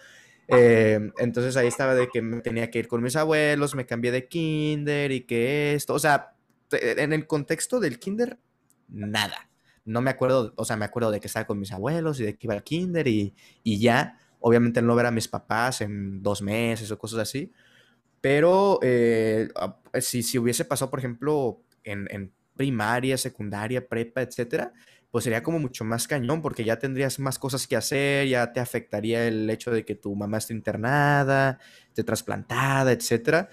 Eh, 0.48 1.10
entonces 1.18 1.56
ahí 1.56 1.66
estaba 1.66 1.94
de 1.94 2.08
que 2.08 2.22
me 2.22 2.40
tenía 2.40 2.70
que 2.70 2.78
ir 2.78 2.88
con 2.88 3.02
mis 3.02 3.16
abuelos, 3.16 3.74
me 3.74 3.86
cambié 3.86 4.12
de 4.12 4.28
kinder 4.28 5.10
y 5.10 5.22
que 5.22 5.74
esto, 5.74 5.94
o 5.94 5.98
sea, 5.98 6.34
en 6.70 7.12
el 7.12 7.26
contexto 7.26 7.80
del 7.80 7.98
kinder 7.98 8.38
nada. 8.88 9.50
No 9.84 10.00
me 10.00 10.10
acuerdo, 10.10 10.52
o 10.56 10.64
sea, 10.64 10.76
me 10.76 10.84
acuerdo 10.84 11.10
de 11.10 11.20
que 11.20 11.26
estaba 11.26 11.46
con 11.46 11.58
mis 11.58 11.72
abuelos 11.72 12.20
y 12.20 12.24
de 12.24 12.36
que 12.36 12.46
iba 12.46 12.54
al 12.54 12.62
kinder 12.62 13.08
y, 13.08 13.34
ya. 13.64 14.18
Obviamente 14.42 14.82
no 14.82 14.94
ver 14.94 15.06
a 15.06 15.10
mis 15.10 15.28
papás 15.28 15.80
en 15.80 16.22
dos 16.22 16.42
meses 16.42 16.90
o 16.90 16.98
cosas 16.98 17.20
así. 17.20 17.52
Pero 18.20 18.78
eh, 18.82 19.48
ah, 19.56 19.76
si, 20.00 20.22
si, 20.22 20.38
hubiese 20.38 20.64
pasado, 20.64 20.90
por 20.90 21.00
ejemplo, 21.00 21.62
en, 21.84 22.32
primaria, 22.56 23.16
secundaria, 23.18 23.88
prepa, 23.88 24.22
etcétera, 24.22 24.72
pues 25.10 25.24
sería 25.24 25.42
como 25.42 25.58
mucho 25.58 25.84
más 25.84 26.06
cañón 26.06 26.42
porque 26.42 26.64
ya 26.64 26.78
tendrías 26.78 27.18
más 27.18 27.38
cosas 27.38 27.66
que 27.66 27.76
hacer, 27.76 28.28
ya 28.28 28.52
te 28.52 28.60
afectaría 28.60 29.26
el 29.26 29.48
hecho 29.50 29.70
de 29.70 29.84
que 29.84 29.94
tu 29.94 30.14
mamá 30.14 30.38
esté 30.38 30.54
internada, 30.54 31.58
esté 31.88 32.04
trasplantada, 32.04 32.92
etcétera. 32.92 33.48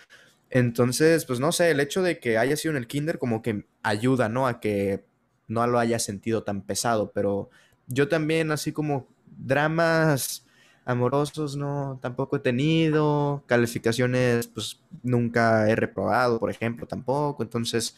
Entonces, 0.49 1.25
pues 1.25 1.39
no 1.39 1.51
sé, 1.51 1.71
el 1.71 1.79
hecho 1.79 2.01
de 2.01 2.19
que 2.19 2.37
haya 2.37 2.55
sido 2.57 2.71
en 2.73 2.77
el 2.77 2.87
kinder 2.87 3.19
como 3.19 3.41
que 3.41 3.65
ayuda, 3.83 4.29
¿no? 4.29 4.47
A 4.47 4.59
que 4.59 5.05
no 5.47 5.65
lo 5.67 5.79
haya 5.79 5.99
sentido 5.99 6.43
tan 6.43 6.61
pesado, 6.61 7.11
pero 7.13 7.49
yo 7.87 8.07
también 8.07 8.51
así 8.51 8.71
como 8.71 9.07
dramas 9.25 10.45
amorosos 10.89 11.55
no 11.55 11.99
tampoco 12.01 12.37
he 12.37 12.39
tenido, 12.39 13.43
calificaciones 13.47 14.47
pues 14.47 14.81
nunca 15.03 15.69
he 15.69 15.75
reprobado, 15.75 16.39
por 16.39 16.49
ejemplo, 16.49 16.87
tampoco, 16.87 17.43
entonces 17.43 17.95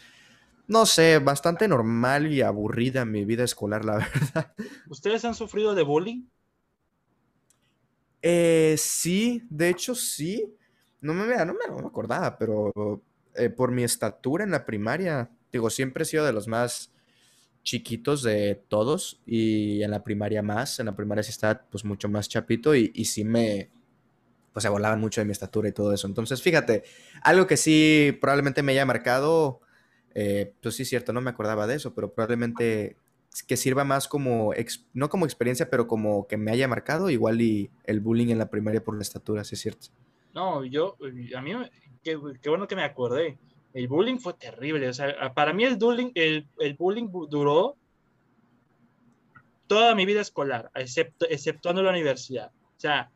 no 0.68 0.86
sé, 0.86 1.20
bastante 1.20 1.68
normal 1.68 2.32
y 2.32 2.42
aburrida 2.42 3.06
mi 3.06 3.26
vida 3.26 3.44
escolar, 3.44 3.86
la 3.86 3.98
verdad. 3.98 4.54
¿Ustedes 4.86 5.26
han 5.26 5.34
sufrido 5.34 5.74
de 5.74 5.82
bullying? 5.82 6.28
Eh, 8.22 8.76
sí, 8.78 9.44
de 9.50 9.70
hecho 9.70 9.96
sí. 9.96 10.54
No 11.02 11.14
me, 11.14 11.26
no 11.26 11.54
me, 11.54 11.68
no 11.68 11.78
me 11.80 11.88
acordaba, 11.88 12.38
pero 12.38 12.72
eh, 13.36 13.50
por 13.50 13.72
mi 13.72 13.84
estatura 13.84 14.44
en 14.44 14.52
la 14.52 14.66
primaria, 14.66 15.32
digo, 15.52 15.70
siempre 15.72 16.04
he 16.04 16.06
sido 16.06 16.26
de 16.26 16.34
los 16.34 16.48
más 16.48 16.92
chiquitos 17.64 18.24
de 18.24 18.64
todos 18.68 19.22
y 19.26 19.84
en 19.84 19.92
la 19.92 20.04
primaria 20.04 20.42
más, 20.42 20.80
en 20.80 20.88
la 20.88 20.96
primaria 20.96 21.24
sí 21.24 21.30
estaba 21.30 21.62
pues 21.70 21.86
mucho 21.86 22.10
más 22.10 22.28
chapito 22.28 22.76
y, 22.76 22.92
y 22.96 23.06
sí 23.06 23.24
me, 23.24 23.70
pues 24.54 24.64
se 24.64 24.70
volaban 24.70 25.00
mucho 25.00 25.22
de 25.22 25.26
mi 25.26 25.32
estatura 25.32 25.70
y 25.70 25.72
todo 25.72 25.94
eso. 25.94 26.08
Entonces, 26.08 26.42
fíjate, 26.42 26.84
algo 27.24 27.48
que 27.48 27.58
sí 27.58 28.18
probablemente 28.20 28.64
me 28.64 28.72
haya 28.74 28.86
marcado, 28.86 29.62
eh, 30.14 30.54
pues 30.62 30.76
sí 30.76 30.84
es 30.84 30.90
cierto, 30.90 31.14
no 31.14 31.22
me 31.22 31.30
acordaba 31.30 31.68
de 31.68 31.76
eso, 31.76 31.94
pero 31.94 32.14
probablemente 32.14 32.98
que 33.48 33.56
sirva 33.56 33.86
más 33.86 34.10
como, 34.10 34.54
no 34.94 35.08
como 35.08 35.26
experiencia, 35.26 35.70
pero 35.70 35.88
como 35.88 36.28
que 36.28 36.36
me 36.36 36.52
haya 36.52 36.68
marcado, 36.68 37.10
igual 37.10 37.42
y 37.42 37.72
el 37.86 38.02
bullying 38.02 38.28
en 38.28 38.38
la 38.38 38.50
primaria 38.50 38.84
por 38.84 38.96
la 38.96 39.04
estatura, 39.04 39.46
sí 39.46 39.56
es 39.56 39.62
cierto. 39.62 39.88
No, 40.34 40.66
yo, 40.66 40.98
a 41.36 41.42
mí, 41.42 41.54
qué, 42.04 42.20
qué 42.42 42.50
bueno 42.50 42.68
que 42.68 42.76
me 42.76 42.84
acordé 42.84 43.38
el 43.74 43.88
bullying 43.88 44.18
fue 44.18 44.34
terrible. 44.34 44.90
O 44.90 44.94
sea, 44.94 45.34
para 45.34 45.54
mí 45.54 45.64
el 45.64 45.78
bullying, 45.78 46.12
el, 46.16 46.48
el 46.60 46.74
bullying 46.76 47.10
duró 47.30 47.78
toda 49.68 49.96
mi 49.96 50.06
vida 50.06 50.22
escolar, 50.22 50.70
excepto, 50.76 51.26
exceptuando 51.30 51.82
la 51.82 51.92
universidad. 51.92 52.52
O 52.56 52.80
sea, 52.80 53.10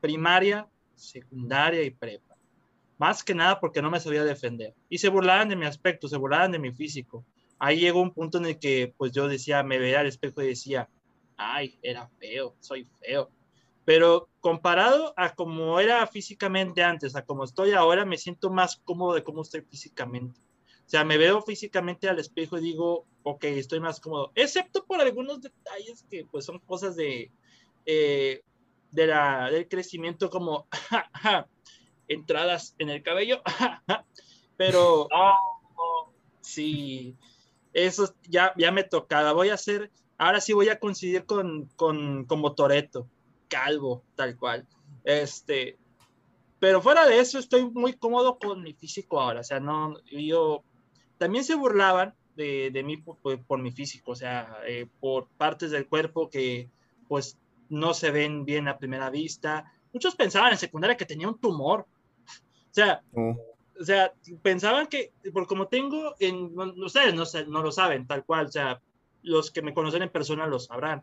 primaria, 0.00 0.68
secundaria 0.94 1.82
y 1.82 1.90
prepa. 1.90 2.36
Más 2.98 3.22
que 3.22 3.34
nada 3.34 3.60
porque 3.60 3.82
no 3.82 3.90
me 3.90 4.00
sabía 4.00 4.24
defender. 4.24 4.74
Y 4.88 4.98
se 4.98 5.08
burlaban 5.08 5.48
de 5.48 5.56
mi 5.56 5.66
aspecto, 5.66 6.08
se 6.08 6.16
burlaban 6.16 6.52
de 6.52 6.58
mi 6.58 6.72
físico. 6.72 7.24
Ahí 7.58 7.80
llegó 7.80 8.00
un 8.00 8.12
punto 8.12 8.38
en 8.38 8.46
el 8.46 8.58
que 8.58 8.94
pues 8.96 9.12
yo 9.12 9.28
decía, 9.28 9.62
me 9.62 9.78
veía 9.78 10.00
al 10.00 10.06
espejo 10.06 10.42
y 10.42 10.48
decía, 10.48 10.88
ay, 11.36 11.78
era 11.82 12.08
feo, 12.18 12.54
soy 12.60 12.86
feo 13.00 13.30
pero 13.86 14.28
comparado 14.40 15.14
a 15.16 15.36
como 15.36 15.78
era 15.78 16.04
físicamente 16.08 16.82
antes, 16.82 17.14
a 17.14 17.24
como 17.24 17.44
estoy 17.44 17.70
ahora, 17.70 18.04
me 18.04 18.18
siento 18.18 18.50
más 18.50 18.82
cómodo 18.84 19.14
de 19.14 19.22
cómo 19.22 19.42
estoy 19.42 19.60
físicamente. 19.60 20.40
O 20.84 20.88
sea, 20.88 21.04
me 21.04 21.16
veo 21.16 21.40
físicamente 21.40 22.08
al 22.08 22.18
espejo 22.18 22.58
y 22.58 22.62
digo, 22.62 23.06
ok, 23.22 23.44
estoy 23.44 23.78
más 23.78 24.00
cómodo, 24.00 24.32
excepto 24.34 24.84
por 24.84 25.00
algunos 25.00 25.40
detalles 25.40 26.04
que 26.10 26.24
pues 26.24 26.44
son 26.44 26.58
cosas 26.58 26.96
de, 26.96 27.30
eh, 27.86 28.42
de 28.90 29.06
la, 29.06 29.50
del 29.52 29.68
crecimiento 29.68 30.30
como 30.30 30.66
entradas 32.08 32.74
en 32.80 32.90
el 32.90 33.04
cabello, 33.04 33.40
pero 34.56 35.08
sí, 36.40 37.14
eso 37.72 38.12
ya, 38.28 38.52
ya 38.56 38.72
me 38.72 38.82
tocaba, 38.82 39.32
voy 39.32 39.50
a 39.50 39.54
hacer, 39.54 39.92
ahora 40.18 40.40
sí 40.40 40.54
voy 40.54 40.70
a 40.70 40.80
coincidir 40.80 41.24
con, 41.24 41.66
con 41.76 42.24
como 42.24 42.56
Toreto 42.56 43.08
calvo, 43.48 44.02
tal 44.14 44.36
cual. 44.36 44.66
Este, 45.04 45.78
pero 46.58 46.80
fuera 46.80 47.06
de 47.06 47.18
eso, 47.18 47.38
estoy 47.38 47.70
muy 47.70 47.94
cómodo 47.94 48.38
con 48.38 48.62
mi 48.62 48.72
físico 48.72 49.20
ahora. 49.20 49.40
O 49.40 49.44
sea, 49.44 49.60
no, 49.60 49.96
yo 50.04 50.64
también 51.18 51.44
se 51.44 51.54
burlaban 51.54 52.14
de, 52.34 52.70
de 52.70 52.82
mí 52.82 52.96
por, 52.98 53.58
mi 53.58 53.72
físico, 53.72 54.12
o 54.12 54.16
sea, 54.16 54.58
eh, 54.66 54.86
por 55.00 55.28
partes 55.36 55.70
del 55.70 55.86
cuerpo 55.86 56.28
que 56.28 56.70
pues 57.08 57.38
no 57.68 57.94
se 57.94 58.10
ven 58.10 58.44
bien 58.44 58.68
a 58.68 58.78
primera 58.78 59.10
vista. 59.10 59.72
Muchos 59.92 60.16
pensaban 60.16 60.52
en 60.52 60.58
secundaria 60.58 60.96
que 60.96 61.06
tenía 61.06 61.28
un 61.28 61.38
tumor. 61.38 61.86
O 62.70 62.74
sea, 62.76 63.02
o 63.14 63.84
sea, 63.84 64.12
pensaban 64.42 64.86
que, 64.86 65.12
por 65.32 65.46
como 65.46 65.68
tengo, 65.68 66.14
en, 66.18 66.58
ustedes 66.58 67.14
no, 67.14 67.24
no 67.48 67.62
lo 67.62 67.72
saben 67.72 68.06
tal 68.06 68.24
cual, 68.24 68.46
o 68.46 68.52
sea, 68.52 68.82
los 69.22 69.50
que 69.50 69.62
me 69.62 69.74
conocen 69.74 70.02
en 70.02 70.10
persona 70.10 70.46
lo 70.46 70.58
sabrán 70.58 71.02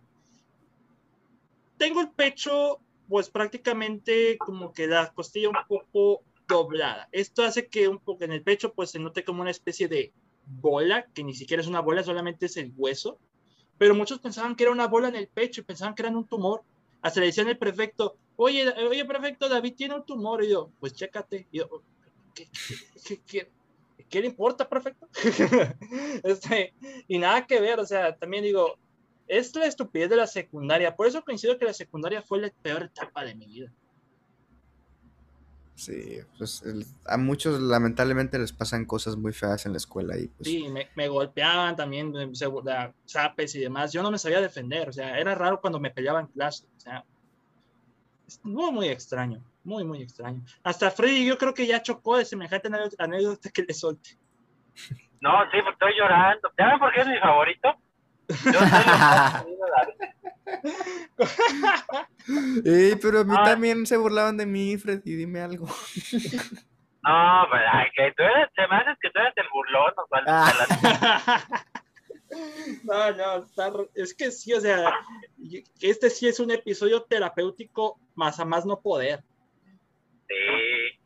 tengo 1.83 1.99
el 1.99 2.11
pecho, 2.11 2.79
pues 3.09 3.29
prácticamente 3.29 4.37
como 4.37 4.71
que 4.71 4.87
la 4.87 5.13
costilla 5.13 5.49
un 5.49 5.57
poco 5.67 6.23
doblada. 6.47 7.09
Esto 7.11 7.43
hace 7.43 7.67
que 7.67 7.89
un 7.89 7.99
poco 7.99 8.23
en 8.23 8.31
el 8.31 8.41
pecho, 8.41 8.73
pues 8.73 8.91
se 8.91 8.99
note 8.99 9.25
como 9.25 9.41
una 9.41 9.51
especie 9.51 9.89
de 9.89 10.13
bola, 10.45 11.05
que 11.13 11.25
ni 11.25 11.33
siquiera 11.33 11.59
es 11.59 11.67
una 11.67 11.81
bola, 11.81 12.01
solamente 12.01 12.45
es 12.45 12.55
el 12.55 12.71
hueso. 12.77 13.19
Pero 13.77 13.95
muchos 13.95 14.19
pensaban 14.19 14.55
que 14.55 14.63
era 14.63 14.71
una 14.71 14.87
bola 14.87 15.09
en 15.09 15.17
el 15.17 15.27
pecho 15.27 15.59
y 15.59 15.65
pensaban 15.65 15.93
que 15.93 16.03
era 16.03 16.11
un 16.15 16.25
tumor. 16.25 16.63
Hasta 17.01 17.19
le 17.19 17.25
decían 17.25 17.49
al 17.49 17.57
prefecto, 17.57 18.15
oye, 18.37 18.65
oye, 18.87 19.03
prefecto, 19.03 19.49
David 19.49 19.75
tiene 19.75 19.95
un 19.95 20.05
tumor. 20.05 20.41
Y 20.41 20.51
yo, 20.51 20.71
pues 20.79 20.93
chécate. 20.93 21.47
Y 21.51 21.57
yo, 21.57 21.69
¿qué, 22.33 22.47
qué, 23.27 23.51
qué, 24.07 24.21
le 24.21 24.27
importa, 24.27 24.69
prefecto? 24.69 25.09
este, 26.23 26.73
y 27.09 27.17
nada 27.17 27.45
que 27.45 27.59
ver, 27.59 27.81
o 27.81 27.85
sea, 27.85 28.15
también 28.15 28.45
digo, 28.45 28.77
es 29.27 29.55
la 29.55 29.65
estupidez 29.65 30.09
de 30.09 30.17
la 30.17 30.27
secundaria. 30.27 30.95
Por 30.95 31.07
eso 31.07 31.23
coincido 31.23 31.57
que 31.57 31.65
la 31.65 31.73
secundaria 31.73 32.21
fue 32.21 32.41
la 32.41 32.51
peor 32.61 32.83
etapa 32.83 33.23
de 33.23 33.35
mi 33.35 33.45
vida. 33.45 33.71
Sí, 35.75 36.19
pues 36.37 36.63
a 37.07 37.17
muchos 37.17 37.59
lamentablemente 37.59 38.37
les 38.37 38.53
pasan 38.53 38.85
cosas 38.85 39.15
muy 39.15 39.33
feas 39.33 39.65
en 39.65 39.71
la 39.71 39.77
escuela. 39.77 40.17
Y 40.17 40.27
pues... 40.27 40.47
Sí, 40.47 40.67
me, 40.95 41.07
golpeaban 41.07 41.75
también, 41.75 42.13
zapes 43.07 43.55
y 43.55 43.59
demás. 43.59 43.91
Yo 43.91 44.03
no 44.03 44.11
me 44.11 44.19
sabía 44.19 44.39
defender, 44.39 44.89
o 44.89 44.93
sea, 44.93 45.17
era 45.17 45.33
raro 45.33 45.59
cuando 45.59 45.79
me 45.79 45.89
peleaban 45.89 46.25
en 46.25 46.31
clase. 46.31 46.67
O 46.77 46.79
sea, 46.79 47.03
Es 48.27 48.39
muy, 48.43 48.71
muy 48.71 48.87
extraño, 48.87 49.43
muy, 49.63 49.83
muy 49.83 50.03
extraño. 50.03 50.43
Hasta 50.63 50.91
Freddy 50.91 51.25
yo 51.25 51.37
creo 51.37 51.53
que 51.53 51.65
ya 51.65 51.81
chocó 51.81 52.17
de 52.17 52.25
semejante 52.25 52.69
anécdota 52.99 53.49
que 53.49 53.63
le 53.63 53.73
solte. 53.73 54.17
No, 55.23 55.31
sí, 55.53 55.57
porque 55.63 55.71
estoy 55.71 55.93
llorando. 55.97 56.51
¿Saben 56.57 56.79
por 56.79 56.91
qué 56.91 56.99
es 56.99 57.07
mi 57.07 57.17
favorito? 57.17 57.69
Yo 58.29 58.35
Ey, 62.65 62.95
pero 63.01 63.19
a 63.19 63.23
mí 63.23 63.35
también 63.43 63.85
se 63.85 63.97
burlaban 63.97 64.37
de 64.37 64.45
mí, 64.45 64.77
Freddy, 64.77 65.15
dime 65.15 65.41
algo. 65.41 65.67
No, 67.05 67.45
pero 67.51 67.63
ay, 67.69 67.87
que 67.93 68.13
tú 68.15 68.23
eres, 68.23 68.47
se 68.55 68.65
me 68.65 68.77
hace 68.77 68.91
que 69.01 69.09
tú 69.09 69.19
eres 69.19 69.33
el 69.35 69.45
burlón, 69.51 69.91
¿no? 69.97 70.05
Ah. 70.25 70.53
No, 72.83 73.11
no, 73.11 73.45
es 73.93 74.15
que 74.15 74.31
sí, 74.31 74.53
o 74.53 74.61
sea, 74.61 74.91
este 75.81 76.09
sí 76.09 76.27
es 76.27 76.39
un 76.39 76.49
episodio 76.49 77.03
terapéutico 77.03 77.99
más 78.15 78.39
a 78.39 78.45
más 78.45 78.65
no 78.65 78.79
poder. 78.79 79.23
Sí. 80.27 80.97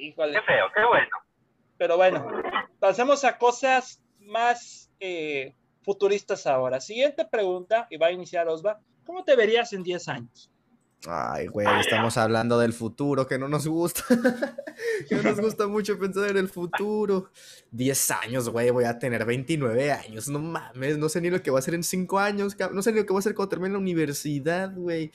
Híjole. 0.00 0.32
Qué 0.32 0.42
feo, 0.42 0.66
qué 0.74 0.84
bueno. 0.84 1.16
Pero 1.78 1.96
bueno, 1.96 2.26
pasemos 2.78 3.24
a 3.24 3.38
cosas 3.38 4.02
más 4.18 4.89
eh, 5.00 5.54
futuristas 5.82 6.46
ahora. 6.46 6.80
Siguiente 6.80 7.24
pregunta, 7.24 7.86
y 7.90 7.96
va 7.96 8.08
a 8.08 8.12
iniciar 8.12 8.48
Osva. 8.48 8.80
¿Cómo 9.04 9.24
te 9.24 9.34
verías 9.34 9.72
en 9.72 9.82
10 9.82 10.08
años? 10.08 10.50
Ay, 11.08 11.46
güey, 11.46 11.66
estamos 11.80 12.18
hablando 12.18 12.58
del 12.58 12.74
futuro, 12.74 13.26
que 13.26 13.38
no 13.38 13.48
nos 13.48 13.66
gusta. 13.66 14.04
que 15.08 15.14
no 15.14 15.22
nos 15.22 15.40
gusta 15.40 15.66
mucho 15.66 15.98
pensar 15.98 16.28
en 16.30 16.36
el 16.36 16.48
futuro. 16.48 17.30
10 17.70 18.10
años, 18.10 18.48
güey, 18.50 18.68
voy 18.70 18.84
a 18.84 18.98
tener 18.98 19.24
29 19.24 19.92
años. 19.92 20.28
No 20.28 20.38
mames, 20.38 20.98
no 20.98 21.08
sé 21.08 21.22
ni 21.22 21.30
lo 21.30 21.42
que 21.42 21.50
voy 21.50 21.58
a 21.58 21.60
hacer 21.60 21.74
en 21.74 21.84
5 21.84 22.18
años. 22.18 22.54
No 22.72 22.82
sé 22.82 22.92
ni 22.92 22.98
lo 22.98 23.06
que 23.06 23.12
voy 23.12 23.18
a 23.18 23.20
hacer 23.20 23.34
cuando 23.34 23.48
termine 23.48 23.72
la 23.72 23.78
universidad, 23.78 24.74
güey. 24.74 25.10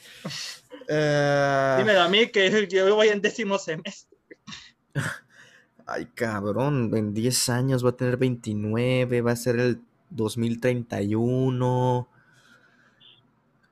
Uh... 0.88 1.78
Dímelo 1.78 2.00
a 2.00 2.08
mí, 2.08 2.28
que 2.30 2.66
yo 2.68 2.94
voy 2.96 3.08
en 3.08 3.22
décimo 3.22 3.58
semestre. 3.58 4.18
Ay, 5.86 6.06
cabrón, 6.06 6.90
en 6.94 7.14
10 7.14 7.48
años 7.48 7.84
va 7.84 7.90
a 7.90 7.96
tener 7.96 8.16
29, 8.16 9.20
va 9.22 9.30
a 9.30 9.36
ser 9.36 9.60
el 9.60 9.80
2031. 10.10 12.08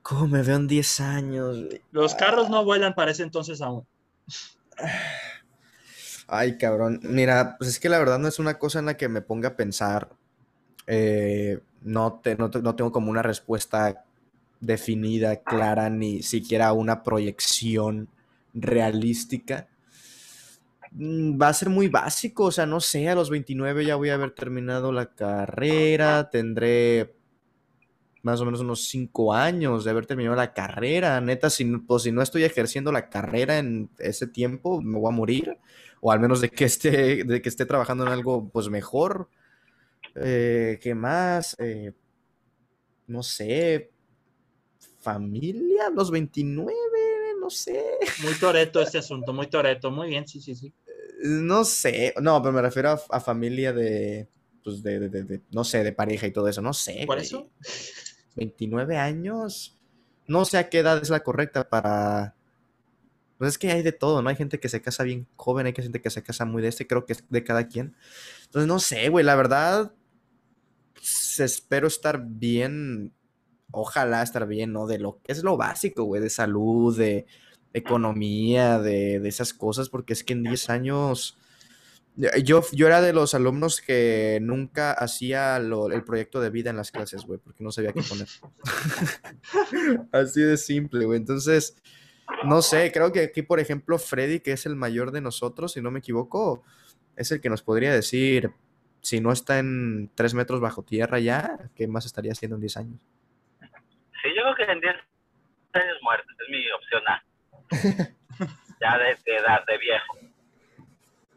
¿Cómo 0.01 0.27
me 0.27 0.41
veo 0.41 0.55
en 0.55 0.67
10 0.67 0.99
años? 1.01 1.57
Los 1.91 2.15
carros 2.15 2.49
no 2.49 2.63
vuelan 2.63 2.95
para 2.95 3.11
ese 3.11 3.23
entonces 3.23 3.61
aún. 3.61 3.85
Ay, 6.27 6.57
cabrón. 6.57 6.99
Mira, 7.03 7.55
pues 7.57 7.71
es 7.71 7.79
que 7.79 7.89
la 7.89 7.99
verdad 7.99 8.17
no 8.17 8.27
es 8.27 8.39
una 8.39 8.57
cosa 8.57 8.79
en 8.79 8.85
la 8.85 8.97
que 8.97 9.09
me 9.09 9.21
ponga 9.21 9.49
a 9.49 9.55
pensar. 9.55 10.09
Eh, 10.87 11.59
no, 11.81 12.21
no, 12.37 12.47
no 12.47 12.75
tengo 12.75 12.91
como 12.91 13.11
una 13.11 13.21
respuesta 13.21 14.05
definida, 14.59 15.37
clara, 15.37 15.89
ni 15.89 16.23
siquiera 16.23 16.71
una 16.73 17.03
proyección 17.03 18.07
realística. 18.53 19.67
Mm, 20.97 21.41
va 21.41 21.49
a 21.49 21.53
ser 21.53 21.69
muy 21.69 21.89
básico, 21.89 22.45
o 22.45 22.51
sea, 22.51 22.65
no 22.65 22.79
sé, 22.79 23.09
a 23.09 23.15
los 23.15 23.29
29 23.29 23.85
ya 23.85 23.97
voy 23.97 24.09
a 24.09 24.13
haber 24.13 24.31
terminado 24.31 24.93
la 24.93 25.13
carrera, 25.13 26.29
tendré 26.29 27.15
más 28.23 28.41
o 28.41 28.45
menos 28.45 28.61
unos 28.61 28.87
cinco 28.87 29.33
años 29.33 29.83
de 29.83 29.91
haber 29.91 30.05
terminado 30.07 30.35
la 30.35 30.53
carrera. 30.53 31.21
Neta, 31.21 31.49
si, 31.51 31.65
pues, 31.65 32.03
si 32.03 32.11
no 32.11 32.21
estoy 32.23 32.43
ejerciendo 32.43 32.91
la 32.91 33.09
carrera 33.09 33.59
en 33.59 33.89
ese 33.99 34.25
tiempo, 34.25 34.81
me 34.81 34.97
voy 34.97 35.09
a 35.11 35.15
morir. 35.15 35.57
O 36.01 36.11
al 36.11 36.19
menos 36.19 36.41
de 36.41 36.49
que 36.49 36.65
esté, 36.65 37.23
de 37.23 37.41
que 37.41 37.49
esté 37.49 37.65
trabajando 37.67 38.05
en 38.05 38.11
algo 38.11 38.49
pues 38.49 38.69
mejor. 38.69 39.29
Eh, 40.15 40.79
¿Qué 40.81 40.95
más? 40.95 41.55
Eh, 41.59 41.93
no 43.07 43.21
sé. 43.21 43.91
Familia, 45.01 45.91
los 45.93 46.09
29, 46.09 46.73
no 47.39 47.51
sé. 47.51 47.83
Muy 48.23 48.33
toreto 48.39 48.81
este 48.81 48.97
asunto, 48.97 49.33
muy 49.33 49.47
toreto. 49.47 49.91
Muy 49.91 50.09
bien, 50.09 50.27
sí, 50.27 50.41
sí, 50.41 50.55
sí. 50.55 50.73
No 51.25 51.63
sé. 51.63 52.13
No, 52.21 52.41
pero 52.41 52.53
me 52.53 52.61
refiero 52.61 52.99
a, 53.09 53.19
familia 53.19 53.73
de, 53.73 54.27
pues 54.63 54.83
de, 54.83 55.09
de, 55.09 55.41
no 55.51 55.63
sé, 55.63 55.83
de 55.83 55.91
pareja 55.91 56.27
y 56.27 56.31
todo 56.31 56.47
eso. 56.47 56.61
No 56.61 56.73
sé. 56.73 57.03
¿Por 57.05 57.19
eso? 57.19 57.49
29 58.35 58.97
años. 58.97 59.77
No 60.27 60.45
sé 60.45 60.57
a 60.57 60.69
qué 60.69 60.79
edad 60.79 61.01
es 61.01 61.09
la 61.09 61.21
correcta 61.21 61.69
para... 61.69 62.35
Pues 63.37 63.49
es 63.49 63.57
que 63.57 63.69
hay 63.71 63.81
de 63.81 63.91
todo, 63.91 64.21
¿no? 64.21 64.29
Hay 64.29 64.35
gente 64.37 64.59
que 64.59 64.69
se 64.69 64.81
casa 64.81 65.03
bien 65.03 65.27
joven, 65.35 65.65
hay 65.65 65.73
gente 65.73 66.01
que 66.01 66.09
se 66.09 66.23
casa 66.23 66.45
muy 66.45 66.61
de 66.61 66.69
este, 66.69 66.87
creo 66.87 67.05
que 67.05 67.13
es 67.13 67.25
de 67.29 67.43
cada 67.43 67.67
quien. 67.67 67.95
Entonces, 68.45 68.67
no 68.67 68.79
sé, 68.79 69.09
güey, 69.09 69.25
la 69.25 69.35
verdad, 69.35 69.91
pues, 70.93 71.39
espero 71.41 71.87
estar 71.87 72.23
bien, 72.25 73.13
ojalá 73.71 74.23
estar 74.23 74.47
bien, 74.47 74.71
¿no? 74.71 74.87
De 74.87 74.99
lo 74.99 75.19
que 75.21 75.33
es 75.33 75.43
lo 75.43 75.57
básico, 75.57 76.05
güey, 76.05 76.21
de 76.21 76.29
salud, 76.29 76.97
de 76.97 77.25
economía, 77.75 78.79
de, 78.79 79.19
de 79.19 79.29
esas 79.29 79.53
cosas, 79.53 79.89
porque 79.89 80.13
es 80.13 80.23
que 80.23 80.33
en 80.33 80.43
10 80.43 80.69
años 80.69 81.37
yo, 82.43 82.61
yo 82.71 82.87
era 82.87 83.01
de 83.01 83.11
los 83.11 83.33
alumnos 83.33 83.81
que 83.81 84.39
nunca 84.41 84.93
hacía 84.93 85.57
el 85.57 86.03
proyecto 86.05 86.39
de 86.39 86.49
vida 86.49 86.69
en 86.69 86.77
las 86.77 86.91
clases, 86.91 87.25
güey, 87.25 87.39
porque 87.39 87.63
no 87.63 87.71
sabía 87.71 87.91
qué 87.91 88.01
poner. 88.03 88.27
Así 90.13 90.41
de 90.41 90.55
simple, 90.55 91.05
güey. 91.05 91.19
Entonces, 91.19 91.81
no 92.45 92.61
sé, 92.61 92.91
creo 92.93 93.11
que 93.11 93.19
aquí, 93.21 93.41
por 93.41 93.59
ejemplo, 93.59 93.99
Freddy, 93.99 94.39
que 94.39 94.53
es 94.53 94.65
el 94.65 94.77
mayor 94.77 95.11
de 95.11 95.19
nosotros, 95.19 95.73
si 95.73 95.81
no 95.81 95.91
me 95.91 95.99
equivoco, 95.99 96.63
es 97.17 97.31
el 97.33 97.41
que 97.41 97.49
nos 97.49 97.61
podría 97.61 97.93
decir, 97.93 98.51
si 99.01 99.19
no 99.19 99.33
está 99.33 99.59
en 99.59 100.09
tres 100.15 100.33
metros 100.33 100.61
bajo 100.61 100.83
tierra 100.83 101.19
ya, 101.19 101.69
¿qué 101.75 101.85
más 101.87 102.05
estaría 102.05 102.31
haciendo 102.31 102.55
en 102.55 102.61
10 102.61 102.77
años? 102.77 102.99
Sí, 103.59 104.29
yo 104.35 104.41
creo 104.41 104.55
que 104.55 104.71
en 104.71 104.79
10 104.79 104.95
años 105.73 105.97
muertos, 106.01 106.33
es 106.41 106.49
mi 106.49 106.71
opción 106.71 107.03
A. 107.09 107.23
ya 108.79 108.97
de 108.97 109.17
edad, 109.25 109.65
de 109.65 109.77
viejo. 109.77 110.17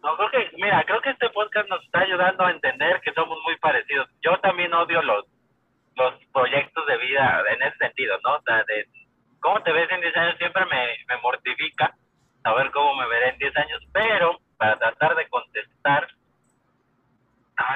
No, 0.03 0.17
creo 0.17 0.31
que, 0.31 0.57
mira, 0.57 0.85
creo 0.85 1.01
que 1.01 1.11
este 1.11 1.29
podcast 1.31 1.69
nos 1.69 1.85
está 1.85 2.01
ayudando 2.01 2.45
a 2.45 2.51
entender 2.51 3.01
que 3.01 3.13
somos 3.13 3.39
muy 3.45 3.57
parecidos. 3.57 4.09
Yo 4.23 4.39
también 4.41 4.73
odio 4.73 5.03
los, 5.03 5.27
los 5.97 6.15
proyectos 6.33 6.87
de 6.87 6.97
vida 6.99 7.43
en 7.53 7.63
ese 7.63 7.77
sentido, 7.79 8.17
¿no? 8.25 8.37
O 8.37 8.43
sea, 8.43 8.63
de 8.65 8.87
cómo 9.41 9.61
te 9.63 9.73
ves 9.73 9.91
en 9.91 10.01
10 10.01 10.17
años 10.17 10.39
siempre 10.39 10.65
me, 10.67 10.97
me 11.09 11.21
mortifica 11.21 11.95
saber 12.43 12.71
cómo 12.71 12.95
me 12.97 13.09
veré 13.09 13.31
en 13.31 13.39
10 13.39 13.57
años, 13.57 13.83
pero 13.93 14.39
para 14.57 14.79
tratar 14.79 15.17
de 15.17 15.29
contestar, 15.29 16.09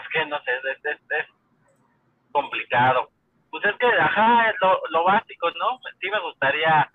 es 0.00 0.08
que 0.12 0.26
no 0.26 0.40
sé, 0.42 0.52
es, 0.56 0.84
es, 0.84 1.00
es 1.10 1.26
complicado. 2.30 3.10
Pues 3.50 3.64
es 3.64 3.76
que, 3.76 3.86
ajá, 3.86 4.50
es 4.50 4.56
lo, 4.60 4.80
lo 4.90 5.04
básico, 5.04 5.50
¿no? 5.52 5.78
Sí 6.00 6.10
me 6.10 6.20
gustaría, 6.20 6.90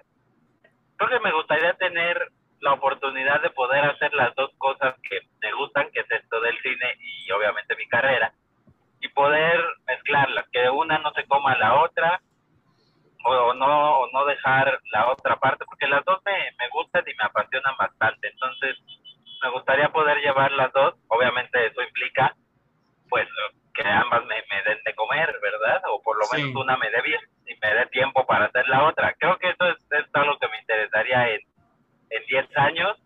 creo 0.98 1.10
que 1.10 1.20
me 1.20 1.32
gustaría 1.34 1.74
tener 1.74 2.32
la 2.60 2.74
oportunidad 2.74 3.42
de 3.42 3.52
poder 3.52 3.86
hacer 3.86 4.14
las 4.14 4.34
dos 4.36 4.52
cosas 4.58 4.96
que 5.08 5.20
me 5.42 5.54
gustan, 5.54 5.90
que 5.92 6.02
es 6.02 6.12
esto 6.12 6.42
del 6.42 6.60
cine 6.62 6.96
y 7.00 7.32
obviamente 7.32 7.76
mi 7.76 7.88
carrera, 7.88 8.34
y 9.00 9.08
poder 9.10 9.64
mezclarlas, 9.86 10.46
que 10.52 10.70
una 10.70 10.98
no 10.98 11.12
se 11.14 11.26
coma 11.28 11.54
a 11.54 11.58
la 11.60 11.82
otra, 11.82 12.20
o, 13.24 13.54
no, 13.54 14.00
o 14.00 14.12
no 14.12 14.26
dejar 14.26 14.80
la 14.92 15.10
otra 15.12 15.36
parte, 15.38 15.66
porque 15.66 15.88
las 15.88 16.04
dos 16.06 16.20
me, 16.26 16.34
me 16.58 16.70
gustan 16.70 17.04
y 17.06 17.14
me 17.16 17.26
apasionan 17.26 17.76
bastante. 17.78 18.30
Entonces, 18.30 18.78
me 19.44 19.50
gustaría 19.52 19.90
poder 19.90 20.20
llevar 20.22 20.52
las 20.54 20.72
dos. 20.72 20.96
Obviamente, 21.10 21.66
eso 21.66 21.82
implica, 21.82 22.34
pues, 23.10 23.28
que 23.74 23.88
ambas 23.88 24.24
me, 24.26 24.36
me 24.50 24.64
den 24.64 24.82
de 24.86 24.96
comer, 24.96 25.36
¿verdad? 25.42 25.82
O 25.90 26.02
por 26.02 26.18
lo 26.18 26.26
menos 26.32 26.56
una 26.56 26.78
me 26.78 26.90
dé 26.90 27.02
bien 27.02 27.20
y 27.48 27.58
me 27.62 27.74
dé 27.74 27.86
tiempo 27.88 28.26
para 28.26 28.46
hacer 28.46 28.68
la 28.68 28.88
otra. 28.88 29.14
Creo 29.20 29.38
que 29.38 29.50
eso 29.50 29.70
es, 29.70 29.78
es 29.92 30.06
algo 30.14 30.38
que 30.40 30.48
me 30.48 30.60
interesaría 30.60 31.30
en 31.32 31.42
en 32.10 32.26
10 32.26 32.58
años. 32.58 32.98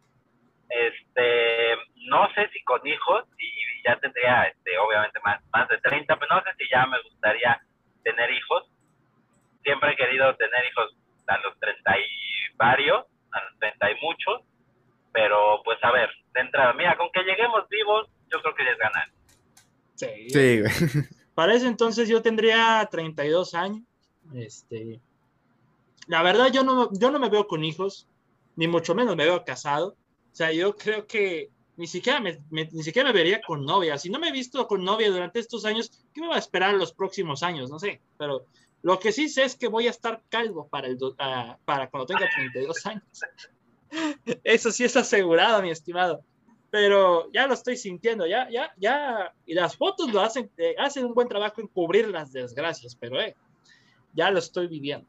Este, 0.69 1.75
no 2.07 2.27
sé 2.33 2.49
si 2.53 2.63
con 2.63 2.85
hijos, 2.87 3.25
y 3.37 3.83
ya 3.83 3.97
tendría, 3.99 4.43
este, 4.45 4.77
obviamente, 4.77 5.19
más, 5.23 5.41
más 5.51 5.67
de 5.67 5.77
30, 5.79 6.17
pero 6.17 6.35
no 6.35 6.41
sé 6.43 6.49
si 6.57 6.69
ya 6.71 6.85
me 6.85 7.01
gustaría 7.01 7.59
tener 8.03 8.31
hijos. 8.31 8.71
Siempre 9.63 9.91
he 9.91 9.95
querido 9.95 10.33
tener 10.35 10.65
hijos 10.71 10.95
a 11.27 11.37
los 11.39 11.59
30 11.59 11.99
y 11.99 12.55
varios, 12.55 13.05
a 13.31 13.43
los 13.43 13.59
30 13.59 13.91
y 13.91 13.95
muchos, 14.01 14.41
pero 15.11 15.61
pues 15.63 15.77
a 15.83 15.91
ver, 15.91 16.09
de 16.33 16.41
entrada, 16.41 16.73
mira, 16.73 16.95
con 16.97 17.11
que 17.11 17.23
lleguemos 17.23 17.67
vivos, 17.69 18.09
yo 18.31 18.41
creo 18.41 18.55
que 18.55 18.65
ya 18.65 18.71
es 18.71 18.77
ganar. 18.77 19.07
Sí. 19.95 20.29
sí. 20.29 20.99
Para 21.35 21.53
ese 21.53 21.67
entonces 21.67 22.09
yo 22.09 22.21
tendría 22.21 22.87
32 22.89 23.53
años. 23.55 23.83
Este, 24.33 24.99
la 26.07 26.23
verdad 26.23 26.51
yo 26.51 26.63
no, 26.63 26.89
yo 26.93 27.11
no 27.11 27.19
me 27.19 27.29
veo 27.29 27.47
con 27.47 27.63
hijos 27.63 28.07
ni 28.55 28.67
mucho 28.67 28.95
menos 28.95 29.15
me 29.15 29.25
veo 29.25 29.43
casado. 29.43 29.95
O 30.31 30.35
sea, 30.35 30.51
yo 30.51 30.75
creo 30.75 31.07
que 31.07 31.49
ni 31.77 31.87
siquiera 31.87 32.19
me, 32.19 32.39
ni 32.51 32.83
siquiera 32.83 33.09
me 33.09 33.13
vería 33.13 33.41
con 33.41 33.65
novia. 33.65 33.97
Si 33.97 34.09
no 34.09 34.19
me 34.19 34.29
he 34.29 34.31
visto 34.31 34.67
con 34.67 34.83
novia 34.83 35.09
durante 35.09 35.39
estos 35.39 35.65
años, 35.65 36.05
¿qué 36.13 36.21
me 36.21 36.27
va 36.27 36.35
a 36.35 36.39
esperar 36.39 36.75
los 36.75 36.93
próximos 36.93 37.43
años? 37.43 37.69
No 37.69 37.79
sé. 37.79 38.01
Pero 38.17 38.45
lo 38.81 38.99
que 38.99 39.11
sí 39.11 39.29
sé 39.29 39.43
es 39.43 39.55
que 39.55 39.67
voy 39.67 39.87
a 39.87 39.91
estar 39.91 40.21
calvo 40.29 40.67
para, 40.67 40.87
el, 40.87 40.97
uh, 41.01 41.15
para 41.65 41.89
cuando 41.89 42.07
tenga 42.07 42.29
32 42.35 42.85
años. 42.85 43.03
Eso 44.43 44.71
sí 44.71 44.83
es 44.83 44.95
asegurado, 44.95 45.61
mi 45.61 45.71
estimado. 45.71 46.23
Pero 46.69 47.29
ya 47.33 47.47
lo 47.47 47.53
estoy 47.53 47.75
sintiendo, 47.75 48.25
ya, 48.25 48.49
ya, 48.49 48.71
ya. 48.77 49.33
Y 49.45 49.53
las 49.53 49.75
fotos 49.75 50.11
lo 50.13 50.21
hacen, 50.21 50.49
eh, 50.57 50.75
hacen 50.79 51.05
un 51.05 51.13
buen 51.13 51.27
trabajo 51.27 51.59
en 51.59 51.67
cubrir 51.67 52.07
las 52.07 52.31
desgracias, 52.31 52.95
pero 52.95 53.19
eh, 53.19 53.35
ya 54.13 54.31
lo 54.31 54.39
estoy 54.39 54.67
viviendo. 54.67 55.07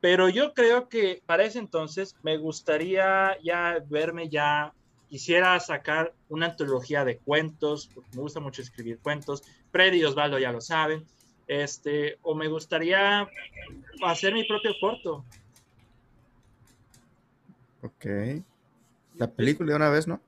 Pero 0.00 0.28
yo 0.28 0.54
creo 0.54 0.88
que 0.88 1.22
para 1.26 1.44
ese 1.44 1.58
entonces 1.58 2.16
me 2.22 2.38
gustaría 2.38 3.36
ya 3.42 3.82
verme 3.88 4.28
ya, 4.28 4.72
quisiera 5.08 5.58
sacar 5.60 6.14
una 6.28 6.46
antología 6.46 7.04
de 7.04 7.18
cuentos, 7.18 7.90
porque 7.94 8.10
me 8.14 8.22
gusta 8.22 8.40
mucho 8.40 8.62
escribir 8.62 8.98
cuentos. 9.00 9.42
Freddy 9.72 9.98
y 9.98 10.04
Osvaldo 10.04 10.38
ya 10.38 10.52
lo 10.52 10.60
saben. 10.60 11.04
Este, 11.46 12.16
o 12.22 12.34
me 12.34 12.48
gustaría 12.48 13.28
hacer 14.04 14.32
mi 14.32 14.44
propio 14.44 14.72
corto. 14.80 15.24
Ok. 17.82 18.06
La 19.16 19.28
película 19.30 19.70
de 19.70 19.76
una 19.76 19.90
vez, 19.90 20.06
¿no? 20.06 20.20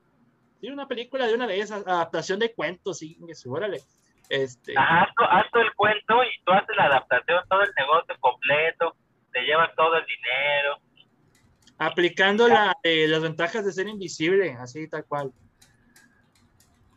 Sí, 0.59 0.69
una 0.69 0.87
película 0.87 1.27
de 1.27 1.33
una 1.33 1.45
vez, 1.45 1.71
adaptación 1.71 2.39
de 2.39 2.53
cuentos, 2.53 2.99
sí, 2.99 3.17
órale. 3.47 3.81
Este... 4.33 4.73
Haz, 4.75 5.09
haz 5.29 5.45
el 5.53 5.71
cuento 5.75 6.23
y 6.23 6.43
tú 6.43 6.53
haces 6.53 6.75
la 6.75 6.85
adaptación, 6.85 7.43
todo 7.47 7.61
el 7.61 7.71
negocio 7.77 8.15
completo, 8.19 8.95
te 9.31 9.41
llevas 9.43 9.69
todo 9.75 9.95
el 9.95 10.05
dinero. 10.07 10.79
Aplicando 11.77 12.47
la, 12.47 12.75
eh, 12.81 13.07
las 13.07 13.21
ventajas 13.21 13.63
de 13.63 13.71
ser 13.71 13.87
invisible, 13.87 14.57
así 14.59 14.89
tal 14.89 15.05
cual. 15.05 15.31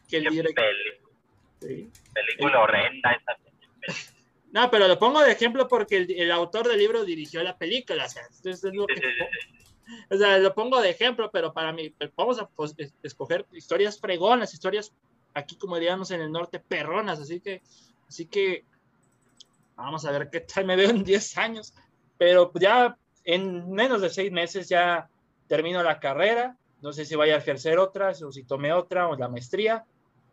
Que 0.09 0.17
el 0.17 0.25
director... 0.25 0.65
sí. 1.61 1.91
Película 2.15 2.61
horrenda 2.61 3.13
esa 3.13 3.37
no, 4.53 4.71
pero 4.71 4.89
lo 4.89 4.99
pongo 4.99 5.21
de 5.21 5.33
ejemplo 5.33 5.69
porque 5.69 5.99
el, 6.09 6.31
autor 6.31 6.67
del 6.67 6.79
libro 6.79 7.05
dirigió 7.05 7.43
la 7.43 7.59
película. 7.59 8.07
O 8.07 8.09
sea, 8.09 8.23
es 8.45 8.65
lo 8.65 8.87
que, 8.87 9.03
o 10.09 10.17
sea, 10.17 10.39
lo 10.39 10.55
pongo 10.55 10.81
de 10.81 10.89
ejemplo, 10.89 11.31
pero 11.31 11.53
para 11.53 11.75
mí, 11.75 11.95
vamos 12.17 12.41
a 12.41 12.49
pues, 12.49 12.75
escoger 13.03 13.45
historias 13.53 14.01
fregonas, 14.01 14.55
historias 14.55 14.95
aquí, 15.37 15.57
como 15.57 15.77
diríamos 15.77 16.11
en 16.11 16.23
el 16.23 16.33
norte, 16.33 16.59
perronas. 16.59 17.21
Así 17.21 17.41
que, 17.41 17.63
así 18.09 18.27
que 18.27 18.65
vamos 19.77 20.05
a 20.07 20.11
ver 20.11 20.31
qué 20.31 20.41
tal 20.41 20.65
me 20.65 20.77
veo 20.77 20.91
en 20.91 21.05
10 21.05 21.39
años. 21.39 21.75
Pero 22.17 22.51
ya 22.55 22.97
en 23.25 23.71
menos 23.71 24.01
de 24.01 24.09
6 24.09 24.33
meses 24.33 24.69
ya 24.69 25.09
termino 25.47 25.83
la 25.83 26.01
carrera. 26.01 26.57
No 26.81 26.93
sé 26.93 27.05
si 27.05 27.17
vaya 27.17 27.35
a 27.35 27.39
ejercer 27.39 27.79
otra, 27.79 28.11
o 28.11 28.33
si 28.33 28.45
tome 28.45 28.73
otra 28.73 29.09
o 29.09 29.17
la 29.17 29.29
maestría. 29.29 29.85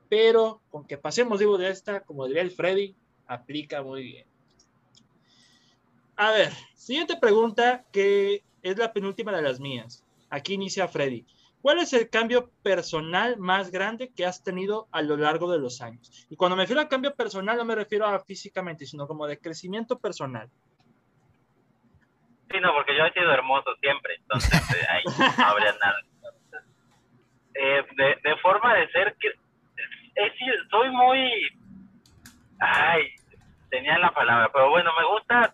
Pero 0.08 0.62
con 0.72 0.86
que 0.86 0.97
pasemos, 0.97 1.39
digo, 1.39 1.58
de 1.58 1.70
esta, 1.70 2.01
como 2.01 2.26
diría 2.26 2.41
el 2.41 2.51
Freddy, 2.51 2.95
aplica 3.28 3.84
muy 3.84 4.04
bien. 4.04 4.28
A 6.16 6.32
ver, 6.32 6.54
siguiente 6.76 7.18
pregunta 7.18 7.84
que 7.91 8.43
es 8.62 8.78
la 8.78 8.93
penúltima 8.93 9.36
de 9.36 9.41
las 9.41 9.60
mías. 9.60 10.06
Aquí 10.30 10.54
inicia 10.54 10.88
Freddy. 10.88 11.26
¿Cuál 11.64 11.80
es 11.80 11.93
el 11.93 12.09
cambio 12.09 12.51
personal 12.61 13.38
más 13.38 13.72
grande 13.72 14.11
que 14.14 14.26
has 14.26 14.43
tenido 14.43 14.89
a 14.91 15.01
lo 15.01 15.16
largo 15.16 15.49
de 15.49 15.59
los 15.59 15.82
años? 15.82 16.28
Y 16.30 16.36
cuando 16.36 16.57
me 16.57 16.64
refiero 16.64 16.82
a 16.82 16.89
cambio 16.89 17.16
personal 17.16 17.55
no 17.55 17.64
me 17.64 17.74
refiero 17.74 18.05
a 18.05 18.20
físicamente, 18.20 18.86
sino 18.86 19.07
como 19.07 19.26
de 19.28 19.39
crecimiento 19.39 19.97
personal. 19.97 20.49
Sí, 22.51 22.59
no, 22.59 22.74
porque 22.74 22.97
yo 22.97 23.05
he 23.05 23.14
sido 23.14 23.32
hermoso 23.32 23.74
siempre, 23.80 24.16
entonces 24.16 24.53
eh, 24.76 24.86
ahí 24.89 25.03
no 25.05 25.45
habría 25.45 25.72
nada. 25.72 26.01
Eh, 27.55 27.86
de, 28.24 28.36
forma 28.41 28.74
de 28.74 28.91
ser, 28.91 29.16
que, 29.18 29.30
soy 30.70 30.89
muy 30.89 31.49
Ay, 32.59 33.16
tenía 33.70 33.97
la 33.99 34.11
palabra, 34.11 34.49
pero 34.51 34.70
bueno, 34.70 34.91
me 34.99 35.05
gusta 35.05 35.53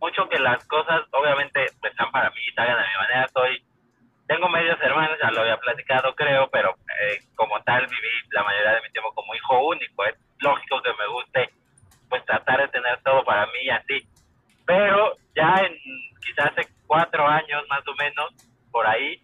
mucho 0.00 0.26
que 0.30 0.38
las 0.38 0.64
cosas, 0.66 1.02
obviamente, 1.12 1.66
pues, 1.78 1.92
están 1.92 2.10
para 2.10 2.30
mí, 2.30 2.40
salgan 2.56 2.78
de 2.78 2.82
mi 2.88 2.96
manera. 2.96 3.28
Soy, 3.28 3.62
tengo 4.30 4.48
medios 4.48 4.78
hermanos, 4.80 5.18
ya 5.20 5.28
lo 5.32 5.40
había 5.40 5.56
platicado, 5.56 6.14
creo, 6.14 6.48
pero 6.50 6.70
eh, 7.02 7.18
como 7.34 7.60
tal 7.64 7.84
viví 7.88 8.08
la 8.30 8.44
mayoría 8.44 8.74
de 8.74 8.82
mi 8.82 8.90
tiempo 8.90 9.12
como 9.12 9.34
hijo 9.34 9.66
único. 9.66 10.04
Es 10.04 10.14
lógico 10.38 10.80
que 10.82 10.90
me 10.90 11.06
guste, 11.08 11.50
pues, 12.08 12.24
tratar 12.26 12.60
de 12.60 12.68
tener 12.68 13.02
todo 13.02 13.24
para 13.24 13.46
mí 13.46 13.68
así. 13.70 14.06
Pero 14.64 15.16
ya 15.34 15.52
en 15.66 15.76
quizás 16.24 16.52
hace 16.52 16.68
cuatro 16.86 17.26
años 17.26 17.66
más 17.68 17.82
o 17.88 17.94
menos, 17.96 18.30
por 18.70 18.86
ahí, 18.86 19.20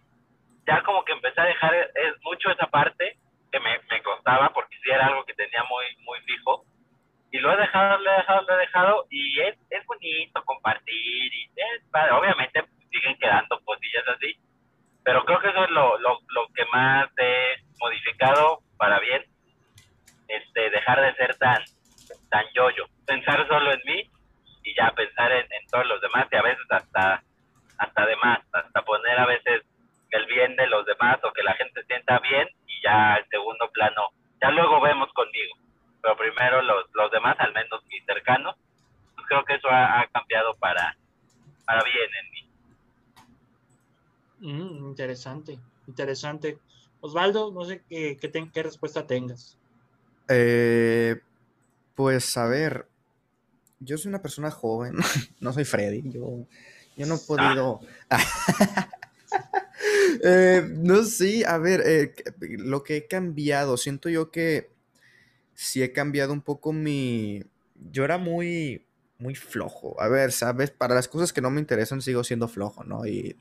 ya 0.67 0.83
como 0.83 1.05
que 1.05 1.13
empecé 1.13 1.39
a 1.39 1.45
dejar 1.45 1.73
es 1.73 2.13
mucho 2.23 2.51
esa 2.51 2.67
parte 2.67 3.15
que 3.49 3.61
me, 3.61 3.79
me 3.89 4.03
costaba 4.03 4.49
porque 4.49 4.75
sí 4.83 4.89
era 4.91 5.05
algo 5.05 5.23
que 5.23 5.35
tenía 5.35 5.63
muy, 5.69 5.85
muy 6.03 6.19
fijo 6.23 6.65
y 7.31 7.37
lo 7.39 7.53
he 7.53 7.57
dejado, 7.57 7.97
lo 7.99 8.11
he 8.11 8.17
dejado, 8.17 8.41
lo 8.41 8.55
he 8.55 8.57
dejado 8.57 9.05
y 9.09 9.39
es, 9.39 9.55
es 9.69 9.85
bonito 9.85 10.43
compartir 10.43 11.33
y 11.33 11.49
es 11.55 11.81
Obviamente 12.11 12.61
siguen 12.91 13.17
quedando 13.17 13.59
cosillas 13.63 14.03
así, 14.15 14.37
pero 15.07 15.23
creo 15.23 15.39
que 15.39 15.47
eso 15.47 15.63
es 15.63 15.69
lo, 15.69 15.97
lo, 15.99 16.19
lo 16.27 16.47
que 16.53 16.65
más 16.65 17.07
he 17.17 17.55
modificado 17.79 18.59
para 18.75 18.99
bien, 18.99 19.23
este, 20.27 20.69
dejar 20.69 20.99
de 20.99 21.15
ser 21.15 21.33
tan, 21.37 21.63
tan 22.29 22.43
yo-yo, 22.53 22.83
pensar 23.05 23.47
solo 23.47 23.71
en 23.71 23.79
mí 23.85 24.03
y 24.65 24.75
ya 24.75 24.91
pensar 24.91 25.31
en, 25.31 25.47
en 25.49 25.65
todos 25.71 25.85
los 25.85 26.01
demás 26.01 26.27
y 26.29 26.35
a 26.35 26.41
veces 26.41 26.65
hasta, 26.69 27.23
hasta 27.77 28.05
de 28.05 28.15
más, 28.17 28.39
hasta 28.51 28.81
poner 28.81 29.17
a 29.17 29.25
veces 29.27 29.63
el 30.11 30.25
bien 30.25 30.57
de 30.57 30.67
los 30.67 30.85
demás 30.85 31.17
o 31.23 31.31
que 31.31 31.43
la 31.43 31.53
gente 31.53 31.85
sienta 31.85 32.19
bien 32.19 32.45
y 32.67 32.83
ya 32.83 33.15
el 33.15 33.25
segundo 33.29 33.71
plano, 33.71 34.09
ya 34.41 34.51
luego 34.51 34.81
vemos 34.81 35.07
conmigo 35.13 35.55
pero 36.01 36.15
primero 36.17 36.61
los, 36.61 36.85
los 36.93 37.11
demás, 37.11 37.35
al 37.39 37.53
menos 37.53 37.83
mis 37.87 38.03
cercanos, 38.05 38.55
pues 39.15 39.27
creo 39.27 39.43
que 39.45 39.55
eso 39.55 39.67
ha, 39.69 40.05
cambiado 40.11 40.53
para, 40.59 40.95
para 41.65 41.83
bien 41.83 42.09
en 42.21 42.31
mí. 42.31 42.46
Mm, 44.39 44.87
interesante, 44.87 45.59
interesante. 45.87 46.57
Osvaldo, 47.01 47.51
no 47.51 47.65
sé 47.65 47.83
qué, 47.89 48.17
qué, 48.17 48.49
qué 48.51 48.63
respuesta 48.63 49.05
tengas. 49.07 49.57
Eh, 50.27 51.21
pues 51.95 52.35
a 52.37 52.47
ver, 52.47 52.87
yo 53.79 53.97
soy 53.97 54.09
una 54.09 54.21
persona 54.21 54.51
joven, 54.51 54.95
no 55.39 55.53
soy 55.53 55.65
Freddy, 55.65 56.03
yo, 56.09 56.45
yo 56.95 57.05
no 57.05 57.15
he 57.15 57.19
podido... 57.19 57.79
Eh, 60.23 60.67
no 60.67 61.03
sé, 61.03 61.45
a 61.45 61.59
ver, 61.59 61.83
eh, 61.85 62.15
lo 62.39 62.83
que 62.83 62.97
he 62.97 63.07
cambiado, 63.07 63.77
siento 63.77 64.09
yo 64.09 64.31
que 64.31 64.71
sí 65.53 65.83
he 65.83 65.91
cambiado 65.91 66.33
un 66.33 66.41
poco 66.41 66.73
mi... 66.73 67.43
Yo 67.91 68.03
era 68.03 68.17
muy, 68.17 68.85
muy 69.19 69.35
flojo. 69.35 69.99
A 70.01 70.07
ver, 70.07 70.31
¿sabes? 70.31 70.71
Para 70.71 70.95
las 70.95 71.07
cosas 71.07 71.33
que 71.33 71.41
no 71.41 71.51
me 71.51 71.59
interesan 71.59 72.01
sigo 72.01 72.23
siendo 72.23 72.47
flojo, 72.47 72.83
¿no? 72.83 73.05
Y 73.05 73.35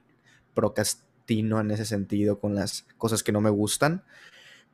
procrastino 0.57 1.61
en 1.61 1.71
ese 1.71 1.85
sentido 1.85 2.41
con 2.41 2.57
las 2.57 2.83
cosas 2.99 3.23
que 3.23 3.31
no 3.31 3.41
me 3.41 3.51
gustan. 3.51 4.03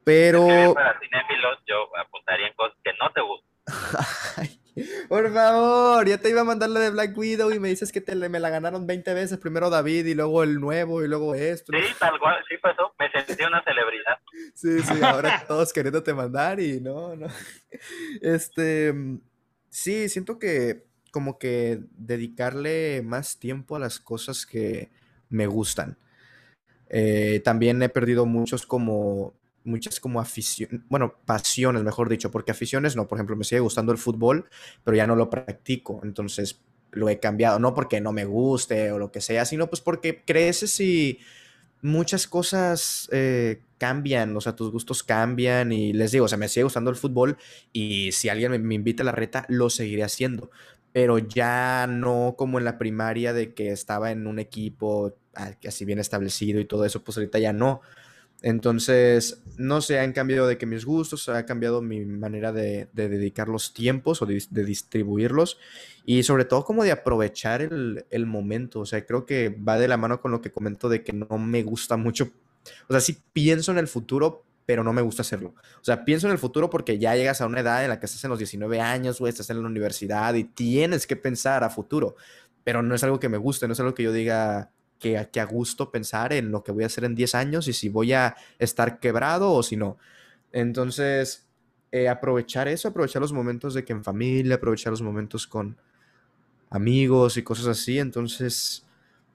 Pero... 0.05 0.47
para 0.75 0.99
cinéfilos 0.99 1.59
yo 1.67 1.95
apuntaría 1.99 2.47
en 2.47 2.55
cosas 2.55 2.79
que 2.83 2.93
no 2.99 3.13
te 3.13 3.21
gustan. 3.21 3.53
Por 5.09 5.31
favor, 5.35 6.09
ya 6.09 6.17
te 6.17 6.31
iba 6.31 6.41
a 6.41 6.45
mandar 6.45 6.71
la 6.71 6.81
de 6.81 6.91
Black 6.91 7.17
Widow 7.17 7.53
y 7.53 7.61
me 7.61 7.69
dices 7.69 7.93
que 7.93 8.01
te, 8.01 8.15
me 8.17 8.41
la 8.41 8.49
ganaron 8.49 8.87
20 8.87 9.13
veces. 9.13 9.39
Primero 9.39 9.69
David 9.69 10.07
y 10.07 10.15
luego 10.15 10.43
el 10.43 10.61
nuevo 10.61 11.05
y 11.05 11.09
luego 11.09 11.35
esto. 11.35 11.73
Sí, 11.77 11.95
tal 11.99 12.19
cual, 12.19 12.43
sí 12.49 12.57
pasó. 12.57 12.95
Me 12.99 13.11
sentí 13.11 13.45
una 13.45 13.63
celebridad. 13.63 14.19
Sí, 14.55 14.81
sí, 14.81 15.03
ahora 15.03 15.45
todos 15.47 15.73
queriéndote 15.73 16.15
mandar 16.15 16.59
y 16.59 16.81
no, 16.81 17.15
no. 17.15 17.27
Este, 18.23 18.95
sí, 19.69 20.09
siento 20.09 20.39
que 20.39 20.87
como 21.11 21.39
que 21.39 21.81
dedicarle 21.93 23.03
más 23.03 23.39
tiempo 23.39 23.77
a 23.77 23.79
las 23.79 24.01
cosas 24.01 24.47
que 24.47 24.91
me 25.33 25.47
gustan. 25.47 25.97
Eh, 26.89 27.41
también 27.45 27.83
he 27.83 27.89
perdido 27.89 28.27
muchos 28.27 28.67
como 28.67 29.35
muchas 29.65 30.01
como 30.01 30.21
aficiones, 30.21 30.81
bueno, 30.89 31.15
pasiones, 31.25 31.83
mejor 31.83 32.09
dicho, 32.09 32.31
porque 32.31 32.51
aficiones 32.51 32.97
no, 32.97 33.07
por 33.07 33.19
ejemplo, 33.19 33.37
me 33.37 33.45
sigue 33.45 33.61
gustando 33.61 33.93
el 33.93 33.99
fútbol, 33.99 34.49
pero 34.85 34.97
ya 34.97 35.07
no 35.07 35.17
lo 35.17 35.31
practico, 35.31 36.01
entonces 36.03 36.61
lo 36.91 37.09
he 37.09 37.21
cambiado, 37.21 37.59
no 37.59 37.75
porque 37.75 38.01
no 38.01 38.13
me 38.13 38.25
guste 38.25 38.93
o 38.93 38.99
lo 38.99 39.13
que 39.13 39.21
sea, 39.21 39.45
sino 39.45 39.69
pues 39.69 39.81
porque 39.81 40.23
creces 40.25 40.79
y 40.81 41.21
muchas 41.81 42.27
cosas 42.27 43.09
eh, 43.13 43.63
cambian, 43.79 44.37
o 44.37 44.41
sea, 44.41 44.55
tus 44.55 44.71
gustos 44.71 45.03
cambian 45.03 45.73
y 45.73 45.93
les 45.93 46.13
digo, 46.13 46.27
o 46.27 46.29
sea, 46.29 46.39
me 46.39 46.49
sigue 46.49 46.65
gustando 46.65 46.91
el 46.91 46.97
fútbol 46.97 47.39
y 47.73 48.13
si 48.13 48.29
alguien 48.29 48.67
me, 48.67 48.75
invita 48.75 49.03
a 49.03 49.07
la 49.07 49.13
reta, 49.13 49.47
lo 49.49 49.71
seguiré 49.71 50.05
haciendo, 50.05 50.51
pero 50.93 51.19
ya 51.19 51.87
no 51.89 52.35
como 52.37 52.59
en 52.59 52.65
la 52.65 52.79
primaria 52.79 53.33
de 53.33 53.55
que 53.55 53.71
estaba 53.71 54.13
en 54.13 54.27
un 54.27 54.39
equipo 54.39 55.15
así 55.35 55.85
bien 55.85 55.99
establecido 55.99 56.61
y 56.61 56.65
todo 56.65 56.85
eso, 56.85 57.03
pues 57.03 57.17
ahorita 57.17 57.39
ya 57.39 57.53
no. 57.53 57.81
Entonces, 58.43 59.41
no 59.57 59.81
sé, 59.81 60.01
han 60.01 60.13
cambiado 60.13 60.49
de 60.49 60.59
que 60.59 60.67
mis 60.67 60.85
gustos, 60.85 61.29
ha 61.29 61.47
cambiado 61.47 61.81
mi 61.81 62.05
manera 62.05 62.53
de, 62.53 62.89
dedicar 62.93 63.49
los 63.49 63.73
tiempos 63.73 64.21
o 64.21 64.27
de, 64.27 64.43
distribuirlos 64.51 65.59
y 66.05 66.25
sobre 66.25 66.45
todo 66.45 66.65
como 66.65 66.83
de 66.83 66.91
aprovechar 66.91 67.63
el, 67.63 68.27
momento. 68.27 68.81
O 68.81 68.87
sea, 68.87 69.07
creo 69.07 69.25
que 69.27 69.49
va 69.49 69.79
de 69.79 69.87
la 69.87 69.97
mano 69.97 70.21
con 70.21 70.33
lo 70.33 70.43
que 70.43 70.51
comento 70.51 70.89
de 70.89 71.05
que 71.05 71.13
no 71.13 71.39
me 71.39 71.63
gusta 71.63 71.97
mucho. 71.97 72.33
O 72.89 72.93
sea, 72.93 73.01
sí 73.01 73.17
pienso 73.33 73.71
en 73.71 73.79
el 73.79 73.87
futuro, 73.87 74.45
pero 74.67 74.83
no 74.83 74.93
me 74.93 75.03
gusta 75.03 75.23
hacerlo. 75.23 75.55
O 75.81 75.85
sea, 75.85 76.05
pienso 76.05 76.27
en 76.27 76.33
el 76.33 76.39
futuro 76.39 76.69
porque 76.69 76.99
ya 76.99 77.15
llegas 77.15 77.41
a 77.41 77.47
una 77.47 77.61
edad 77.61 77.85
en 77.85 77.91
la 77.91 78.01
que 78.01 78.07
estás 78.07 78.25
en 78.25 78.31
los 78.31 78.39
19 78.39 78.81
años, 78.81 79.21
o 79.21 79.29
estás 79.29 79.51
en 79.51 79.63
la 79.63 79.69
universidad 79.69 80.35
y 80.35 80.45
tienes 80.45 81.07
que 81.07 81.15
pensar 81.15 81.63
a 81.63 81.71
futuro. 81.71 82.17
Pero 82.65 82.83
no 82.83 82.95
es 82.97 83.05
algo 83.05 83.21
que 83.21 83.29
me 83.29 83.39
guste, 83.39 83.69
no 83.69 83.75
es 83.75 83.81
algo 83.81 83.95
que 83.95 84.03
yo 84.03 84.13
diga, 84.13 84.73
que, 85.03 85.41
a 85.41 85.45
gusto 85.45 85.91
pensar 85.91 86.33
en 86.33 86.51
lo 86.51 86.63
que 86.63 86.73
voy 86.73 86.85
a 86.85 86.87
hacer 86.87 87.05
en 87.05 87.15
10 87.15 87.35
años 87.35 87.69
y 87.69 87.73
si 87.73 87.89
voy 87.89 88.13
a 88.13 88.37
estar 88.59 89.01
quebrado 89.01 89.53
o 89.53 89.63
si 89.63 89.77
no. 89.77 89.99
Entonces, 90.53 91.47
eh, 91.91 92.09
aprovechar 92.09 92.69
eso, 92.69 92.89
aprovechar 92.89 93.21
los 93.21 93.33
momentos 93.33 93.75
de 93.75 93.85
que 93.85 93.93
en 93.93 94.05
familia, 94.05 94.55
aprovechar 94.55 94.93
los 94.93 95.03
momentos 95.03 95.47
con, 95.47 95.77
amigos 96.73 97.37
y 97.37 97.43
cosas 97.43 97.67
así. 97.67 97.99
Entonces, 97.99 98.85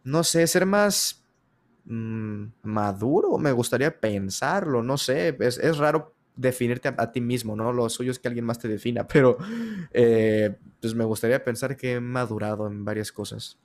no 0.03 0.23
sé, 0.23 0.45
ser 0.47 0.65
más 0.65 1.23
mm, 1.85 2.45
maduro, 2.63 3.37
me 3.37 3.51
gustaría 3.51 3.97
pensarlo, 3.97 4.83
no 4.83 4.97
sé, 4.97 5.37
es, 5.39 5.57
es 5.57 5.77
raro 5.77 6.13
definirte 6.35 6.93
a, 6.95 7.11
ti 7.11 7.21
mismo, 7.21 7.55
¿no? 7.55 7.71
Lo 7.73 7.89
suyo 7.89 8.11
es 8.11 8.19
que 8.19 8.27
alguien 8.27 8.45
más 8.45 8.59
te 8.59 8.67
defina, 8.67 9.07
pero 9.07 9.37
eh, 9.93 10.55
pues 10.81 10.93
me 10.93 11.05
gustaría 11.05 11.43
pensar 11.43 11.77
que 11.77 11.93
he 11.93 11.99
madurado 11.99 12.67
en 12.67 12.83
varias 12.83 13.11
cosas. 13.11 13.57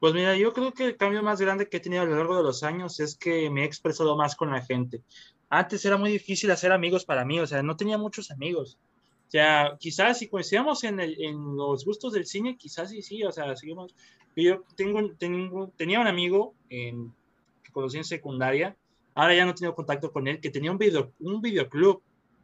Pues 0.00 0.14
mira, 0.14 0.36
yo 0.36 0.52
creo 0.52 0.72
que 0.72 0.84
el 0.84 0.96
cambio 0.96 1.22
más 1.22 1.40
grande 1.40 1.68
que 1.68 1.78
he 1.78 1.80
tenido 1.80 2.02
a 2.02 2.06
lo 2.06 2.16
largo 2.16 2.36
de 2.36 2.44
los 2.44 2.62
años 2.62 3.00
es 3.00 3.16
que 3.16 3.50
me 3.50 3.62
he 3.62 3.64
expresado 3.64 4.16
más 4.16 4.36
con 4.36 4.50
la 4.50 4.62
gente. 4.62 5.02
Antes 5.50 5.84
era 5.84 5.96
muy 5.96 6.10
difícil 6.12 6.50
hacer 6.50 6.70
amigos 6.70 7.04
para 7.04 7.24
mí, 7.24 7.40
o 7.40 7.46
sea, 7.46 7.62
no 7.62 7.76
tenía 7.76 7.98
muchos 7.98 8.30
amigos. 8.30 8.78
O 9.26 9.30
sea, 9.30 9.76
quizás 9.78 10.18
si 10.18 10.28
coincidíamos 10.28 10.84
en, 10.84 11.00
en 11.00 11.56
los 11.56 11.84
gustos 11.84 12.12
del 12.12 12.26
cine, 12.26 12.56
quizás 12.56 12.90
sí, 12.90 13.02
sí, 13.02 13.22
o 13.24 13.32
sea, 13.32 13.54
seguimos. 13.56 13.94
Yo 14.36 14.62
tengo, 14.76 15.00
tengo 15.18 15.72
tenía 15.76 16.00
un 16.00 16.06
amigo 16.06 16.54
que 16.68 17.72
conocí 17.72 17.98
en 17.98 18.04
secundaria, 18.04 18.76
ahora 19.14 19.34
ya 19.34 19.44
no 19.44 19.54
tengo 19.54 19.74
contacto 19.74 20.12
con 20.12 20.28
él, 20.28 20.40
que 20.40 20.50
tenía 20.50 20.70
un, 20.70 20.78
video, 20.78 21.12
un 21.18 21.40
videoclub. 21.40 22.00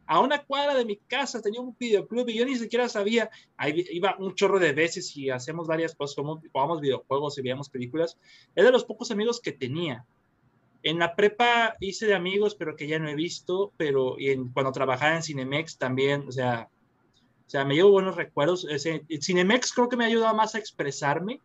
A 0.07 0.19
una 0.19 0.43
cuadra 0.43 0.75
de 0.75 0.85
mi 0.85 0.97
casa 0.97 1.41
tenía 1.41 1.61
un 1.61 1.75
videoclub 1.77 2.29
y 2.29 2.35
yo 2.35 2.45
ni 2.45 2.55
siquiera 2.55 2.87
sabía. 2.89 3.29
Ahí 3.57 3.85
iba 3.91 4.15
un 4.19 4.35
chorro 4.35 4.59
de 4.59 4.73
veces 4.73 5.15
y 5.17 5.29
hacemos 5.29 5.67
varias 5.67 5.95
cosas, 5.95 6.15
como 6.15 6.41
jugamos 6.51 6.81
videojuegos 6.81 7.37
y 7.37 7.41
veíamos 7.41 7.69
películas. 7.69 8.17
Es 8.53 8.63
de 8.63 8.71
los 8.71 8.85
pocos 8.85 9.11
amigos 9.11 9.41
que 9.41 9.51
tenía. 9.51 10.05
En 10.83 10.99
la 10.99 11.15
prepa 11.15 11.75
hice 11.79 12.05
de 12.05 12.13
amigos, 12.13 12.53
pero 12.53 12.75
que 12.75 12.87
ya 12.87 12.99
no 12.99 13.09
he 13.09 13.15
visto, 13.15 13.73
pero 13.77 14.17
en, 14.19 14.49
cuando 14.49 14.71
trabajaba 14.71 15.15
en 15.15 15.23
Cinemex 15.23 15.77
también, 15.79 16.27
o 16.27 16.31
sea, 16.31 16.69
o 17.47 17.49
sea, 17.49 17.65
me 17.65 17.73
llevo 17.73 17.91
buenos 17.91 18.15
recuerdos. 18.15 18.67
Cinemex 19.21 19.73
creo 19.73 19.89
que 19.89 19.97
me 19.97 20.03
ha 20.03 20.07
ayudado 20.07 20.35
más 20.35 20.53
a 20.53 20.59
expresarme, 20.59 21.41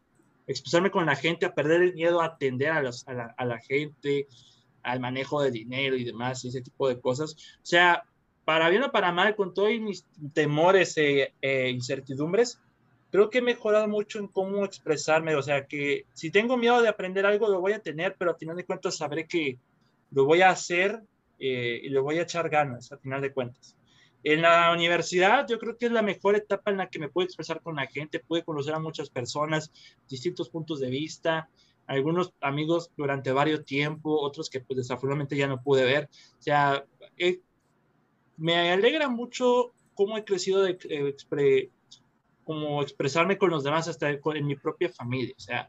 expresarme 0.46 0.90
con 0.90 1.06
la 1.06 1.16
gente, 1.16 1.46
a 1.46 1.54
perder 1.54 1.82
el 1.82 1.94
miedo 1.94 2.20
a 2.20 2.26
atender 2.26 2.70
a, 2.70 2.82
los, 2.82 3.08
a, 3.08 3.14
la, 3.14 3.34
a 3.38 3.44
la 3.46 3.58
gente, 3.58 4.28
al 4.82 5.00
manejo 5.00 5.42
de 5.42 5.50
dinero 5.50 5.96
y 5.96 6.04
demás, 6.04 6.44
ese 6.44 6.62
tipo 6.62 6.88
de 6.88 7.00
cosas. 7.00 7.32
O 7.62 7.66
sea, 7.66 8.04
para 8.50 8.68
bien 8.68 8.82
o 8.82 8.90
para 8.90 9.12
mal, 9.12 9.36
con 9.36 9.54
todos 9.54 9.70
mis 9.78 10.04
temores 10.34 10.96
e 10.96 11.70
incertidumbres, 11.70 12.60
creo 13.12 13.30
que 13.30 13.38
he 13.38 13.42
mejorado 13.42 13.86
mucho 13.86 14.18
en 14.18 14.26
cómo 14.26 14.64
expresarme. 14.64 15.36
O 15.36 15.42
sea, 15.42 15.68
que 15.68 16.06
si 16.14 16.32
tengo 16.32 16.56
miedo 16.56 16.82
de 16.82 16.88
aprender 16.88 17.24
algo, 17.24 17.48
lo 17.48 17.60
voy 17.60 17.74
a 17.74 17.78
tener, 17.78 18.16
pero 18.18 18.32
al 18.32 18.36
final 18.36 18.56
de 18.56 18.64
cuentas 18.64 18.96
sabré 18.96 19.28
que 19.28 19.56
lo 20.10 20.24
voy 20.24 20.42
a 20.42 20.50
hacer 20.50 21.00
eh, 21.38 21.80
y 21.80 21.90
lo 21.90 22.02
voy 22.02 22.18
a 22.18 22.22
echar 22.22 22.50
ganas, 22.50 22.90
al 22.90 22.98
final 22.98 23.20
de 23.20 23.32
cuentas. 23.32 23.76
En 24.24 24.42
la 24.42 24.72
universidad 24.72 25.46
yo 25.48 25.60
creo 25.60 25.78
que 25.78 25.86
es 25.86 25.92
la 25.92 26.02
mejor 26.02 26.34
etapa 26.34 26.72
en 26.72 26.78
la 26.78 26.88
que 26.88 26.98
me 26.98 27.08
puedo 27.08 27.26
expresar 27.26 27.60
con 27.62 27.76
la 27.76 27.86
gente, 27.86 28.18
pude 28.18 28.42
conocer 28.42 28.74
a 28.74 28.80
muchas 28.80 29.10
personas, 29.10 29.70
distintos 30.08 30.48
puntos 30.48 30.80
de 30.80 30.90
vista, 30.90 31.48
algunos 31.86 32.34
amigos 32.40 32.90
durante 32.96 33.30
varios 33.30 33.64
tiempo, 33.64 34.20
otros 34.20 34.50
que 34.50 34.58
pues 34.58 34.78
desafortunadamente 34.78 35.36
ya 35.36 35.46
no 35.46 35.62
pude 35.62 35.84
ver. 35.84 36.08
O 36.36 36.42
sea, 36.42 36.84
eh, 37.16 37.38
me 38.40 38.72
alegra 38.72 39.08
mucho 39.08 39.72
cómo 39.94 40.16
he 40.16 40.24
crecido 40.24 40.66
eh, 40.66 41.70
como 42.42 42.82
expresarme 42.82 43.38
con 43.38 43.50
los 43.50 43.62
demás 43.62 43.86
hasta 43.86 44.10
en 44.10 44.46
mi 44.46 44.56
propia 44.56 44.88
familia. 44.88 45.34
O 45.36 45.40
sea, 45.40 45.68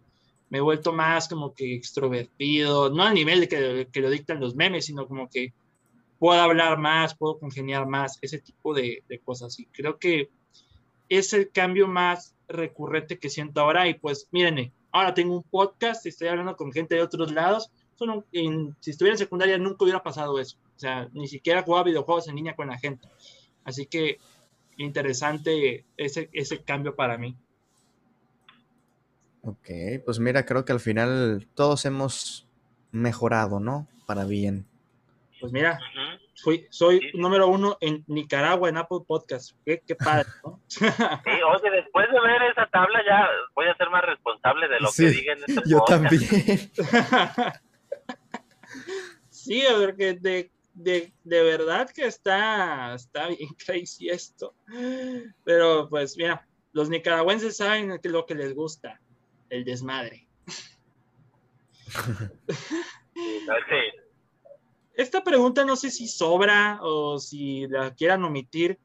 me 0.50 0.58
he 0.58 0.62
vuelto 0.62 0.94
más 0.94 1.28
como 1.28 1.54
que 1.54 1.76
extrovertido, 1.76 2.90
no 2.90 3.04
al 3.04 3.14
nivel 3.14 3.42
de 3.42 3.48
que, 3.92 4.02
lo 4.02 4.10
dictan 4.10 4.40
los 4.40 4.56
memes, 4.56 4.86
sino 4.86 5.08
como 5.08 5.30
que 5.30 5.54
puedo 6.18 6.40
hablar 6.40 6.78
más, 6.78 7.16
puedo 7.16 7.40
congeniar 7.40 7.86
más, 7.88 8.18
ese 8.22 8.40
tipo 8.40 8.74
de, 8.74 9.04
de 9.08 9.20
cosas. 9.20 9.60
Y 9.60 9.66
creo 9.66 10.00
que 10.00 10.30
es 11.10 11.34
el 11.34 11.52
cambio 11.52 11.88
más 11.88 12.36
recurrente 12.48 13.20
que 13.20 13.30
siento 13.30 13.62
ahora. 13.62 13.88
Y 13.90 13.96
pues, 13.96 14.28
mírenme, 14.32 14.72
ahora 14.92 15.14
tengo 15.14 15.36
un 15.36 15.44
podcast, 15.44 16.06
estoy 16.06 16.30
hablando 16.30 16.56
con 16.56 16.72
gente 16.72 16.96
de 16.96 17.02
otros 17.02 17.32
lados. 17.32 17.70
si 18.80 18.92
estuviera 18.92 19.16
en 19.16 19.20
secundaria 19.20 19.58
nunca 19.58 19.84
hubiera 19.84 20.02
pasado 20.02 20.40
eso. 20.40 20.58
O 20.82 20.84
sea, 20.84 21.08
ni 21.14 21.28
siquiera 21.28 21.62
jugaba 21.62 21.84
videojuegos 21.84 22.28
en 22.28 22.38
línea 22.38 22.56
con 22.56 22.68
la 22.68 22.80
gente. 22.80 23.08
Así 23.64 23.86
que 23.86 24.18
interesante 24.78 25.86
ese, 25.96 26.28
ese 26.34 26.64
cambio 26.64 26.96
para 26.96 27.20
mí. 27.20 27.38
Ok, 29.44 29.70
pues 30.04 30.18
mira, 30.18 30.44
creo 30.44 30.66
que 30.66 30.72
al 30.72 30.80
final 30.80 31.48
todos 31.54 31.86
hemos 31.86 32.48
mejorado, 32.90 33.60
¿no? 33.60 33.88
Para 34.08 34.26
bien. 34.26 34.66
Pues 35.40 35.54
mira, 35.54 35.80
fui, 36.42 36.66
soy 36.72 37.12
número 37.14 37.48
uno 37.48 37.78
en 37.80 38.04
Nicaragua 38.08 38.68
en 38.68 38.78
Apple 38.78 39.02
Podcast. 39.06 39.56
Qué, 39.64 39.84
qué 39.86 39.96
padre, 39.96 40.30
¿no? 40.44 40.60
sí, 40.68 40.84
oye, 40.84 41.70
después 41.76 42.08
de 42.12 42.20
ver 42.22 42.42
esa 42.50 42.66
tabla 42.72 43.04
ya 43.06 43.30
voy 43.54 43.68
a 43.68 43.78
ser 43.78 43.88
más 43.92 44.04
responsable 44.04 44.68
de 44.68 44.80
lo 44.80 44.90
que 44.92 45.10
digan 45.10 45.38
en 45.38 45.44
este 45.58 45.70
Yo 45.70 45.84
también. 45.86 46.22
sí, 49.30 49.64
porque 49.80 50.14
de, 50.14 50.52
de, 50.74 51.14
de, 51.24 51.44
verdad 51.44 51.90
que 51.90 52.06
está, 52.06 52.96
está 52.96 53.28
bien 53.28 53.50
crazy 53.66 54.10
esto. 54.10 54.54
Pero 55.44 55.90
pues 55.90 56.18
mira, 56.18 56.48
los 56.74 56.90
nicaragüenses 56.90 57.58
saben 57.58 58.00
lo 58.04 58.26
que 58.26 58.36
les 58.36 58.56
gusta, 58.56 59.00
el 59.50 59.64
desmadre. 59.66 60.28
Esta 64.94 65.24
pregunta 65.24 65.66
no 65.66 65.76
sé 65.76 65.90
si 65.90 66.08
sobra 66.08 66.80
o 66.82 67.20
si 67.20 67.68
la 67.68 67.94
quieran 67.94 68.24
omitir. 68.24 68.80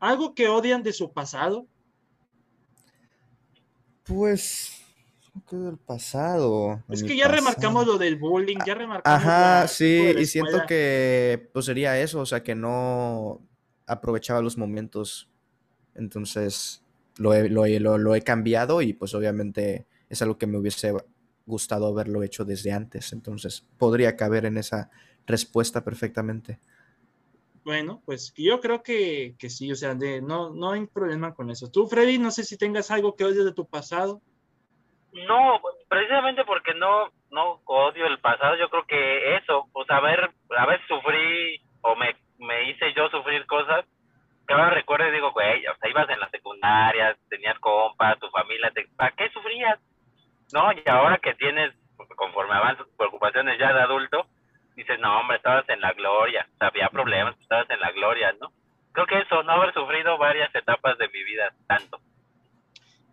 ¿Algo 0.00 0.34
que 0.34 0.46
odian 0.48 0.82
de 0.82 0.92
su 0.92 1.12
pasado? 1.12 1.66
Pues, 4.04 4.77
¿qué 5.48 5.56
del 5.56 5.76
pasado? 5.76 6.82
Es 6.88 7.02
que 7.02 7.16
ya 7.16 7.28
remarcamos 7.28 7.86
lo 7.86 7.98
del 7.98 8.16
bullying, 8.16 8.58
ya 8.66 8.74
remarcamos. 8.74 9.20
Ajá, 9.20 9.68
sí, 9.68 10.14
y 10.18 10.26
siento 10.26 10.62
que 10.66 11.50
pues 11.52 11.66
sería 11.66 12.00
eso, 12.00 12.20
o 12.20 12.26
sea, 12.26 12.42
que 12.42 12.54
no 12.54 13.40
aprovechaba 13.86 14.40
los 14.40 14.56
momentos. 14.56 15.28
Entonces, 15.94 16.82
lo 17.16 17.34
he, 17.34 17.48
lo, 17.48 17.98
lo 17.98 18.14
he 18.14 18.22
cambiado 18.22 18.82
y 18.82 18.92
pues 18.92 19.14
obviamente 19.14 19.86
es 20.08 20.22
algo 20.22 20.38
que 20.38 20.46
me 20.46 20.58
hubiese 20.58 20.94
gustado 21.46 21.86
haberlo 21.86 22.22
hecho 22.22 22.44
desde 22.44 22.72
antes. 22.72 23.12
Entonces, 23.12 23.66
podría 23.78 24.16
caber 24.16 24.44
en 24.44 24.58
esa 24.58 24.90
respuesta 25.26 25.84
perfectamente. 25.84 26.58
Bueno, 27.64 28.00
pues 28.06 28.32
yo 28.34 28.60
creo 28.60 28.82
que, 28.82 29.34
que 29.38 29.50
sí, 29.50 29.70
o 29.70 29.76
sea, 29.76 29.94
de, 29.94 30.22
no, 30.22 30.54
no 30.54 30.70
hay 30.70 30.86
problema 30.86 31.34
con 31.34 31.50
eso. 31.50 31.70
Tú, 31.70 31.86
Freddy, 31.86 32.18
no 32.18 32.30
sé 32.30 32.44
si 32.44 32.56
tengas 32.56 32.90
algo 32.90 33.14
que 33.14 33.24
odies 33.24 33.44
de 33.44 33.52
tu 33.52 33.66
pasado. 33.66 34.22
No, 35.12 35.60
precisamente 35.88 36.44
porque 36.44 36.74
no, 36.74 37.10
no 37.30 37.60
odio 37.64 38.06
el 38.06 38.18
pasado, 38.18 38.56
yo 38.56 38.68
creo 38.68 38.84
que 38.86 39.36
eso, 39.36 39.66
sea, 39.86 39.96
a 39.96 40.00
ver, 40.00 40.30
a 40.56 40.66
ver, 40.66 40.80
sufrí 40.86 41.60
o 41.80 41.96
me, 41.96 42.14
me 42.38 42.70
hice 42.70 42.92
yo 42.94 43.08
sufrir 43.08 43.46
cosas 43.46 43.84
que 44.46 44.54
ahora 44.54 44.70
recuerdo 44.70 45.08
y 45.08 45.12
digo, 45.12 45.32
güey, 45.32 45.66
o 45.66 45.76
sea, 45.76 45.90
ibas 45.90 46.08
en 46.08 46.20
la 46.20 46.28
secundaria, 46.30 47.16
tenías 47.28 47.58
compas, 47.58 48.18
tu 48.18 48.28
familia, 48.30 48.70
te, 48.70 48.86
¿para 48.96 49.10
qué 49.12 49.28
sufrías? 49.30 49.78
No, 50.52 50.72
y 50.72 50.82
ahora 50.88 51.18
que 51.18 51.34
tienes, 51.34 51.74
conforme 52.16 52.54
avanzas, 52.54 52.86
preocupaciones 52.96 53.58
ya 53.58 53.72
de 53.74 53.82
adulto, 53.82 54.26
dices, 54.74 54.98
no, 55.00 55.20
hombre, 55.20 55.36
estabas 55.36 55.68
en 55.68 55.80
la 55.82 55.92
gloria, 55.92 56.46
había 56.60 56.88
problemas, 56.88 57.38
estabas 57.40 57.68
en 57.68 57.80
la 57.80 57.90
gloria, 57.92 58.34
¿no? 58.40 58.50
Creo 58.92 59.06
que 59.06 59.18
eso, 59.18 59.42
no 59.42 59.52
haber 59.52 59.74
sufrido 59.74 60.16
varias 60.16 60.54
etapas 60.54 60.96
de 60.96 61.08
mi 61.08 61.22
vida 61.24 61.52
tanto. 61.66 61.98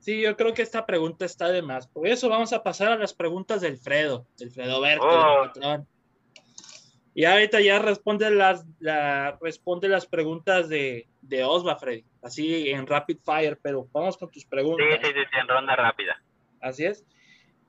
Sí, 0.06 0.22
yo 0.22 0.38
creo 0.38 0.54
que 0.54 0.62
esta 0.62 0.86
pregunta 0.86 1.26
está 1.26 1.50
de 1.50 1.64
más. 1.64 1.88
Por 1.88 2.06
eso 2.08 2.30
vamos 2.30 2.54
a 2.54 2.62
pasar 2.62 2.92
a 2.92 2.96
las 2.96 3.12
preguntas 3.16 3.62
del 3.62 3.80
Fredo, 3.80 4.28
del 4.38 4.52
Fredo 4.52 4.80
Berto, 4.80 5.04
Oh. 5.08 5.46
patrón. 5.48 5.88
Y 7.16 7.26
ahorita 7.26 7.60
ya 7.62 7.80
responde 7.80 8.30
las, 8.30 8.66
la, 8.80 9.36
responde 9.42 9.88
las 9.90 10.06
preguntas 10.06 10.70
de, 10.70 11.08
de 11.22 11.44
Osva, 11.44 11.78
Freddy. 11.78 12.06
Así 12.22 12.70
en 12.70 12.86
rapid 12.86 13.18
fire, 13.24 13.58
pero 13.60 13.88
vamos 13.92 14.16
con 14.18 14.30
tus 14.30 14.46
preguntas. 14.46 14.86
sí, 15.02 15.08
sí, 15.08 15.14
sí, 15.14 15.38
en 15.42 15.48
ronda 15.48 15.76
rápida. 15.76 16.22
Así 16.62 16.86
es. 16.86 17.04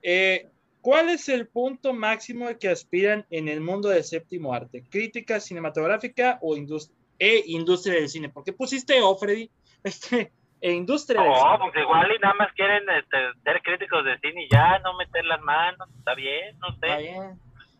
Eh, 0.03 0.47
¿Cuál 0.81 1.09
es 1.09 1.27
el 1.29 1.47
punto 1.47 1.91
máximo 1.93 2.47
al 2.47 2.59
que 2.59 2.69
aspiran 2.69 3.25
en 3.31 3.47
el 3.47 3.61
mundo 3.61 3.89
del 3.89 4.03
séptimo 4.03 4.53
arte? 4.53 4.83
¿Crítica 4.89 5.39
cinematográfica 5.39 6.37
o 6.41 6.55
indust- 6.55 6.91
e 7.17 7.41
industria 7.47 7.95
del 7.95 8.09
cine? 8.09 8.29
¿Por 8.29 8.43
qué 8.43 8.53
pusiste 8.53 9.01
O, 9.01 9.17
Freddy? 9.17 9.49
Este, 9.83 10.33
e 10.61 10.71
industria 10.73 11.21
No, 11.23 11.35
cine. 11.35 11.57
pues 11.71 11.83
igual 11.83 12.11
y 12.15 12.19
nada 12.19 12.33
más 12.35 12.51
quieren 12.53 12.83
este, 12.89 13.17
ser 13.43 13.61
críticos 13.61 14.03
de 14.05 14.17
cine 14.19 14.43
y 14.45 14.49
ya, 14.51 14.79
no 14.79 14.95
meter 14.97 15.23
las 15.25 15.41
manos, 15.41 15.87
está 15.97 16.13
bien, 16.15 16.57
no 16.59 16.69
Está 16.69 16.95
sé. 16.97 17.01
bien. 17.03 17.39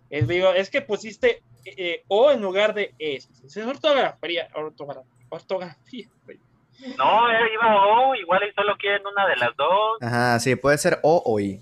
Es, 0.09 0.27
digo, 0.27 0.51
es 0.53 0.69
que 0.69 0.81
pusiste 0.81 1.41
eh, 1.65 2.03
O 2.07 2.31
en 2.31 2.41
lugar 2.41 2.73
de 2.73 2.93
E. 2.97 3.15
Es 3.15 3.57
ortografía. 3.57 4.47
ortogra- 4.53 5.03
ortografía. 5.29 6.07
güey. 6.25 6.39
No, 6.97 7.29
eh, 7.31 7.53
iba 7.53 7.85
O, 7.87 8.15
igual 8.15 8.41
y 8.49 8.53
solo 8.53 8.77
quieren 8.77 9.01
una 9.05 9.27
de 9.27 9.35
las 9.35 9.55
dos. 9.57 9.97
Ajá, 10.01 10.39
sí, 10.39 10.55
puede 10.55 10.77
ser 10.77 10.99
O 11.03 11.21
o 11.25 11.39
I. 11.39 11.61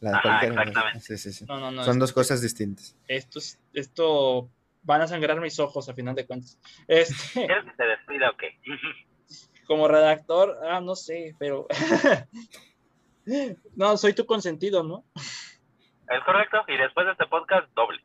La- 0.00 0.18
Ajá, 0.18 0.46
exactamente. 0.46 1.00
Sí, 1.00 1.16
sí, 1.18 1.32
sí. 1.32 1.44
No, 1.48 1.58
no, 1.58 1.70
no. 1.70 1.82
Son 1.82 1.94
es- 1.94 1.98
dos 2.00 2.12
cosas 2.12 2.42
distintas. 2.42 2.94
Esto, 3.08 3.38
es- 3.38 3.58
esto 3.72 4.50
van 4.82 5.00
a 5.00 5.06
sangrar 5.06 5.40
mis 5.40 5.58
ojos 5.58 5.88
a 5.88 5.94
final 5.94 6.14
de 6.14 6.26
cuentas. 6.26 6.58
Este, 6.86 7.46
¿Quieres 7.46 7.64
que 7.64 7.70
te 7.72 7.86
despida 7.86 8.30
o 8.30 8.36
qué? 8.36 8.58
como 9.66 9.88
redactor, 9.88 10.58
ah, 10.68 10.80
no 10.80 10.94
sé, 10.94 11.34
pero 11.38 11.66
no, 13.76 13.96
soy 13.96 14.14
tu 14.14 14.26
consentido, 14.26 14.82
¿no? 14.82 15.04
Es 15.16 16.22
correcto, 16.24 16.64
y 16.68 16.76
después 16.76 17.06
de 17.06 17.12
este 17.12 17.26
podcast, 17.26 17.68
doble. 17.74 18.02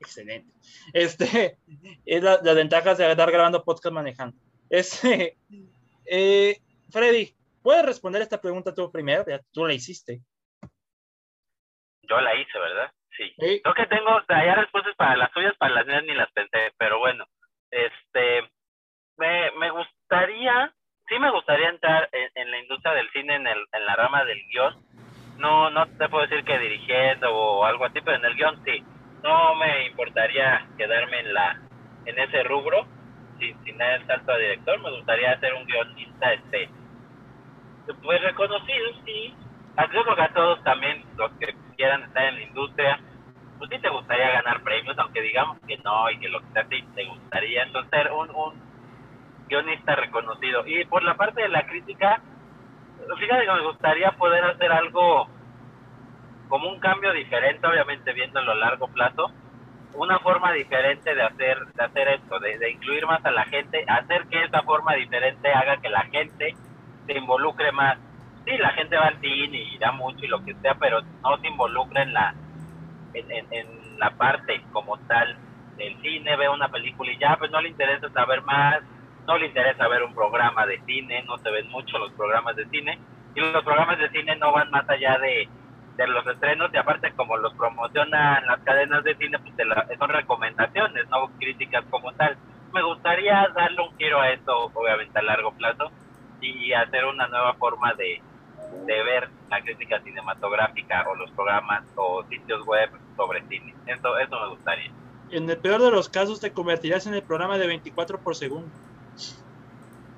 Excelente. 0.00 0.52
Este 0.92 1.58
es 2.04 2.22
la, 2.22 2.40
las 2.42 2.54
ventajas 2.54 2.98
de 2.98 3.10
estar 3.10 3.30
grabando 3.30 3.64
podcast 3.64 3.94
manejando. 3.94 4.36
Este, 4.68 5.38
eh, 6.06 6.58
Freddy, 6.90 7.34
¿puedes 7.62 7.84
responder 7.84 8.22
esta 8.22 8.40
pregunta 8.40 8.74
tú 8.74 8.90
primero? 8.90 9.24
Ya 9.26 9.40
tú 9.52 9.66
la 9.66 9.74
hiciste. 9.74 10.20
Yo 12.02 12.20
la 12.20 12.36
hice, 12.36 12.58
¿verdad? 12.58 12.92
Sí. 13.16 13.60
Creo 13.62 13.74
que 13.74 13.86
tengo, 13.86 14.20
ya 14.28 14.54
respuestas 14.54 14.94
para 14.96 15.16
las 15.16 15.32
suyas, 15.32 15.56
para 15.56 15.74
las 15.74 15.86
mías 15.86 16.04
ni 16.04 16.14
las 16.14 16.30
pensé, 16.32 16.72
pero 16.76 16.98
bueno, 16.98 17.24
este, 17.70 18.42
me, 19.16 19.50
me 19.52 19.70
gustaría, 20.08 20.72
sí 21.08 21.18
me 21.18 21.30
gustaría 21.32 21.68
entrar 21.68 22.08
en, 22.12 22.50
la 22.50 22.58
industria 22.58 22.94
del 22.94 23.10
cine, 23.10 23.34
en, 23.34 23.46
el, 23.46 23.58
en 23.72 23.86
la 23.86 23.96
rama 23.96 24.24
del 24.24 24.40
guion. 24.48 24.74
No, 25.38 25.68
no 25.70 25.86
te 25.86 26.08
puedo 26.08 26.26
decir 26.26 26.44
que 26.44 26.58
dirigiendo 26.58 27.34
o 27.34 27.64
algo 27.64 27.84
así, 27.84 28.00
pero 28.04 28.16
en 28.16 28.24
el 28.24 28.36
guion 28.36 28.62
sí. 28.64 28.84
No 29.24 29.56
me 29.56 29.86
importaría 29.86 30.64
quedarme 30.78 31.20
en 31.20 31.34
la, 31.34 31.60
en 32.04 32.18
ese 32.18 32.44
rubro, 32.44 32.86
sin, 33.38 33.62
sin 33.64 33.76
dar 33.78 34.00
el 34.00 34.06
salto 34.06 34.32
a 34.32 34.38
director. 34.38 34.80
Me 34.80 34.92
gustaría 34.92 35.40
ser 35.40 35.54
un 35.54 35.66
guionista, 35.66 36.32
este, 36.34 36.70
pues 38.02 38.22
reconocido, 38.22 38.86
sí. 39.04 39.34
Yo 39.92 40.14
que 40.14 40.22
a 40.22 40.32
todos 40.32 40.62
también, 40.62 41.04
los 41.16 41.32
que 41.32 41.54
quieran 41.76 42.04
estar 42.04 42.26
en 42.26 42.36
la 42.36 42.42
industria, 42.42 43.00
pues 43.58 43.70
sí 43.70 43.78
te 43.80 43.88
gustaría 43.88 44.30
ganar 44.30 44.62
premios, 44.62 44.96
aunque 44.98 45.20
digamos 45.20 45.58
que 45.66 45.76
no 45.78 46.08
y 46.10 46.18
que 46.18 46.28
lo 46.28 46.40
que 46.40 46.52
sea 46.52 46.66
sí 46.68 46.84
te 46.94 47.04
gustaría. 47.06 47.64
Entonces, 47.64 47.90
ser 47.90 48.12
un, 48.12 48.30
un 48.30 48.65
guionista 49.48 49.94
reconocido. 49.94 50.66
Y 50.66 50.84
por 50.84 51.02
la 51.02 51.16
parte 51.16 51.42
de 51.42 51.48
la 51.48 51.66
crítica, 51.66 52.20
fíjate 53.18 53.46
que 53.46 53.52
me 53.52 53.66
gustaría 53.66 54.12
poder 54.12 54.44
hacer 54.44 54.72
algo 54.72 55.28
como 56.48 56.68
un 56.68 56.78
cambio 56.78 57.12
diferente, 57.12 57.66
obviamente 57.66 58.12
viéndolo 58.12 58.52
a 58.52 58.56
largo 58.56 58.88
plazo, 58.88 59.30
una 59.94 60.18
forma 60.20 60.52
diferente 60.52 61.14
de 61.14 61.22
hacer 61.22 61.58
de 61.66 61.84
hacer 61.84 62.08
esto, 62.08 62.38
de, 62.38 62.70
incluir 62.70 63.06
más 63.06 63.24
a 63.24 63.30
la 63.30 63.44
gente, 63.44 63.84
hacer 63.88 64.26
que 64.28 64.44
esa 64.44 64.62
forma 64.62 64.94
diferente 64.94 65.52
haga 65.52 65.78
que 65.78 65.88
la 65.88 66.02
gente 66.04 66.54
se 67.06 67.12
involucre 67.18 67.72
más 67.72 67.98
sí, 68.46 68.56
la 68.58 68.70
gente 68.70 68.96
va 68.96 69.08
al 69.08 69.20
cine 69.20 69.58
y 69.58 69.78
da 69.78 69.92
mucho 69.92 70.24
y 70.24 70.28
lo 70.28 70.42
que 70.44 70.54
sea, 70.54 70.74
pero 70.76 71.00
no 71.22 71.36
se 71.38 71.48
involucra 71.48 72.02
en 72.02 72.14
la, 72.14 72.34
en, 73.12 73.30
en, 73.30 73.98
la 73.98 74.10
parte 74.10 74.62
como 74.72 74.98
tal 74.98 75.36
del 75.78 76.00
cine, 76.02 76.36
ve 76.36 76.48
una 76.48 76.68
película 76.68 77.10
y 77.10 77.18
ya, 77.18 77.36
pues 77.38 77.50
no 77.50 77.60
le 77.60 77.70
interesa 77.70 78.10
saber 78.10 78.42
más, 78.42 78.80
no 79.26 79.38
le 79.38 79.46
interesa 79.46 79.88
ver 79.88 80.02
un 80.02 80.14
programa 80.14 80.66
de 80.66 80.80
cine, 80.86 81.22
no 81.24 81.38
se 81.38 81.50
ven 81.50 81.68
mucho 81.70 81.98
los 81.98 82.12
programas 82.12 82.56
de 82.56 82.66
cine, 82.68 82.98
y 83.34 83.40
los 83.40 83.64
programas 83.64 83.98
de 83.98 84.08
cine 84.10 84.36
no 84.36 84.52
van 84.52 84.70
más 84.70 84.88
allá 84.88 85.18
de, 85.18 85.48
de 85.96 86.06
los 86.06 86.26
estrenos, 86.26 86.70
y 86.72 86.76
aparte 86.76 87.12
como 87.12 87.36
los 87.36 87.52
promocionan 87.54 88.46
las 88.46 88.60
cadenas 88.60 89.02
de 89.04 89.16
cine, 89.16 89.38
pues 89.38 89.54
son 89.98 90.08
recomendaciones, 90.08 91.08
no 91.10 91.28
críticas 91.38 91.84
como 91.90 92.12
tal. 92.12 92.36
Me 92.72 92.82
gustaría 92.82 93.48
darle 93.54 93.82
un 93.82 93.96
giro 93.96 94.20
a 94.20 94.30
esto, 94.30 94.70
obviamente 94.74 95.18
a 95.18 95.22
largo 95.22 95.52
plazo, 95.52 95.90
y 96.40 96.72
hacer 96.72 97.04
una 97.04 97.26
nueva 97.28 97.54
forma 97.54 97.94
de, 97.94 98.20
de 98.86 99.02
ver 99.02 99.28
la 99.50 99.60
crítica 99.62 100.00
cinematográfica 100.00 101.04
o 101.08 101.14
los 101.14 101.30
programas 101.32 101.82
o 101.96 102.22
sitios 102.28 102.64
web 102.66 102.90
sobre 103.16 103.42
cine. 103.48 103.74
Eso, 103.86 104.18
eso 104.18 104.40
me 104.40 104.48
gustaría. 104.48 104.90
En 105.30 105.50
el 105.50 105.58
peor 105.58 105.82
de 105.82 105.90
los 105.90 106.08
casos 106.08 106.40
te 106.40 106.52
convertirías 106.52 107.06
en 107.06 107.14
el 107.14 107.22
programa 107.22 107.58
de 107.58 107.66
24 107.66 108.18
por 108.20 108.36
segundo. 108.36 108.68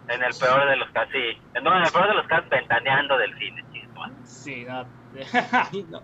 En 0.09 0.23
el 0.23 0.35
peor 0.35 0.69
de 0.69 0.77
los 0.77 0.91
casos, 0.91 1.13
sí. 1.13 1.61
No, 1.63 1.77
en 1.77 1.85
el 1.85 1.93
peor 1.93 2.09
de 2.09 2.15
los 2.15 2.27
casos, 2.27 2.49
ventaneando 2.49 3.19
del 3.19 3.37
cine, 3.39 3.65
Sí, 4.25 4.65
no. 5.91 6.03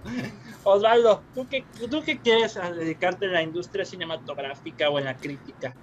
Osvaldo, 0.65 1.23
¿tú 1.35 1.47
qué, 1.49 1.65
¿tú 1.91 2.03
qué 2.05 2.19
quieres 2.19 2.55
dedicarte 2.55 3.27
a 3.27 3.31
la 3.31 3.43
industria 3.43 3.85
cinematográfica 3.85 4.89
o 4.91 4.99
en 4.99 5.05
la 5.05 5.17
crítica? 5.17 5.75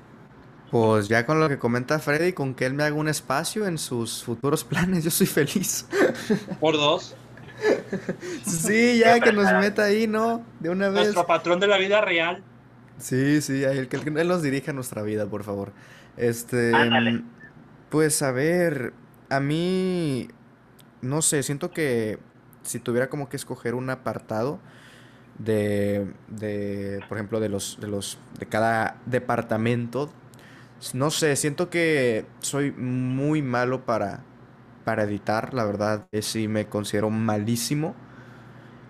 Pues 0.69 1.07
ya 1.07 1.25
con 1.25 1.39
lo 1.39 1.49
que 1.49 1.59
comenta 1.59 1.99
Freddy, 1.99 2.33
con 2.33 2.55
que 2.55 2.65
él 2.65 2.73
me 2.73 2.83
haga 2.83 2.95
un 2.95 3.07
espacio 3.07 3.67
en 3.67 3.77
sus 3.77 4.23
futuros 4.23 4.63
planes, 4.65 5.03
yo 5.03 5.11
soy 5.11 5.27
feliz. 5.27 5.88
¿Por 6.59 6.75
dos? 6.75 7.15
Sí, 8.43 8.97
ya 8.97 9.19
que 9.19 9.31
nos 9.31 9.53
meta 9.53 9.83
ahí, 9.83 10.07
¿no? 10.07 10.43
De 10.59 10.71
una 10.71 10.89
vez. 10.89 11.03
Nuestro 11.03 11.27
patrón 11.27 11.59
de 11.59 11.67
la 11.67 11.77
vida 11.77 12.01
real. 12.01 12.43
Sí, 12.97 13.39
sí, 13.41 13.63
el 13.63 13.88
que 13.88 13.97
él 13.97 14.27
nos 14.27 14.41
dirija 14.41 14.73
nuestra 14.73 15.03
vida, 15.03 15.27
por 15.27 15.43
favor. 15.43 15.71
Este. 16.17 16.71
Pues 17.89 18.21
a 18.21 18.31
ver, 18.31 18.93
a 19.29 19.39
mí. 19.39 20.27
No 21.01 21.21
sé, 21.21 21.43
siento 21.43 21.71
que 21.71 22.19
si 22.63 22.79
tuviera 22.79 23.09
como 23.09 23.29
que 23.29 23.38
escoger 23.38 23.75
un 23.75 23.89
apartado 23.89 24.59
de, 25.39 26.13
de 26.29 27.01
por 27.09 27.17
ejemplo, 27.17 27.39
de 27.39 27.49
los, 27.49 27.79
de 27.81 27.88
los, 27.88 28.19
de 28.39 28.47
cada 28.47 28.97
departamento 29.07 30.11
no 30.93 31.11
sé, 31.11 31.35
siento 31.38 31.69
que 31.69 32.25
soy 32.39 32.71
muy 32.71 33.41
malo 33.41 33.85
para, 33.85 34.23
para 34.85 35.03
editar, 35.03 35.53
la 35.53 35.65
verdad, 35.65 36.07
es 36.11 36.25
sí 36.25 36.47
me 36.47 36.67
considero 36.67 37.09
malísimo. 37.09 37.95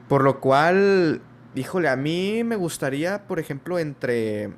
Por 0.07 0.23
lo 0.23 0.39
cual, 0.41 1.21
híjole, 1.55 1.89
a 1.89 1.95
mí 1.95 2.43
me 2.43 2.55
gustaría, 2.55 3.27
por 3.27 3.39
ejemplo, 3.39 3.79
entre, 3.79 4.53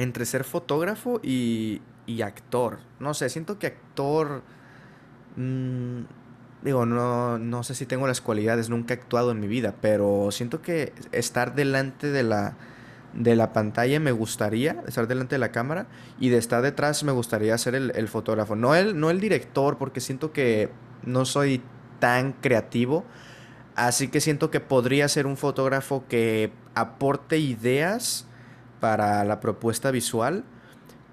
entre 0.00 0.24
ser 0.24 0.44
fotógrafo 0.44 1.20
y, 1.22 1.82
y 2.06 2.22
actor. 2.22 2.78
No 2.98 3.14
sé, 3.14 3.28
siento 3.28 3.58
que 3.58 3.68
actor... 3.68 4.42
Mm, 5.36 6.02
digo, 6.62 6.86
no, 6.86 7.38
no 7.38 7.62
sé 7.62 7.74
si 7.74 7.86
tengo 7.86 8.06
las 8.06 8.20
cualidades, 8.20 8.68
nunca 8.68 8.94
he 8.94 8.96
actuado 8.98 9.30
en 9.30 9.40
mi 9.40 9.46
vida, 9.46 9.74
pero 9.80 10.30
siento 10.30 10.60
que 10.62 10.92
estar 11.12 11.54
delante 11.54 12.10
de 12.10 12.22
la 12.22 12.56
de 13.12 13.34
la 13.34 13.52
pantalla 13.52 13.98
me 13.98 14.12
gustaría 14.12 14.82
estar 14.86 15.08
delante 15.08 15.34
de 15.34 15.40
la 15.40 15.50
cámara 15.50 15.86
y 16.20 16.28
de 16.28 16.38
estar 16.38 16.62
detrás 16.62 17.02
me 17.02 17.10
gustaría 17.10 17.58
ser 17.58 17.74
el, 17.74 18.08
fotógrafo. 18.08 18.54
No 18.54 18.76
el, 18.76 19.00
no 19.00 19.10
el 19.10 19.20
director 19.20 19.78
porque 19.78 20.00
siento 20.00 20.32
que 20.32 20.70
no 21.04 21.24
soy 21.24 21.60
tan 21.98 22.32
creativo. 22.34 23.04
Así 23.74 24.08
que 24.08 24.20
siento 24.20 24.50
que 24.52 24.60
podría 24.60 25.08
ser 25.08 25.26
un 25.26 25.36
fotógrafo 25.36 26.04
que 26.08 26.52
aporte 26.74 27.38
ideas 27.38 28.26
para 28.80 29.24
la 29.24 29.40
propuesta 29.40 29.90
visual. 29.90 30.44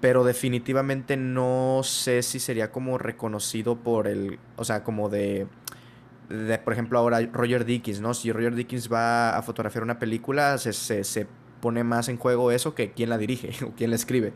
Pero 0.00 0.24
definitivamente 0.24 1.16
no 1.16 1.80
sé 1.82 2.22
si 2.22 2.38
sería 2.38 2.70
como 2.70 2.98
reconocido 2.98 3.76
por 3.76 4.06
el... 4.06 4.38
O 4.56 4.64
sea, 4.64 4.84
como 4.84 5.08
de... 5.08 5.46
de 6.28 6.58
por 6.58 6.72
ejemplo, 6.72 6.98
ahora 6.98 7.20
Roger 7.32 7.64
Dickens, 7.64 8.00
¿no? 8.00 8.14
Si 8.14 8.32
Roger 8.32 8.54
Dickens 8.54 8.92
va 8.92 9.36
a 9.36 9.42
fotografiar 9.42 9.82
una 9.82 9.98
película, 9.98 10.56
se, 10.58 10.72
se, 10.72 11.02
se 11.04 11.26
pone 11.60 11.84
más 11.84 12.08
en 12.08 12.16
juego 12.16 12.50
eso 12.50 12.74
que 12.74 12.92
quién 12.92 13.10
la 13.10 13.18
dirige 13.18 13.52
o 13.64 13.72
quién 13.76 13.90
la 13.90 13.96
escribe. 13.96 14.32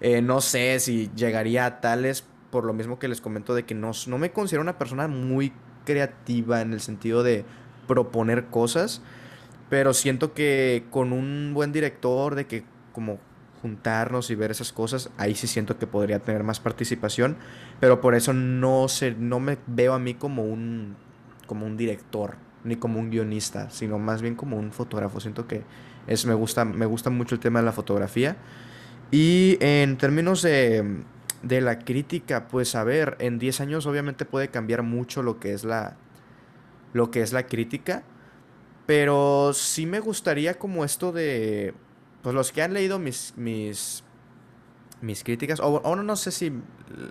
Eh, 0.00 0.22
no 0.22 0.40
sé 0.40 0.80
si 0.80 1.10
llegaría 1.14 1.66
a 1.66 1.80
tales, 1.80 2.24
por 2.50 2.64
lo 2.64 2.72
mismo 2.72 2.98
que 2.98 3.08
les 3.08 3.20
comento, 3.20 3.54
de 3.54 3.64
que 3.64 3.74
no, 3.74 3.92
no 4.06 4.18
me 4.18 4.32
considero 4.32 4.62
una 4.62 4.78
persona 4.78 5.08
muy 5.08 5.52
creativa 5.84 6.60
en 6.62 6.72
el 6.72 6.80
sentido 6.80 7.22
de 7.22 7.44
proponer 7.86 8.46
cosas, 8.46 9.02
pero 9.68 9.92
siento 9.92 10.32
que 10.32 10.84
con 10.90 11.12
un 11.12 11.52
buen 11.54 11.72
director, 11.72 12.34
de 12.34 12.46
que 12.46 12.64
como 12.92 13.18
juntarnos 13.62 14.30
y 14.30 14.34
ver 14.34 14.50
esas 14.50 14.72
cosas, 14.72 15.10
ahí 15.18 15.34
sí 15.34 15.46
siento 15.46 15.78
que 15.78 15.86
podría 15.86 16.18
tener 16.20 16.42
más 16.42 16.60
participación, 16.60 17.36
pero 17.78 18.00
por 18.00 18.14
eso 18.14 18.32
no, 18.32 18.88
sé, 18.88 19.14
no 19.18 19.38
me 19.38 19.58
veo 19.66 19.92
a 19.92 19.98
mí 19.98 20.14
como 20.14 20.44
un, 20.44 20.96
como 21.46 21.66
un 21.66 21.76
director, 21.76 22.36
ni 22.64 22.76
como 22.76 22.98
un 22.98 23.10
guionista, 23.10 23.70
sino 23.70 23.98
más 23.98 24.22
bien 24.22 24.34
como 24.34 24.56
un 24.56 24.72
fotógrafo. 24.72 25.20
Siento 25.20 25.46
que 25.46 25.62
es, 26.06 26.24
me, 26.26 26.34
gusta, 26.34 26.64
me 26.64 26.86
gusta 26.86 27.10
mucho 27.10 27.34
el 27.34 27.40
tema 27.40 27.60
de 27.60 27.66
la 27.66 27.72
fotografía. 27.72 28.36
Y 29.10 29.58
en 29.60 29.96
términos 29.96 30.42
de, 30.42 31.02
de 31.42 31.60
la 31.60 31.78
crítica, 31.80 32.48
pues 32.48 32.74
a 32.74 32.84
ver, 32.84 33.16
en 33.18 33.38
10 33.38 33.60
años 33.60 33.86
obviamente 33.86 34.24
puede 34.24 34.48
cambiar 34.48 34.82
mucho 34.82 35.22
lo 35.22 35.40
que 35.40 35.52
es 35.52 35.64
la, 35.64 35.96
lo 36.92 37.10
que 37.10 37.22
es 37.22 37.32
la 37.32 37.46
crítica. 37.46 38.02
Pero 38.86 39.52
sí 39.52 39.86
me 39.86 40.00
gustaría 40.00 40.58
como 40.58 40.84
esto 40.84 41.12
de... 41.12 41.74
Pues 42.22 42.34
los 42.34 42.52
que 42.52 42.62
han 42.62 42.74
leído 42.74 42.98
mis, 42.98 43.34
mis, 43.36 44.04
mis 45.00 45.24
críticas, 45.24 45.60
o, 45.62 45.80
no, 45.96 46.02
no 46.02 46.16
sé 46.16 46.30
si 46.30 46.52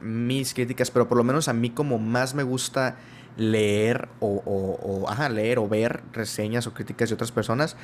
mis 0.02 0.54
críticas, 0.54 0.92
pero 0.92 1.08
por 1.08 1.18
lo 1.18 1.24
menos 1.24 1.48
a 1.48 1.54
mí 1.54 1.70
como 1.70 1.98
más 1.98 2.36
me 2.36 2.44
gusta 2.44 2.98
leer 3.38 4.10
o, 4.20 4.44
o, 4.46 5.10
ajá, 5.10 5.30
leer 5.30 5.60
o 5.60 5.68
ver 5.68 6.04
reseñas 6.14 6.68
o 6.68 6.74
críticas 6.74 7.10
de 7.10 7.16
otras 7.16 7.32
personas, 7.32 7.76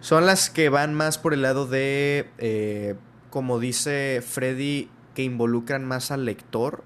son 0.00 0.26
las 0.26 0.50
que 0.50 0.68
van 0.68 0.94
más 0.94 1.18
por 1.18 1.34
el 1.34 1.42
lado 1.42 1.66
de, 1.66 2.30
eh, 2.38 2.94
como 3.30 3.58
dice 3.58 4.22
Freddy, 4.26 4.90
que 5.14 5.22
involucran 5.22 5.84
más 5.84 6.10
al 6.10 6.24
lector. 6.24 6.82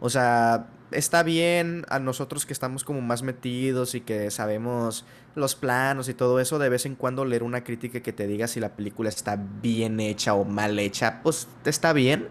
O 0.00 0.10
sea, 0.10 0.66
está 0.90 1.22
bien 1.22 1.84
a 1.88 1.98
nosotros 1.98 2.46
que 2.46 2.52
estamos 2.52 2.84
como 2.84 3.00
más 3.00 3.22
metidos 3.22 3.94
y 3.94 4.00
que 4.00 4.30
sabemos 4.30 5.04
los 5.34 5.54
planos 5.54 6.08
y 6.08 6.14
todo 6.14 6.40
eso, 6.40 6.58
de 6.58 6.68
vez 6.68 6.86
en 6.86 6.96
cuando 6.96 7.24
leer 7.24 7.42
una 7.42 7.64
crítica 7.64 8.00
que 8.00 8.12
te 8.12 8.26
diga 8.26 8.48
si 8.48 8.60
la 8.60 8.76
película 8.76 9.08
está 9.08 9.36
bien 9.62 10.00
hecha 10.00 10.34
o 10.34 10.44
mal 10.44 10.78
hecha, 10.78 11.20
pues 11.22 11.48
está 11.64 11.92
bien. 11.92 12.28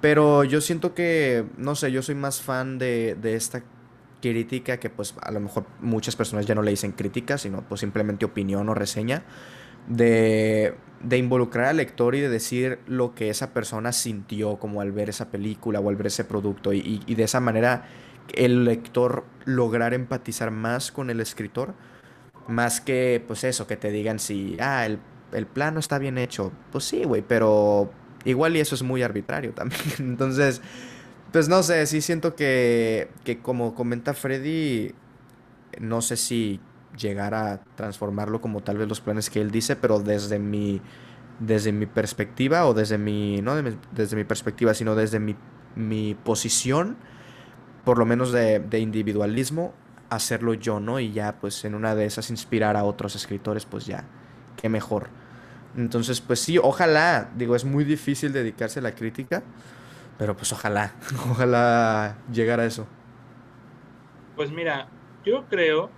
Pero 0.00 0.44
yo 0.44 0.60
siento 0.60 0.94
que, 0.94 1.44
no 1.56 1.74
sé, 1.74 1.90
yo 1.90 2.02
soy 2.02 2.14
más 2.14 2.40
fan 2.40 2.78
de, 2.78 3.16
de 3.20 3.34
esta 3.34 3.62
crítica 4.20 4.78
que 4.78 4.90
pues 4.90 5.14
a 5.20 5.30
lo 5.30 5.40
mejor 5.40 5.66
muchas 5.80 6.16
personas 6.16 6.46
ya 6.46 6.54
no 6.54 6.62
le 6.62 6.70
dicen 6.70 6.92
crítica, 6.92 7.38
sino 7.38 7.62
pues 7.62 7.80
simplemente 7.80 8.24
opinión 8.24 8.68
o 8.68 8.74
reseña, 8.74 9.24
de, 9.88 10.74
de 11.02 11.18
involucrar 11.18 11.66
al 11.66 11.76
lector 11.76 12.14
y 12.14 12.20
de 12.20 12.28
decir 12.28 12.80
lo 12.86 13.14
que 13.14 13.30
esa 13.30 13.52
persona 13.52 13.92
sintió 13.92 14.56
como 14.56 14.80
al 14.80 14.92
ver 14.92 15.08
esa 15.08 15.30
película 15.30 15.80
o 15.80 15.88
al 15.88 15.96
ver 15.96 16.08
ese 16.08 16.24
producto 16.24 16.72
y, 16.72 17.02
y 17.06 17.14
de 17.14 17.22
esa 17.22 17.40
manera 17.40 17.86
el 18.34 18.64
lector 18.64 19.24
lograr 19.44 19.94
empatizar 19.94 20.50
más 20.50 20.92
con 20.92 21.10
el 21.10 21.20
escritor, 21.20 21.74
más 22.46 22.80
que 22.80 23.22
pues 23.26 23.44
eso, 23.44 23.66
que 23.66 23.76
te 23.76 23.90
digan 23.90 24.18
si, 24.18 24.56
ah, 24.60 24.86
el, 24.86 24.98
el 25.32 25.46
plano 25.46 25.80
está 25.80 25.98
bien 25.98 26.18
hecho, 26.18 26.52
pues 26.72 26.84
sí, 26.84 27.04
güey, 27.04 27.22
pero 27.22 27.90
igual 28.24 28.56
y 28.56 28.60
eso 28.60 28.74
es 28.74 28.82
muy 28.82 29.02
arbitrario 29.02 29.52
también, 29.54 29.94
entonces 29.98 30.60
pues 31.32 31.48
no 31.48 31.62
sé, 31.62 31.86
sí 31.86 32.00
siento 32.00 32.34
que, 32.34 33.08
que 33.24 33.38
como 33.38 33.74
comenta 33.74 34.14
Freddy, 34.14 34.94
no 35.78 36.00
sé 36.00 36.16
si 36.16 36.58
llegar 36.98 37.34
a 37.34 37.62
transformarlo 37.76 38.40
como 38.40 38.62
tal 38.62 38.78
vez 38.78 38.88
los 38.88 39.00
planes 39.00 39.30
que 39.30 39.40
él 39.40 39.50
dice, 39.50 39.76
pero 39.76 40.00
desde 40.00 40.38
mi, 40.38 40.80
desde 41.38 41.72
mi 41.72 41.86
perspectiva, 41.86 42.66
o 42.66 42.74
desde 42.74 42.98
mi, 42.98 43.40
no 43.40 43.54
desde 43.92 44.16
mi 44.16 44.24
perspectiva, 44.24 44.74
sino 44.74 44.94
desde 44.94 45.20
mi, 45.20 45.36
mi 45.76 46.14
posición, 46.14 46.96
por 47.84 47.98
lo 47.98 48.04
menos 48.04 48.32
de, 48.32 48.58
de, 48.58 48.80
individualismo, 48.80 49.72
hacerlo 50.10 50.54
yo, 50.54 50.80
¿no? 50.80 51.00
Y 51.00 51.12
ya, 51.12 51.36
pues 51.40 51.64
en 51.64 51.74
una 51.74 51.94
de 51.94 52.04
esas 52.04 52.30
inspirar 52.30 52.76
a 52.76 52.84
otros 52.84 53.16
escritores, 53.16 53.64
pues 53.64 53.86
ya, 53.86 54.04
qué 54.60 54.68
mejor. 54.68 55.08
Entonces, 55.76 56.20
pues 56.20 56.40
sí, 56.40 56.58
ojalá, 56.58 57.30
digo, 57.36 57.54
es 57.54 57.64
muy 57.64 57.84
difícil 57.84 58.32
dedicarse 58.32 58.80
a 58.80 58.82
la 58.82 58.94
crítica, 58.94 59.42
pero 60.18 60.36
pues 60.36 60.52
ojalá, 60.52 60.92
ojalá 61.30 62.16
llegara 62.32 62.64
a 62.64 62.66
eso. 62.66 62.86
Pues 64.34 64.50
mira, 64.50 64.88
yo 65.24 65.44
creo, 65.48 65.90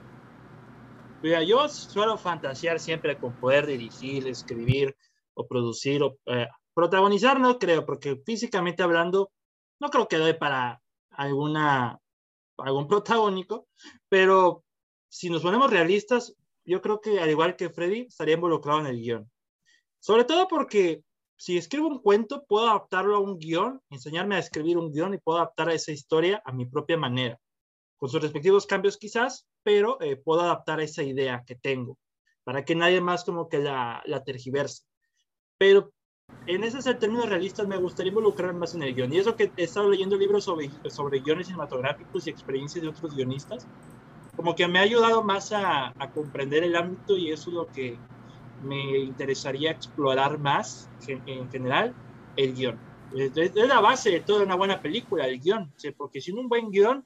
mira, 1.23 1.43
yo 1.43 1.69
suelo 1.69 2.17
fantasear 2.17 2.81
siempre 2.81 3.19
con 3.19 3.37
poder 3.37 3.67
dirigir, 3.67 4.27
escribir 4.27 4.97
o 5.35 5.47
producir 5.47 6.03
o 6.03 6.19
eh, 6.27 6.49
protagonizar, 6.75 7.41
no 7.41 7.59
creo, 7.59 7.85
porque 7.85 8.21
físicamente 8.25 8.83
hablando, 8.83 9.31
no 9.81 9.91
creo 9.91 10.09
que 10.09 10.17
doy 10.17 10.35
para 10.35 10.83
alguna, 11.11 11.99
algún 12.59 12.89
protagónico, 12.89 13.69
pero 14.09 14.65
si 15.09 15.31
nos 15.31 15.43
ponemos 15.43 15.71
realistas, 15.71 16.35
yo 16.65 16.81
creo 16.81 17.01
que 17.01 17.21
al 17.21 17.31
igual 17.31 17.57
que 17.57 17.71
Freddy, 17.71 18.07
estaría 18.09 18.35
involucrado 18.35 18.81
en 18.81 18.87
el 18.87 19.01
guion. 19.01 19.31
Sobre 19.99 20.25
todo 20.25 20.49
porque 20.49 21.03
si 21.37 21.57
escribo 21.57 21.89
un 21.89 22.01
cuento, 22.01 22.45
puedo 22.47 22.69
adaptarlo 22.69 23.17
a 23.17 23.21
un 23.21 23.39
guion, 23.39 23.81
enseñarme 23.91 24.37
a 24.37 24.41
escribir 24.41 24.79
un 24.79 24.93
guion 24.93 25.15
y 25.15 25.19
puedo 25.19 25.39
adaptar 25.39 25.71
a 25.71 25.75
esa 25.75 25.93
historia 25.93 26.43
a 26.45 26.53
mi 26.53 26.67
propia 26.67 26.97
manera, 26.97 27.39
con 27.97 28.09
sus 28.09 28.23
respectivos 28.23 28.67
cambios 28.67 28.97
quizás, 28.99 29.47
pero 29.63 30.01
eh, 30.01 30.17
puedo 30.17 30.43
adaptar 30.43 30.81
esa 30.81 31.03
idea 31.03 31.45
que 31.47 31.55
tengo, 31.55 31.99
para 32.45 32.65
que 32.65 32.75
nadie 32.75 33.01
más 33.01 33.25
como 33.25 33.49
que 33.49 33.59
la, 33.59 34.03
la 34.07 34.25
tergiverse. 34.25 34.85
Pero 35.59 35.93
en 36.47 36.65
ese 36.65 36.95
término 36.95 37.27
realistas 37.27 37.67
me 37.67 37.77
gustaría 37.77 38.11
involucrar 38.11 38.55
más 38.55 38.75
en 38.75 38.83
el 38.83 38.95
guion. 38.95 39.13
Y 39.13 39.19
eso 39.19 39.37
que 39.37 39.53
he 39.57 39.65
estado 39.65 39.91
leyendo 39.91 40.17
libros 40.17 40.45
sobre, 40.45 40.71
sobre 40.89 41.21
guiones 41.21 41.47
cinematográficos 41.47 42.27
y 42.27 42.31
experiencias 42.31 42.83
de 42.83 42.89
otros 42.89 43.15
guionistas, 43.15 43.67
como 44.37 44.55
que 44.55 44.67
me 44.69 44.79
ha 44.79 44.83
ayudado 44.83 45.23
más 45.23 45.53
a, 45.53 45.89
a 45.99 46.11
comprender 46.13 46.65
el 46.65 46.77
ámbito 46.77 47.17
y 47.17 47.31
eso 47.31 47.51
es 47.51 47.55
lo 47.55 47.67
que 47.67 47.99
me 48.63 48.99
interesaría 48.99 49.71
explorar 49.71 50.39
más 50.39 50.89
en 51.07 51.51
general 51.51 51.95
el 52.37 52.55
guion. 52.55 52.79
Es, 53.15 53.55
la 53.55 53.81
base 53.81 54.11
de 54.11 54.21
toda 54.21 54.45
una 54.45 54.55
buena 54.55 54.81
película, 54.81 55.27
el 55.27 55.41
guion, 55.41 55.73
porque 55.97 56.21
sin 56.21 56.39
un 56.39 56.49
buen 56.49 56.71
guion, 56.71 57.05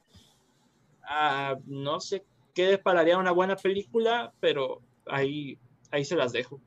uh, 1.03 1.59
no 1.65 1.99
sé 1.99 2.23
qué 2.55 2.65
despararía 2.67 3.19
una 3.19 3.31
buena 3.31 3.55
película, 3.55 4.33
pero 4.39 4.81
ahí, 5.05 5.59
ahí 5.91 6.03
se 6.03 6.15
las 6.15 6.31
dejo. 6.31 6.59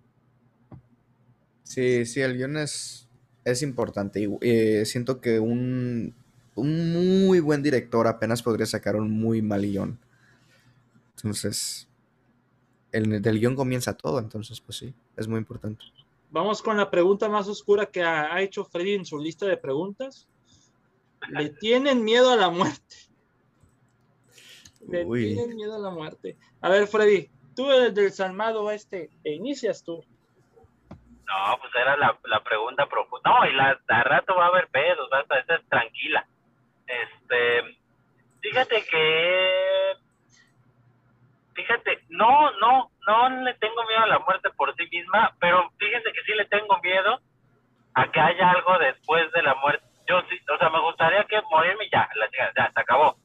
Sí, 1.64 2.06
sí, 2.06 2.20
el 2.20 2.36
guion 2.36 2.58
es, 2.58 3.08
es 3.44 3.62
importante. 3.62 4.20
Y, 4.20 4.28
eh, 4.42 4.84
siento 4.84 5.20
que 5.20 5.40
un, 5.40 6.14
un 6.54 6.92
muy 6.92 7.40
buen 7.40 7.62
director 7.62 8.06
apenas 8.06 8.42
podría 8.42 8.66
sacar 8.66 8.94
un 8.94 9.10
muy 9.10 9.42
mal 9.42 9.62
guion. 9.62 9.98
Entonces, 11.16 11.88
el, 12.92 13.20
del 13.20 13.40
guion 13.40 13.56
comienza 13.56 13.96
todo, 13.96 14.18
entonces 14.18 14.60
pues 14.60 14.78
sí, 14.78 14.94
es 15.16 15.26
muy 15.26 15.38
importante. 15.38 15.84
Vamos 16.30 16.62
con 16.62 16.76
la 16.76 16.90
pregunta 16.90 17.28
más 17.28 17.48
oscura 17.48 17.86
que 17.86 18.02
ha, 18.02 18.40
hecho 18.42 18.64
Freddy 18.64 18.94
en 18.94 19.06
su 19.06 19.18
lista 19.18 19.46
de 19.46 19.56
preguntas. 19.56 20.28
¿Le 21.30 21.48
tienen 21.48 22.04
miedo 22.04 22.30
a 22.30 22.36
la 22.36 22.50
muerte? 22.50 23.07
Le 24.88 25.04
tienen 25.04 25.56
miedo 25.56 25.76
a 25.76 25.78
la 25.78 25.90
muerte. 25.90 26.36
A 26.60 26.68
ver, 26.68 26.86
Freddy, 26.86 27.28
tú 27.54 27.70
eres 27.70 27.94
del 27.94 28.10
Salmado 28.12 28.64
Oeste, 28.64 29.10
¿te 29.22 29.30
inicias 29.30 29.84
tú? 29.84 30.04
No, 30.90 31.58
pues 31.60 31.72
era 31.74 31.96
la, 31.96 32.18
la 32.24 32.42
pregunta 32.42 32.86
profunda. 32.88 33.30
No, 33.30 33.46
y 33.46 33.54
la, 33.54 33.74
de 33.74 34.02
rato 34.04 34.34
va 34.34 34.46
a 34.46 34.48
haber 34.48 34.68
pedos, 34.68 35.10
va 35.12 35.18
a 35.28 35.38
estar 35.40 35.62
tranquila. 35.68 36.26
Este, 36.86 37.76
fíjate 38.40 38.82
que 38.90 39.68
fíjate, 41.58 42.04
no, 42.08 42.52
no, 42.60 42.90
no 43.06 43.28
le 43.42 43.54
tengo 43.54 43.84
miedo 43.84 44.04
a 44.04 44.06
la 44.06 44.20
muerte 44.20 44.48
por 44.56 44.74
sí 44.76 44.86
misma, 44.90 45.34
pero 45.40 45.68
fíjense 45.76 46.12
que 46.12 46.22
sí 46.22 46.32
le 46.34 46.44
tengo 46.46 46.78
miedo 46.82 47.20
a 47.94 48.10
que 48.12 48.20
haya 48.20 48.50
algo 48.50 48.78
después 48.78 49.30
de 49.32 49.42
la 49.42 49.56
muerte. 49.56 49.84
Yo 50.06 50.20
sí, 50.30 50.38
o 50.54 50.56
sea, 50.56 50.70
me 50.70 50.80
gustaría 50.80 51.24
que 51.24 51.42
morirme 51.50 51.88
ya, 51.92 52.08
la, 52.14 52.28
ya, 52.30 52.72
se 52.72 52.80
acabó. 52.80 53.16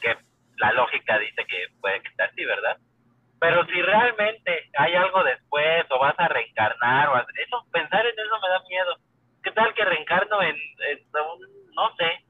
Que 0.00 0.16
la 0.58 0.72
lógica 0.72 1.18
dice 1.18 1.44
que 1.46 1.66
puede 1.80 2.00
que 2.02 2.08
esté 2.08 2.22
así, 2.22 2.44
¿verdad? 2.44 2.76
Pero 3.40 3.64
si 3.66 3.82
realmente 3.82 4.70
hay 4.78 4.94
algo 4.94 5.24
después 5.24 5.84
o 5.90 5.98
vas 5.98 6.14
a 6.18 6.28
reencarnar 6.28 7.08
o 7.08 7.18
eso, 7.18 7.66
pensar 7.72 8.06
en 8.06 8.18
eso 8.18 8.40
me 8.40 8.48
da 8.48 8.62
miedo. 8.68 8.96
¿Qué 9.42 9.50
tal 9.50 9.74
que 9.74 9.84
reencarno 9.84 10.40
en, 10.42 10.56
en 10.56 10.98
un, 11.14 11.74
no 11.74 11.94
sé, 11.96 12.24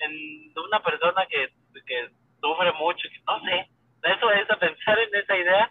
en 0.00 0.52
una 0.58 0.80
persona 0.80 1.24
que, 1.26 1.48
que 1.86 2.10
sufre 2.40 2.72
mucho, 2.72 3.08
no 3.26 3.40
sé, 3.40 3.68
eso, 4.02 4.30
eso, 4.32 4.58
pensar 4.58 4.98
en 4.98 5.14
esa 5.14 5.36
idea 5.36 5.70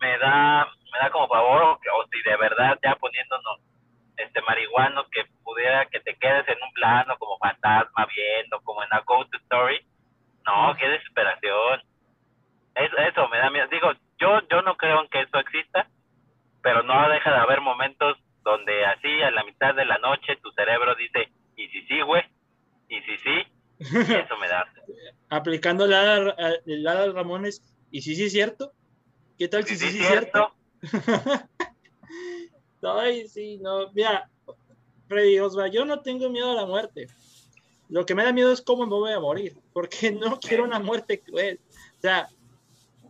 me 0.00 0.18
da, 0.18 0.66
me 0.92 0.98
da 0.98 1.10
como 1.10 1.28
favor, 1.28 1.78
o, 1.78 2.06
si 2.10 2.22
de 2.22 2.36
verdad 2.36 2.78
ya 2.82 2.96
poniéndonos 2.96 3.60
este 4.16 4.40
marihuanos 4.42 5.06
que 5.10 5.24
pudiera 5.44 5.86
que 5.86 6.00
te 6.00 6.16
quedes 6.16 6.48
en 6.48 6.62
un 6.62 6.72
plano 6.72 7.16
como 7.18 7.38
fantasma 7.38 8.06
viendo, 8.06 8.60
como 8.62 8.82
en 8.82 8.92
a 8.92 9.00
ghost 9.00 9.32
story, 9.34 9.80
no, 10.48 10.74
qué 10.78 10.88
desesperación. 10.88 11.82
Eso, 12.74 12.96
eso 12.96 13.28
me 13.28 13.38
da 13.38 13.50
miedo. 13.50 13.66
Digo, 13.70 13.92
yo, 14.18 14.40
yo 14.50 14.62
no 14.62 14.76
creo 14.76 15.02
en 15.02 15.08
que 15.08 15.20
eso 15.20 15.38
exista, 15.38 15.88
pero 16.62 16.82
no 16.82 17.08
deja 17.08 17.30
de 17.30 17.36
haber 17.38 17.60
momentos 17.60 18.16
donde 18.42 18.84
así 18.86 19.22
a 19.22 19.30
la 19.30 19.44
mitad 19.44 19.74
de 19.74 19.84
la 19.84 19.98
noche 19.98 20.38
tu 20.42 20.50
cerebro 20.52 20.94
dice, 20.94 21.30
y 21.56 21.68
si 21.68 21.82
sí, 21.82 22.00
güey, 22.00 22.22
y 22.88 23.00
si 23.02 23.18
sí, 23.18 23.46
eso 23.80 24.36
me 24.40 24.48
da. 24.48 24.64
Aplicando 25.28 25.84
el 25.84 26.82
Lara 26.82 27.12
Ramones, 27.12 27.62
¿y 27.90 28.00
si 28.00 28.16
sí 28.16 28.24
es 28.24 28.32
cierto? 28.32 28.72
¿Qué 29.38 29.48
tal 29.48 29.64
si 29.64 29.76
sí, 29.76 29.90
sí, 29.90 30.00
es 30.00 30.06
cierto? 30.06 30.54
Ay, 32.82 33.28
sí, 33.28 33.58
no, 33.58 33.90
mira, 33.92 34.30
Freddy 35.08 35.38
Osva, 35.40 35.68
yo 35.68 35.84
no 35.84 36.00
tengo 36.00 36.30
miedo 36.30 36.52
a 36.52 36.54
la 36.54 36.66
muerte. 36.66 37.08
Lo 37.88 38.04
que 38.04 38.14
me 38.14 38.24
da 38.24 38.32
miedo 38.32 38.52
es 38.52 38.60
cómo 38.60 38.84
me 38.84 38.94
voy 38.94 39.12
a 39.12 39.20
morir, 39.20 39.56
porque 39.72 40.10
no 40.12 40.38
quiero 40.40 40.64
una 40.64 40.78
muerte 40.78 41.20
cruel. 41.20 41.60
O 41.98 42.00
sea, 42.00 42.28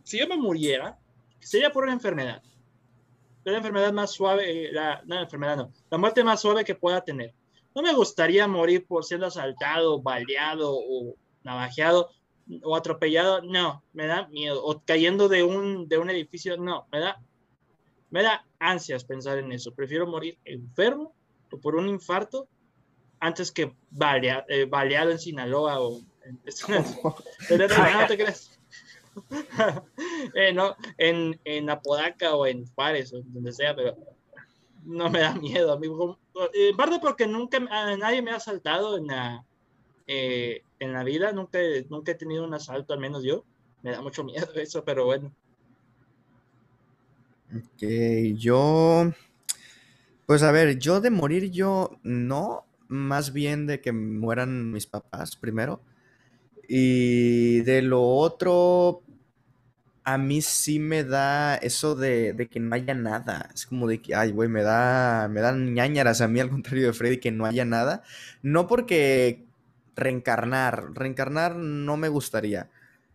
si 0.04 0.18
yo 0.18 0.26
me 0.26 0.36
muriera, 0.36 0.98
sería 1.40 1.70
por 1.70 1.84
una 1.84 1.92
enfermedad. 1.92 2.42
La 3.44 3.56
enfermedad 3.56 3.92
más 3.92 4.10
suave, 4.10 4.70
la, 4.72 5.02
no, 5.06 5.14
la 5.14 5.22
enfermedad 5.22 5.56
no, 5.56 5.72
la 5.90 5.96
muerte 5.96 6.22
más 6.22 6.40
suave 6.40 6.64
que 6.64 6.74
pueda 6.74 7.02
tener. 7.02 7.34
No 7.74 7.82
me 7.82 7.94
gustaría 7.94 8.46
morir 8.46 8.86
por 8.86 9.04
siendo 9.04 9.26
asaltado, 9.26 10.02
baleado 10.02 10.74
o 10.74 11.14
navajeado 11.44 12.10
o 12.62 12.76
atropellado. 12.76 13.42
No, 13.42 13.82
me 13.92 14.06
da 14.06 14.26
miedo. 14.28 14.62
O 14.64 14.82
cayendo 14.84 15.28
de 15.28 15.44
un, 15.44 15.88
de 15.88 15.96
un 15.96 16.10
edificio. 16.10 16.56
No, 16.56 16.86
me 16.90 17.00
da, 17.00 17.22
me 18.10 18.22
da 18.22 18.44
ansias 18.58 19.04
pensar 19.04 19.38
en 19.38 19.52
eso. 19.52 19.72
Prefiero 19.72 20.06
morir 20.06 20.38
enfermo 20.44 21.14
o 21.50 21.58
por 21.58 21.76
un 21.76 21.88
infarto 21.88 22.48
antes 23.20 23.52
que 23.52 23.74
eh, 24.48 24.64
baleado 24.66 25.10
en 25.10 25.18
Sinaloa 25.18 25.80
o 25.80 26.00
en, 26.24 26.40
no 27.50 28.06
te. 28.06 28.34
Eh, 30.34 30.52
no, 30.52 30.76
en, 30.96 31.40
en 31.44 31.70
Apodaca 31.70 32.36
o 32.36 32.46
en 32.46 32.66
Juárez 32.66 33.12
o 33.12 33.20
donde 33.24 33.52
sea, 33.52 33.74
pero 33.74 33.96
no 34.84 35.10
me 35.10 35.20
da 35.20 35.34
miedo, 35.34 35.72
amigo. 35.72 36.18
En 36.54 36.76
parte 36.76 37.00
porque 37.00 37.26
nunca 37.26 37.58
nadie 37.58 38.22
me 38.22 38.30
ha 38.30 38.36
asaltado 38.36 38.96
en 38.96 39.08
la, 39.08 39.44
eh, 40.06 40.62
en 40.78 40.92
la 40.92 41.04
vida, 41.04 41.32
nunca, 41.32 41.58
nunca 41.90 42.12
he 42.12 42.14
tenido 42.14 42.44
un 42.44 42.54
asalto, 42.54 42.94
al 42.94 43.00
menos 43.00 43.22
yo. 43.24 43.44
Me 43.82 43.92
da 43.92 44.00
mucho 44.00 44.24
miedo 44.24 44.48
eso, 44.54 44.84
pero 44.84 45.04
bueno. 45.04 45.32
Ok, 47.54 47.82
yo. 48.36 49.12
Pues 50.26 50.42
a 50.42 50.52
ver, 50.52 50.78
yo 50.78 51.00
de 51.00 51.10
morir, 51.10 51.50
yo 51.50 51.98
no. 52.02 52.67
Más 52.88 53.32
bien 53.32 53.66
de 53.66 53.80
que 53.80 53.92
mueran 53.92 54.72
mis 54.72 54.86
papás 54.86 55.36
primero. 55.36 55.80
Y 56.68 57.60
de 57.62 57.82
lo 57.82 58.02
otro, 58.02 59.02
a 60.04 60.18
mí 60.18 60.42
sí 60.42 60.78
me 60.78 61.04
da 61.04 61.56
eso 61.56 61.94
de, 61.94 62.32
de, 62.32 62.48
que 62.48 62.60
no 62.60 62.74
haya 62.74 62.94
nada. 62.94 63.50
Es 63.54 63.66
como 63.66 63.86
de 63.86 64.00
que, 64.00 64.14
ay, 64.14 64.32
güey, 64.32 64.48
me 64.48 64.62
da, 64.62 65.28
me 65.28 65.40
dan 65.40 65.74
ñañaras 65.74 66.20
a 66.20 66.28
mí, 66.28 66.40
al 66.40 66.50
contrario 66.50 66.86
de 66.86 66.92
Freddy, 66.92 67.18
que 67.18 67.30
no 67.30 67.46
haya 67.46 67.64
nada. 67.64 68.02
No 68.42 68.66
porque 68.66 69.44
reencarnar, 69.96 70.92
reencarnar 70.94 71.56
no 71.56 71.96
me 71.96 72.08
gustaría. 72.08 72.70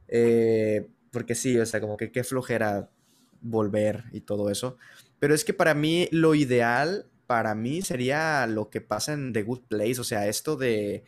Eh, 0.07 0.87
porque 1.11 1.35
sí, 1.35 1.57
o 1.57 1.65
sea, 1.65 1.81
como 1.81 1.97
que 1.97 2.11
qué 2.11 2.23
flojera 2.23 2.89
volver 3.41 4.05
y 4.11 4.21
todo 4.21 4.49
eso. 4.49 4.77
Pero 5.19 5.33
es 5.33 5.45
que 5.45 5.53
para 5.53 5.73
mí 5.73 6.07
lo 6.11 6.35
ideal, 6.35 7.05
para 7.33 7.55
mí 7.55 7.81
sería 7.81 8.45
lo 8.45 8.69
que 8.69 8.79
pasa 8.79 9.13
en 9.13 9.33
The 9.33 9.41
Good 9.41 9.61
Place, 9.61 9.99
o 9.99 10.03
sea, 10.03 10.27
esto 10.27 10.55
de, 10.55 11.03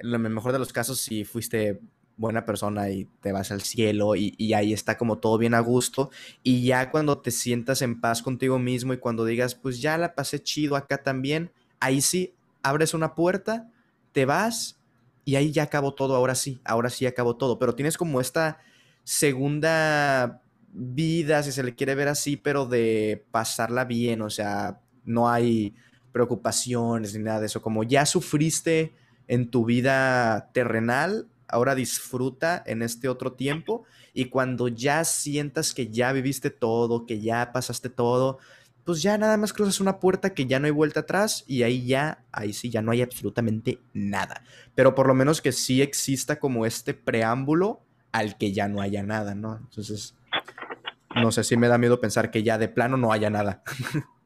en 0.00 0.10
lo 0.10 0.18
mejor 0.18 0.50
de 0.50 0.58
los 0.58 0.72
casos, 0.72 1.00
si 1.00 1.24
fuiste 1.24 1.80
buena 2.16 2.44
persona 2.44 2.90
y 2.90 3.06
te 3.20 3.30
vas 3.30 3.52
al 3.52 3.62
cielo 3.62 4.16
y, 4.16 4.34
y, 4.36 4.54
ahí 4.54 4.72
está 4.72 4.98
como 4.98 5.18
todo 5.18 5.38
bien 5.38 5.54
a 5.54 5.60
gusto 5.60 6.10
y 6.42 6.64
ya 6.64 6.90
cuando 6.90 7.18
te 7.18 7.30
sientas 7.30 7.82
en 7.82 8.00
paz 8.00 8.20
contigo 8.20 8.58
mismo 8.58 8.94
y 8.94 8.98
cuando 8.98 9.24
digas, 9.24 9.54
pues 9.54 9.80
ya 9.80 9.96
la 9.96 10.16
pasé 10.16 10.42
chido 10.42 10.74
acá 10.74 11.04
también, 11.04 11.52
ahí 11.78 12.00
sí, 12.00 12.34
abres 12.64 12.92
una 12.92 13.14
puerta, 13.14 13.70
te 14.10 14.24
vas 14.24 14.76
y 15.24 15.36
ahí 15.36 15.52
ya 15.52 15.62
acabó 15.62 15.94
todo, 15.94 16.16
ahora 16.16 16.34
sí, 16.34 16.60
ahora 16.64 16.90
sí 16.90 17.06
acabó 17.06 17.36
todo, 17.36 17.60
pero 17.60 17.76
tienes 17.76 17.96
como 17.96 18.20
esta 18.20 18.58
segunda 19.04 20.42
vida, 20.72 21.44
si 21.44 21.52
se 21.52 21.62
le 21.62 21.76
quiere 21.76 21.94
ver 21.94 22.08
así, 22.08 22.36
pero 22.36 22.66
de 22.66 23.24
pasarla 23.30 23.84
bien, 23.84 24.20
o 24.22 24.30
sea, 24.30 24.80
no 25.04 25.28
hay 25.28 25.74
preocupaciones 26.12 27.14
ni 27.14 27.22
nada 27.22 27.40
de 27.40 27.46
eso, 27.46 27.62
como 27.62 27.84
ya 27.84 28.06
sufriste 28.06 28.94
en 29.28 29.50
tu 29.50 29.64
vida 29.64 30.50
terrenal, 30.52 31.28
ahora 31.46 31.74
disfruta 31.74 32.62
en 32.66 32.82
este 32.82 33.08
otro 33.08 33.32
tiempo 33.32 33.84
y 34.12 34.26
cuando 34.26 34.68
ya 34.68 35.04
sientas 35.04 35.74
que 35.74 35.88
ya 35.88 36.12
viviste 36.12 36.50
todo, 36.50 37.06
que 37.06 37.20
ya 37.20 37.52
pasaste 37.52 37.90
todo, 37.90 38.38
pues 38.84 39.02
ya 39.02 39.18
nada 39.18 39.36
más 39.36 39.52
cruzas 39.52 39.80
una 39.80 40.00
puerta 40.00 40.34
que 40.34 40.46
ya 40.46 40.58
no 40.58 40.66
hay 40.66 40.72
vuelta 40.72 41.00
atrás 41.00 41.44
y 41.46 41.62
ahí 41.62 41.86
ya, 41.86 42.24
ahí 42.32 42.52
sí, 42.52 42.70
ya 42.70 42.82
no 42.82 42.92
hay 42.92 43.02
absolutamente 43.02 43.78
nada. 43.92 44.42
Pero 44.74 44.94
por 44.94 45.06
lo 45.06 45.14
menos 45.14 45.40
que 45.40 45.52
sí 45.52 45.82
exista 45.82 46.38
como 46.38 46.66
este 46.66 46.94
preámbulo 46.94 47.80
al 48.12 48.36
que 48.36 48.52
ya 48.52 48.68
no 48.68 48.80
haya 48.80 49.02
nada, 49.02 49.34
¿no? 49.34 49.56
Entonces, 49.56 50.16
no 51.14 51.30
sé 51.30 51.44
si 51.44 51.56
me 51.56 51.68
da 51.68 51.78
miedo 51.78 52.00
pensar 52.00 52.30
que 52.30 52.42
ya 52.42 52.58
de 52.58 52.68
plano 52.68 52.96
no 52.96 53.12
haya 53.12 53.30
nada. 53.30 53.62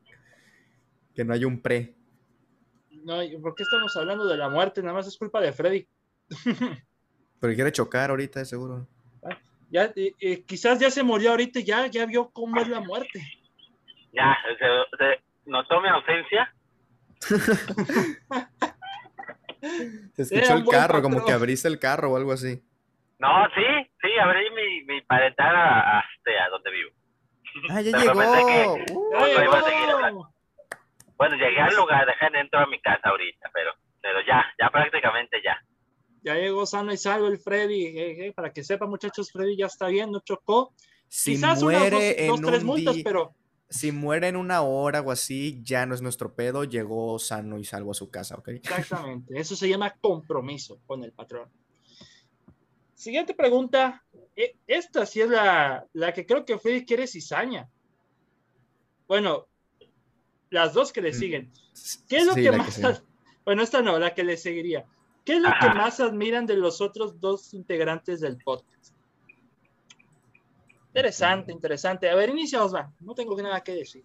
que 1.14 1.24
no 1.24 1.32
haya 1.32 1.46
un 1.46 1.60
pre. 1.60 1.94
No, 3.04 3.16
¿por 3.42 3.54
qué 3.54 3.62
estamos 3.62 3.96
hablando 3.96 4.26
de 4.26 4.36
la 4.36 4.48
muerte? 4.48 4.82
Nada 4.82 4.94
más 4.94 5.06
es 5.06 5.16
culpa 5.16 5.40
de 5.40 5.52
Freddy. 5.52 5.86
Pero 7.40 7.54
quiere 7.54 7.72
chocar 7.72 8.10
ahorita, 8.10 8.44
seguro. 8.44 8.86
Ah, 9.22 9.38
ya, 9.70 9.92
eh, 9.94 10.42
quizás 10.46 10.78
ya 10.78 10.90
se 10.90 11.02
murió 11.02 11.30
ahorita 11.30 11.60
y 11.60 11.64
ya, 11.64 11.86
ya 11.86 12.06
vio 12.06 12.30
cómo 12.30 12.60
es 12.60 12.68
la 12.68 12.80
muerte. 12.80 13.20
Ya, 14.12 14.36
se, 14.58 14.96
se 14.96 15.20
notó 15.44 15.80
mi 15.80 15.88
ausencia. 15.88 16.54
se 20.14 20.22
escuchó 20.22 20.54
el 20.54 20.64
carro, 20.64 21.02
como 21.02 21.24
que 21.24 21.32
abriste 21.32 21.68
el 21.68 21.78
carro 21.78 22.12
o 22.12 22.16
algo 22.16 22.32
así. 22.32 22.62
No, 23.18 23.28
sí, 23.54 23.62
sí, 24.02 24.08
abrí 24.20 24.50
mi, 24.50 24.84
mi 24.84 25.02
hasta 25.08 25.44
a 25.44 26.02
donde 26.50 26.70
vivo. 26.70 26.90
Ah, 27.70 27.80
ya 27.80 27.96
llegó. 27.98 28.12
Que, 28.12 28.92
uh, 28.92 29.10
no, 29.12 29.28
iba 29.28 29.58
a 29.58 29.62
seguir 29.62 29.88
bueno, 31.16 31.36
llegué 31.36 31.60
al 31.60 31.74
lugar, 31.74 32.06
dejé 32.06 32.30
dentro 32.32 32.60
de 32.60 32.66
mi 32.66 32.80
casa 32.80 33.08
ahorita, 33.08 33.50
pero, 33.52 33.72
pero 34.00 34.18
ya, 34.26 34.44
ya 34.60 34.70
prácticamente 34.70 35.40
ya. 35.42 35.62
Ya 36.22 36.34
llegó 36.34 36.64
sano 36.64 36.92
y 36.92 36.96
salvo 36.96 37.28
el 37.28 37.38
Freddy. 37.38 37.86
Eh, 37.86 38.26
eh, 38.26 38.32
para 38.32 38.52
que 38.52 38.64
sepa, 38.64 38.86
muchachos, 38.86 39.30
Freddy 39.30 39.56
ya 39.56 39.66
está 39.66 39.88
bien, 39.88 40.10
no 40.10 40.20
chocó. 40.20 40.72
Si 41.06 41.32
Quizás 41.32 41.62
muere 41.62 42.16
unas 42.28 42.40
dos, 42.40 42.50
tres 42.50 42.64
multas, 42.64 42.96
pero. 43.04 43.34
Si 43.68 43.92
muere 43.92 44.28
en 44.28 44.36
una 44.36 44.62
hora 44.62 45.00
o 45.00 45.10
así, 45.10 45.60
ya 45.62 45.84
no 45.84 45.94
es 45.94 46.02
nuestro 46.02 46.34
pedo, 46.34 46.64
llegó 46.64 47.18
sano 47.18 47.58
y 47.58 47.64
salvo 47.64 47.90
a 47.90 47.94
su 47.94 48.10
casa, 48.10 48.36
¿ok? 48.36 48.48
Exactamente, 48.48 49.38
eso 49.38 49.56
se 49.56 49.68
llama 49.68 49.94
compromiso 50.00 50.80
con 50.86 51.02
el 51.02 51.12
patrón. 51.12 51.50
Siguiente 52.94 53.34
pregunta. 53.34 54.04
E, 54.36 54.56
esta 54.66 55.06
sí 55.06 55.20
es 55.20 55.28
la, 55.28 55.84
la 55.92 56.12
que 56.12 56.24
creo 56.24 56.44
que 56.44 56.58
Freddy 56.58 56.84
quiere 56.84 57.06
cizaña. 57.06 57.68
Bueno, 59.06 59.46
las 60.55 60.72
dos 60.72 60.93
que 60.93 61.02
le 61.02 61.10
mm. 61.10 61.14
siguen. 61.14 61.51
¿Qué 62.09 62.18
es 62.18 62.26
lo 62.26 62.35
que 62.35 62.52
más... 62.52 62.81
bueno, 63.44 63.62
esta 63.62 63.82
no, 63.82 63.98
la 63.98 64.14
que 64.14 64.24
le 64.24 64.36
seguiría. 64.36 64.86
¿Qué 65.24 65.36
es 65.36 65.43
lo 65.43 65.51
que 65.60 65.68
más 65.70 66.01
admiran 66.01 66.47
de 66.47 66.56
los 66.56 66.81
otros 66.81 67.18
dos 67.20 67.55
integrantes 67.55 68.20
del 68.20 68.39
podcast? 68.39 68.94
Interesante, 70.89 71.51
interesante. 71.51 72.09
A 72.09 72.14
ver, 72.14 72.31
inicia 72.31 72.62
va. 72.62 72.93
No 73.01 73.14
tengo 73.14 73.36
nada 73.43 73.60
que 73.62 73.74
decir. 73.74 74.05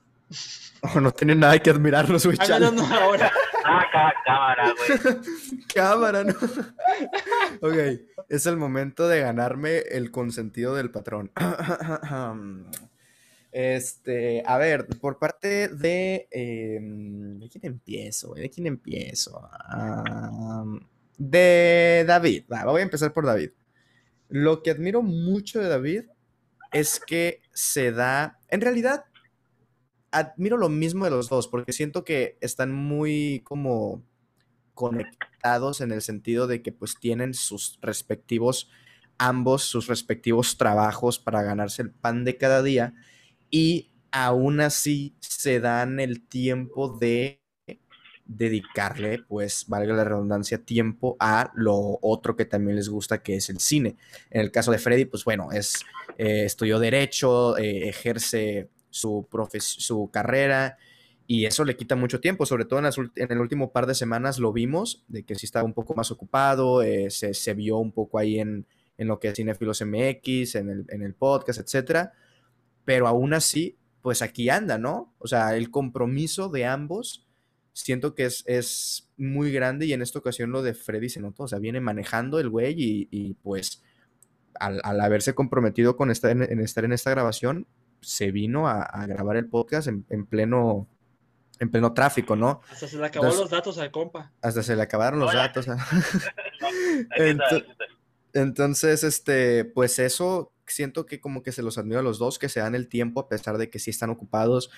Oh, 0.81 0.99
no 0.99 1.11
tiene 1.11 1.35
nada 1.35 1.59
que 1.59 1.69
admirarnos, 1.69 2.25
güey. 2.25 2.37
No, 2.37 2.85
ahora. 2.95 3.31
Ah, 3.63 3.85
cámara, 4.25 4.73
güey. 4.73 5.17
cámara, 5.73 6.23
no. 6.23 6.33
ok, 7.61 7.75
es 8.29 8.45
el 8.45 8.57
momento 8.57 9.07
de 9.07 9.19
ganarme 9.19 9.79
el 9.79 10.09
consentido 10.09 10.73
del 10.73 10.89
patrón. 10.89 11.31
Este, 13.51 14.43
a 14.45 14.57
ver, 14.57 14.87
por 15.01 15.17
parte 15.17 15.69
de. 15.69 16.27
Em, 16.31 17.39
¿De 17.39 17.49
quién 17.49 17.65
empiezo? 17.65 18.33
¿De 18.33 18.49
quién 18.49 18.67
empiezo? 18.67 19.49
de 21.17 22.05
David. 22.07 22.45
voy 22.65 22.79
a 22.79 22.83
empezar 22.83 23.11
por 23.13 23.25
David. 23.25 23.51
Lo 24.29 24.63
que 24.63 24.71
admiro 24.71 25.01
mucho 25.01 25.59
de 25.59 25.67
David 25.67 26.03
es 26.71 26.99
que 26.99 27.41
se 27.51 27.91
da. 27.91 28.39
En 28.49 28.61
realidad, 28.61 29.05
admiro 30.11 30.55
lo 30.57 30.69
mismo 30.69 31.05
de 31.05 31.11
los 31.11 31.27
dos, 31.29 31.47
porque 31.47 31.73
siento 31.73 32.05
que 32.05 32.37
están 32.41 32.71
muy 32.71 33.41
como 33.43 34.03
conectados 34.75 35.81
en 35.81 35.91
el 35.91 36.01
sentido 36.01 36.47
de 36.47 36.61
que 36.61 36.71
pues 36.71 36.95
tienen 36.99 37.33
sus 37.33 37.79
respectivos, 37.81 38.69
ambos 39.17 39.63
sus 39.63 39.87
respectivos 39.87 40.57
trabajos 40.57 41.19
para 41.19 41.43
ganarse 41.43 41.81
el 41.81 41.91
pan 41.91 42.23
de 42.23 42.37
cada 42.37 42.63
día 42.63 42.93
y 43.49 43.89
aún 44.11 44.61
así 44.61 45.15
se 45.19 45.59
dan 45.59 45.99
el 45.99 46.21
tiempo 46.21 46.97
de 46.99 47.39
dedicarle, 48.25 49.23
pues, 49.27 49.65
valga 49.67 49.93
la 49.95 50.03
redundancia, 50.03 50.59
tiempo 50.59 51.17
a 51.19 51.51
lo 51.55 51.97
otro 52.01 52.35
que 52.35 52.45
también 52.45 52.75
les 52.75 52.87
gusta, 52.87 53.23
que 53.23 53.35
es 53.35 53.49
el 53.49 53.59
cine. 53.59 53.95
En 54.29 54.41
el 54.41 54.51
caso 54.51 54.71
de 54.71 54.77
Freddy, 54.77 55.05
pues 55.05 55.25
bueno, 55.25 55.51
es, 55.51 55.83
eh, 56.17 56.43
estudió 56.45 56.77
derecho, 56.77 57.57
eh, 57.57 57.89
ejerce 57.89 58.69
su, 58.91 59.27
su 59.59 60.09
carrera 60.11 60.77
y 61.25 61.45
eso 61.45 61.65
le 61.65 61.75
quita 61.75 61.95
mucho 61.95 62.19
tiempo, 62.19 62.45
sobre 62.45 62.65
todo 62.65 62.79
en, 62.79 63.31
el 63.31 63.39
último 63.39 63.71
par 63.71 63.87
de 63.87 63.95
semanas 63.95 64.37
lo 64.37 64.53
vimos, 64.53 65.03
de 65.07 65.23
que 65.23 65.33
sí 65.33 65.47
estaba 65.47 65.65
un 65.65 65.73
poco 65.73 65.95
más 65.95 66.11
ocupado, 66.11 66.83
eh, 66.83 67.09
se, 67.09 67.33
se, 67.33 67.53
vio 67.55 67.77
un 67.77 67.91
poco 67.91 68.19
ahí 68.19 68.39
en, 68.39 68.67
en 68.99 69.07
lo 69.07 69.19
que 69.19 69.29
es 69.29 69.35
Cinefilos 69.35 69.81
MX, 69.81 70.55
en 70.55 70.69
el, 70.69 70.85
en 70.89 71.01
el 71.01 71.15
podcast, 71.15 71.59
etcétera 71.59 72.13
pero 72.89 73.07
aún 73.07 73.35
así, 73.35 73.77
pues 74.01 74.23
aquí 74.23 74.49
anda, 74.49 74.79
¿no? 74.79 75.13
O 75.19 75.27
sea, 75.27 75.55
el 75.55 75.69
compromiso 75.69 76.49
de 76.49 76.65
ambos 76.65 77.27
siento 77.71 78.15
que 78.15 78.25
es, 78.25 78.43
es 78.47 79.11
muy 79.15 79.51
grande 79.51 79.85
y 79.85 79.93
en 79.93 80.01
esta 80.01 80.17
ocasión 80.17 80.49
lo 80.49 80.63
de 80.63 80.73
Freddy 80.73 81.07
se 81.07 81.19
notó, 81.19 81.43
o 81.43 81.47
sea, 81.47 81.59
viene 81.59 81.81
manejando 81.81 82.39
el 82.39 82.49
güey 82.49 82.73
y, 82.75 83.35
pues 83.43 83.83
al, 84.55 84.81
haberse 84.99 85.35
comprometido 85.35 85.97
con 85.97 86.09
estar 86.09 86.31
en, 86.31 86.59
estar 86.61 86.83
en 86.83 86.93
esta 86.93 87.11
grabación, 87.11 87.67
se 88.01 88.31
vino 88.31 88.67
a, 88.67 89.05
grabar 89.05 89.37
el 89.37 89.47
podcast 89.47 89.87
en, 89.87 90.25
pleno 90.25 90.87
en 91.59 91.69
pleno 91.69 91.93
tráfico, 91.93 92.35
¿no? 92.35 92.61
Hasta 92.71 92.87
se 92.87 92.97
le 92.97 93.05
acabó 93.05 93.27
los 93.27 93.51
datos 93.51 93.77
al 93.77 93.91
compa. 93.91 94.31
Hasta 94.41 94.63
se 94.63 94.75
le 94.75 94.81
acabaron 94.81 95.19
los 95.19 95.31
datos. 95.31 95.67
entonces, 98.33 99.03
este, 99.03 99.63
pues 99.63 99.99
eso 99.99 100.53
siento 100.73 101.05
que 101.05 101.19
como 101.19 101.43
que 101.43 101.51
se 101.51 101.61
los 101.61 101.77
admiro 101.77 101.99
a 101.99 102.03
los 102.03 102.19
dos, 102.19 102.39
que 102.39 102.49
se 102.49 102.59
dan 102.59 102.75
el 102.75 102.87
tiempo 102.87 103.19
a 103.19 103.29
pesar 103.29 103.57
de 103.57 103.69
que 103.69 103.79
sí 103.79 103.89
están 103.91 104.09
ocupados. 104.09 104.69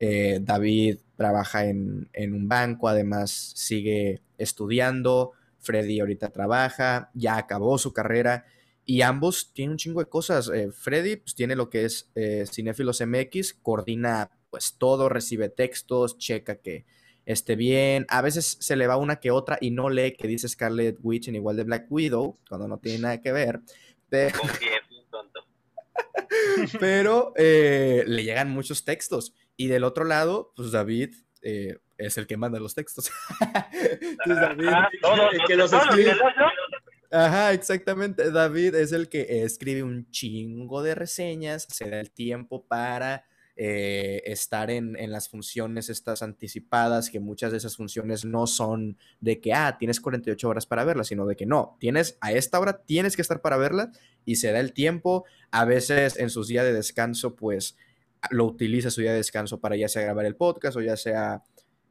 Eh, 0.00 0.40
David 0.42 0.98
trabaja 1.16 1.66
en, 1.66 2.08
un 2.16 2.48
banco, 2.48 2.88
además 2.88 3.52
sigue 3.54 4.22
estudiando. 4.38 5.32
Freddy 5.58 6.00
ahorita 6.00 6.28
trabaja, 6.30 7.10
ya 7.14 7.38
acabó 7.38 7.78
su 7.78 7.92
carrera 7.94 8.44
y 8.84 9.00
ambos 9.00 9.52
tienen 9.54 9.72
un 9.72 9.78
chingo 9.78 10.00
de 10.00 10.08
cosas. 10.08 10.50
Eh, 10.52 10.70
Freddy 10.72 11.16
pues, 11.16 11.34
tiene 11.34 11.56
lo 11.56 11.70
que 11.70 11.86
es 11.86 12.10
eh, 12.14 12.44
Cinefilos 12.50 13.00
MX, 13.00 13.54
coordina 13.54 14.30
pues 14.50 14.74
todo, 14.78 15.08
recibe 15.08 15.48
textos, 15.48 16.18
checa 16.18 16.56
que 16.56 16.84
esté 17.26 17.56
bien. 17.56 18.06
A 18.08 18.22
veces 18.22 18.58
se 18.60 18.76
le 18.76 18.86
va 18.86 18.96
una 18.96 19.16
que 19.16 19.30
otra 19.30 19.58
y 19.60 19.70
no 19.70 19.90
lee 19.90 20.12
que 20.12 20.28
dice 20.28 20.48
Scarlet 20.48 20.98
Witch 21.02 21.28
en 21.28 21.36
igual 21.36 21.56
de 21.56 21.64
Black 21.64 21.86
Widow, 21.90 22.38
cuando 22.48 22.68
no 22.68 22.78
tiene 22.78 23.00
nada 23.00 23.20
que 23.20 23.32
ver. 23.32 23.60
Pero... 24.08 24.38
Pero 26.80 27.32
eh, 27.36 28.04
le 28.06 28.24
llegan 28.24 28.50
muchos 28.50 28.84
textos. 28.84 29.34
Y 29.56 29.68
del 29.68 29.84
otro 29.84 30.04
lado, 30.04 30.52
pues 30.56 30.72
David, 30.72 31.14
eh, 31.42 31.78
es 31.98 32.18
el 32.18 32.26
que 32.26 32.36
manda 32.36 32.58
los 32.58 32.74
textos. 32.74 33.10
Entonces, 33.70 34.36
David, 34.40 34.68
el 35.32 35.44
que 35.46 35.56
los 35.56 35.72
escribe. 35.72 36.16
Ajá, 37.10 37.52
exactamente. 37.52 38.30
David 38.30 38.74
es 38.74 38.92
el 38.92 39.08
que 39.08 39.44
escribe 39.44 39.82
un 39.82 40.10
chingo 40.10 40.82
de 40.82 40.96
reseñas, 40.96 41.66
se 41.70 41.88
da 41.88 42.00
el 42.00 42.10
tiempo 42.10 42.66
para 42.66 43.24
eh, 43.56 44.22
estar 44.26 44.70
en, 44.70 44.96
las 45.10 45.28
funciones 45.28 45.88
estas 45.88 46.22
anticipadas, 46.22 47.08
que 47.08 47.20
muchas 47.20 47.52
de 47.52 47.58
esas 47.58 47.76
funciones 47.76 48.24
no 48.24 48.46
son 48.46 48.98
de 49.20 49.40
que, 49.40 49.52
ah, 49.52 49.76
tienes 49.78 50.00
48 50.00 50.48
horas 50.48 50.66
para 50.66 50.84
verla, 50.84 51.04
sino 51.04 51.24
de 51.26 51.36
que 51.36 51.46
no, 51.46 51.76
tienes 51.78 52.18
a 52.20 52.32
esta 52.32 52.58
hora, 52.58 52.82
tienes 52.84 53.14
que 53.14 53.22
estar 53.22 53.40
para 53.40 53.56
verla 53.56 53.92
y 54.24 54.36
se 54.36 54.50
da 54.50 54.58
el 54.58 54.72
tiempo. 54.72 55.24
A 55.52 55.64
veces 55.64 56.18
en 56.18 56.30
sus 56.30 56.48
días 56.48 56.64
de 56.64 56.72
descanso, 56.72 57.36
pues 57.36 57.76
lo 58.30 58.44
utiliza 58.46 58.90
su 58.90 59.02
día 59.02 59.12
de 59.12 59.18
descanso 59.18 59.60
para 59.60 59.76
ya 59.76 59.88
sea 59.88 60.02
grabar 60.02 60.26
el 60.26 60.36
podcast 60.36 60.76
o 60.76 60.80
ya 60.80 60.96
sea 60.96 61.42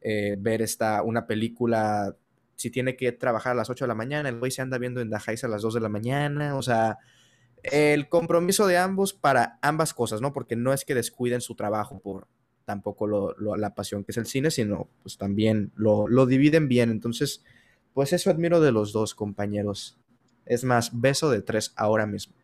eh, 0.01 0.35
ver 0.37 0.61
esta, 0.61 1.01
una 1.01 1.25
película. 1.25 2.15
Si 2.55 2.69
tiene 2.69 2.95
que 2.95 3.11
trabajar 3.13 3.53
a 3.53 3.55
las 3.55 3.69
8 3.69 3.85
de 3.85 3.87
la 3.87 3.95
mañana, 3.95 4.29
el 4.29 4.39
güey 4.39 4.51
se 4.51 4.61
anda 4.61 4.77
viendo 4.77 4.99
en 4.99 5.09
Dajais 5.09 5.43
a 5.43 5.47
las 5.47 5.61
2 5.61 5.75
de 5.75 5.79
la 5.79 5.89
mañana, 5.89 6.55
o 6.57 6.61
sea, 6.61 6.97
el 7.63 8.09
compromiso 8.09 8.67
de 8.67 8.77
ambos 8.77 9.13
para 9.13 9.57
ambas 9.61 9.93
cosas, 9.93 10.21
¿no? 10.21 10.33
Porque 10.33 10.55
no 10.55 10.73
es 10.73 10.85
que 10.85 10.95
descuiden 10.95 11.41
su 11.41 11.55
trabajo 11.55 11.99
por 11.99 12.27
tampoco 12.65 13.35
la 13.37 13.75
pasión 13.75 14.03
que 14.03 14.11
es 14.11 14.17
el 14.17 14.25
cine, 14.25 14.51
sino 14.51 14.87
pues 15.01 15.17
también 15.17 15.71
lo, 15.75 16.25
dividen 16.25 16.67
bien. 16.67 16.91
Entonces, 16.91 17.43
pues 17.93 18.13
eso 18.13 18.29
admiro 18.29 18.59
de 18.59 18.71
los 18.71 18.93
dos 18.93 19.15
compañeros. 19.15 19.97
Es 20.45 20.63
más, 20.63 20.99
beso 20.99 21.29
de 21.29 21.41
tres 21.41 21.73
ahora 21.75 22.05
mismo. 22.05 22.35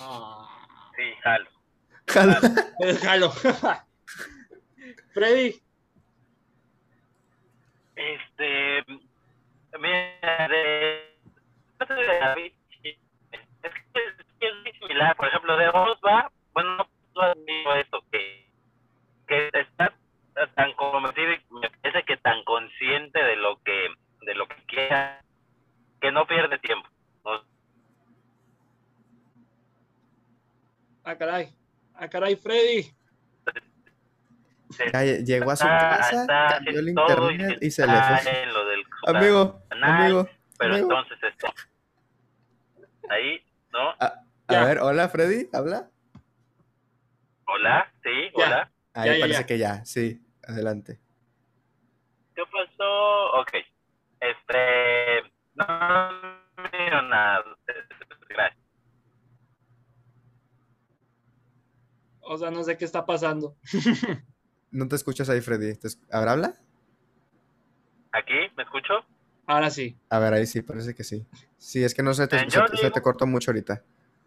Ah. 0.00 0.48
sí, 0.96 1.02
jalo. 1.22 1.50
Jalo. 2.06 3.30
jalo. 3.30 3.32
Freddy. 5.14 5.60
Este, 7.96 8.84
mira, 9.80 10.48
de, 10.48 11.14
de 11.94 12.18
David, 12.20 12.52
similar. 14.78 15.16
Por 15.16 15.28
ejemplo, 15.28 15.56
de 15.56 15.68
Osva, 15.68 16.30
bueno, 16.52 16.88
no 17.14 17.34
digo 17.46 17.74
esto, 17.74 18.04
que, 18.10 18.48
que 19.26 19.50
está 19.52 19.92
tan 20.54 20.72
comprometido 20.74 21.32
y 21.32 21.54
me 21.60 21.70
parece 21.70 22.04
que 22.04 22.16
tan 22.18 22.42
consciente 22.44 23.22
de 23.22 23.36
lo 23.36 23.56
que 23.62 23.88
de 24.22 24.34
lo 24.34 24.48
que 24.48 24.56
quiera 24.66 25.22
que 26.00 26.10
no 26.10 26.26
pierde 26.26 26.58
tiempo. 26.58 26.88
Ah, 31.04 31.16
caray. 31.16 31.48
Ah, 31.94 32.08
caray, 32.08 32.36
Freddy. 32.36 32.90
llegó 35.24 35.50
a 35.50 35.56
su 35.56 35.64
casa, 35.64 36.26
cambió 36.26 36.80
el 36.80 36.88
internet 36.88 37.58
y, 37.60 37.70
se 37.70 37.86
le 37.86 37.92
fue. 37.92 38.44
amigo, 39.06 39.62
amigo. 39.70 40.28
Pero 40.58 40.76
entonces 40.76 41.18
esto. 41.22 41.52
Ahí, 43.10 43.44
¿no? 43.70 43.94
Ah, 44.00 44.23
a 44.54 44.64
ver, 44.64 44.78
hola 44.78 45.08
Freddy, 45.08 45.48
¿habla? 45.52 45.90
Hola, 47.46 47.92
sí, 48.02 48.10
hola. 48.34 48.70
Ahí 48.94 49.20
parece 49.20 49.46
que 49.46 49.58
ya, 49.58 49.84
sí, 49.84 50.22
adelante. 50.46 51.00
¿Qué 52.34 52.42
pasó? 52.50 53.40
Ok. 53.40 53.52
Este. 54.20 55.30
No, 55.54 55.64
no 55.66 57.02
nada. 57.02 57.44
Gracias. 58.28 58.64
O 62.20 62.38
sea, 62.38 62.50
no 62.50 62.64
sé 62.64 62.76
qué 62.76 62.84
está 62.84 63.04
pasando. 63.04 63.56
no 64.70 64.88
te 64.88 64.96
escuchas 64.96 65.28
ahí, 65.28 65.40
Freddy. 65.40 65.78
¿Ahora 66.10 66.32
habla? 66.32 66.54
¿Aquí? 68.12 68.34
¿Me 68.56 68.62
escucho? 68.62 68.94
Ahora 69.46 69.70
sí. 69.70 69.98
A 70.08 70.18
ver, 70.18 70.32
ahí 70.32 70.46
sí, 70.46 70.62
parece 70.62 70.94
que 70.94 71.04
sí. 71.04 71.26
Sí, 71.58 71.84
es 71.84 71.94
que 71.94 72.02
no 72.02 72.14
se 72.14 72.26
te, 72.26 72.48
se 72.48 72.90
te 72.90 73.02
cortó 73.02 73.26
mucho 73.26 73.50
ahorita. 73.50 73.82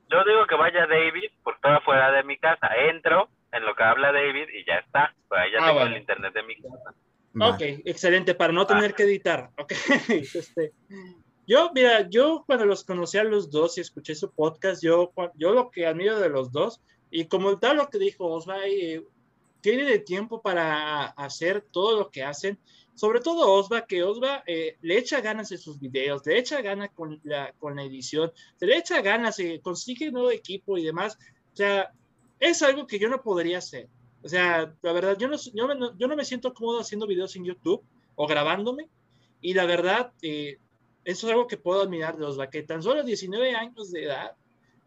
Yo 0.09 0.23
digo 0.23 0.45
que 0.47 0.55
vaya 0.55 0.87
David 0.87 1.31
por 1.43 1.59
toda 1.59 1.81
fuera 1.81 2.11
de 2.11 2.23
mi 2.23 2.37
casa. 2.37 2.67
Entro 2.89 3.29
en 3.51 3.65
lo 3.65 3.75
que 3.75 3.83
habla 3.83 4.11
David 4.11 4.47
y 4.53 4.65
ya 4.65 4.75
está. 4.75 5.13
Pues 5.27 5.41
ahí 5.41 5.51
ya 5.51 5.59
ah, 5.61 5.67
tengo 5.67 5.81
el 5.81 5.97
internet 5.97 6.33
de 6.33 6.43
mi 6.43 6.55
casa. 6.55 6.93
Ok, 7.39 7.61
excelente, 7.85 8.33
para 8.33 8.53
no 8.53 8.65
tener 8.65 8.95
que 8.95 9.03
editar. 9.03 9.51
Okay. 9.57 9.77
este, 10.33 10.73
yo, 11.45 11.71
mira, 11.73 12.09
yo 12.09 12.43
cuando 12.45 12.65
los 12.65 12.83
conocí 12.83 13.17
a 13.17 13.23
los 13.23 13.51
dos 13.51 13.77
y 13.77 13.81
escuché 13.81 14.15
su 14.15 14.33
podcast, 14.33 14.83
yo, 14.83 15.13
yo 15.35 15.51
lo 15.51 15.69
que 15.69 15.85
admiro 15.85 16.19
de 16.19 16.29
los 16.29 16.51
dos, 16.51 16.81
y 17.11 17.27
como 17.27 17.59
tal 17.59 17.77
lo 17.77 17.89
que 17.89 17.99
dijo 17.99 18.25
Osva, 18.25 18.65
eh, 18.65 19.03
tiene 19.61 19.83
de 19.83 19.99
tiempo 19.99 20.41
para 20.41 21.05
hacer 21.05 21.61
todo 21.61 21.97
lo 21.97 22.09
que 22.09 22.23
hacen 22.23 22.57
sobre 22.97 23.19
todo 23.19 23.53
Osva, 23.53 23.85
que 23.85 24.01
Osva 24.01 24.43
eh, 24.47 24.77
le 24.81 24.97
echa 24.97 25.21
ganas 25.21 25.51
en 25.51 25.59
sus 25.59 25.79
videos, 25.79 26.25
le 26.25 26.39
echa 26.39 26.63
ganas 26.63 26.89
con 26.95 27.21
la, 27.23 27.53
con 27.59 27.75
la 27.75 27.83
edición, 27.83 28.31
le 28.59 28.75
echa 28.75 29.03
ganas, 29.03 29.37
eh, 29.37 29.61
consigue 29.61 30.11
nuevo 30.11 30.31
equipo 30.31 30.79
y 30.79 30.83
demás. 30.83 31.15
O 31.53 31.55
sea, 31.55 31.91
es 32.39 32.63
algo 32.63 32.87
que 32.87 32.97
yo 32.97 33.07
no 33.07 33.21
podría 33.21 33.59
hacer. 33.59 33.87
O 34.23 34.27
sea, 34.27 34.73
la 34.81 34.91
verdad, 34.93 35.15
yo 35.15 35.27
no, 35.27 35.37
yo, 35.53 36.07
no 36.07 36.15
me 36.15 36.25
siento 36.25 36.55
cómodo 36.55 36.79
haciendo 36.79 37.05
videos 37.05 37.35
en 37.35 37.45
YouTube 37.45 37.83
o 38.15 38.25
grabándome. 38.25 38.89
Y 39.41 39.53
la 39.53 39.67
verdad, 39.67 40.11
eh, 40.23 40.57
eso 41.03 41.27
es 41.27 41.33
algo 41.33 41.45
que 41.45 41.57
puedo 41.57 41.83
admirar 41.83 42.17
de 42.17 42.25
Osva, 42.25 42.49
que 42.49 42.63
tan 42.63 42.81
solo 42.81 43.03
19 43.03 43.55
años 43.55 43.91
de 43.91 44.05
edad, 44.05 44.31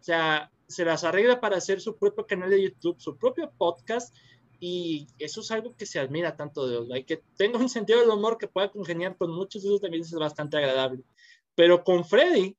o 0.00 0.02
sea, 0.02 0.50
se 0.66 0.84
las 0.84 1.04
arregla 1.04 1.40
para 1.40 1.58
hacer 1.58 1.80
su 1.80 1.96
propio 1.96 2.26
canal 2.26 2.50
de 2.50 2.60
YouTube, 2.60 3.00
su 3.00 3.16
propio 3.16 3.52
podcast 3.56 4.12
y 4.60 5.08
eso 5.18 5.40
es 5.40 5.50
algo 5.50 5.74
que 5.74 5.86
se 5.86 5.98
admira 5.98 6.36
tanto 6.36 6.68
de 6.68 6.76
Osva 6.76 6.98
y 6.98 7.04
que 7.04 7.22
tenga 7.36 7.58
un 7.58 7.70
sentido 7.70 8.00
del 8.00 8.10
humor 8.10 8.36
que 8.36 8.46
pueda 8.46 8.70
congeniar 8.70 9.16
con 9.16 9.30
muchos, 9.30 9.64
eso 9.64 9.80
también 9.80 10.02
es 10.02 10.12
bastante 10.12 10.58
agradable. 10.58 11.02
Pero 11.54 11.82
con 11.82 12.04
Freddy, 12.04 12.56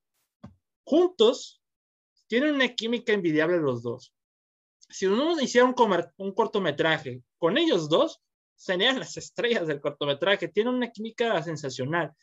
juntos, 0.84 1.62
tienen 2.28 2.56
una 2.56 2.70
química 2.70 3.14
envidiable 3.14 3.60
los 3.60 3.84
dos. 3.84 4.14
Si 4.90 5.06
uno 5.06 5.40
hiciera 5.40 5.66
un, 5.66 5.76
un 6.18 6.32
cortometraje 6.34 7.22
con 7.38 7.58
ellos 7.58 7.88
dos, 7.88 8.20
serían 8.56 9.00
las 9.00 9.18
estrellas 9.18 9.68
del 9.68 9.82
cortometraje. 9.82 10.48
Tienen 10.48 10.76
una 10.76 10.92
química 10.92 11.42
sensacional. 11.44 12.14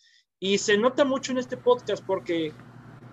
Y 0.41 0.59
se 0.59 0.77
nota 0.77 1.05
mucho 1.05 1.33
en 1.33 1.39
este 1.39 1.57
podcast 1.57 2.05
porque 2.05 2.53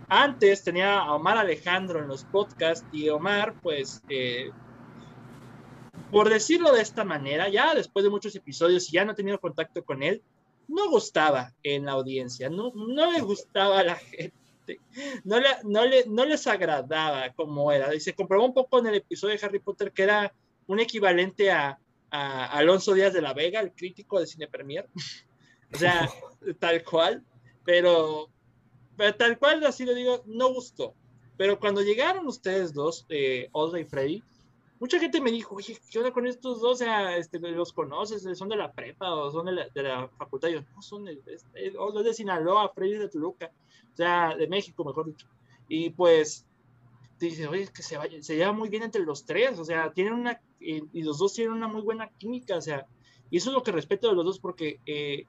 antes 0.08 0.64
tenía 0.64 1.00
a 1.00 1.14
Omar 1.16 1.38
Alejandro 1.38 2.00
en 2.00 2.08
los 2.08 2.24
podcasts 2.26 2.88
y 2.92 3.10
Omar, 3.10 3.60
pues, 3.62 4.04
eh, 4.10 4.52
por 6.16 6.30
decirlo 6.30 6.72
de 6.72 6.82
esta 6.82 7.04
manera, 7.04 7.50
ya 7.50 7.76
después 7.76 8.02
de 8.02 8.10
muchos 8.10 8.34
episodios 8.38 8.88
y 8.88 8.94
ya 8.94 9.04
no 9.04 9.12
he 9.12 9.16
tenido 9.16 9.38
contacto 9.38 9.84
con 9.84 10.02
él, 10.02 10.24
no 10.66 10.90
gustaba 10.90 11.54
en 11.62 11.84
la 11.84 11.92
audiencia, 11.92 12.50
no, 12.50 12.72
no 12.74 13.12
le 13.12 13.20
gustaba 13.20 13.80
a 13.80 13.84
la 13.84 13.96
gente, 13.98 14.80
no, 15.26 15.42
le, 15.42 15.50
no, 15.66 15.86
le, 15.86 16.06
no 16.08 16.24
les 16.24 16.48
agradaba 16.48 17.34
como 17.34 17.70
era. 17.70 17.94
Y 17.94 18.00
se 18.00 18.14
comprobó 18.14 18.46
un 18.46 18.54
poco 18.54 18.80
en 18.80 18.88
el 18.88 18.96
episodio 18.96 19.38
de 19.38 19.46
Harry 19.46 19.60
Potter 19.60 19.92
que 19.92 20.04
era 20.04 20.34
un 20.68 20.80
equivalente 20.80 21.52
a, 21.52 21.78
a 22.10 22.46
Alonso 22.46 22.94
Díaz 22.94 23.12
de 23.12 23.22
la 23.22 23.34
Vega, 23.34 23.60
el 23.60 23.74
crítico 23.74 24.18
de 24.18 24.28
Cine 24.28 24.48
Premier. 24.48 24.88
o 25.74 25.78
sea, 25.78 26.10
tal 26.60 26.82
cual, 26.86 27.26
pero, 27.66 28.30
pero, 28.96 29.16
tal 29.16 29.38
cual, 29.38 29.66
así 29.66 29.84
lo 29.84 29.94
digo, 29.94 30.24
no 30.28 30.54
gustó. 30.54 30.96
Pero 31.36 31.60
cuando 31.60 31.82
llegaron 31.82 32.26
ustedes 32.26 32.74
dos, 32.74 33.06
eh, 33.10 33.50
y 33.54 33.84
Freddy, 33.84 34.24
mucha 34.86 35.00
gente 35.00 35.20
me 35.20 35.32
dijo, 35.32 35.56
oye, 35.56 35.76
¿qué 35.90 35.98
onda 35.98 36.12
con 36.12 36.28
estos 36.28 36.62
dos? 36.62 36.74
O 36.74 36.76
sea, 36.76 37.18
este, 37.18 37.40
¿los 37.40 37.74
conoces? 37.74 38.38
¿Son 38.38 38.48
de 38.48 38.56
la 38.56 38.72
prepa 38.72 39.16
o 39.16 39.32
son 39.32 39.48
de 39.48 39.52
la, 39.52 39.68
de 39.70 39.82
la 39.82 40.08
facultad? 40.10 40.50
yo, 40.50 40.62
no, 40.62 40.82
son 40.84 41.06
de, 41.06 41.20
este, 41.26 41.76
o 41.76 41.92
de 42.04 42.14
Sinaloa, 42.14 42.70
Freddy 42.70 43.00
de 43.00 43.10
Toluca, 43.10 43.52
o 43.92 43.98
sea, 43.98 44.36
de 44.36 44.48
México, 44.48 44.86
mejor 44.86 45.08
dicho. 45.08 45.28
Y 45.68 45.90
pues, 45.90 46.46
dice, 47.20 47.48
oye, 47.48 47.68
que 47.74 47.82
se, 47.82 47.98
vaya, 47.98 48.22
se 48.22 48.36
lleva 48.36 48.52
muy 48.52 48.70
bien 48.70 48.84
entre 48.84 49.04
los 49.04 49.26
tres, 49.26 49.58
o 49.58 49.66
sea, 49.66 49.92
tienen 49.92 50.14
una, 50.14 50.40
y 50.60 51.02
los 51.02 51.18
dos 51.18 51.34
tienen 51.34 51.54
una 51.54 51.68
muy 51.68 51.82
buena 51.82 52.10
química, 52.20 52.56
o 52.56 52.62
sea, 52.62 52.86
y 53.32 53.38
eso 53.38 53.50
es 53.50 53.56
lo 53.56 53.64
que 53.64 53.72
respeto 53.72 54.08
de 54.08 54.14
los 54.14 54.24
dos, 54.24 54.40
porque 54.40 54.80
eh, 54.86 55.26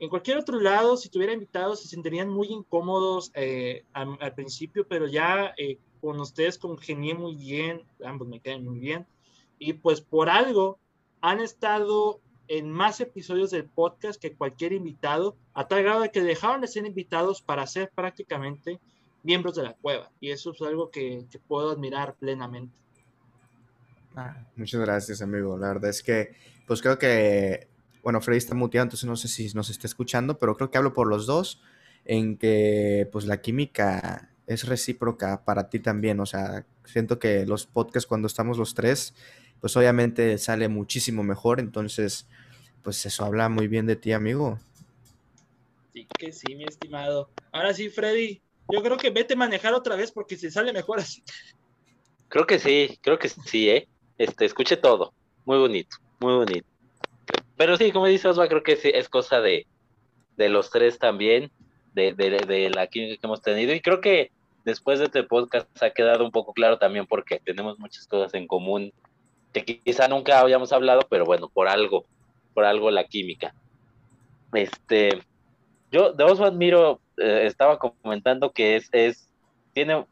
en 0.00 0.08
cualquier 0.08 0.38
otro 0.38 0.58
lado, 0.58 0.96
si 0.96 1.10
tuviera 1.10 1.32
invitados, 1.32 1.80
se 1.80 1.86
sentirían 1.86 2.28
muy 2.28 2.48
incómodos 2.48 3.30
eh, 3.34 3.84
al, 3.92 4.18
al, 4.20 4.34
principio, 4.34 4.84
pero 4.88 5.06
ya 5.06 5.54
eh, 5.56 5.78
con 6.06 6.20
ustedes 6.20 6.56
congenié 6.56 7.14
muy 7.14 7.34
bien, 7.34 7.82
ambos 8.04 8.28
me 8.28 8.38
quedan 8.38 8.64
muy 8.64 8.78
bien, 8.78 9.08
y 9.58 9.72
pues 9.72 10.00
por 10.00 10.28
algo 10.28 10.78
han 11.20 11.40
estado 11.40 12.20
en 12.46 12.70
más 12.70 13.00
episodios 13.00 13.50
del 13.50 13.64
podcast 13.64 14.22
que 14.22 14.32
cualquier 14.32 14.72
invitado, 14.72 15.36
a 15.52 15.66
tal 15.66 15.82
grado 15.82 16.02
de 16.02 16.12
que 16.12 16.20
dejaron 16.20 16.60
de 16.60 16.68
ser 16.68 16.86
invitados 16.86 17.42
para 17.42 17.66
ser 17.66 17.90
prácticamente 17.92 18.78
miembros 19.24 19.56
de 19.56 19.64
la 19.64 19.74
cueva, 19.74 20.12
y 20.20 20.30
eso 20.30 20.52
es 20.52 20.62
algo 20.62 20.92
que, 20.92 21.26
puedo 21.48 21.70
admirar 21.70 22.14
plenamente. 22.14 22.72
Ah, 24.14 24.46
muchas 24.54 24.80
gracias, 24.82 25.20
amigo. 25.20 25.58
La 25.58 25.66
verdad 25.66 25.90
es 25.90 26.04
que, 26.04 26.36
pues 26.68 26.82
creo 26.82 27.00
que, 27.00 27.66
bueno, 28.04 28.20
Freddy 28.20 28.38
está 28.38 28.54
muteado, 28.54 28.84
entonces 28.84 29.08
no 29.08 29.16
sé 29.16 29.26
si 29.26 29.52
nos 29.54 29.70
está 29.70 29.88
escuchando, 29.88 30.38
pero 30.38 30.56
creo 30.56 30.70
que 30.70 30.78
hablo 30.78 30.92
por 30.92 31.08
los 31.08 31.26
dos 31.26 31.60
en 32.04 32.38
que, 32.38 33.08
pues 33.10 33.26
la 33.26 33.40
química 33.40 34.30
es 34.46 34.66
recíproca 34.66 35.44
para 35.44 35.68
ti 35.68 35.78
también. 35.78 36.20
O 36.20 36.26
sea, 36.26 36.64
siento 36.84 37.18
que 37.18 37.46
los 37.46 37.66
podcasts 37.66 38.06
cuando 38.06 38.26
estamos 38.26 38.58
los 38.58 38.74
tres, 38.74 39.14
pues 39.60 39.76
obviamente 39.76 40.38
sale 40.38 40.68
muchísimo 40.68 41.22
mejor. 41.22 41.60
Entonces, 41.60 42.26
pues 42.82 43.04
eso 43.06 43.24
habla 43.24 43.48
muy 43.48 43.68
bien 43.68 43.86
de 43.86 43.96
ti, 43.96 44.12
amigo. 44.12 44.58
Sí 45.92 46.06
que 46.18 46.32
sí, 46.32 46.54
mi 46.54 46.64
estimado. 46.64 47.30
Ahora 47.52 47.74
sí, 47.74 47.88
Freddy, 47.88 48.40
yo 48.72 48.82
creo 48.82 48.96
que 48.96 49.10
vete 49.10 49.34
a 49.34 49.36
manejar 49.36 49.74
otra 49.74 49.96
vez 49.96 50.12
porque 50.12 50.36
se 50.36 50.50
sale 50.50 50.72
mejor 50.72 51.00
así. 51.00 51.22
Creo 52.28 52.46
que 52.46 52.58
sí, 52.58 52.98
creo 53.02 53.18
que 53.18 53.28
sí, 53.28 53.70
¿eh? 53.70 53.88
Este, 54.18 54.44
escuche 54.44 54.76
todo. 54.76 55.12
Muy 55.44 55.58
bonito, 55.58 55.96
muy 56.20 56.34
bonito. 56.34 56.66
Pero 57.56 57.76
sí, 57.76 57.92
como 57.92 58.06
dice 58.06 58.28
Osva, 58.28 58.48
creo 58.48 58.62
que 58.62 58.76
sí, 58.76 58.90
es 58.92 59.08
cosa 59.08 59.40
de, 59.40 59.66
de 60.36 60.48
los 60.48 60.70
tres 60.70 60.98
también, 60.98 61.50
de, 61.94 62.12
de, 62.12 62.30
de 62.46 62.70
la 62.70 62.86
química 62.88 63.20
que 63.20 63.26
hemos 63.26 63.40
tenido. 63.40 63.72
Y 63.72 63.80
creo 63.80 64.00
que 64.00 64.32
después 64.66 64.98
de 64.98 65.06
este 65.06 65.22
podcast 65.22 65.68
ha 65.82 65.90
quedado 65.90 66.24
un 66.24 66.32
poco 66.32 66.52
claro 66.52 66.76
también 66.76 67.06
porque 67.06 67.40
tenemos 67.42 67.78
muchas 67.78 68.06
cosas 68.08 68.34
en 68.34 68.48
común 68.48 68.92
que 69.52 69.64
quizá 69.64 70.08
nunca 70.08 70.40
habíamos 70.40 70.72
hablado, 70.72 71.02
pero 71.08 71.24
bueno, 71.24 71.48
por 71.48 71.68
algo, 71.68 72.04
por 72.52 72.64
algo 72.64 72.90
la 72.90 73.04
química. 73.04 73.54
Este, 74.52 75.20
yo 75.90 76.12
de 76.12 76.24
Oswald 76.24 76.54
admiro, 76.54 77.00
eh, 77.16 77.44
estaba 77.46 77.78
comentando 77.78 78.50
que 78.50 78.76
es, 78.76 78.88
es, 78.92 79.30
tiene, 79.72 80.04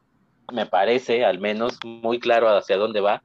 me 0.51 0.65
parece 0.65 1.25
al 1.25 1.39
menos 1.39 1.77
muy 1.83 2.19
claro 2.19 2.49
hacia 2.49 2.77
dónde 2.77 3.01
va, 3.01 3.21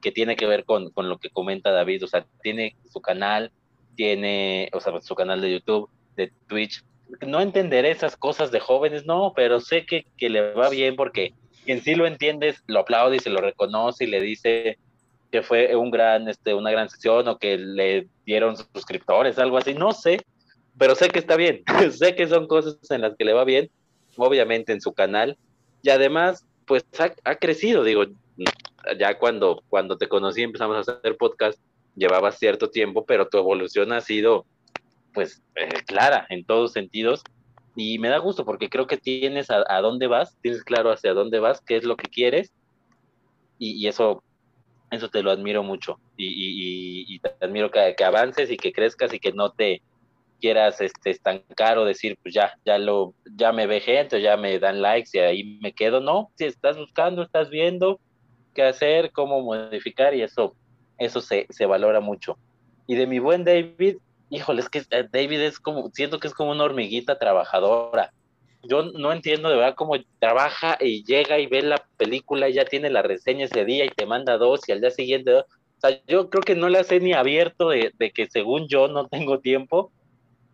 que 0.00 0.10
tiene 0.10 0.34
que 0.34 0.46
ver 0.46 0.64
con, 0.64 0.90
con 0.90 1.10
lo 1.10 1.18
que 1.18 1.28
comenta 1.28 1.70
David, 1.70 2.04
o 2.04 2.08
sea, 2.08 2.24
tiene 2.42 2.74
su 2.90 3.02
canal, 3.02 3.52
tiene, 3.96 4.70
o 4.72 4.80
sea, 4.80 4.98
su 5.02 5.14
canal 5.14 5.42
de 5.42 5.52
YouTube, 5.52 5.90
de 6.16 6.32
Twitch, 6.48 6.82
no 7.26 7.40
entenderé 7.40 7.90
esas 7.90 8.16
cosas 8.16 8.50
de 8.50 8.60
jóvenes, 8.60 9.06
no, 9.06 9.32
pero 9.34 9.60
sé 9.60 9.84
que, 9.86 10.06
que 10.16 10.30
le 10.30 10.52
va 10.52 10.68
bien 10.68 10.96
porque 10.96 11.32
quien 11.64 11.82
sí 11.82 11.94
lo 11.94 12.06
entiendes 12.06 12.62
lo 12.66 12.80
aplaude 12.80 13.16
y 13.16 13.20
se 13.20 13.30
lo 13.30 13.40
reconoce 13.40 14.04
y 14.04 14.08
le 14.08 14.20
dice 14.20 14.78
que 15.30 15.42
fue 15.42 15.74
un 15.76 15.90
gran, 15.90 16.28
este, 16.28 16.54
una 16.54 16.70
gran 16.70 16.88
sesión 16.88 17.28
o 17.28 17.38
que 17.38 17.56
le 17.56 18.08
dieron 18.26 18.56
suscriptores, 18.56 19.38
algo 19.38 19.58
así, 19.58 19.74
no 19.74 19.92
sé, 19.92 20.20
pero 20.76 20.94
sé 20.94 21.08
que 21.08 21.20
está 21.20 21.36
bien, 21.36 21.62
sé 21.92 22.14
que 22.14 22.26
son 22.26 22.46
cosas 22.46 22.78
en 22.90 23.02
las 23.02 23.16
que 23.16 23.24
le 23.24 23.32
va 23.32 23.44
bien, 23.44 23.70
obviamente 24.16 24.72
en 24.72 24.80
su 24.80 24.92
canal, 24.92 25.36
y 25.82 25.90
además, 25.90 26.46
pues 26.66 26.84
ha, 26.98 27.12
ha 27.24 27.36
crecido, 27.36 27.84
digo, 27.84 28.04
ya 28.98 29.18
cuando, 29.18 29.62
cuando 29.68 29.96
te 29.96 30.08
conocí 30.08 30.42
empezamos 30.42 30.76
a 30.76 30.92
hacer 30.92 31.16
podcast, 31.16 31.58
llevaba 31.94 32.32
cierto 32.32 32.70
tiempo, 32.70 33.04
pero 33.04 33.28
tu 33.28 33.38
evolución 33.38 33.92
ha 33.92 34.00
sido 34.00 34.46
pues 35.12 35.42
eh, 35.56 35.68
clara 35.86 36.26
en 36.28 36.44
todos 36.44 36.72
sentidos. 36.72 37.22
Y 37.76 37.98
me 37.98 38.08
da 38.08 38.18
gusto 38.18 38.44
porque 38.44 38.68
creo 38.68 38.86
que 38.86 38.96
tienes 38.96 39.48
a, 39.50 39.80
dónde 39.80 40.06
vas, 40.06 40.36
tienes 40.42 40.64
claro 40.64 40.90
hacia 40.90 41.14
dónde 41.14 41.38
vas, 41.38 41.60
qué 41.60 41.76
es 41.76 41.84
lo 41.84 41.96
que 41.96 42.08
quieres. 42.08 42.52
Y, 43.58 43.72
y 43.82 43.88
eso, 43.88 44.22
eso 44.90 45.08
te 45.08 45.22
lo 45.22 45.30
admiro 45.30 45.62
mucho. 45.62 45.98
Y, 46.16 46.26
y, 46.26 47.14
y 47.14 47.18
te 47.20 47.32
admiro 47.40 47.70
que, 47.70 47.94
que, 47.96 48.04
avances 48.04 48.50
y 48.50 48.56
que 48.56 48.72
crezcas 48.72 49.14
y 49.14 49.20
que 49.20 49.32
no 49.32 49.52
te 49.52 49.82
quieras 50.40 50.80
este, 50.80 51.10
estancar 51.10 51.78
o 51.78 51.84
decir 51.84 52.18
pues 52.22 52.34
ya, 52.34 52.54
ya 52.64 52.78
lo, 52.78 53.14
ya 53.36 53.52
me 53.52 53.66
ve 53.66 53.80
gente, 53.80 54.20
ya 54.20 54.36
me 54.36 54.58
dan 54.58 54.82
likes 54.82 55.10
y 55.12 55.18
ahí 55.18 55.58
me 55.60 55.72
quedo, 55.72 56.00
no, 56.00 56.30
si 56.34 56.46
estás 56.46 56.76
buscando, 56.76 57.22
estás 57.22 57.50
viendo 57.50 58.00
qué 58.54 58.62
hacer, 58.62 59.12
cómo 59.12 59.40
modificar 59.42 60.14
y 60.14 60.22
eso, 60.22 60.56
eso 60.98 61.20
se, 61.20 61.46
se 61.50 61.66
valora 61.66 62.00
mucho. 62.00 62.36
Y 62.86 62.96
de 62.96 63.06
mi 63.06 63.20
buen 63.20 63.44
David, 63.44 63.98
híjole, 64.30 64.60
es 64.60 64.68
que 64.68 64.84
eh, 64.90 65.08
David 65.10 65.40
es 65.40 65.58
como, 65.58 65.90
siento 65.92 66.18
que 66.18 66.28
es 66.28 66.34
como 66.34 66.52
una 66.52 66.64
hormiguita 66.64 67.18
trabajadora. 67.18 68.12
Yo 68.62 68.82
no 68.82 69.12
entiendo 69.12 69.48
de 69.48 69.56
verdad 69.56 69.74
cómo 69.74 69.94
trabaja 70.18 70.76
y 70.80 71.04
llega 71.04 71.38
y 71.38 71.46
ve 71.46 71.62
la 71.62 71.82
película 71.96 72.48
y 72.48 72.54
ya 72.54 72.64
tiene 72.64 72.90
la 72.90 73.02
reseña 73.02 73.46
ese 73.46 73.64
día 73.64 73.84
y 73.84 73.88
te 73.88 74.06
manda 74.06 74.38
dos 74.38 74.68
y 74.68 74.72
al 74.72 74.80
día 74.80 74.90
siguiente 74.90 75.30
dos. 75.30 75.44
O 75.78 75.80
sea, 75.80 75.98
yo 76.06 76.28
creo 76.28 76.42
que 76.42 76.54
no 76.54 76.68
la 76.68 76.84
sé 76.84 77.00
ni 77.00 77.12
abierto 77.14 77.70
de, 77.70 77.92
de, 77.98 78.10
que 78.10 78.28
según 78.28 78.68
yo 78.68 78.88
no 78.88 79.08
tengo 79.08 79.40
tiempo 79.40 79.90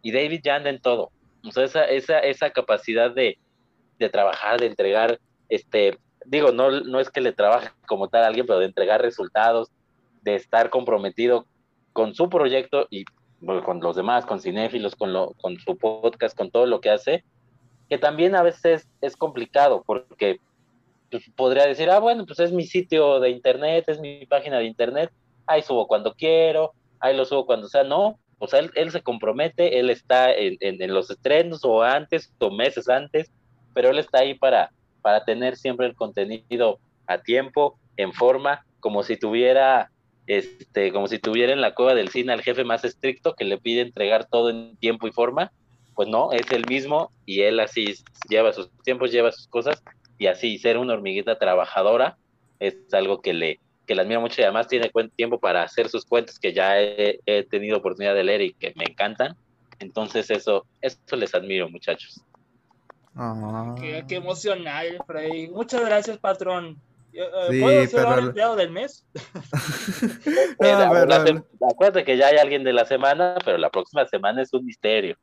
y 0.02 0.12
David 0.12 0.40
ya 0.42 0.56
anda 0.56 0.70
en 0.70 0.80
todo. 0.80 1.10
O 1.44 1.50
sea, 1.50 1.64
esa, 1.64 1.84
esa, 1.84 2.20
esa 2.20 2.50
capacidad 2.50 3.10
de, 3.10 3.38
de 3.98 4.08
trabajar, 4.08 4.60
de 4.60 4.66
entregar, 4.66 5.18
este, 5.48 5.98
digo, 6.24 6.52
no, 6.52 6.70
no 6.70 7.00
es 7.00 7.10
que 7.10 7.20
le 7.20 7.32
trabaje 7.32 7.70
como 7.86 8.08
tal 8.08 8.22
a 8.22 8.28
alguien, 8.28 8.46
pero 8.46 8.60
de 8.60 8.66
entregar 8.66 9.02
resultados, 9.02 9.70
de 10.22 10.36
estar 10.36 10.70
comprometido 10.70 11.46
con 11.92 12.14
su 12.14 12.28
proyecto 12.28 12.86
y 12.90 13.04
con 13.64 13.80
los 13.80 13.96
demás, 13.96 14.26
con 14.26 14.40
cinéfilos, 14.40 14.96
con, 14.96 15.12
lo, 15.12 15.32
con 15.40 15.58
su 15.58 15.76
podcast, 15.76 16.36
con 16.36 16.50
todo 16.50 16.66
lo 16.66 16.80
que 16.80 16.90
hace, 16.90 17.24
que 17.88 17.98
también 17.98 18.34
a 18.34 18.42
veces 18.42 18.88
es 19.00 19.16
complicado 19.16 19.82
porque 19.86 20.40
pues, 21.10 21.24
podría 21.36 21.66
decir, 21.66 21.90
ah, 21.90 22.00
bueno, 22.00 22.26
pues 22.26 22.40
es 22.40 22.52
mi 22.52 22.64
sitio 22.64 23.20
de 23.20 23.30
internet, 23.30 23.84
es 23.88 24.00
mi 24.00 24.26
página 24.26 24.58
de 24.58 24.64
internet, 24.64 25.10
ahí 25.46 25.62
subo 25.62 25.86
cuando 25.86 26.14
quiero, 26.14 26.72
ahí 27.00 27.16
lo 27.16 27.24
subo 27.24 27.46
cuando 27.46 27.68
sea, 27.68 27.84
no, 27.84 28.18
o 28.38 28.46
sea, 28.46 28.60
él, 28.60 28.70
él 28.74 28.90
se 28.90 29.02
compromete, 29.02 29.78
él 29.78 29.90
está 29.90 30.32
en, 30.32 30.92
los 30.92 31.10
estrenos 31.10 31.64
o 31.64 31.82
antes 31.82 32.32
o 32.38 32.50
meses 32.50 32.88
antes, 32.88 33.30
pero 33.72 33.90
él 33.90 33.98
está 33.98 34.18
ahí 34.18 34.34
para, 34.34 34.70
para 35.02 35.24
tener 35.24 35.56
siempre 35.56 35.86
el 35.86 35.94
contenido 35.94 36.78
a 37.06 37.18
tiempo, 37.18 37.78
en 37.96 38.12
forma, 38.12 38.66
como 38.80 39.02
si 39.02 39.16
tuviera 39.16 39.90
este, 40.26 40.92
como 40.92 41.06
si 41.06 41.18
tuviera 41.18 41.52
en 41.52 41.60
la 41.60 41.74
cueva 41.74 41.94
del 41.94 42.08
cine 42.08 42.32
al 42.32 42.42
jefe 42.42 42.64
más 42.64 42.84
estricto 42.84 43.34
que 43.34 43.44
le 43.44 43.58
pide 43.58 43.82
entregar 43.82 44.26
todo 44.26 44.50
en 44.50 44.76
tiempo 44.76 45.06
y 45.06 45.12
forma, 45.12 45.52
pues 45.94 46.08
no, 46.08 46.32
es 46.32 46.50
el 46.50 46.66
mismo 46.66 47.10
y 47.24 47.42
él 47.42 47.60
así 47.60 47.94
lleva 48.28 48.52
sus 48.52 48.70
tiempos, 48.82 49.12
lleva 49.12 49.32
sus 49.32 49.48
cosas 49.48 49.82
y 50.18 50.26
así 50.26 50.58
ser 50.58 50.78
una 50.78 50.94
hormiguita 50.94 51.38
trabajadora 51.38 52.16
es 52.58 52.76
algo 52.92 53.20
que 53.20 53.34
le, 53.34 53.60
que 53.86 53.94
le 53.94 54.02
admiro 54.02 54.20
mucho 54.20 54.40
y 54.40 54.44
además 54.44 54.68
tiene 54.68 54.90
tiempo 55.14 55.38
para 55.38 55.62
hacer 55.62 55.88
sus 55.88 56.04
cuentos 56.04 56.38
que 56.38 56.52
ya 56.52 56.80
he, 56.80 57.20
he 57.26 57.44
tenido 57.44 57.78
oportunidad 57.78 58.14
de 58.14 58.24
leer 58.24 58.42
y 58.42 58.52
que 58.54 58.72
me 58.76 58.84
encantan. 58.84 59.36
Entonces 59.78 60.30
eso, 60.30 60.66
eso 60.80 61.16
les 61.16 61.34
admiro 61.34 61.68
muchachos. 61.68 62.22
Oh. 63.16 63.74
Qué, 63.80 64.04
qué 64.08 64.16
emocional, 64.16 64.98
Freddy. 65.06 65.48
Muchas 65.48 65.82
gracias, 65.84 66.18
patrón. 66.18 66.80
Sí, 67.50 67.60
¿Puedo 67.60 67.86
ser 67.86 68.04
pero... 68.04 68.18
empleado 68.18 68.56
del 68.56 68.70
mes? 68.70 69.06
no, 70.60 70.90
pero... 70.90 71.46
Acuérdate 71.70 72.04
que 72.04 72.16
ya 72.16 72.28
hay 72.28 72.36
alguien 72.36 72.62
de 72.64 72.72
la 72.72 72.84
semana, 72.84 73.36
pero 73.44 73.56
la 73.58 73.70
próxima 73.70 74.06
semana 74.06 74.42
es 74.42 74.52
un 74.52 74.64
misterio. 74.64 75.16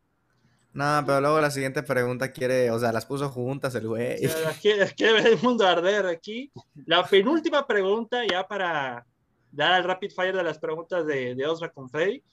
No, 0.74 1.04
pero 1.06 1.22
luego 1.22 1.40
la 1.40 1.52
siguiente 1.52 1.84
pregunta 1.84 2.32
quiere, 2.32 2.72
o 2.72 2.80
sea, 2.80 2.92
las 2.92 3.06
puso 3.06 3.30
juntas 3.30 3.76
el 3.76 3.88
güey. 3.88 4.26
O 4.26 4.30
sea, 4.30 4.52
quiere, 4.60 4.92
quiere, 4.96 5.14
ver 5.14 5.28
el 5.28 5.42
mundo 5.42 5.68
arder 5.68 6.08
aquí. 6.08 6.52
La 6.88 7.06
penúltima 7.06 7.68
pregunta, 7.68 8.24
ya 8.26 8.48
para 8.48 9.06
dar 9.52 9.74
al 9.74 9.84
rapid 9.84 10.12
fire 10.12 10.36
de 10.36 10.44
las 10.44 10.58
preguntas 10.58 11.06
de, 11.06 11.36
de 11.36 11.46
Osra 11.46 11.70
con 11.70 11.90
Freddy. 11.90 12.24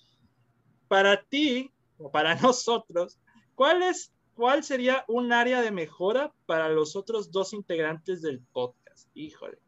Para 0.88 1.22
ti, 1.22 1.70
o 1.98 2.10
para 2.10 2.34
nosotros, 2.40 3.18
¿cuál, 3.54 3.82
es, 3.82 4.10
¿cuál 4.34 4.64
sería 4.64 5.04
un 5.06 5.32
área 5.32 5.60
de 5.60 5.70
mejora 5.70 6.32
para 6.46 6.70
los 6.70 6.96
otros 6.96 7.30
dos 7.30 7.52
integrantes 7.52 8.22
del 8.22 8.40
podcast? 8.52 8.79
Híjole. 9.14 9.58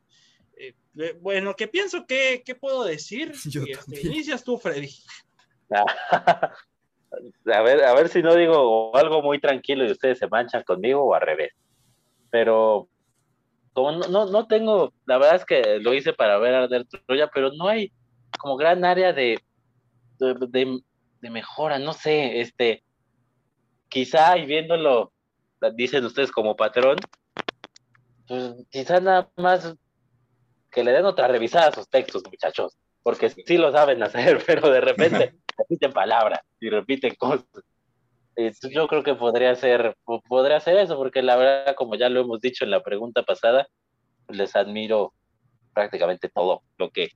Eh, 0.57 0.75
bueno, 1.21 1.55
¿qué 1.57 1.69
pienso? 1.69 2.07
¿Qué, 2.07 2.43
qué 2.45 2.55
puedo 2.55 2.85
decir? 2.85 3.33
Yo 3.47 3.63
y, 3.67 3.73
este, 3.73 4.07
inicias 4.07 4.45
tú, 4.45 4.59
Freddy. 4.59 4.91
a 5.71 7.63
ver, 7.63 7.85
a 7.85 7.95
ver 7.95 8.09
si 8.09 8.23
no 8.23 8.35
digo 8.35 8.95
algo 8.97 9.23
muy 9.23 9.41
tranquilo 9.41 9.87
y 9.87 9.93
ustedes 9.93 10.19
se 10.19 10.29
manchan 10.29 10.63
conmigo 10.65 11.03
o 11.03 11.15
al 11.15 11.23
revés. 11.23 11.53
Pero 12.31 12.89
como 13.73 13.93
no, 13.93 14.09
no, 14.09 14.27
no 14.27 14.47
tengo, 14.47 14.93
la 15.07 15.19
verdad 15.19 15.37
es 15.37 15.45
que 15.45 15.79
lo 15.81 15.95
hice 15.95 16.13
para 16.13 16.39
ver 16.39 16.55
Arder 16.55 16.87
Troya, 16.87 17.31
pero 17.33 17.53
no 17.53 17.69
hay 17.69 17.91
como 18.39 18.57
gran 18.57 18.85
área 18.85 19.13
de, 19.13 19.39
de, 20.19 20.35
de, 20.49 20.81
de 21.21 21.31
mejora, 21.31 21.79
no 21.79 21.93
sé, 21.93 22.41
este, 22.41 22.83
quizá 23.89 24.37
y 24.37 24.47
viéndolo, 24.47 25.13
dicen 25.75 26.05
ustedes 26.05 26.31
como 26.31 26.57
patrón, 26.57 26.97
pues 28.27 28.55
quizás 28.71 29.03
nada 29.03 29.31
más 29.37 29.75
que 30.71 30.85
le 30.85 30.93
den 30.93 31.05
otra 31.05 31.29
revisada 31.29 31.69
a 31.69 31.73
sus 31.73 31.89
textos, 31.89 32.23
muchachos, 32.25 32.77
porque 33.03 33.29
sí 33.31 33.59
lo 33.59 33.71
saben 33.73 34.03
hacer, 34.03 34.43
pero 34.47 34.71
de 34.71 34.81
repente 34.81 35.35
repiten 35.59 35.93
palabras 35.93 36.41
y 36.61 36.71
repiten 36.71 37.15
cosas. 37.15 37.47
Yo 38.71 38.89
creo 38.89 39.03
que 39.03 39.15
podría 39.15 39.55
ser, 39.55 39.95
podría 40.27 40.59
ser 40.61 40.79
eso, 40.79 40.97
porque 40.97 41.23
la 41.23 41.37
verdad, 41.37 41.75
como 41.77 41.97
ya 41.97 42.09
lo 42.09 42.23
hemos 42.23 42.41
dicho 42.41 42.65
en 42.65 42.71
la 42.71 42.83
pregunta 42.83 43.23
pasada, 43.25 43.69
les 44.29 44.57
admiro 44.57 45.13
prácticamente 45.75 46.31
todo 46.31 46.63
lo 46.79 46.91
que, 46.91 47.11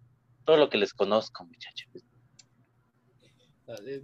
todo 0.44 0.58
lo 0.58 0.68
que 0.68 0.76
les 0.76 0.92
conozco, 0.92 1.44
muchachos. 1.44 2.04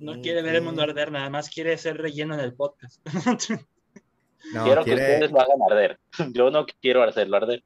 No 0.01 0.21
quiere 0.21 0.43
ver 0.43 0.57
el 0.57 0.63
mundo 0.63 0.83
arder, 0.83 1.13
nada 1.13 1.31
más 1.31 1.49
quiere 1.49 1.77
ser 1.77 1.99
relleno 1.99 2.35
en 2.35 2.41
el 2.41 2.55
podcast. 2.55 3.01
No, 4.53 4.65
quiero 4.65 4.85
quiere... 4.85 5.01
que 5.01 5.13
ustedes 5.13 5.31
lo 5.31 5.41
hagan 5.41 5.59
arder. 5.71 5.99
Yo 6.33 6.51
no 6.51 6.67
quiero 6.81 7.03
hacerlo 7.03 7.37
arder. 7.37 7.63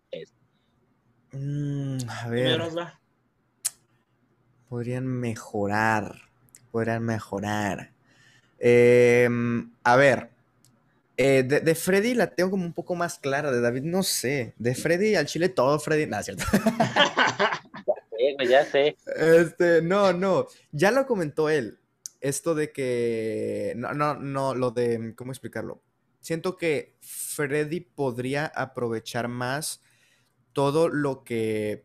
Mm, 1.33 1.99
a 2.09 2.29
ver. 2.29 2.63
Podrían 4.69 5.07
mejorar. 5.07 6.17
Podrían 6.71 7.03
mejorar. 7.05 7.91
Eh, 8.59 9.29
a 9.85 9.97
ver. 9.97 10.31
Eh, 11.19 11.45
de, 11.45 11.61
de, 11.61 11.75
Freddy 11.75 12.13
la 12.15 12.27
tengo 12.27 12.51
como 12.51 12.65
un 12.65 12.73
poco 12.73 12.95
más 12.95 13.19
clara. 13.19 13.51
De 13.51 13.61
David, 13.61 13.83
no 13.83 14.03
sé. 14.03 14.55
De 14.59 14.75
Freddy 14.75 15.15
al 15.15 15.27
chile 15.27 15.49
todo 15.49 15.79
Freddy. 15.79 16.07
Nada, 16.07 16.23
cierto. 16.23 16.45
ya 17.87 17.95
sé, 18.11 18.47
ya 18.47 18.65
sé. 18.65 18.97
Este, 19.17 19.83
no, 19.83 20.13
no. 20.13 20.47
Ya 20.73 20.91
lo 20.91 21.07
comentó 21.07 21.49
él. 21.49 21.79
esto 22.21 22.55
de 22.55 22.73
que, 22.73 23.73
no, 23.77 23.95
no, 23.95 24.15
no, 24.15 24.55
lo 24.55 24.73
de, 24.73 25.15
¿cómo 25.17 25.33
explicarlo? 25.33 25.81
Siento 26.27 26.57
que 26.57 26.97
Freddy 27.03 27.79
podría 27.79 28.47
aprovechar 28.47 29.29
más 29.29 29.81
todo 30.53 30.89
lo 30.89 31.23
que 31.23 31.85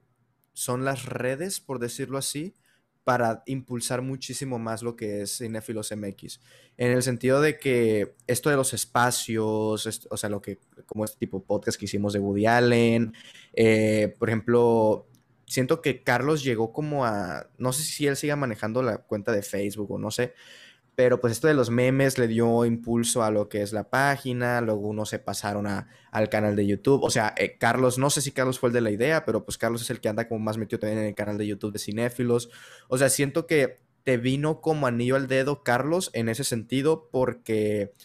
son 0.53 0.84
las 0.84 1.05
redes, 1.05 1.59
por 1.59 1.77
decirlo 1.77 2.18
así, 2.18 2.55
para 3.03 3.43
impulsar 3.45 4.01
muchísimo 4.01 4.57
más 4.57 4.81
lo 4.81 4.95
que 4.95 5.22
es 5.22 5.38
Cinefilos 5.38 5.91
MX. 5.95 6.41
En 6.77 6.91
el 6.91 7.03
sentido 7.03 7.39
de 7.39 7.59
que 7.59 8.15
esto 8.26 8.49
de 8.49 8.55
los 8.55 8.73
espacios, 8.73 10.07
o 10.09 10.18
sea, 10.18 10.30
lo 10.31 10.41
que, 10.41 10.57
como 10.88 11.05
este 11.05 11.19
tipo 11.19 11.38
de 11.38 11.45
podcast 11.45 11.77
que 11.77 11.85
hicimos 11.85 12.13
de 12.13 12.19
Woody 12.19 12.47
Allen, 12.47 13.13
eh, 13.53 14.15
por 14.18 14.27
ejemplo, 14.27 15.07
siento 15.45 15.84
que 15.84 16.01
Carlos 16.01 16.43
llegó 16.43 16.73
como 16.73 17.05
a, 17.05 17.47
no 17.59 17.73
sé 17.73 17.84
si 17.84 18.07
él 18.07 18.18
siga 18.18 18.35
manejando 18.35 18.81
la 18.81 19.03
cuenta 19.03 19.31
de 19.34 19.43
Facebook 19.43 19.91
o 19.91 19.99
no 19.99 20.09
sé, 20.09 20.34
pero 21.03 21.19
pues 21.19 21.33
esto 21.33 21.47
de 21.47 21.55
los 21.55 21.71
memes 21.71 22.19
le 22.19 22.27
dio 22.27 22.63
impulso 22.63 23.23
a 23.23 23.31
lo 23.31 23.49
que 23.49 23.63
es 23.63 23.73
la 23.73 23.89
página, 23.89 24.61
luego 24.61 24.81
uno 24.81 25.03
se 25.07 25.17
pasaron 25.17 25.65
a, 25.65 25.87
al 26.11 26.29
canal 26.29 26.55
de 26.55 26.67
YouTube, 26.67 27.01
o 27.03 27.09
sea, 27.09 27.33
eh, 27.37 27.57
Carlos, 27.57 27.97
no 27.97 28.11
sé 28.11 28.21
si 28.21 28.31
Carlos 28.31 28.59
fue 28.59 28.69
el 28.69 28.73
de 28.73 28.81
la 28.81 28.91
idea, 28.91 29.25
pero 29.25 29.43
pues 29.43 29.57
Carlos 29.57 29.81
es 29.81 29.89
el 29.89 29.99
que 29.99 30.09
anda 30.09 30.27
como 30.27 30.41
más 30.41 30.59
metido 30.59 30.77
también 30.77 30.99
en 30.99 31.07
el 31.07 31.15
canal 31.15 31.39
de 31.39 31.47
YouTube 31.47 31.73
de 31.73 31.79
Cinéfilos, 31.79 32.51
o 32.87 32.99
sea, 32.99 33.09
siento 33.09 33.47
que 33.47 33.79
te 34.03 34.17
vino 34.17 34.61
como 34.61 34.85
anillo 34.85 35.15
al 35.15 35.27
dedo 35.27 35.63
Carlos 35.63 36.11
en 36.13 36.29
ese 36.29 36.43
sentido 36.43 37.09
porque, 37.11 37.95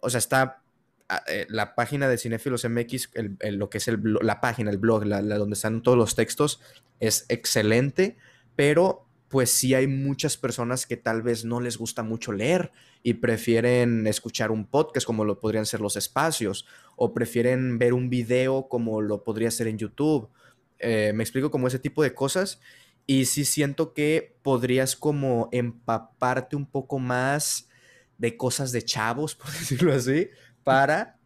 o 0.00 0.10
sea, 0.10 0.18
está 0.18 0.60
ah, 1.08 1.22
eh, 1.28 1.46
la 1.48 1.74
página 1.74 2.10
de 2.10 2.18
Cinéfilos 2.18 2.68
MX, 2.68 3.08
lo 3.52 3.70
que 3.70 3.78
es 3.78 3.88
el, 3.88 4.02
la 4.20 4.42
página, 4.42 4.70
el 4.70 4.76
blog, 4.76 5.06
la, 5.06 5.22
donde 5.22 5.54
están 5.54 5.80
todos 5.80 5.96
los 5.96 6.14
textos, 6.14 6.60
es 7.00 7.24
excelente, 7.30 8.18
pero 8.54 9.07
pues 9.28 9.50
sí 9.50 9.74
hay 9.74 9.86
muchas 9.86 10.36
personas 10.36 10.86
que 10.86 10.96
tal 10.96 11.22
vez 11.22 11.44
no 11.44 11.60
les 11.60 11.76
gusta 11.76 12.02
mucho 12.02 12.32
leer 12.32 12.72
y 13.02 13.14
prefieren 13.14 14.06
escuchar 14.06 14.50
un 14.50 14.66
podcast 14.66 15.06
como 15.06 15.24
lo 15.24 15.38
podrían 15.38 15.66
ser 15.66 15.80
los 15.80 15.96
espacios 15.96 16.66
o 16.96 17.12
prefieren 17.12 17.78
ver 17.78 17.92
un 17.92 18.08
video 18.08 18.68
como 18.68 19.00
lo 19.02 19.24
podría 19.24 19.50
ser 19.50 19.68
en 19.68 19.78
YouTube. 19.78 20.30
Eh, 20.78 21.12
me 21.14 21.22
explico 21.22 21.50
como 21.50 21.68
ese 21.68 21.78
tipo 21.78 22.02
de 22.02 22.14
cosas 22.14 22.60
y 23.06 23.26
sí 23.26 23.44
siento 23.44 23.92
que 23.92 24.36
podrías 24.42 24.96
como 24.96 25.48
empaparte 25.52 26.56
un 26.56 26.66
poco 26.66 26.98
más 26.98 27.68
de 28.16 28.36
cosas 28.36 28.72
de 28.72 28.82
chavos, 28.82 29.34
por 29.36 29.50
decirlo 29.52 29.92
así, 29.92 30.28
para 30.64 31.18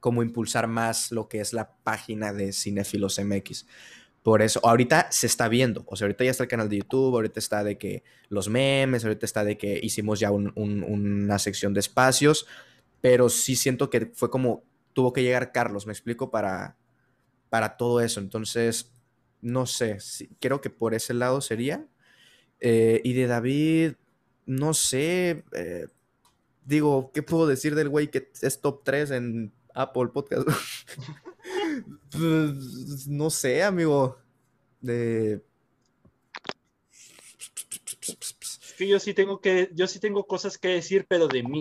como 0.00 0.22
impulsar 0.22 0.66
más 0.66 1.12
lo 1.12 1.28
que 1.28 1.40
es 1.40 1.52
la 1.52 1.76
página 1.84 2.32
de 2.32 2.52
Cinefilos 2.52 3.20
MX. 3.20 3.66
Por 4.22 4.40
eso, 4.40 4.60
ahorita 4.62 5.10
se 5.10 5.26
está 5.26 5.48
viendo, 5.48 5.84
o 5.88 5.96
sea, 5.96 6.04
ahorita 6.04 6.24
ya 6.24 6.30
está 6.30 6.44
el 6.44 6.48
canal 6.48 6.68
de 6.68 6.78
YouTube, 6.78 7.14
ahorita 7.14 7.40
está 7.40 7.64
de 7.64 7.76
que 7.76 8.04
los 8.28 8.48
memes, 8.48 9.04
ahorita 9.04 9.26
está 9.26 9.42
de 9.42 9.58
que 9.58 9.80
hicimos 9.82 10.20
ya 10.20 10.30
una 10.30 11.38
sección 11.40 11.74
de 11.74 11.80
espacios, 11.80 12.46
pero 13.00 13.28
sí 13.28 13.56
siento 13.56 13.90
que 13.90 14.12
fue 14.14 14.30
como, 14.30 14.62
tuvo 14.92 15.12
que 15.12 15.24
llegar 15.24 15.50
Carlos, 15.50 15.86
me 15.86 15.92
explico, 15.92 16.30
para, 16.30 16.76
para 17.50 17.76
todo 17.76 18.00
eso. 18.00 18.20
Entonces, 18.20 18.92
no 19.40 19.66
sé, 19.66 19.98
creo 20.40 20.60
que 20.60 20.70
por 20.70 20.94
ese 20.94 21.14
lado 21.14 21.40
sería. 21.40 21.86
Eh, 22.60 23.00
y 23.02 23.12
de 23.14 23.26
David, 23.26 23.94
no 24.46 24.72
sé, 24.72 25.44
eh, 25.52 25.88
digo, 26.64 27.10
¿qué 27.12 27.22
puedo 27.24 27.48
decir 27.48 27.74
del 27.74 27.88
güey 27.88 28.08
que 28.08 28.30
es 28.40 28.60
top 28.60 28.82
3 28.84 29.10
en 29.10 29.52
Apple 29.74 30.08
Podcast? 30.14 30.46
Pues, 32.10 33.06
no 33.08 33.30
sé, 33.30 33.62
amigo. 33.62 34.18
De. 34.80 35.44
Es 38.00 38.74
que 38.76 38.88
yo 38.88 38.98
sí 38.98 39.14
tengo 39.14 39.40
que, 39.40 39.70
yo 39.74 39.86
sí 39.86 40.00
tengo 40.00 40.26
cosas 40.26 40.58
que 40.58 40.68
decir, 40.68 41.06
pero 41.08 41.28
de 41.28 41.42
mí. 41.42 41.60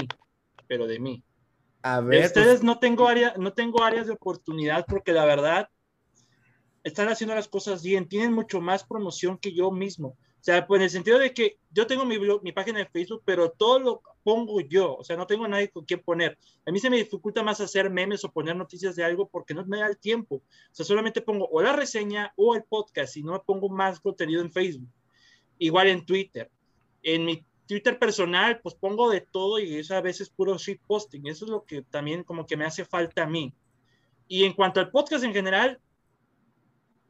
Pero 0.67 0.87
de 0.87 0.99
mí. 0.99 1.23
A 1.83 1.99
ver. 1.99 2.25
ustedes 2.25 2.47
pues 2.47 2.63
no 2.63 2.79
tengo 2.79 3.07
área, 3.07 3.33
no 3.37 3.53
tengo 3.53 3.83
áreas 3.83 4.07
de 4.07 4.13
oportunidad 4.13 4.85
porque 4.87 5.13
la 5.13 5.25
verdad 5.25 5.67
están 6.83 7.09
haciendo 7.09 7.35
las 7.35 7.47
cosas 7.47 7.83
bien, 7.83 8.07
tienen 8.07 8.33
mucho 8.33 8.61
más 8.61 8.83
promoción 8.83 9.37
que 9.37 9.53
yo 9.53 9.71
mismo. 9.71 10.09
O 10.09 10.43
sea, 10.43 10.65
pues 10.65 10.79
en 10.79 10.83
el 10.83 10.89
sentido 10.89 11.19
de 11.19 11.33
que 11.33 11.59
yo 11.69 11.85
tengo 11.85 12.05
mi, 12.05 12.17
blog, 12.17 12.43
mi 12.43 12.51
página 12.51 12.79
de 12.79 12.87
Facebook, 12.87 13.21
pero 13.25 13.51
todo 13.51 13.79
lo 13.79 14.01
pongo 14.23 14.59
yo. 14.61 14.95
O 14.97 15.03
sea, 15.03 15.17
no 15.17 15.27
tengo 15.27 15.47
nadie 15.47 15.69
con 15.69 15.85
quien 15.85 16.01
poner. 16.01 16.37
A 16.65 16.71
mí 16.71 16.79
se 16.79 16.89
me 16.89 16.97
dificulta 16.97 17.43
más 17.43 17.61
hacer 17.61 17.89
memes 17.89 18.23
o 18.23 18.31
poner 18.31 18.55
noticias 18.55 18.95
de 18.95 19.03
algo 19.03 19.27
porque 19.27 19.53
no 19.53 19.65
me 19.65 19.79
da 19.79 19.87
el 19.87 19.97
tiempo. 19.97 20.35
O 20.35 20.43
sea, 20.71 20.85
solamente 20.85 21.21
pongo 21.21 21.47
o 21.51 21.61
la 21.61 21.73
reseña 21.73 22.33
o 22.35 22.55
el 22.55 22.63
podcast 22.63 23.17
y 23.17 23.23
no 23.23 23.33
me 23.33 23.39
pongo 23.39 23.69
más 23.69 23.99
contenido 23.99 24.41
en 24.41 24.51
Facebook. 24.51 24.89
Igual 25.57 25.87
en 25.87 26.05
Twitter. 26.05 26.49
En 27.03 27.25
mi 27.25 27.45
Twitter 27.67 27.97
personal, 27.97 28.59
pues 28.61 28.75
pongo 28.75 29.09
de 29.09 29.21
todo 29.21 29.59
y 29.59 29.75
eso 29.75 29.95
a 29.95 30.01
veces 30.01 30.29
puro 30.29 30.57
shit 30.57 30.81
posting. 30.85 31.27
Eso 31.27 31.45
es 31.45 31.51
lo 31.51 31.63
que 31.63 31.81
también 31.83 32.23
como 32.23 32.45
que 32.45 32.57
me 32.57 32.65
hace 32.65 32.85
falta 32.85 33.23
a 33.23 33.27
mí. 33.27 33.53
Y 34.27 34.43
en 34.43 34.53
cuanto 34.53 34.79
al 34.79 34.91
podcast 34.91 35.23
en 35.23 35.33
general, 35.33 35.79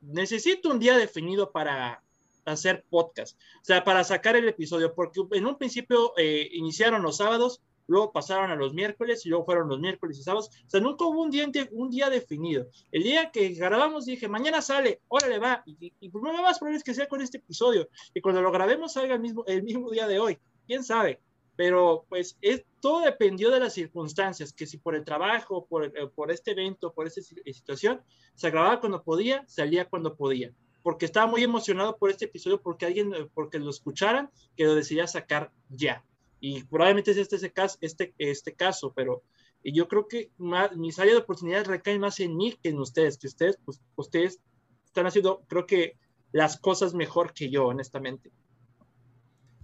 necesito 0.02 0.70
un 0.70 0.80
día 0.80 0.98
definido 0.98 1.52
para 1.52 2.04
hacer 2.46 2.86
podcast, 2.90 3.38
o 3.62 3.66
sea, 3.66 3.84
para 3.84 4.04
sacar 4.04 4.36
el 4.36 4.48
episodio, 4.48 4.94
porque 4.94 5.22
en 5.32 5.46
un 5.46 5.58
principio 5.58 6.14
eh, 6.18 6.50
iniciaron 6.54 7.02
los 7.02 7.18
sábados, 7.18 7.62
luego 7.88 8.12
pasaron 8.12 8.52
a 8.52 8.56
los 8.56 8.74
miércoles 8.74 9.26
y 9.26 9.30
luego 9.30 9.46
fueron 9.46 9.68
los 9.68 9.80
miércoles 9.80 10.18
y 10.18 10.24
sábados, 10.24 10.50
o 10.66 10.70
sea, 10.70 10.80
nunca 10.80 11.06
hubo 11.06 11.22
un 11.22 11.30
día, 11.30 11.50
un 11.72 11.90
día 11.90 12.10
definido. 12.10 12.68
El 12.92 13.04
día 13.04 13.32
que 13.32 13.50
grabamos 13.50 14.06
dije, 14.06 14.28
mañana 14.28 14.62
sale, 14.62 15.02
órale 15.08 15.40
va, 15.40 15.64
y, 15.66 15.94
y 16.00 16.10
pues 16.10 16.24
lo 16.24 16.42
más 16.42 16.58
probable 16.58 16.78
es 16.78 16.84
que 16.84 16.94
sea 16.94 17.08
con 17.08 17.22
este 17.22 17.38
episodio, 17.38 17.90
y 18.14 18.22
cuando 18.22 18.42
lo 18.42 18.52
grabemos 18.52 18.94
salga 18.94 19.16
el 19.16 19.22
mismo, 19.22 19.44
el 19.48 19.64
mismo 19.64 19.90
día 19.92 20.08
de 20.08 20.20
hoy, 20.20 20.40
quién 20.66 20.84
sabe, 20.84 21.20
pero 21.56 22.06
pues 22.10 22.38
es, 22.42 22.66
todo 22.80 23.02
dependió 23.02 23.52
de 23.52 23.60
las 23.60 23.74
circunstancias, 23.74 24.54
que 24.54 24.66
si 24.66 24.78
por 24.78 24.96
el 24.96 25.04
trabajo, 25.04 25.66
por, 25.68 25.86
eh, 25.86 26.08
por 26.16 26.32
este 26.32 26.52
evento, 26.52 26.94
por 26.94 27.08
esta 27.08 27.22
situación, 27.22 28.02
se 28.36 28.50
grababa 28.50 28.80
cuando 28.80 29.04
podía, 29.04 29.44
salía 29.48 29.86
cuando 29.86 30.16
podía 30.16 30.52
porque 30.84 31.06
estaba 31.06 31.28
muy 31.28 31.44
emocionado 31.44 31.98
por 31.98 32.10
este 32.10 32.26
episodio, 32.26 32.62
porque 32.62 32.86
alguien, 32.86 33.14
eh, 33.14 33.28
porque 33.34 33.60
lo 33.60 33.70
escucharan, 33.70 34.30
que 34.56 34.66
lo 34.66 34.76
decidía 34.76 35.08
sacar 35.08 35.52
ya. 35.70 36.04
Y 36.40 36.64
probablemente 36.64 37.12
es 37.12 37.18
este, 37.18 37.36
ese 37.36 37.52
caso, 37.52 37.78
este, 37.82 38.14
este 38.18 38.54
caso, 38.54 38.94
pero 38.96 39.24
yo 39.64 39.88
creo 39.88 40.08
que 40.08 40.32
mis 40.76 40.98
áreas 40.98 41.16
de 41.16 41.22
oportunidad 41.22 41.66
recaen 41.66 42.02
más 42.02 42.20
en 42.20 42.36
mí 42.36 42.58
que 42.62 42.70
en 42.70 42.80
ustedes, 42.80 43.18
que 43.18 43.28
ustedes, 43.28 43.60
pues, 43.64 43.80
ustedes 43.96 44.42
están 44.86 45.06
haciendo, 45.06 45.44
creo 45.48 45.68
que 45.68 45.98
las 46.32 46.60
cosas 46.60 46.94
mejor 46.94 47.34
que 47.34 47.50
yo, 47.50 47.68
honestamente. 47.68 48.32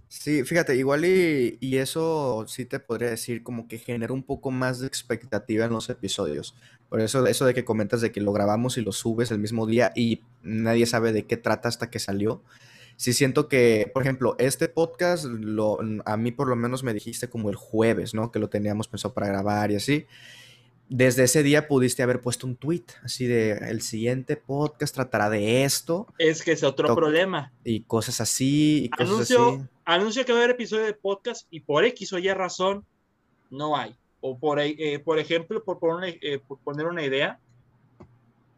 Sí, 0.08 0.42
fíjate, 0.44 0.74
igual 0.74 1.04
y, 1.04 1.58
y, 1.60 1.76
eso 1.76 2.46
sí 2.48 2.64
te 2.64 2.80
podría 2.80 3.10
decir 3.10 3.42
como 3.42 3.68
que 3.68 3.76
genera 3.76 4.14
un 4.14 4.22
poco 4.22 4.50
más 4.50 4.80
de 4.80 4.86
expectativa 4.86 5.66
en 5.66 5.72
los 5.72 5.90
episodios. 5.90 6.54
Por 6.88 7.02
eso, 7.02 7.26
eso 7.26 7.44
de 7.44 7.52
que 7.52 7.66
comentas 7.66 8.00
de 8.00 8.10
que 8.10 8.22
lo 8.22 8.32
grabamos 8.32 8.78
y 8.78 8.80
lo 8.80 8.92
subes 8.92 9.30
el 9.30 9.38
mismo 9.38 9.66
día 9.66 9.92
y 9.94 10.22
nadie 10.42 10.86
sabe 10.86 11.12
de 11.12 11.26
qué 11.26 11.36
trata 11.36 11.68
hasta 11.68 11.90
que 11.90 11.98
salió. 11.98 12.42
Sí 12.96 13.12
siento 13.12 13.48
que, 13.48 13.90
por 13.92 14.02
ejemplo, 14.02 14.34
este 14.38 14.68
podcast, 14.68 15.26
lo, 15.26 15.78
a 16.06 16.16
mí 16.16 16.32
por 16.32 16.48
lo 16.48 16.56
menos 16.56 16.82
me 16.82 16.94
dijiste 16.94 17.28
como 17.28 17.50
el 17.50 17.56
jueves, 17.56 18.14
¿no? 18.14 18.32
Que 18.32 18.38
lo 18.38 18.48
teníamos 18.48 18.88
pensado 18.88 19.12
para 19.12 19.28
grabar 19.28 19.70
y 19.70 19.76
así 19.76 20.06
desde 20.88 21.24
ese 21.24 21.42
día 21.42 21.68
pudiste 21.68 22.02
haber 22.02 22.20
puesto 22.20 22.46
un 22.46 22.56
tweet 22.56 22.84
así 23.02 23.26
de 23.26 23.52
el 23.52 23.82
siguiente 23.82 24.36
podcast 24.36 24.94
tratará 24.94 25.28
de 25.28 25.64
esto. 25.64 26.06
Es 26.18 26.42
que 26.42 26.52
es 26.52 26.62
otro 26.62 26.94
problema. 26.94 27.52
Y 27.64 27.80
cosas 27.80 28.20
así. 28.20 28.84
Y 28.84 28.88
cosas 28.90 29.08
anuncio, 29.08 29.48
así. 29.48 29.68
anuncio 29.84 30.24
que 30.24 30.32
va 30.32 30.38
a 30.38 30.42
haber 30.42 30.54
episodio 30.54 30.84
de 30.84 30.94
podcast 30.94 31.46
y 31.50 31.60
por 31.60 31.84
X 31.84 32.12
o 32.12 32.18
Y 32.18 32.32
razón 32.32 32.84
no 33.50 33.76
hay. 33.76 33.96
O 34.20 34.38
por, 34.38 34.58
eh, 34.60 34.98
por 35.04 35.18
ejemplo, 35.18 35.62
por 35.62 35.78
poner, 35.78 36.18
eh, 36.22 36.38
por 36.38 36.58
poner 36.58 36.86
una 36.86 37.04
idea, 37.04 37.38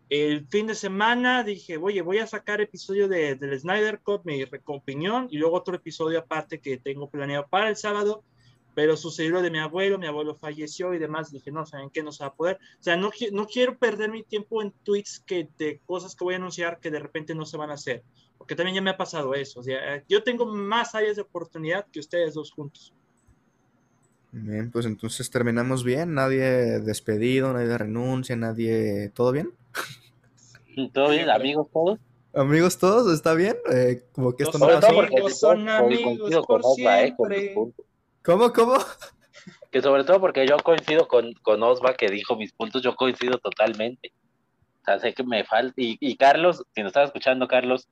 el 0.08 0.46
fin 0.48 0.66
de 0.66 0.74
semana 0.74 1.44
dije, 1.44 1.76
oye, 1.76 2.02
voy 2.02 2.18
a 2.18 2.26
sacar 2.26 2.60
episodio 2.60 3.06
de, 3.06 3.36
del 3.36 3.58
Snyder 3.58 4.00
Cut, 4.00 4.24
mi 4.24 4.44
opinión, 4.64 5.28
y 5.30 5.38
luego 5.38 5.56
otro 5.56 5.76
episodio 5.76 6.18
aparte 6.18 6.60
que 6.60 6.78
tengo 6.78 7.08
planeado 7.08 7.46
para 7.48 7.68
el 7.68 7.76
sábado 7.76 8.24
pero 8.74 8.96
sucedió 8.96 9.32
lo 9.32 9.42
de 9.42 9.50
mi 9.50 9.58
abuelo, 9.58 9.98
mi 9.98 10.06
abuelo 10.06 10.34
falleció 10.34 10.94
y 10.94 10.98
demás, 10.98 11.30
dije, 11.32 11.50
no, 11.50 11.66
¿saben 11.66 11.90
qué? 11.90 12.02
No 12.02 12.12
se 12.12 12.24
va 12.24 12.28
a 12.28 12.34
poder. 12.34 12.58
O 12.78 12.82
sea, 12.82 12.96
no, 12.96 13.10
no 13.32 13.46
quiero 13.46 13.78
perder 13.78 14.10
mi 14.10 14.22
tiempo 14.22 14.62
en 14.62 14.72
tweets 14.84 15.20
que, 15.20 15.48
de 15.58 15.80
cosas 15.86 16.14
que 16.14 16.24
voy 16.24 16.34
a 16.34 16.38
anunciar 16.38 16.80
que 16.80 16.90
de 16.90 16.98
repente 16.98 17.34
no 17.34 17.44
se 17.46 17.56
van 17.56 17.70
a 17.70 17.74
hacer, 17.74 18.02
porque 18.38 18.54
también 18.54 18.76
ya 18.76 18.82
me 18.82 18.90
ha 18.90 18.96
pasado 18.96 19.34
eso. 19.34 19.60
O 19.60 19.62
sea, 19.62 20.02
yo 20.08 20.22
tengo 20.22 20.46
más 20.46 20.94
áreas 20.94 21.16
de 21.16 21.22
oportunidad 21.22 21.86
que 21.90 22.00
ustedes 22.00 22.34
dos 22.34 22.50
juntos. 22.52 22.94
Bien, 24.32 24.70
pues 24.70 24.86
entonces 24.86 25.28
terminamos 25.28 25.82
bien, 25.82 26.14
nadie 26.14 26.78
despedido, 26.80 27.52
nadie 27.52 27.76
renuncia, 27.76 28.36
nadie... 28.36 29.10
¿Todo 29.12 29.32
bien? 29.32 29.52
¿Todo 30.94 31.10
bien, 31.10 31.28
amigos 31.28 31.66
todos? 31.72 31.98
Amigos 32.32 32.78
todos, 32.78 33.12
¿está 33.12 33.34
bien? 33.34 33.56
Eh, 33.72 34.04
como 34.12 34.36
que 34.36 34.44
esto 34.44 34.58
no 34.58 34.68
pasó. 34.68 35.28
Son 35.30 35.68
amigos 35.68 36.46
por 36.46 36.62
siempre. 36.62 37.54
¿Cómo, 38.24 38.52
cómo? 38.52 38.74
Que 39.70 39.80
sobre 39.80 40.04
todo 40.04 40.20
porque 40.20 40.46
yo 40.46 40.56
coincido 40.58 41.08
con, 41.08 41.32
con 41.42 41.62
Osva 41.62 41.94
que 41.94 42.08
dijo 42.08 42.36
mis 42.36 42.52
puntos, 42.52 42.82
yo 42.82 42.94
coincido 42.96 43.38
totalmente. 43.38 44.12
O 44.82 44.84
sea, 44.84 44.98
sé 44.98 45.14
que 45.14 45.22
me 45.22 45.44
falta. 45.44 45.74
Y, 45.76 46.16
Carlos, 46.16 46.64
si 46.74 46.82
nos 46.82 46.90
estaba 46.90 47.06
escuchando, 47.06 47.46
Carlos, 47.46 47.88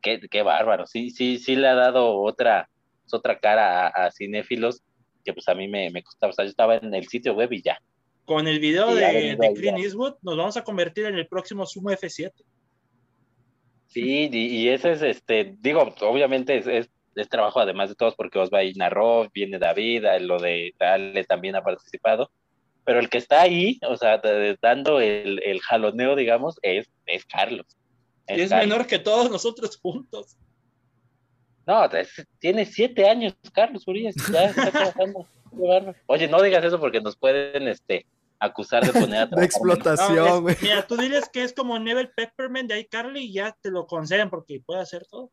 qué, 0.00 0.20
qué 0.30 0.42
bárbaro. 0.42 0.86
Sí, 0.86 1.10
sí, 1.10 1.38
sí 1.38 1.56
le 1.56 1.68
ha 1.68 1.74
dado 1.74 2.20
otra, 2.20 2.68
otra 3.12 3.38
cara 3.38 3.88
a, 3.88 4.10
cinéfilos 4.10 4.82
que 5.24 5.34
pues 5.34 5.48
a 5.48 5.54
mí 5.54 5.68
me, 5.68 5.90
me 5.90 6.02
costaba, 6.02 6.30
o 6.30 6.32
sea, 6.32 6.44
yo 6.46 6.50
estaba 6.50 6.76
en 6.76 6.94
el 6.94 7.06
sitio 7.08 7.34
web 7.34 7.52
y 7.52 7.62
ya. 7.62 7.78
Con 8.24 8.46
el 8.46 8.60
video 8.60 8.94
de, 8.94 9.36
de 9.36 9.52
Clint 9.54 9.78
Eastwood 9.78 10.14
nos 10.22 10.36
vamos 10.36 10.56
a 10.56 10.64
convertir 10.64 11.06
en 11.06 11.16
el 11.16 11.26
próximo 11.26 11.66
Sumo 11.66 11.90
F7. 11.90 12.32
Sí, 13.88 14.30
y, 14.32 14.68
ese 14.68 14.92
es, 14.92 15.02
este, 15.02 15.56
digo, 15.58 15.92
obviamente 16.02 16.56
es, 16.56 16.66
es, 16.68 16.90
trabajo 17.28 17.60
además 17.60 17.88
de 17.88 17.94
todos, 17.94 18.14
porque 18.14 18.38
Osvaldo 18.38 18.72
narró, 18.76 19.28
viene 19.32 19.58
David, 19.58 20.04
lo 20.20 20.38
de 20.38 20.74
Ale 20.78 21.24
también 21.24 21.56
ha 21.56 21.62
participado, 21.62 22.30
pero 22.84 23.00
el 23.00 23.08
que 23.08 23.18
está 23.18 23.42
ahí, 23.42 23.78
o 23.86 23.96
sea, 23.96 24.20
dando 24.60 25.00
el, 25.00 25.42
el 25.44 25.60
jaloneo, 25.60 26.16
digamos, 26.16 26.58
es, 26.62 26.88
es 27.06 27.24
Carlos. 27.24 27.66
y 28.28 28.40
es 28.40 28.50
menor 28.50 28.86
que 28.86 28.98
todos 28.98 29.30
nosotros 29.30 29.78
juntos. 29.80 30.36
No, 31.66 31.88
tiene 32.38 32.64
siete 32.64 33.08
años, 33.08 33.34
Carlos 33.52 33.86
Urias, 33.86 34.16
ya 34.32 34.46
está 34.46 34.70
trabajando. 34.70 35.26
Oye, 36.06 36.28
no 36.28 36.42
digas 36.42 36.64
eso 36.64 36.80
porque 36.80 37.00
nos 37.00 37.16
pueden, 37.16 37.68
este, 37.68 38.06
acusar 38.40 38.84
de 38.84 38.98
poner 38.98 39.20
a 39.20 39.26
De 39.26 39.44
explotación, 39.44 40.42
güey. 40.42 40.56
mira, 40.62 40.86
tú 40.86 40.96
diles 40.96 41.28
que 41.28 41.44
es 41.44 41.52
como 41.52 41.78
Neville 41.78 42.10
Pepperman 42.16 42.66
de 42.66 42.80
iCarly 42.80 43.24
y 43.24 43.32
ya 43.34 43.56
te 43.60 43.70
lo 43.70 43.86
conceden 43.86 44.30
porque 44.30 44.60
puede 44.64 44.80
hacer 44.80 45.06
todo. 45.08 45.30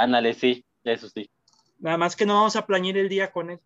Ándale, 0.00 0.32
sí, 0.32 0.64
eso 0.82 1.10
sí. 1.10 1.30
Nada 1.78 1.98
más 1.98 2.16
que 2.16 2.24
no 2.24 2.32
vamos 2.32 2.56
a 2.56 2.64
planear 2.64 2.96
el 2.96 3.10
día 3.10 3.30
con 3.30 3.50
él. 3.50 3.60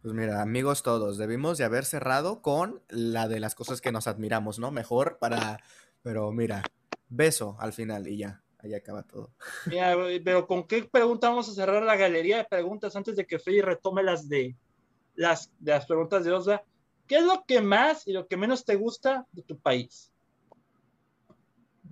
Pues 0.00 0.14
mira, 0.14 0.40
amigos 0.40 0.82
todos, 0.82 1.18
debimos 1.18 1.58
de 1.58 1.64
haber 1.64 1.84
cerrado 1.84 2.40
con 2.40 2.82
la 2.88 3.28
de 3.28 3.40
las 3.40 3.54
cosas 3.54 3.82
que 3.82 3.92
nos 3.92 4.06
admiramos, 4.06 4.58
¿no? 4.58 4.70
Mejor 4.70 5.18
para, 5.18 5.62
pero 6.00 6.32
mira, 6.32 6.62
beso 7.10 7.58
al 7.60 7.74
final 7.74 8.08
y 8.08 8.16
ya, 8.16 8.42
ahí 8.58 8.72
acaba 8.72 9.02
todo. 9.02 9.34
Mira, 9.66 9.94
pero 10.24 10.46
¿con 10.46 10.66
qué 10.66 10.84
pregunta 10.84 11.28
vamos 11.28 11.50
a 11.50 11.54
cerrar 11.54 11.82
la 11.82 11.96
galería 11.96 12.38
de 12.38 12.44
preguntas 12.44 12.96
antes 12.96 13.16
de 13.16 13.26
que 13.26 13.38
Freddy 13.38 13.60
retome 13.60 14.02
las 14.02 14.30
de, 14.30 14.56
las, 15.14 15.52
de 15.58 15.72
las 15.72 15.84
preguntas 15.84 16.24
de 16.24 16.32
Osva. 16.32 16.64
¿Qué 17.06 17.16
es 17.16 17.24
lo 17.24 17.44
que 17.46 17.60
más 17.60 18.06
y 18.06 18.14
lo 18.14 18.26
que 18.28 18.38
menos 18.38 18.64
te 18.64 18.76
gusta 18.76 19.26
de 19.32 19.42
tu 19.42 19.58
país? 19.58 20.10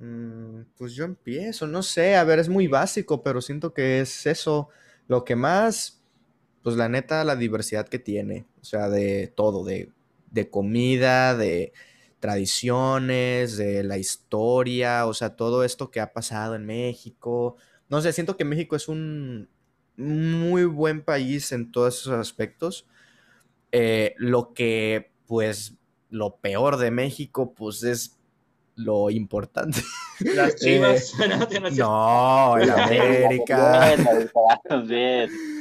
Mm, 0.03 0.63
pues 0.77 0.95
yo 0.95 1.05
empiezo, 1.05 1.69
no 1.69 1.81
sé, 1.85 2.17
a 2.17 2.25
ver, 2.25 2.41
es 2.41 2.49
muy 2.49 2.67
básico, 2.67 3.23
pero 3.23 3.41
siento 3.41 3.73
que 3.73 4.01
es 4.01 4.27
eso. 4.27 4.69
Lo 5.07 5.25
que 5.25 5.37
más, 5.37 6.03
pues 6.63 6.77
la 6.77 6.89
neta, 6.89 7.23
la 7.25 7.37
diversidad 7.37 7.89
que 7.89 7.99
tiene, 8.01 8.47
o 8.61 8.65
sea, 8.65 8.89
de 8.91 9.29
todo, 9.29 9.65
de, 9.65 9.93
de 10.31 10.51
comida, 10.51 11.37
de 11.37 11.73
tradiciones, 12.21 13.57
de 13.57 13.85
la 13.85 13.97
historia, 13.99 15.07
o 15.07 15.15
sea, 15.15 15.37
todo 15.37 15.63
esto 15.65 15.91
que 15.93 16.01
ha 16.01 16.13
pasado 16.13 16.57
en 16.57 16.67
México. 16.67 17.57
No 17.89 18.01
sé, 18.01 18.13
siento 18.13 18.37
que 18.37 18.45
México 18.45 18.75
es 18.77 18.89
un 18.89 19.49
muy 19.97 20.65
buen 20.65 21.05
país 21.05 21.53
en 21.53 21.71
todos 21.71 22.01
esos 22.01 22.15
aspectos. 22.15 22.87
Eh, 23.73 24.15
lo 24.19 24.53
que, 24.55 25.13
pues, 25.27 25.77
lo 26.11 26.37
peor 26.37 26.77
de 26.77 26.91
México, 26.91 27.55
pues 27.55 27.83
es 27.85 28.19
lo 28.77 29.11
importante. 29.11 29.81
Las 30.21 30.57
chivas. 30.57 31.13
no, 31.77 32.57
el 32.59 32.71
América. 32.71 33.95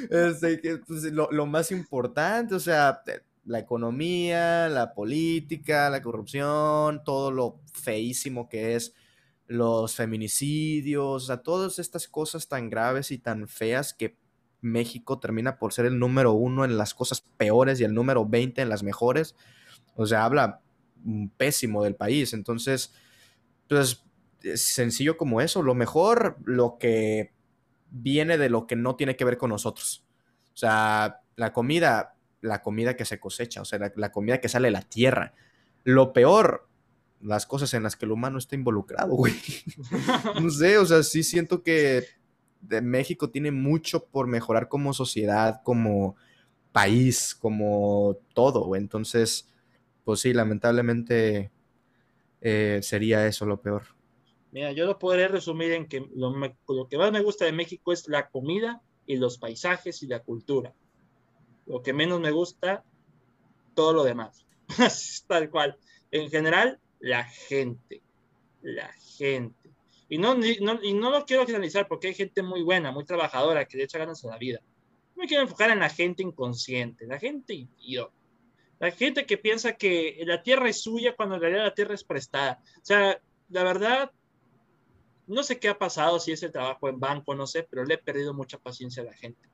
Este, 0.10 0.78
pues, 0.80 1.04
lo, 1.12 1.32
lo, 1.32 1.46
más 1.46 1.72
importante, 1.72 2.56
o 2.56 2.60
sea, 2.60 3.02
la 3.46 3.60
economía, 3.60 4.70
la 4.70 4.94
política, 4.94 5.90
la 5.90 6.02
corrupción, 6.02 7.04
todo 7.04 7.32
lo 7.32 7.60
feísimo 7.74 8.48
que 8.48 8.76
es 8.76 8.94
los 9.48 9.96
feminicidios, 9.96 11.24
o 11.24 11.26
sea, 11.28 11.38
todas 11.38 11.78
estas 11.80 12.08
cosas 12.08 12.48
tan 12.48 12.70
graves 12.70 13.12
y 13.12 13.18
tan 13.18 13.48
feas 13.48 13.94
que 13.94 14.16
México 14.62 15.20
termina 15.20 15.58
por 15.58 15.74
ser 15.74 15.86
el 15.86 16.00
número 16.00 16.32
uno 16.34 16.64
en 16.64 16.78
las 16.78 16.94
cosas 16.94 17.22
peores 17.38 17.80
y 17.80 17.84
el 17.84 17.94
número 17.94 18.26
20 18.26 18.62
en 18.62 18.70
las 18.70 18.84
mejores. 18.84 19.36
O 19.96 20.06
sea, 20.06 20.24
habla 20.24 20.61
pésimo 21.38 21.84
del 21.84 21.96
país. 21.96 22.34
Entonces, 22.34 22.94
pues, 23.68 24.04
es 24.44 24.62
sencillo 24.62 25.18
como 25.18 25.42
eso. 25.42 25.62
Lo 25.62 25.76
mejor, 25.76 26.38
lo 26.46 26.78
que 26.78 27.34
viene 27.90 28.38
de 28.38 28.50
lo 28.50 28.68
que 28.68 28.76
no 28.76 28.96
tiene 28.96 29.16
que 29.16 29.26
ver 29.26 29.38
con 29.38 29.50
nosotros. 29.50 30.06
O 30.54 30.58
sea, 30.58 31.22
la 31.36 31.54
comida, 31.54 32.16
la 32.42 32.62
comida 32.62 32.96
que 32.96 33.06
se 33.06 33.20
cosecha, 33.20 33.62
o 33.62 33.66
sea, 33.66 33.80
la, 33.80 33.92
la 33.96 34.12
comida 34.12 34.40
que 34.40 34.50
sale 34.50 34.68
de 34.68 34.72
la 34.72 34.82
tierra. 34.82 35.34
Lo 35.84 36.14
peor, 36.14 36.68
las 37.22 37.46
cosas 37.46 37.74
en 37.74 37.84
las 37.84 37.96
que 37.96 38.06
el 38.06 38.12
humano 38.12 38.38
está 38.38 38.56
involucrado, 38.56 39.14
güey. 39.14 39.34
no 40.42 40.50
sé, 40.50 40.78
o 40.78 40.86
sea, 40.86 41.04
sí 41.04 41.24
siento 41.24 41.64
que 41.64 42.06
de 42.62 42.82
México 42.82 43.30
tiene 43.30 43.52
mucho 43.52 44.06
por 44.06 44.28
mejorar 44.28 44.70
como 44.70 44.94
sociedad, 44.94 45.62
como 45.64 46.16
país, 46.72 47.36
como 47.36 48.18
todo. 48.34 48.76
Entonces, 48.76 49.51
pues 50.04 50.22
sí, 50.22 50.34
lamentablemente 50.34 51.52
eh, 52.42 52.80
sería 52.82 53.28
eso 53.28 53.46
lo 53.46 53.62
peor. 53.62 53.84
Mira, 54.52 54.72
yo 54.74 54.86
lo 54.86 55.00
podría 55.00 55.28
resumir 55.28 55.72
en 55.72 55.88
que 55.88 56.06
lo, 56.14 56.88
que 56.90 56.98
más 56.98 57.12
me 57.12 57.22
gusta 57.22 57.46
de 57.46 57.54
México 57.54 57.94
es 57.94 58.08
la 58.08 58.30
comida 58.30 58.82
y 59.06 59.16
los 59.16 59.38
paisajes 59.38 60.04
y 60.04 60.08
la 60.08 60.24
cultura. 60.24 60.74
Lo 61.66 61.82
que 61.82 61.94
menos 61.94 62.20
me 62.20 62.32
gusta, 62.32 62.84
todo 63.76 63.94
lo 63.94 64.04
demás. 64.04 64.46
Tal 65.28 65.50
cual. 65.50 65.78
En 66.12 66.30
general, 66.30 66.80
la 67.00 67.24
gente. 67.24 68.02
La 68.62 68.92
gente. 68.94 69.72
Y 70.10 70.18
no, 70.18 70.36
y 70.44 70.94
no 70.94 71.10
lo 71.10 71.26
quiero 71.26 71.46
generalizar 71.46 71.88
porque 71.88 72.10
hay 72.10 72.14
gente 72.14 72.44
muy 72.44 72.64
buena, 72.64 72.92
muy 72.92 73.06
trabajadora, 73.06 73.66
que 73.66 73.78
de 73.78 73.86
hecho 73.86 73.98
ganas 73.98 74.26
a 74.26 74.28
la 74.28 74.38
vida. 74.38 74.60
No 75.16 75.22
me 75.22 75.28
quiero 75.28 75.44
enfocar 75.44 75.70
en 75.70 75.80
la 75.80 75.90
gente 75.90 76.24
inconsciente, 76.24 77.08
la 77.08 77.18
gente 77.18 77.54
idiota. 77.54 78.21
La 78.82 78.90
gente 78.90 79.28
que 79.28 79.38
piensa 79.38 79.74
que 79.74 80.24
la 80.26 80.42
tierra 80.42 80.68
es 80.68 80.82
suya 80.82 81.16
cuando 81.16 81.36
en 81.36 81.42
realidad 81.42 81.66
la 81.66 81.76
tierra 81.76 81.94
es 81.94 82.04
prestada. 82.04 82.64
O 82.78 82.84
sea, 82.86 83.22
la 83.50 83.64
verdad, 83.64 84.12
no 85.28 85.44
sé 85.44 85.60
qué 85.60 85.70
ha 85.70 85.78
pasado, 85.78 86.20
si 86.20 86.32
es 86.32 86.42
el 86.42 86.52
trabajo 86.52 86.90
en 86.90 87.00
banco, 87.00 87.36
no 87.36 87.46
sé, 87.46 87.62
pero 87.62 87.86
le 87.86 87.94
he 87.94 87.98
perdido 88.00 88.34
mucha 88.34 88.58
paciencia 88.58 89.04
a 89.04 89.06
la 89.06 89.14
gente. 89.14 89.48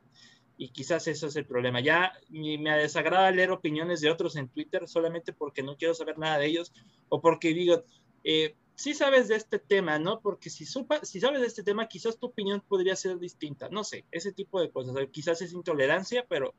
Y 0.55 0.69
quizás 0.69 1.09
eso 1.09 1.27
es 1.27 1.35
el 1.35 1.45
problema. 1.45 1.81
Ya 1.81 2.13
me 2.29 2.77
desagrada 2.77 3.29
leer 3.31 3.51
opiniones 3.51 3.99
de 3.99 4.09
otros 4.09 4.37
en 4.37 4.47
Twitter 4.47 4.87
solamente 4.87 5.33
porque 5.33 5.61
no 5.61 5.75
quiero 5.75 5.93
saber 5.93 6.17
nada 6.17 6.37
de 6.37 6.45
ellos 6.45 6.71
o 7.09 7.19
porque 7.19 7.49
digo, 7.49 7.83
eh, 8.23 8.55
sí 8.75 8.93
sabes 8.93 9.27
de 9.27 9.35
este 9.35 9.59
tema, 9.59 9.99
¿no? 9.99 10.21
Porque 10.21 10.49
si, 10.49 10.65
si 10.65 11.19
sabes 11.19 11.41
de 11.41 11.47
este 11.47 11.63
tema, 11.63 11.89
quizás 11.89 12.17
tu 12.17 12.27
opinión 12.27 12.63
podría 12.65 12.95
ser 12.95 13.19
distinta. 13.19 13.67
No 13.67 13.83
sé, 13.83 14.05
ese 14.09 14.31
tipo 14.31 14.61
de 14.61 14.71
cosas. 14.71 14.95
Quizás 15.11 15.41
es 15.41 15.51
intolerancia, 15.51 16.25
pero 16.29 16.55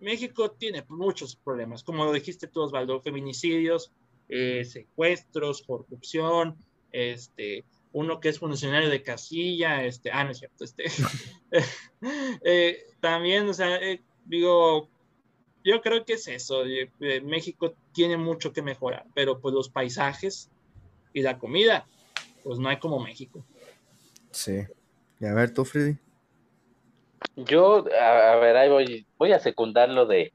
México 0.00 0.50
tiene 0.50 0.84
muchos 0.88 1.36
problemas. 1.36 1.82
Como 1.82 2.04
lo 2.04 2.12
dijiste 2.12 2.46
tú, 2.46 2.62
Osvaldo, 2.62 3.00
feminicidios, 3.00 3.92
eh, 4.28 4.64
secuestros, 4.64 5.62
corrupción, 5.62 6.56
este, 6.92 7.64
uno 7.92 8.20
que 8.20 8.28
es 8.28 8.38
funcionario 8.38 8.88
de 8.88 9.02
casilla, 9.02 9.84
este, 9.84 10.10
ah, 10.10 10.24
no 10.24 10.30
es 10.30 10.38
cierto, 10.38 10.64
este, 10.64 10.84
eh, 12.44 12.86
también, 13.00 13.48
o 13.48 13.54
sea, 13.54 13.76
eh, 13.76 14.02
digo, 14.24 14.88
yo 15.64 15.80
creo 15.80 16.04
que 16.04 16.14
es 16.14 16.28
eso. 16.28 16.62
México 17.24 17.74
tiene 17.92 18.16
mucho 18.16 18.52
que 18.52 18.62
mejorar, 18.62 19.06
pero 19.14 19.40
pues 19.40 19.54
los 19.54 19.68
paisajes 19.68 20.50
y 21.12 21.22
la 21.22 21.38
comida, 21.38 21.86
pues 22.44 22.58
no 22.58 22.68
hay 22.68 22.78
como 22.78 23.00
México. 23.00 23.44
Sí. 24.30 24.64
Y 25.18 25.24
a 25.24 25.34
ver, 25.34 25.52
tú, 25.52 25.64
Freddy. 25.64 25.96
Yo, 27.36 27.84
a, 28.00 28.36
ver, 28.36 28.56
ahí 28.56 28.68
voy, 28.68 29.06
voy 29.18 29.32
a 29.32 29.38
secundar 29.38 29.90
lo 29.90 30.06
de 30.06 30.32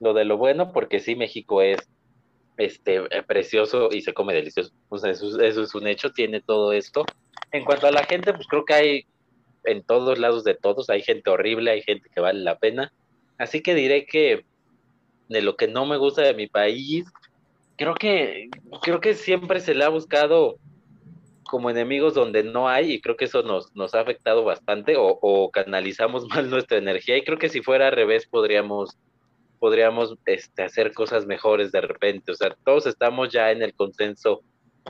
lo 0.00 0.14
de 0.14 0.24
lo 0.24 0.36
bueno, 0.36 0.72
porque 0.72 0.98
sí, 0.98 1.14
México 1.14 1.62
es 1.62 1.88
este 2.56 2.96
eh, 2.96 3.22
precioso 3.22 3.88
y 3.92 4.02
se 4.02 4.12
come 4.12 4.34
delicioso. 4.34 4.72
O 4.88 4.98
sea, 4.98 5.12
eso, 5.12 5.40
eso 5.40 5.62
es 5.62 5.74
un 5.74 5.86
hecho, 5.86 6.10
tiene 6.10 6.40
todo 6.40 6.72
esto. 6.72 7.04
En 7.52 7.64
cuanto 7.64 7.86
a 7.86 7.92
la 7.92 8.04
gente, 8.04 8.34
pues 8.34 8.46
creo 8.48 8.64
que 8.64 8.74
hay 8.74 9.06
en 9.64 9.82
todos 9.84 10.18
lados 10.18 10.42
de 10.42 10.54
todos, 10.54 10.90
hay 10.90 11.02
gente 11.02 11.30
horrible, 11.30 11.70
hay 11.70 11.82
gente 11.82 12.08
que 12.12 12.20
vale 12.20 12.40
la 12.40 12.58
pena. 12.58 12.92
Así 13.38 13.62
que 13.62 13.74
diré 13.74 14.06
que 14.06 14.44
de 15.28 15.40
lo 15.40 15.56
que 15.56 15.68
no 15.68 15.86
me 15.86 15.96
gusta 15.96 16.22
de 16.22 16.34
mi 16.34 16.48
país, 16.48 17.06
creo 17.76 17.94
que, 17.94 18.50
creo 18.82 19.00
que 19.00 19.14
siempre 19.14 19.60
se 19.60 19.74
le 19.74 19.84
ha 19.84 19.88
buscado 19.88 20.56
como 21.44 21.70
enemigos 21.70 22.14
donde 22.14 22.42
no 22.42 22.68
hay 22.68 22.92
y 22.92 23.00
creo 23.00 23.16
que 23.16 23.26
eso 23.26 23.42
nos, 23.42 23.74
nos 23.74 23.94
ha 23.94 24.00
afectado 24.00 24.44
bastante 24.44 24.94
o, 24.96 25.50
canalizamos 25.52 26.26
mal 26.28 26.50
nuestra 26.50 26.78
energía 26.78 27.16
y 27.16 27.24
creo 27.24 27.38
que 27.38 27.48
si 27.48 27.62
fuera 27.62 27.88
al 27.88 27.94
revés 27.94 28.26
podríamos 28.26 28.98
podríamos 29.58 30.16
este, 30.26 30.64
hacer 30.64 30.92
cosas 30.92 31.24
mejores 31.24 31.70
de 31.70 31.80
repente, 31.80 32.32
o 32.32 32.34
sea, 32.34 32.56
todos 32.64 32.86
estamos 32.86 33.28
ya 33.28 33.52
en 33.52 33.62
el 33.62 33.74
consenso 33.74 34.42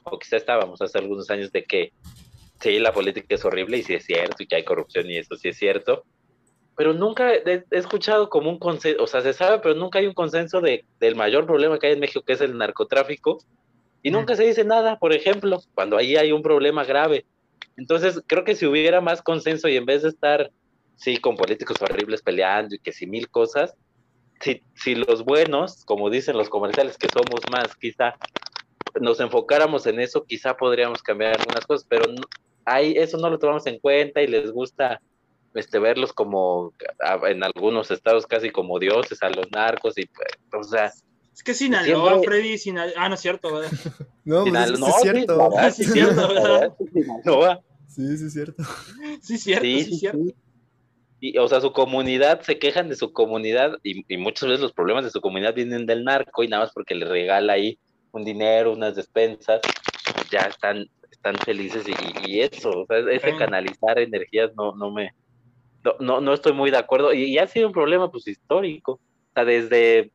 o 0.04 0.18
quizá 0.18 0.36
estábamos 0.36 0.80
hace 0.80 0.98
algunos 0.98 1.28
años 1.28 1.52
de 1.52 1.64
que 1.64 1.92
sí, 2.58 2.78
la 2.78 2.92
política 2.92 3.34
es 3.34 3.44
horrible 3.44 3.76
y 3.76 3.82
sí 3.82 3.92
es 3.92 4.06
cierto 4.06 4.42
y 4.42 4.46
que 4.46 4.56
hay 4.56 4.64
corrupción 4.64 5.10
y 5.10 5.18
eso 5.18 5.36
sí 5.36 5.48
es 5.48 5.58
cierto, 5.58 6.04
pero 6.76 6.94
nunca 6.94 7.34
he, 7.34 7.64
escuchado 7.70 8.30
como 8.30 8.50
un 8.50 8.58
consenso, 8.58 9.02
o 9.02 9.06
sea, 9.06 9.20
se 9.20 9.32
sabe, 9.32 9.58
pero 9.58 9.74
nunca 9.74 9.98
hay 9.98 10.06
un 10.06 10.14
consenso 10.14 10.60
de, 10.60 10.84
del 11.00 11.16
mayor 11.16 11.46
problema 11.46 11.78
que 11.78 11.88
hay 11.88 11.92
en 11.92 12.00
México, 12.00 12.22
que 12.22 12.32
es 12.32 12.40
el 12.40 12.56
narcotráfico, 12.56 13.38
y 14.02 14.10
nunca 14.10 14.34
se 14.34 14.44
dice 14.44 14.64
nada, 14.64 14.98
por 14.98 15.12
ejemplo, 15.12 15.60
cuando 15.74 15.96
ahí 15.96 16.16
hay 16.16 16.32
un 16.32 16.42
problema 16.42 16.84
grave. 16.84 17.24
Entonces, 17.76 18.20
creo 18.26 18.44
que 18.44 18.56
si 18.56 18.66
hubiera 18.66 19.00
más 19.00 19.22
consenso 19.22 19.68
y 19.68 19.76
en 19.76 19.86
vez 19.86 20.02
de 20.02 20.08
estar, 20.08 20.50
sí, 20.96 21.16
con 21.18 21.36
políticos 21.36 21.80
horribles 21.80 22.22
peleando 22.22 22.74
y 22.74 22.78
que 22.78 22.92
si 22.92 23.06
mil 23.06 23.28
cosas, 23.28 23.74
si, 24.40 24.62
si 24.74 24.96
los 24.96 25.24
buenos, 25.24 25.84
como 25.84 26.10
dicen 26.10 26.36
los 26.36 26.48
comerciales, 26.48 26.98
que 26.98 27.08
somos 27.08 27.48
más, 27.50 27.76
quizá 27.76 28.16
nos 29.00 29.20
enfocáramos 29.20 29.86
en 29.86 30.00
eso, 30.00 30.24
quizá 30.24 30.56
podríamos 30.56 31.02
cambiar 31.02 31.38
algunas 31.38 31.64
cosas, 31.64 31.86
pero 31.88 32.06
ahí 32.64 32.94
eso 32.96 33.16
no 33.18 33.30
lo 33.30 33.38
tomamos 33.38 33.66
en 33.66 33.78
cuenta 33.78 34.20
y 34.20 34.26
les 34.26 34.50
gusta 34.50 35.00
este 35.54 35.78
verlos 35.78 36.12
como 36.12 36.72
en 37.28 37.44
algunos 37.44 37.90
estados 37.90 38.26
casi 38.26 38.50
como 38.50 38.78
dioses 38.78 39.22
a 39.22 39.28
los 39.28 39.50
narcos 39.50 39.98
y 39.98 40.06
pues, 40.06 40.28
o 40.52 40.64
sea 40.64 40.92
es 41.34 41.42
que 41.42 41.54
Sinaloa, 41.54 42.10
siempre... 42.10 42.40
Freddy, 42.40 42.58
Sinaloa. 42.58 42.94
Ah, 42.96 43.08
no 43.08 43.14
es 43.14 43.20
cierto, 43.20 43.54
¿verdad? 43.54 43.70
no, 44.24 44.44
pues 44.44 44.70
es, 44.70 44.78
no, 44.78 44.88
es 44.88 44.94
cierto. 45.00 45.50
Sí, 45.72 45.82
es 45.82 45.92
cierto, 45.92 46.28
¿verdad? 46.34 46.74
Sí, 47.88 48.16
sí, 48.16 48.26
es 48.26 48.32
cierto. 48.32 48.62
Sí, 49.22 49.34
es 49.34 49.42
cierto, 49.42 49.64
sí, 49.64 49.84
sí, 49.84 49.98
cierto. 49.98 50.18
Y, 51.20 51.38
o 51.38 51.46
sea, 51.46 51.60
su 51.60 51.72
comunidad, 51.72 52.40
se 52.40 52.58
quejan 52.58 52.88
de 52.88 52.96
su 52.96 53.12
comunidad 53.12 53.78
y, 53.84 54.04
y, 54.12 54.16
muchas 54.16 54.48
veces 54.48 54.60
los 54.60 54.72
problemas 54.72 55.04
de 55.04 55.10
su 55.10 55.20
comunidad 55.20 55.54
vienen 55.54 55.86
del 55.86 56.02
narco 56.02 56.42
y 56.42 56.48
nada 56.48 56.64
más 56.64 56.72
porque 56.72 56.96
le 56.96 57.06
regala 57.06 57.52
ahí 57.52 57.78
un 58.10 58.24
dinero, 58.24 58.72
unas 58.72 58.96
despensas, 58.96 59.60
ya 60.30 60.40
están, 60.40 60.88
están 61.10 61.36
felices 61.36 61.84
y, 61.86 62.28
y 62.28 62.40
eso, 62.40 62.70
o 62.70 62.86
sea, 62.86 62.98
ese 63.10 63.36
canalizar 63.36 64.00
energías 64.00 64.50
no, 64.56 64.74
no 64.74 64.90
me, 64.90 65.14
no, 65.84 65.94
no, 66.00 66.20
no 66.20 66.34
estoy 66.34 66.54
muy 66.54 66.72
de 66.72 66.78
acuerdo 66.78 67.12
y, 67.12 67.24
y, 67.24 67.38
ha 67.38 67.46
sido 67.46 67.68
un 67.68 67.72
problema 67.72 68.10
pues 68.10 68.26
histórico, 68.26 68.94
o 68.94 69.32
sea, 69.32 69.44
desde 69.44 70.10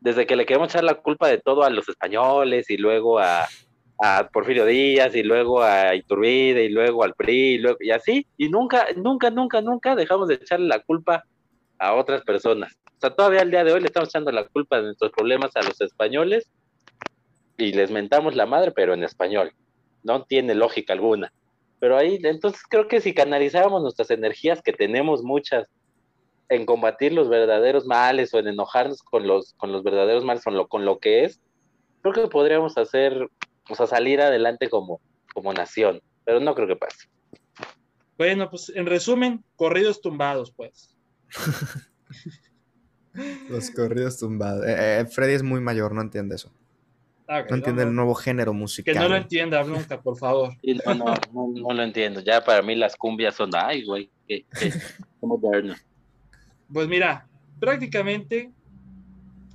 desde 0.00 0.26
que 0.26 0.36
le 0.36 0.46
queremos 0.46 0.68
echar 0.68 0.84
la 0.84 0.94
culpa 0.94 1.28
de 1.28 1.38
todo 1.38 1.64
a 1.64 1.70
los 1.70 1.88
españoles 1.88 2.70
y 2.70 2.76
luego 2.76 3.18
a, 3.18 3.46
a 3.98 4.28
Porfirio 4.32 4.64
Díaz 4.64 5.14
y 5.14 5.22
luego 5.22 5.62
a 5.62 5.94
Iturbide 5.94 6.64
y 6.64 6.68
luego 6.68 7.02
al 7.02 7.14
PRI 7.14 7.54
y, 7.54 7.58
luego, 7.58 7.78
y 7.80 7.90
así, 7.90 8.26
y 8.36 8.48
nunca, 8.48 8.86
nunca, 8.96 9.30
nunca, 9.30 9.60
nunca 9.60 9.96
dejamos 9.96 10.28
de 10.28 10.34
echarle 10.34 10.68
la 10.68 10.80
culpa 10.80 11.24
a 11.78 11.94
otras 11.94 12.22
personas. 12.22 12.76
O 12.86 13.00
sea, 13.00 13.10
todavía 13.10 13.42
al 13.42 13.50
día 13.50 13.64
de 13.64 13.72
hoy 13.72 13.80
le 13.80 13.86
estamos 13.86 14.08
echando 14.08 14.32
la 14.32 14.46
culpa 14.46 14.76
de 14.76 14.84
nuestros 14.84 15.12
problemas 15.12 15.54
a 15.56 15.62
los 15.62 15.80
españoles 15.80 16.48
y 17.56 17.72
les 17.72 17.90
mentamos 17.90 18.36
la 18.36 18.46
madre, 18.46 18.72
pero 18.72 18.94
en 18.94 19.04
español. 19.04 19.52
No 20.02 20.24
tiene 20.24 20.54
lógica 20.54 20.92
alguna. 20.92 21.32
Pero 21.80 21.96
ahí, 21.96 22.18
entonces 22.22 22.60
creo 22.68 22.88
que 22.88 23.00
si 23.00 23.14
canalizáramos 23.14 23.82
nuestras 23.82 24.10
energías, 24.10 24.62
que 24.62 24.72
tenemos 24.72 25.22
muchas, 25.22 25.68
en 26.48 26.66
combatir 26.66 27.12
los 27.12 27.28
verdaderos 27.28 27.86
males 27.86 28.32
o 28.32 28.38
en 28.38 28.48
enojarnos 28.48 29.02
con 29.02 29.26
los, 29.26 29.54
con 29.54 29.72
los 29.72 29.82
verdaderos 29.82 30.24
males, 30.24 30.44
con 30.44 30.54
lo, 30.54 30.68
con 30.68 30.84
lo 30.84 30.98
que 30.98 31.24
es, 31.24 31.40
creo 32.02 32.14
que 32.14 32.28
podríamos 32.28 32.78
hacer, 32.78 33.28
o 33.68 33.74
sea, 33.74 33.86
salir 33.86 34.20
adelante 34.20 34.70
como, 34.70 35.00
como 35.34 35.52
nación, 35.52 36.00
pero 36.24 36.40
no 36.40 36.54
creo 36.54 36.68
que 36.68 36.76
pase. 36.76 37.08
Bueno, 38.16 38.50
pues 38.50 38.72
en 38.74 38.86
resumen, 38.86 39.44
corridos 39.56 40.00
tumbados, 40.00 40.50
pues. 40.50 40.96
los 43.48 43.70
corridos 43.70 44.18
tumbados. 44.18 44.66
Eh, 44.66 45.00
eh, 45.00 45.06
Freddy 45.06 45.34
es 45.34 45.42
muy 45.42 45.60
mayor, 45.60 45.92
no 45.92 46.00
entiende 46.00 46.34
eso. 46.34 46.50
Okay, 47.24 47.44
no 47.50 47.56
entiende 47.56 47.82
no, 47.82 47.90
el 47.90 47.94
nuevo 47.94 48.14
género 48.14 48.54
musical. 48.54 48.94
Que 48.94 48.98
no 48.98 49.08
lo 49.08 49.16
entienda 49.16 49.62
nunca, 49.62 50.00
por 50.00 50.16
favor. 50.16 50.54
no, 50.62 50.94
no, 50.94 51.14
no, 51.32 51.52
no, 51.54 51.74
lo 51.74 51.82
entiendo. 51.82 52.20
Ya 52.20 52.42
para 52.42 52.62
mí 52.62 52.74
las 52.74 52.96
cumbias 52.96 53.34
son, 53.34 53.50
ay, 53.54 53.84
güey, 53.84 54.10
qué, 54.26 54.46
qué 54.58 54.72
moderno. 55.20 55.74
Pues 56.72 56.88
mira, 56.88 57.28
prácticamente 57.58 58.52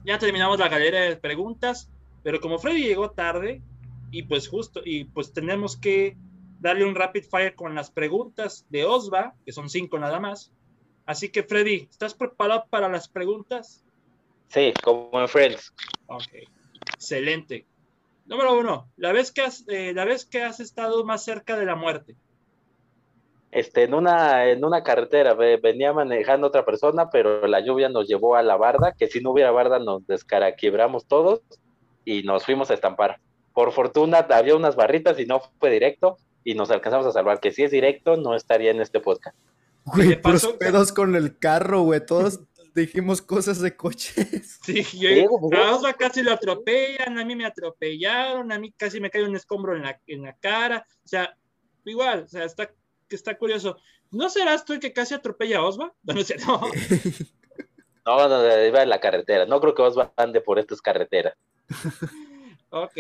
ya 0.06 0.18
terminamos 0.18 0.60
la 0.60 0.70
galera 0.70 1.02
de 1.02 1.16
preguntas, 1.16 1.90
pero 2.24 2.40
como 2.42 2.60
Freddy 2.60 2.84
llegó 2.84 3.12
tarde 3.12 3.62
y 4.12 4.24
pues 4.24 4.48
justo, 4.48 4.82
y 4.84 5.06
pues 5.06 5.34
tenemos 5.34 5.78
que 5.78 6.18
darle 6.60 6.86
un 6.86 6.96
rapid 6.96 7.26
fire 7.30 7.56
con 7.56 7.76
las 7.76 7.92
preguntas 7.92 8.66
de 8.70 8.86
Osva, 8.86 9.36
que 9.46 9.52
son 9.52 9.70
cinco 9.70 10.00
nada 10.00 10.20
más. 10.20 10.52
Así 11.06 11.30
que 11.30 11.44
Freddy, 11.44 11.88
¿estás 11.90 12.14
preparado 12.14 12.66
para 12.70 12.90
las 12.90 13.08
preguntas? 13.10 13.84
Sí, 14.48 14.74
como 14.84 15.10
en 15.20 15.28
Friends. 15.28 15.74
Ok, 16.08 16.30
excelente. 16.96 17.66
Número 18.26 18.58
uno, 18.58 18.90
la 18.96 19.12
vez 19.12 19.32
que 19.32 19.42
has, 19.42 19.66
eh, 19.68 19.94
la 19.94 20.06
vez 20.06 20.26
que 20.26 20.42
has 20.42 20.60
estado 20.60 21.04
más 21.04 21.24
cerca 21.26 21.58
de 21.58 21.66
la 21.66 21.76
muerte 21.76 22.16
este, 23.54 23.84
en, 23.84 23.94
una, 23.94 24.50
en 24.50 24.66
una 24.66 24.84
carretera, 24.84 25.36
venía 25.36 25.94
manejando 25.94 26.48
otra 26.48 26.66
persona, 26.66 27.12
pero 27.12 27.46
la 27.48 27.60
lluvia 27.60 27.88
nos 27.88 28.08
llevó 28.08 28.36
a 28.36 28.42
la 28.42 28.58
barda, 28.58 28.94
que 28.98 29.08
si 29.08 29.22
no 29.22 29.32
hubiera 29.32 29.52
barda 29.52 29.78
nos 29.78 30.08
descaraquebramos 30.08 31.06
todos 31.06 31.42
y 32.04 32.24
nos 32.24 32.46
fuimos 32.46 32.72
a 32.72 32.74
estampar. 32.74 33.20
Por 33.54 33.72
fortuna 33.72 34.26
había 34.30 34.56
unas 34.56 34.76
barritas 34.76 35.20
y 35.20 35.28
no 35.28 35.40
fue 35.60 35.70
directo 35.70 36.18
y 36.44 36.56
nos 36.56 36.72
alcanzamos 36.72 37.06
a 37.06 37.12
salvar, 37.12 37.40
que 37.40 37.52
si 37.52 37.64
es 37.64 37.70
directo 37.70 38.18
no 38.18 38.36
estaría 38.36 38.72
en 38.72 38.82
este 38.82 39.00
podcast. 39.00 39.38
Güey, 39.86 40.20
puros 40.20 40.48
pedos 40.60 40.92
con 40.92 41.16
el 41.16 41.38
carro, 41.38 41.82
güey, 41.82 42.04
todos 42.04 42.40
dijimos 42.74 43.22
cosas 43.22 43.60
de 43.60 43.76
coches. 43.76 44.60
Sí, 44.64 44.84
yo, 44.98 45.10
a 45.52 45.76
Osva 45.76 45.94
casi 45.94 46.24
lo 46.24 46.32
atropellan, 46.32 47.20
a 47.20 47.26
mí 47.26 47.36
me 47.36 47.46
atropellaron, 47.46 48.52
a 48.52 48.58
mí 48.58 48.74
casi 48.76 49.00
me 49.00 49.12
cae 49.12 49.24
un 49.24 49.36
escombro 49.36 49.76
en 49.76 49.84
la, 49.84 50.00
en 50.08 50.24
la 50.24 50.34
cara, 50.38 50.86
o 51.06 51.08
sea, 51.08 51.38
igual, 51.86 52.24
o 52.24 52.28
sea, 52.28 52.46
está 52.46 52.72
que 53.08 53.16
está 53.16 53.38
curioso. 53.38 53.78
¿No 54.12 54.30
serás 54.30 54.66
tú 54.66 54.74
el 54.74 54.80
que 54.80 54.94
casi 54.94 55.14
atropella 55.14 55.60
a 55.60 55.66
Osva? 55.66 55.94
No, 58.06 58.18
no, 58.28 58.28
no. 58.28 58.44
no, 58.44 58.66
iba 58.66 58.84
en 58.84 58.90
la 58.90 59.00
carretera. 59.00 59.46
No 59.46 59.62
creo 59.62 59.74
que 59.74 59.82
Osva 59.82 60.12
ande 60.18 60.42
por 60.42 60.60
estas 60.60 60.82
carreteras. 60.82 61.36
ok. 62.70 62.98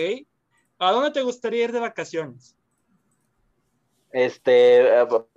¿A 0.80 0.92
dónde 0.92 1.12
te 1.12 1.22
gustaría 1.22 1.66
ir 1.66 1.72
de 1.72 1.80
vacaciones? 1.80 2.56
Este, 4.12 4.86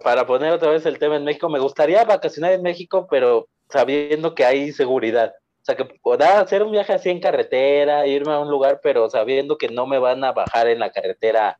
para 0.02 0.26
poner 0.26 0.52
otra 0.52 0.70
vez 0.70 0.84
el 0.86 0.98
tema 0.98 1.16
en 1.16 1.24
México, 1.24 1.48
me 1.48 1.59
gustaría 1.59 2.05
vacacionar 2.05 2.52
en 2.52 2.62
México, 2.62 3.06
pero 3.10 3.48
sabiendo 3.70 4.34
que 4.34 4.44
hay 4.44 4.70
seguridad. 4.72 5.34
O 5.62 5.64
sea, 5.64 5.76
que 5.76 5.84
pueda 5.84 6.40
hacer 6.40 6.62
un 6.62 6.72
viaje 6.72 6.93
así 6.93 7.09
en 7.09 7.20
carretera, 7.20 8.06
irme 8.06 8.32
a 8.32 8.38
un 8.38 8.51
lugar, 8.51 8.80
pero 8.82 9.10
sabiendo 9.10 9.59
que 9.59 9.68
no 9.68 9.86
me 9.86 9.98
van 9.98 10.22
a 10.22 10.32
bajar 10.32 10.68
en 10.68 10.78
la 10.78 10.93
carretera 10.93 11.59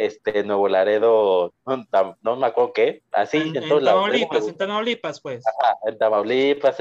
este, 0.00 0.42
Nuevo 0.44 0.66
Laredo, 0.66 1.52
no, 1.66 2.36
me 2.36 2.46
acuerdo 2.46 2.72
qué, 2.72 3.02
así 3.12 3.36
en, 3.36 3.56
en, 3.56 3.64
en 3.64 3.84
Tamaulipas, 3.84 4.48
en 4.48 4.56
Tamaulipas, 4.56 5.20
pues. 5.20 5.44
en 5.86 5.98
Tamaulipas, 5.98 6.78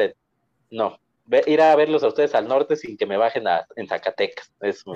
no, 0.72 0.98
ir 1.46 1.62
a 1.62 1.76
verlos 1.76 2.02
a 2.04 2.08
ustedes 2.08 2.34
al 2.34 2.48
norte 2.48 2.78
sin 2.78 2.96
que 2.96 3.06
me 3.06 3.18
bajen 3.18 3.46
a, 3.46 3.68
en 3.76 3.88
Zacatecas. 3.88 4.54
Eso. 4.62 4.94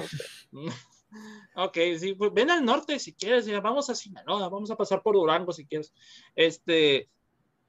ok, 1.56 1.78
sí, 2.00 2.14
pues 2.14 2.34
ven 2.34 2.50
al 2.50 2.64
norte 2.64 2.98
si 2.98 3.14
quieres, 3.14 3.46
vamos 3.62 3.90
a 3.90 3.96
Sinaloa, 3.96 4.48
vamos 4.48 4.72
a 4.72 4.78
pasar 4.78 5.02
por 5.02 5.16
Durango 5.16 5.52
si 5.52 5.66
quieres. 5.66 5.94
Este, 6.34 7.10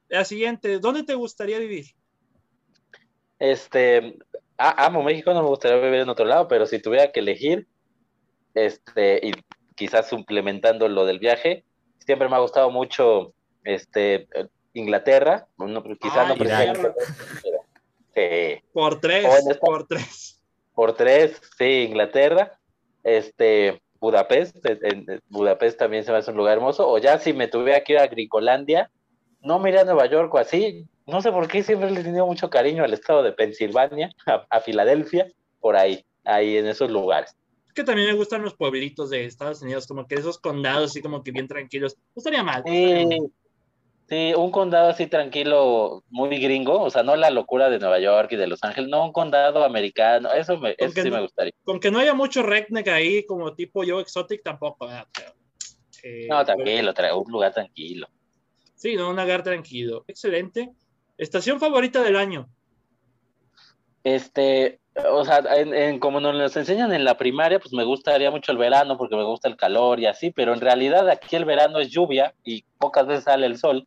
la 0.09 0.25
siguiente, 0.25 0.79
¿dónde 0.79 1.03
te 1.03 1.15
gustaría 1.15 1.59
vivir? 1.59 1.87
Este, 3.41 4.17
amo 4.57 5.03
México, 5.03 5.35
no 5.35 5.43
me 5.43 5.49
gustaría 5.49 5.79
vivir 5.79 6.01
en 6.01 6.09
otro 6.11 6.25
lado, 6.25 6.47
pero 6.47 6.65
si 6.65 6.81
tuviera 6.81 7.11
que 7.11 7.19
elegir, 7.19 7.67
este, 8.55 9.19
y 9.27 9.33
quizás 9.75 10.09
suplementando 10.09 10.89
lo 10.89 11.07
del 11.07 11.19
viaje. 11.19 11.65
Siempre 11.99 12.29
me 12.29 12.37
ha 12.37 12.41
gustado 12.41 12.71
mucho 12.71 13.33
este, 13.65 14.29
Inglaterra, 14.73 15.47
no, 15.59 15.83
quizás 16.01 16.29
no 16.29 16.35
sí. 18.15 18.63
Por 18.73 19.01
tres, 19.01 19.27
por 19.61 19.87
tres. 19.87 20.41
Por 20.75 20.97
tres, 20.97 21.41
sí, 21.57 21.87
Inglaterra. 21.89 22.59
Este, 23.03 23.81
Budapest, 24.01 24.57
en, 24.65 25.21
Budapest 25.29 25.79
también 25.79 26.05
se 26.05 26.13
me 26.13 26.19
hace 26.19 26.31
un 26.31 26.37
lugar 26.37 26.55
hermoso. 26.55 26.89
O 26.89 26.99
ya 26.99 27.19
si 27.19 27.33
me 27.33 27.49
tuviera 27.49 27.83
que 27.83 27.95
ir 27.95 27.99
a 27.99 28.07
Gricolandia, 28.07 28.91
no 29.41 29.59
me 29.59 29.77
a 29.79 29.85
Nueva 29.85 30.07
York 30.07 30.33
o 30.35 30.39
así. 30.39 30.87
No 31.07 31.21
sé 31.21 31.31
por 31.31 31.49
qué 31.49 31.63
siempre 31.63 31.91
le 31.91 32.01
he 32.01 32.05
tenido 32.05 32.27
mucho 32.27 32.51
cariño 32.51 32.83
al 32.83 32.95
estado 32.95 33.23
de 33.23 33.33
Pensilvania, 33.33 34.11
a, 34.27 34.47
a 34.49 34.61
Filadelfia, 34.61 35.31
por 35.61 35.77
ahí, 35.77 36.05
ahí 36.25 36.57
en 36.57 36.67
esos 36.67 36.91
lugares 36.91 37.37
que 37.75 37.85
también 37.85 38.09
me 38.09 38.15
gustan 38.15 38.43
los 38.43 38.55
pueblitos 38.55 39.11
de 39.11 39.25
Estados 39.25 39.63
Unidos, 39.63 39.87
como 39.87 40.07
que 40.07 40.15
esos 40.15 40.39
condados 40.39 40.91
así 40.91 41.03
como 41.03 41.23
que 41.23 41.33
bien 41.33 41.49
tranquilos. 41.49 41.97
No 42.15 42.21
estaría 42.21 42.43
mal. 42.43 42.63
Sí, 44.07 44.35
un 44.37 44.51
condado 44.51 44.91
así 44.91 45.07
tranquilo, 45.07 46.05
muy 46.11 46.39
gringo, 46.39 46.79
o 46.83 46.91
sea, 46.91 47.03
no 47.03 47.17
la 47.17 47.31
locura 47.31 47.71
de 47.71 47.79
Nueva 47.79 47.99
York 47.99 48.33
y 48.33 48.37
de 48.37 48.47
Los 48.47 48.63
Ángeles, 48.63 48.91
no 48.91 49.07
un 49.07 49.13
condado 49.13 49.65
americano, 49.65 50.31
eso, 50.31 50.59
me, 50.59 50.75
eso 50.77 51.03
sí 51.03 51.11
me 51.11 51.23
gustaría. 51.23 51.55
Con 51.65 51.81
que 51.81 51.91
no 51.91 52.01
haya 52.01 52.13
mucho 52.13 52.43
redneck 52.43 52.89
ahí, 52.89 53.25
como 53.25 53.55
tipo 53.55 53.83
yo 53.83 54.01
exotic, 54.01 54.43
tampoco. 54.43 54.91
Eh, 56.03 56.27
no, 56.29 56.45
tranquilo, 56.45 56.93
un 57.17 57.33
lugar 57.33 57.55
tranquilo. 57.55 58.07
Sí, 58.75 58.95
no, 58.95 59.09
un 59.09 59.17
lugar 59.17 59.43
tranquilo. 59.43 60.05
Excelente. 60.07 60.71
Estación 61.17 61.59
favorita 61.59 62.03
del 62.03 62.17
año. 62.17 62.51
Este, 64.03 64.81
o 65.11 65.25
sea, 65.25 65.43
en, 65.57 65.99
como 65.99 66.21
nos 66.21 66.57
enseñan 66.57 66.93
en 66.93 67.05
la 67.05 67.17
primaria, 67.17 67.59
pues 67.59 67.73
me 67.73 67.85
gustaría 67.85 68.31
mucho 68.31 68.53
el 68.53 68.59
verano 68.59 68.97
porque 68.97 69.17
me 69.17 69.25
gusta 69.25 69.49
el 69.49 69.57
calor 69.57 69.99
y 69.99 70.07
así, 70.07 70.31
pero 70.31 70.53
en 70.55 70.61
realidad 70.61 71.09
aquí 71.09 71.37
el 71.37 71.45
verano 71.45 71.81
es 71.81 71.91
lluvia 71.91 72.35
y 72.45 72.65
pocas 72.79 73.07
veces 73.07 73.25
sale 73.25 73.47
el 73.47 73.59
sol. 73.59 73.87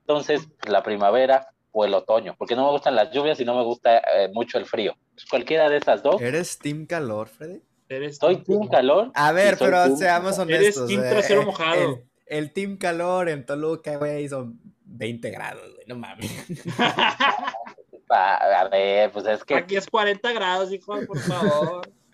Entonces, 0.00 0.46
la 0.68 0.82
primavera 0.82 1.48
o 1.72 1.84
el 1.84 1.94
otoño, 1.94 2.36
porque 2.38 2.54
no 2.54 2.64
me 2.66 2.70
gustan 2.70 2.94
las 2.94 3.10
lluvias 3.10 3.40
y 3.40 3.44
no 3.44 3.56
me 3.56 3.64
gusta 3.64 3.98
eh, 3.98 4.30
mucho 4.32 4.58
el 4.58 4.66
frío. 4.66 4.96
cualquiera 5.28 5.68
de 5.68 5.78
esas 5.78 6.02
dos. 6.02 6.20
¿Eres 6.20 6.58
Team 6.58 6.86
Calor, 6.86 7.28
Freddy? 7.28 7.60
¿Eres 7.88 8.18
Soy 8.18 8.36
Team 8.36 8.68
Calor. 8.68 9.10
A 9.14 9.32
ver, 9.32 9.56
pero 9.58 9.96
seamos 9.96 10.38
honestos. 10.38 10.88
Eres 10.88 11.02
Team 11.02 11.10
Trasero 11.10 11.42
eh, 11.42 11.46
mojado. 11.46 12.02
el 12.26 12.52
Team 12.52 12.76
Calor 12.76 13.28
en 13.28 13.44
Toluca, 13.44 13.96
güey, 13.96 14.28
son 14.28 14.60
20 14.84 15.30
grados, 15.30 15.74
güey, 15.74 15.86
no 15.88 15.96
mames. 15.96 16.30
A 18.08 18.68
ver, 18.70 19.10
pues 19.10 19.26
es 19.26 19.44
que. 19.44 19.54
Aquí 19.54 19.76
es 19.76 19.86
40 19.86 20.32
grados, 20.32 20.72
hijo, 20.72 20.98
por 21.06 21.18
favor. 21.18 21.90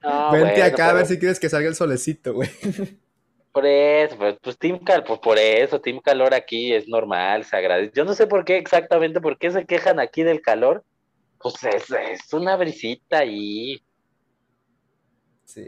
No, 0.00 0.30
Vente 0.30 0.62
acá 0.62 0.90
a 0.90 0.92
ver 0.92 1.06
si 1.06 1.18
quieres 1.18 1.40
que 1.40 1.48
salga 1.48 1.68
el 1.68 1.74
solecito, 1.74 2.32
güey. 2.32 2.48
Por 3.52 3.66
eso, 3.66 4.16
pues, 4.16 4.36
pues 4.40 4.56
Team 4.56 4.78
Cal, 4.84 5.02
pues 5.02 5.18
por 5.18 5.36
eso, 5.36 5.80
Team 5.80 5.98
Calor 5.98 6.32
aquí 6.32 6.72
es 6.72 6.86
normal, 6.86 7.44
se 7.44 7.56
agradece. 7.56 7.92
Yo 7.92 8.04
no 8.04 8.14
sé 8.14 8.28
por 8.28 8.44
qué 8.44 8.56
exactamente, 8.56 9.20
por 9.20 9.36
qué 9.36 9.50
se 9.50 9.64
quejan 9.64 9.98
aquí 9.98 10.22
del 10.22 10.42
calor. 10.42 10.84
Pues 11.40 11.56
es, 11.64 11.90
es 11.90 12.32
una 12.32 12.54
brisita 12.54 13.18
ahí. 13.18 13.82
Sí, 15.44 15.66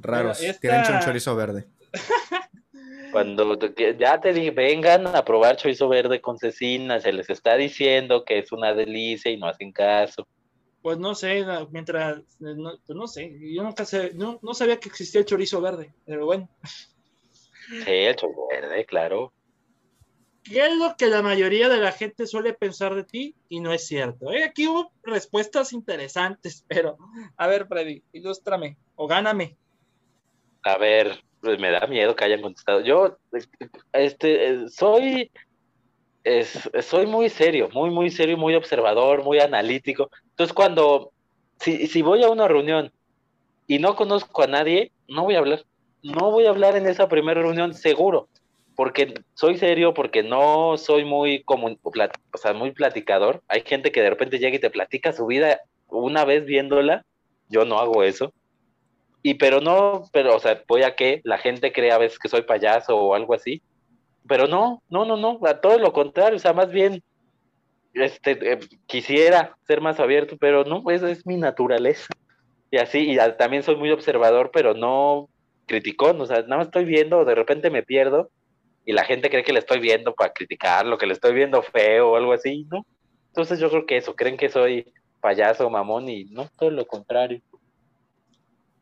raros. 0.00 0.42
Tienen 0.60 0.80
un 0.92 1.00
chorizo 1.00 1.36
verde. 1.36 1.68
Cuando 3.12 3.58
ya 3.98 4.20
te 4.20 4.32
dije, 4.32 4.50
vengan 4.50 5.06
a 5.08 5.24
probar 5.24 5.56
chorizo 5.56 5.88
verde 5.88 6.20
con 6.20 6.38
cecina, 6.38 7.00
se 7.00 7.12
les 7.12 7.28
está 7.30 7.56
diciendo 7.56 8.24
que 8.24 8.38
es 8.38 8.52
una 8.52 8.74
delicia 8.74 9.30
y 9.30 9.36
no 9.36 9.46
hacen 9.46 9.72
caso. 9.72 10.26
Pues 10.82 10.98
no 10.98 11.14
sé, 11.14 11.44
mientras, 11.70 12.22
no, 12.38 12.72
pues 12.86 12.96
no 12.96 13.06
sé, 13.06 13.36
yo 13.40 13.62
nunca 13.62 13.84
sé, 13.84 14.12
no, 14.14 14.38
no 14.42 14.54
sabía 14.54 14.78
que 14.78 14.88
existía 14.88 15.20
el 15.20 15.26
chorizo 15.26 15.60
verde, 15.60 15.92
pero 16.06 16.24
bueno. 16.24 16.48
Sí, 17.68 17.84
el 17.86 18.16
chorizo 18.16 18.46
verde, 18.48 18.84
claro. 18.86 19.32
¿Qué 20.42 20.66
es 20.66 20.76
lo 20.76 20.96
que 20.96 21.06
la 21.06 21.22
mayoría 21.22 21.68
de 21.68 21.78
la 21.78 21.92
gente 21.92 22.26
suele 22.26 22.54
pensar 22.54 22.94
de 22.94 23.04
ti? 23.04 23.36
Y 23.48 23.60
no 23.60 23.72
es 23.72 23.86
cierto. 23.86 24.32
¿eh? 24.32 24.44
Aquí 24.44 24.66
hubo 24.66 24.90
respuestas 25.02 25.72
interesantes, 25.72 26.64
pero 26.68 26.96
a 27.36 27.46
ver, 27.46 27.66
Freddy, 27.66 28.02
ilústrame 28.12 28.78
o 28.96 29.06
gáname. 29.06 29.56
A 30.62 30.76
ver, 30.76 31.22
pues 31.40 31.58
me 31.58 31.70
da 31.70 31.86
miedo 31.86 32.14
que 32.14 32.24
hayan 32.24 32.42
contestado. 32.42 32.80
Yo, 32.80 33.16
este, 33.92 34.68
soy, 34.68 35.30
es, 36.24 36.70
soy 36.82 37.06
muy 37.06 37.28
serio, 37.28 37.68
muy, 37.72 37.90
muy 37.90 38.10
serio, 38.10 38.36
muy 38.36 38.54
observador, 38.54 39.24
muy 39.24 39.38
analítico. 39.40 40.10
Entonces, 40.30 40.52
cuando, 40.52 41.12
si, 41.60 41.86
si 41.86 42.02
voy 42.02 42.22
a 42.22 42.30
una 42.30 42.48
reunión 42.48 42.92
y 43.66 43.78
no 43.78 43.96
conozco 43.96 44.42
a 44.42 44.46
nadie, 44.46 44.92
no 45.08 45.24
voy 45.24 45.36
a 45.36 45.38
hablar. 45.38 45.64
No 46.02 46.30
voy 46.30 46.46
a 46.46 46.50
hablar 46.50 46.76
en 46.76 46.86
esa 46.86 47.08
primera 47.08 47.42
reunión, 47.42 47.74
seguro, 47.74 48.28
porque 48.74 49.12
soy 49.34 49.58
serio, 49.58 49.92
porque 49.92 50.22
no 50.22 50.78
soy 50.78 51.04
muy 51.04 51.42
como, 51.42 51.68
o 51.82 52.38
sea, 52.38 52.54
muy 52.54 52.72
platicador. 52.72 53.42
Hay 53.48 53.62
gente 53.66 53.92
que 53.92 54.00
de 54.00 54.10
repente 54.10 54.38
llega 54.38 54.56
y 54.56 54.60
te 54.60 54.70
platica 54.70 55.12
su 55.12 55.26
vida 55.26 55.60
una 55.88 56.24
vez 56.24 56.46
viéndola. 56.46 57.04
Yo 57.48 57.64
no 57.64 57.78
hago 57.78 58.02
eso 58.02 58.32
y 59.22 59.34
pero 59.34 59.60
no, 59.60 60.04
pero, 60.12 60.36
o 60.36 60.40
sea, 60.40 60.62
voy 60.66 60.82
a 60.82 60.94
que 60.94 61.20
la 61.24 61.38
gente 61.38 61.72
cree 61.72 61.92
a 61.92 61.98
veces 61.98 62.18
que 62.18 62.28
soy 62.28 62.42
payaso 62.42 62.96
o 62.96 63.14
algo 63.14 63.34
así, 63.34 63.62
pero 64.26 64.46
no, 64.46 64.82
no, 64.88 65.04
no, 65.04 65.16
no, 65.16 65.38
a 65.46 65.60
todo 65.60 65.78
lo 65.78 65.92
contrario, 65.92 66.36
o 66.36 66.40
sea, 66.40 66.52
más 66.52 66.70
bien, 66.70 67.02
este, 67.94 68.52
eh, 68.52 68.58
quisiera 68.86 69.56
ser 69.66 69.80
más 69.80 69.98
abierto, 70.00 70.36
pero 70.38 70.64
no, 70.64 70.82
pues 70.82 71.02
es 71.02 71.26
mi 71.26 71.36
naturaleza. 71.36 72.06
Y 72.70 72.78
así, 72.78 73.10
y 73.10 73.18
también 73.36 73.64
soy 73.64 73.74
muy 73.76 73.90
observador, 73.90 74.50
pero 74.52 74.74
no 74.74 75.28
criticón, 75.66 76.20
o 76.20 76.26
sea, 76.26 76.42
nada 76.42 76.58
más 76.58 76.66
estoy 76.68 76.84
viendo, 76.84 77.24
de 77.24 77.34
repente 77.34 77.70
me 77.70 77.82
pierdo, 77.82 78.30
y 78.84 78.92
la 78.92 79.04
gente 79.04 79.28
cree 79.28 79.42
que 79.42 79.52
le 79.52 79.58
estoy 79.58 79.80
viendo 79.80 80.14
para 80.14 80.32
criticarlo, 80.32 80.98
que 80.98 81.06
le 81.06 81.12
estoy 81.12 81.34
viendo 81.34 81.62
feo 81.62 82.12
o 82.12 82.16
algo 82.16 82.32
así, 82.32 82.66
¿no? 82.70 82.86
Entonces 83.28 83.58
yo 83.58 83.68
creo 83.70 83.86
que 83.86 83.96
eso, 83.96 84.16
creen 84.16 84.36
que 84.36 84.48
soy 84.48 84.92
payaso, 85.20 85.68
mamón, 85.68 86.08
y 86.08 86.24
no, 86.24 86.48
todo 86.58 86.70
lo 86.70 86.86
contrario. 86.86 87.40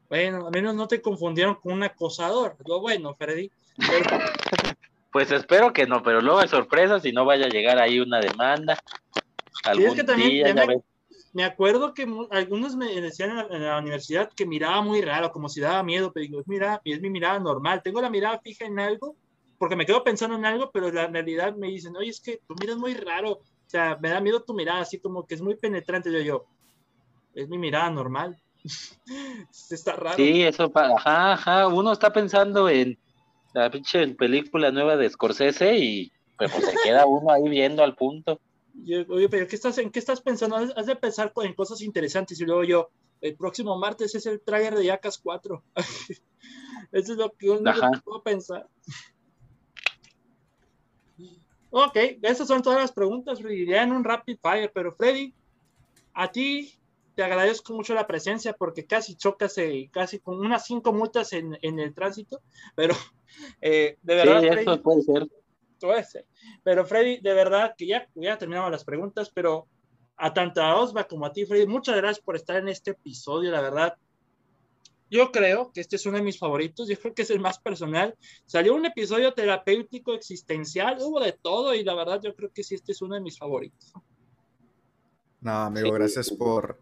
Bueno, 0.09 0.47
al 0.47 0.53
menos 0.53 0.75
no 0.75 0.89
te 0.89 1.03
confundieron 1.03 1.57
con 1.57 1.73
un 1.73 1.83
acosador. 1.83 2.57
Lo 2.67 2.81
bueno, 2.81 3.15
Freddy. 3.15 3.51
Pues 5.11 5.31
espero 5.33 5.73
que 5.73 5.87
no, 5.87 6.03
pero 6.03 6.21
luego 6.21 6.39
hay 6.39 6.49
sorpresas 6.49 7.05
y 7.07 7.13
no 7.13 7.25
vaya 7.25 7.47
a 7.47 7.49
llegar 7.49 7.79
ahí 7.79 7.99
una 7.99 8.21
demanda. 8.21 8.79
Algún 9.65 9.97
que 9.97 10.05
también, 10.05 10.55
me, 11.33 11.45
acuerdo 11.45 11.95
que 11.95 12.07
algunos 12.31 12.77
me 12.77 13.01
decían 13.01 13.47
en 13.51 13.63
la, 13.63 13.79
universidad 13.79 14.31
que 14.31 14.45
miraba 14.45 14.83
muy 14.83 15.01
raro, 15.01 15.33
como 15.33 15.49
si 15.49 15.61
daba 15.61 15.83
miedo, 15.83 16.13
pero 16.13 16.27
digo, 16.27 16.43
mira, 16.47 16.81
es 16.85 17.01
mi 17.01 17.09
mirada 17.09 17.39
normal. 17.39 17.83
Tengo 17.83 18.03
la 18.03 18.11
mirada 18.11 18.39
fija 18.41 18.67
en 18.67 18.79
algo, 18.79 19.17
porque 19.59 19.77
me 19.77 19.87
quedo 19.87 20.05
pensando 20.05 20.37
en 20.37 20.45
algo, 20.45 20.71
pero 20.71 20.93
la 20.93 21.07
realidad 21.07 21.57
me 21.57 21.69
dicen, 21.69 21.97
oye, 21.97 22.11
es 22.11 22.21
que 22.21 22.41
tú 22.47 22.55
miras 22.61 22.77
muy 22.77 22.93
raro. 22.93 23.33
O 23.33 23.71
sea, 23.71 23.99
me 24.01 24.11
da 24.11 24.21
miedo 24.21 24.43
tu 24.43 24.53
mirada, 24.53 24.81
así 24.81 25.01
como 25.01 25.27
que 25.27 25.35
es 25.35 25.41
muy 25.41 25.57
penetrante. 25.57 26.13
Yo, 26.13 26.21
yo, 26.21 26.45
es 27.35 27.49
mi 27.49 27.57
mirada 27.57 27.91
normal. 27.91 28.37
Está 29.71 29.97
raro. 29.97 30.17
Sí, 30.17 30.43
eso, 30.43 30.71
ajá, 30.75 31.33
ajá. 31.33 31.69
Uno 31.69 31.93
está 31.93 32.13
pensando 32.13 32.69
en 32.69 32.99
la 33.55 33.71
pinche 33.71 34.07
película 34.15 34.71
nueva 34.71 34.97
de 34.97 35.09
Scorsese 35.11 35.77
y 35.79 36.13
pues, 36.37 36.53
se 36.53 36.77
queda 36.85 37.07
uno 37.07 37.33
ahí 37.33 37.49
viendo 37.49 37.83
al 37.83 37.95
punto. 37.95 38.41
oye, 39.09 39.29
pero 39.29 39.47
¿qué 39.47 39.57
estás, 39.57 39.79
¿en 39.79 39.91
qué 39.91 39.99
estás 39.99 40.21
pensando? 40.21 40.57
Has 40.57 40.87
de 40.87 40.97
pensar 40.97 41.33
en 41.43 41.55
cosas 41.55 41.81
interesantes 41.83 42.41
y 42.41 42.45
luego 42.45 42.65
yo, 42.65 42.91
el 43.21 43.37
próximo 43.37 43.77
martes 43.79 44.15
es 44.15 44.27
el 44.27 44.41
trailer 44.41 44.75
de 44.77 44.87
Yacas 44.87 45.19
4. 45.19 45.63
Eso 46.93 47.13
es 47.13 47.19
lo 47.19 47.33
que 47.33 47.51
uno 47.51 47.73
puedo 48.05 48.23
pensar. 48.23 48.67
Ok, 51.71 51.97
esas 52.23 52.49
son 52.49 52.63
todas 52.63 52.81
las 52.81 52.93
preguntas, 52.93 53.41
ya 53.41 53.83
en 53.83 53.93
un 53.93 54.03
rapid 54.03 54.39
fire, 54.41 54.71
pero 54.73 54.93
Freddy, 54.93 55.35
a 56.15 56.33
ti, 56.33 56.73
te 57.19 57.25
agradezco 57.25 57.75
mucho 57.75 57.95
la 57.95 58.07
presencia 58.07 58.53
porque 58.53 58.87
casi 58.87 59.17
chocas 59.17 59.59
eh, 59.59 59.91
casi 59.93 60.21
con 60.21 60.39
unas 60.39 60.65
cinco 60.65 60.93
multas 60.93 61.33
en, 61.33 61.59
en 61.63 61.81
el 61.81 61.93
tránsito, 61.93 62.43
pero 62.77 62.95
eh, 63.61 63.99
de 64.01 64.15
verdad. 64.15 64.41
Sí, 64.41 64.47
eso 64.47 64.81
puede 64.81 65.03
ser. 65.03 65.29
Puede 65.81 66.05
ser. 66.05 66.27
Pero 66.63 66.87
Freddy, 66.87 67.19
de 67.19 67.35
verdad 67.35 67.75
que 67.77 67.89
ya, 67.89 68.09
ya 68.15 68.39
terminamos 68.39 68.71
las 68.71 68.85
preguntas, 68.85 69.33
pero 69.35 69.67
a 70.17 70.33
tanto 70.33 70.63
a 70.63 70.77
Osva 70.77 71.09
como 71.09 71.27
a 71.27 71.33
ti, 71.33 71.45
Freddy, 71.45 71.67
muchas 71.67 71.97
gracias 71.97 72.25
por 72.25 72.37
estar 72.37 72.55
en 72.55 72.69
este 72.69 72.93
episodio, 72.93 73.51
la 73.51 73.63
verdad. 73.63 73.97
Yo 75.11 75.33
creo 75.33 75.73
que 75.73 75.81
este 75.81 75.97
es 75.97 76.07
uno 76.07 76.19
de 76.19 76.23
mis 76.23 76.39
favoritos, 76.39 76.87
yo 76.87 76.97
creo 77.01 77.15
que 77.15 77.23
es 77.23 77.31
el 77.31 77.41
más 77.41 77.59
personal. 77.59 78.15
Salió 78.47 78.77
un 78.77 78.87
episodio 78.87 79.35
terapéutico, 79.35 80.15
existencial, 80.15 80.99
hubo 81.01 81.19
de 81.19 81.33
todo 81.33 81.75
y 81.75 81.83
la 81.83 81.97
verdad 81.97 82.21
yo 82.23 82.37
creo 82.37 82.53
que 82.53 82.63
sí, 82.63 82.77
este 82.77 82.93
es 82.93 83.03
uno 83.03 83.17
de 83.17 83.23
mis 83.23 83.37
favoritos. 83.37 83.93
No, 85.41 85.53
amigo, 85.63 85.91
gracias 85.91 86.31
por, 86.31 86.79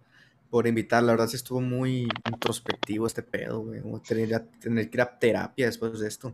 por 0.56 0.66
invitar. 0.66 1.02
La 1.02 1.12
verdad, 1.12 1.26
sí 1.26 1.36
estuvo 1.36 1.60
muy 1.60 2.08
introspectivo 2.24 3.06
este 3.06 3.22
pedo, 3.22 3.60
güey. 3.60 3.82
Tener, 4.08 4.48
tener 4.58 4.88
que 4.88 4.96
ir 4.96 5.02
a 5.02 5.18
terapia 5.18 5.66
después 5.66 6.00
de 6.00 6.08
esto. 6.08 6.32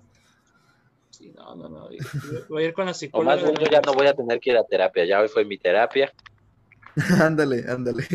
Sí, 1.10 1.32
no, 1.34 1.56
no, 1.56 1.68
no. 1.68 1.88
Voy 2.48 2.62
a 2.62 2.66
ir 2.68 2.72
con 2.72 2.86
la 2.86 2.94
psicóloga. 2.94 3.34
O 3.34 3.40
más 3.40 3.58
yo 3.58 3.66
ya 3.68 3.80
no 3.80 3.94
voy 3.94 4.06
a 4.06 4.14
tener 4.14 4.38
que 4.38 4.50
ir 4.50 4.56
a 4.56 4.62
terapia. 4.62 5.04
Ya 5.06 5.20
hoy 5.20 5.26
fue 5.26 5.44
mi 5.44 5.58
terapia. 5.58 6.12
ándale, 7.20 7.64
ándale. 7.68 8.06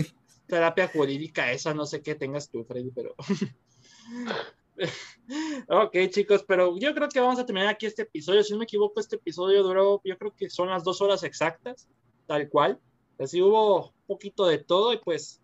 Terapia 0.45 0.87
jurídica, 0.87 1.51
esa 1.51 1.73
no 1.73 1.85
sé 1.85 2.01
qué 2.01 2.15
tengas 2.15 2.49
tú, 2.49 2.63
Freddy, 2.63 2.91
pero. 2.91 3.13
ok, 5.67 5.97
chicos, 6.09 6.45
pero 6.47 6.79
yo 6.79 6.95
creo 6.95 7.09
que 7.09 7.19
vamos 7.19 7.37
a 7.37 7.45
terminar 7.45 7.67
aquí 7.67 7.85
este 7.85 8.03
episodio. 8.03 8.43
Si 8.43 8.53
no 8.53 8.59
me 8.59 8.63
equivoco, 8.63 9.01
este 9.01 9.17
episodio 9.17 9.61
duró, 9.61 9.99
yo 10.05 10.17
creo 10.17 10.33
que 10.33 10.49
son 10.49 10.69
las 10.69 10.85
dos 10.85 11.01
horas 11.01 11.23
exactas, 11.23 11.89
tal 12.27 12.47
cual. 12.47 12.79
Así 13.19 13.41
hubo 13.41 13.87
un 13.87 14.05
poquito 14.05 14.45
de 14.45 14.59
todo 14.59 14.93
y 14.93 14.99
pues 14.99 15.41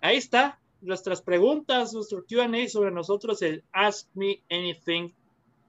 ahí 0.00 0.16
está, 0.16 0.58
nuestras 0.80 1.22
preguntas, 1.22 1.92
nuestro 1.92 2.24
QA 2.24 2.68
sobre 2.68 2.90
nosotros, 2.90 3.42
el 3.42 3.64
Ask 3.72 4.06
Me 4.14 4.42
Anything. 4.50 5.10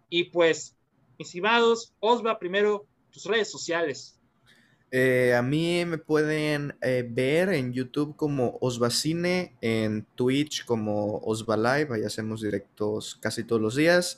Y 0.09 0.25
pues, 0.25 0.75
estimados, 1.17 1.93
Osva, 1.99 2.39
primero 2.39 2.85
tus 3.11 3.25
redes 3.25 3.51
sociales. 3.51 4.19
Eh, 4.89 5.33
a 5.35 5.41
mí 5.41 5.83
me 5.85 5.97
pueden 5.97 6.75
eh, 6.81 7.05
ver 7.09 7.49
en 7.49 7.73
YouTube 7.73 8.15
como 8.15 8.57
Osvacine, 8.61 9.53
en 9.59 10.05
Twitch 10.15 10.63
como 10.63 11.17
Osva 11.19 11.57
Live, 11.57 11.93
ahí 11.93 12.03
hacemos 12.03 12.41
directos 12.41 13.17
casi 13.19 13.43
todos 13.43 13.61
los 13.61 13.75
días 13.75 14.17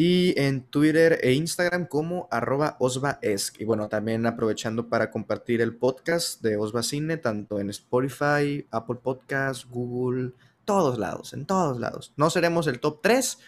y 0.00 0.40
en 0.40 0.62
Twitter 0.62 1.18
e 1.24 1.32
Instagram 1.32 1.88
como 1.88 2.28
arroba 2.30 2.76
osvaesc. 2.78 3.60
Y 3.60 3.64
bueno, 3.64 3.88
también 3.88 4.26
aprovechando 4.26 4.88
para 4.88 5.10
compartir 5.10 5.60
el 5.60 5.74
podcast 5.74 6.40
de 6.40 6.56
Osva 6.56 6.84
Cine, 6.84 7.16
tanto 7.16 7.58
en 7.58 7.68
Spotify, 7.70 8.64
Apple 8.70 9.00
Podcasts, 9.02 9.66
Google, 9.68 10.34
todos 10.64 10.98
lados, 10.98 11.32
en 11.32 11.46
todos 11.46 11.80
lados. 11.80 12.12
No 12.16 12.30
seremos 12.30 12.68
el 12.68 12.78
top 12.78 13.00
3, 13.02 13.40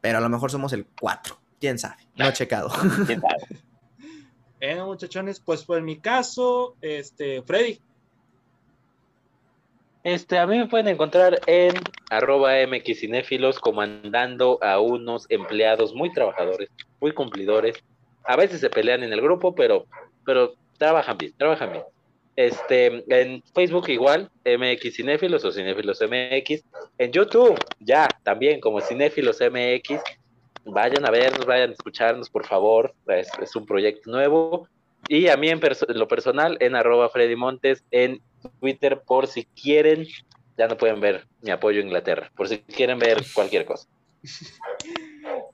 pero 0.00 0.16
a 0.16 0.20
lo 0.22 0.30
mejor 0.30 0.50
somos 0.50 0.72
el 0.72 0.86
4. 0.86 1.38
¿Quién 1.60 1.78
sabe? 1.78 2.08
No 2.16 2.26
he 2.28 2.32
checado. 2.32 2.70
Bueno, 4.62 4.88
muchachones, 4.88 5.40
pues 5.40 5.64
por 5.64 5.80
mi 5.80 6.00
caso, 6.00 6.76
este, 6.82 7.40
Freddy, 7.40 7.80
este, 10.02 10.38
a 10.38 10.46
mí 10.46 10.58
me 10.58 10.66
pueden 10.66 10.88
encontrar 10.88 11.40
en 11.46 11.74
arroba 12.10 12.52
mxcinéfilos 12.66 13.58
comandando 13.58 14.58
a 14.62 14.80
unos 14.80 15.26
empleados 15.28 15.94
muy 15.94 16.12
trabajadores, 16.12 16.70
muy 17.00 17.12
cumplidores. 17.12 17.76
A 18.24 18.36
veces 18.36 18.60
se 18.60 18.70
pelean 18.70 19.02
en 19.02 19.12
el 19.12 19.20
grupo, 19.20 19.54
pero, 19.54 19.86
pero 20.24 20.54
trabajan 20.78 21.18
bien, 21.18 21.34
trabajan 21.36 21.72
bien. 21.72 21.84
Este, 22.36 23.04
en 23.08 23.42
Facebook 23.54 23.90
igual, 23.90 24.30
MX 24.46 24.96
Cinéfilos 24.96 25.44
o 25.44 25.52
Cinéfilos 25.52 26.00
MX. 26.00 26.64
En 26.96 27.12
YouTube, 27.12 27.58
ya, 27.80 28.08
también 28.22 28.60
como 28.60 28.80
Cinéfilos 28.80 29.40
MX. 29.40 30.00
vayan 30.64 31.04
a 31.04 31.10
vernos, 31.10 31.44
vayan 31.44 31.70
a 31.70 31.72
escucharnos, 31.74 32.30
por 32.30 32.46
favor. 32.46 32.94
Es, 33.06 33.54
un 33.54 33.66
proyecto 33.66 34.10
nuevo. 34.10 34.68
Y 35.08 35.28
a 35.28 35.36
mí 35.36 35.50
en, 35.50 35.60
lo 35.88 36.08
personal, 36.08 36.56
en 36.60 36.76
arroba 36.76 37.10
Freddy 37.10 37.36
Montes, 37.36 37.84
en 37.90 38.22
Twitter, 38.60 39.02
por 39.06 39.26
si 39.26 39.44
quieren, 39.44 40.06
ya 40.56 40.68
no 40.68 40.76
pueden 40.76 41.00
ver 41.00 41.26
mi 41.42 41.50
apoyo 41.50 41.80
a 41.80 41.84
Inglaterra, 41.84 42.30
por 42.36 42.48
si 42.48 42.58
quieren 42.58 42.98
ver 42.98 43.22
cualquier 43.34 43.64
cosa. 43.64 43.88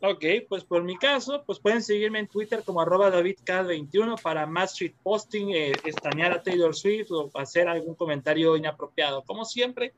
Ok, 0.02 0.24
pues 0.48 0.64
por 0.64 0.82
mi 0.82 0.96
caso, 0.96 1.42
pues 1.46 1.58
pueden 1.58 1.82
seguirme 1.82 2.18
en 2.18 2.28
Twitter 2.28 2.62
como 2.64 2.80
arroba 2.80 3.10
DavidK21 3.10 4.20
para 4.20 4.46
más 4.46 4.72
street 4.72 4.94
posting, 5.02 5.48
eh, 5.50 5.72
estanear 5.84 6.32
a 6.32 6.42
Taylor 6.42 6.74
Swift 6.74 7.10
o 7.10 7.30
hacer 7.34 7.68
algún 7.68 7.94
comentario 7.94 8.56
inapropiado. 8.56 9.22
Como 9.22 9.44
siempre, 9.44 9.94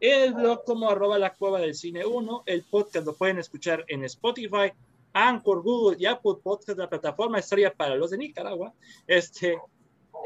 el 0.00 0.34
blog 0.34 0.64
como 0.64 0.88
arroba 0.88 1.18
la 1.18 1.34
cueva 1.34 1.60
del 1.60 1.74
cine 1.74 2.04
1, 2.04 2.44
el 2.46 2.64
podcast 2.64 3.06
lo 3.06 3.14
pueden 3.14 3.38
escuchar 3.38 3.84
en 3.88 4.04
Spotify, 4.04 4.72
Anchor, 5.12 5.62
Google 5.62 5.96
y 6.00 6.06
Apple 6.06 6.36
Podcast, 6.42 6.78
la 6.78 6.88
plataforma 6.88 7.38
estaría 7.38 7.72
para 7.72 7.94
los 7.94 8.10
de 8.10 8.18
Nicaragua. 8.18 8.72
Este, 9.06 9.58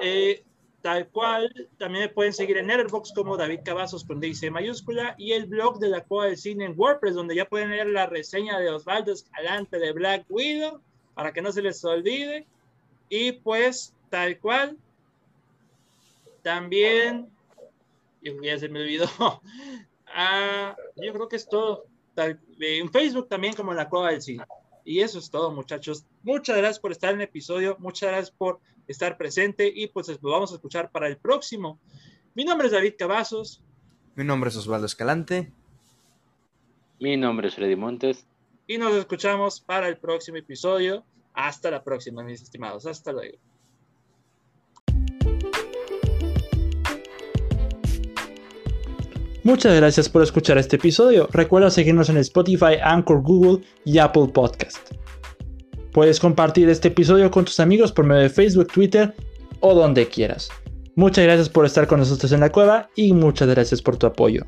eh, 0.01 0.45
tal 0.83 1.09
cual, 1.09 1.69
también 1.79 2.05
me 2.05 2.09
pueden 2.09 2.33
seguir 2.33 2.59
en 2.59 2.69
Letterboxd 2.69 3.15
como 3.15 3.37
David 3.37 3.61
Cavazos 3.65 4.05
con 4.05 4.21
DC 4.21 4.51
mayúscula 4.51 5.15
y 5.19 5.33
el 5.33 5.47
blog 5.47 5.79
de 5.79 5.89
la 5.89 6.05
cueva 6.05 6.27
del 6.27 6.37
cine 6.37 6.65
en 6.65 6.75
WordPress, 6.77 7.15
donde 7.15 7.35
ya 7.35 7.49
pueden 7.49 7.71
leer 7.71 7.89
la 7.89 8.07
reseña 8.07 8.59
de 8.59 8.71
Osvaldo 8.71 9.13
Escalante 9.13 9.79
de 9.79 9.93
Black 9.93 10.27
Widow, 10.29 10.81
para 11.15 11.33
que 11.33 11.43
no 11.43 11.51
se 11.51 11.63
les 11.63 11.85
olvide. 11.85 12.47
Y 13.09 13.33
pues, 13.33 13.95
tal 14.11 14.39
cual, 14.39 14.77
también 16.43 17.29
ya 18.43 18.59
se 18.59 18.69
me 18.69 18.81
olvidó. 18.81 19.07
Ah, 20.19 20.75
yo 20.95 21.13
creo 21.13 21.29
que 21.29 21.37
es 21.37 21.47
todo. 21.47 21.85
En 22.59 22.91
Facebook 22.91 23.29
también 23.29 23.53
como 23.53 23.75
la 23.75 23.87
Cueva 23.87 24.13
del 24.13 24.23
Cine. 24.23 24.45
Y 24.83 25.01
eso 25.01 25.19
es 25.19 25.31
todo, 25.31 25.51
muchachos. 25.51 26.07
Muchas 26.23 26.57
gracias 26.57 26.79
por 26.79 26.93
estar 26.93 27.13
en 27.13 27.21
el 27.21 27.25
episodio. 27.25 27.77
Muchas 27.81 28.09
gracias 28.09 28.31
por 28.31 28.61
estar 28.87 29.17
presente. 29.17 29.71
Y 29.75 29.89
pues 29.89 30.09
lo 30.09 30.31
vamos 30.31 30.53
a 30.53 30.57
escuchar 30.57 30.91
para 30.91 31.09
el 31.09 31.17
próximo. 31.17 31.79
Mi 32.35 32.45
nombre 32.45 32.67
es 32.67 32.73
David 32.73 32.95
Cavazos. 32.99 33.63
Mi 34.15 34.25
nombre 34.25 34.51
es 34.51 34.57
Osvaldo 34.57 34.87
Escalante. 34.87 35.53
Mi 37.01 37.17
nombre 37.17 37.49
es 37.49 37.55
Freddy 37.55 37.77
Montes. 37.77 38.27
Y 38.67 38.79
nos 38.79 38.95
escuchamos 38.95 39.61
para 39.61 39.89
el 39.89 39.99
próximo 39.99 40.39
episodio. 40.39 41.05
Hasta 41.35 41.71
la 41.71 41.85
próxima, 41.85 42.23
mis 42.23 42.43
estimados. 42.43 42.87
Hasta 42.87 43.13
luego. 43.13 43.39
Muchas 49.47 49.77
gracias 49.77 50.09
por 50.09 50.23
escuchar 50.23 50.59
este 50.59 50.75
episodio. 50.75 51.29
Recuerda 51.31 51.71
seguirnos 51.71 52.09
en 52.09 52.17
Spotify, 52.17 52.79
Anchor, 52.83 53.23
Google 53.23 53.65
y 53.85 53.99
Apple 53.99 54.27
Podcast. 54.35 54.91
Puedes 55.97 56.21
compartir 56.21 56.69
este 56.69 56.89
episodio 56.89 57.31
con 57.31 57.47
tus 57.47 57.59
amigos 57.59 57.91
por 57.91 58.05
medio 58.05 58.21
de 58.21 58.29
Facebook, 58.29 58.71
Twitter 58.71 59.15
o 59.61 59.73
donde 59.73 60.07
quieras. 60.07 60.51
Muchas 60.95 61.25
gracias 61.25 61.49
por 61.49 61.65
estar 61.65 61.87
con 61.87 62.01
nosotros 62.01 62.31
en 62.33 62.41
la 62.41 62.53
cueva 62.53 62.91
y 62.97 63.15
muchas 63.15 63.49
gracias 63.49 63.81
por 63.81 63.97
tu 63.97 64.07
apoyo. 64.07 64.45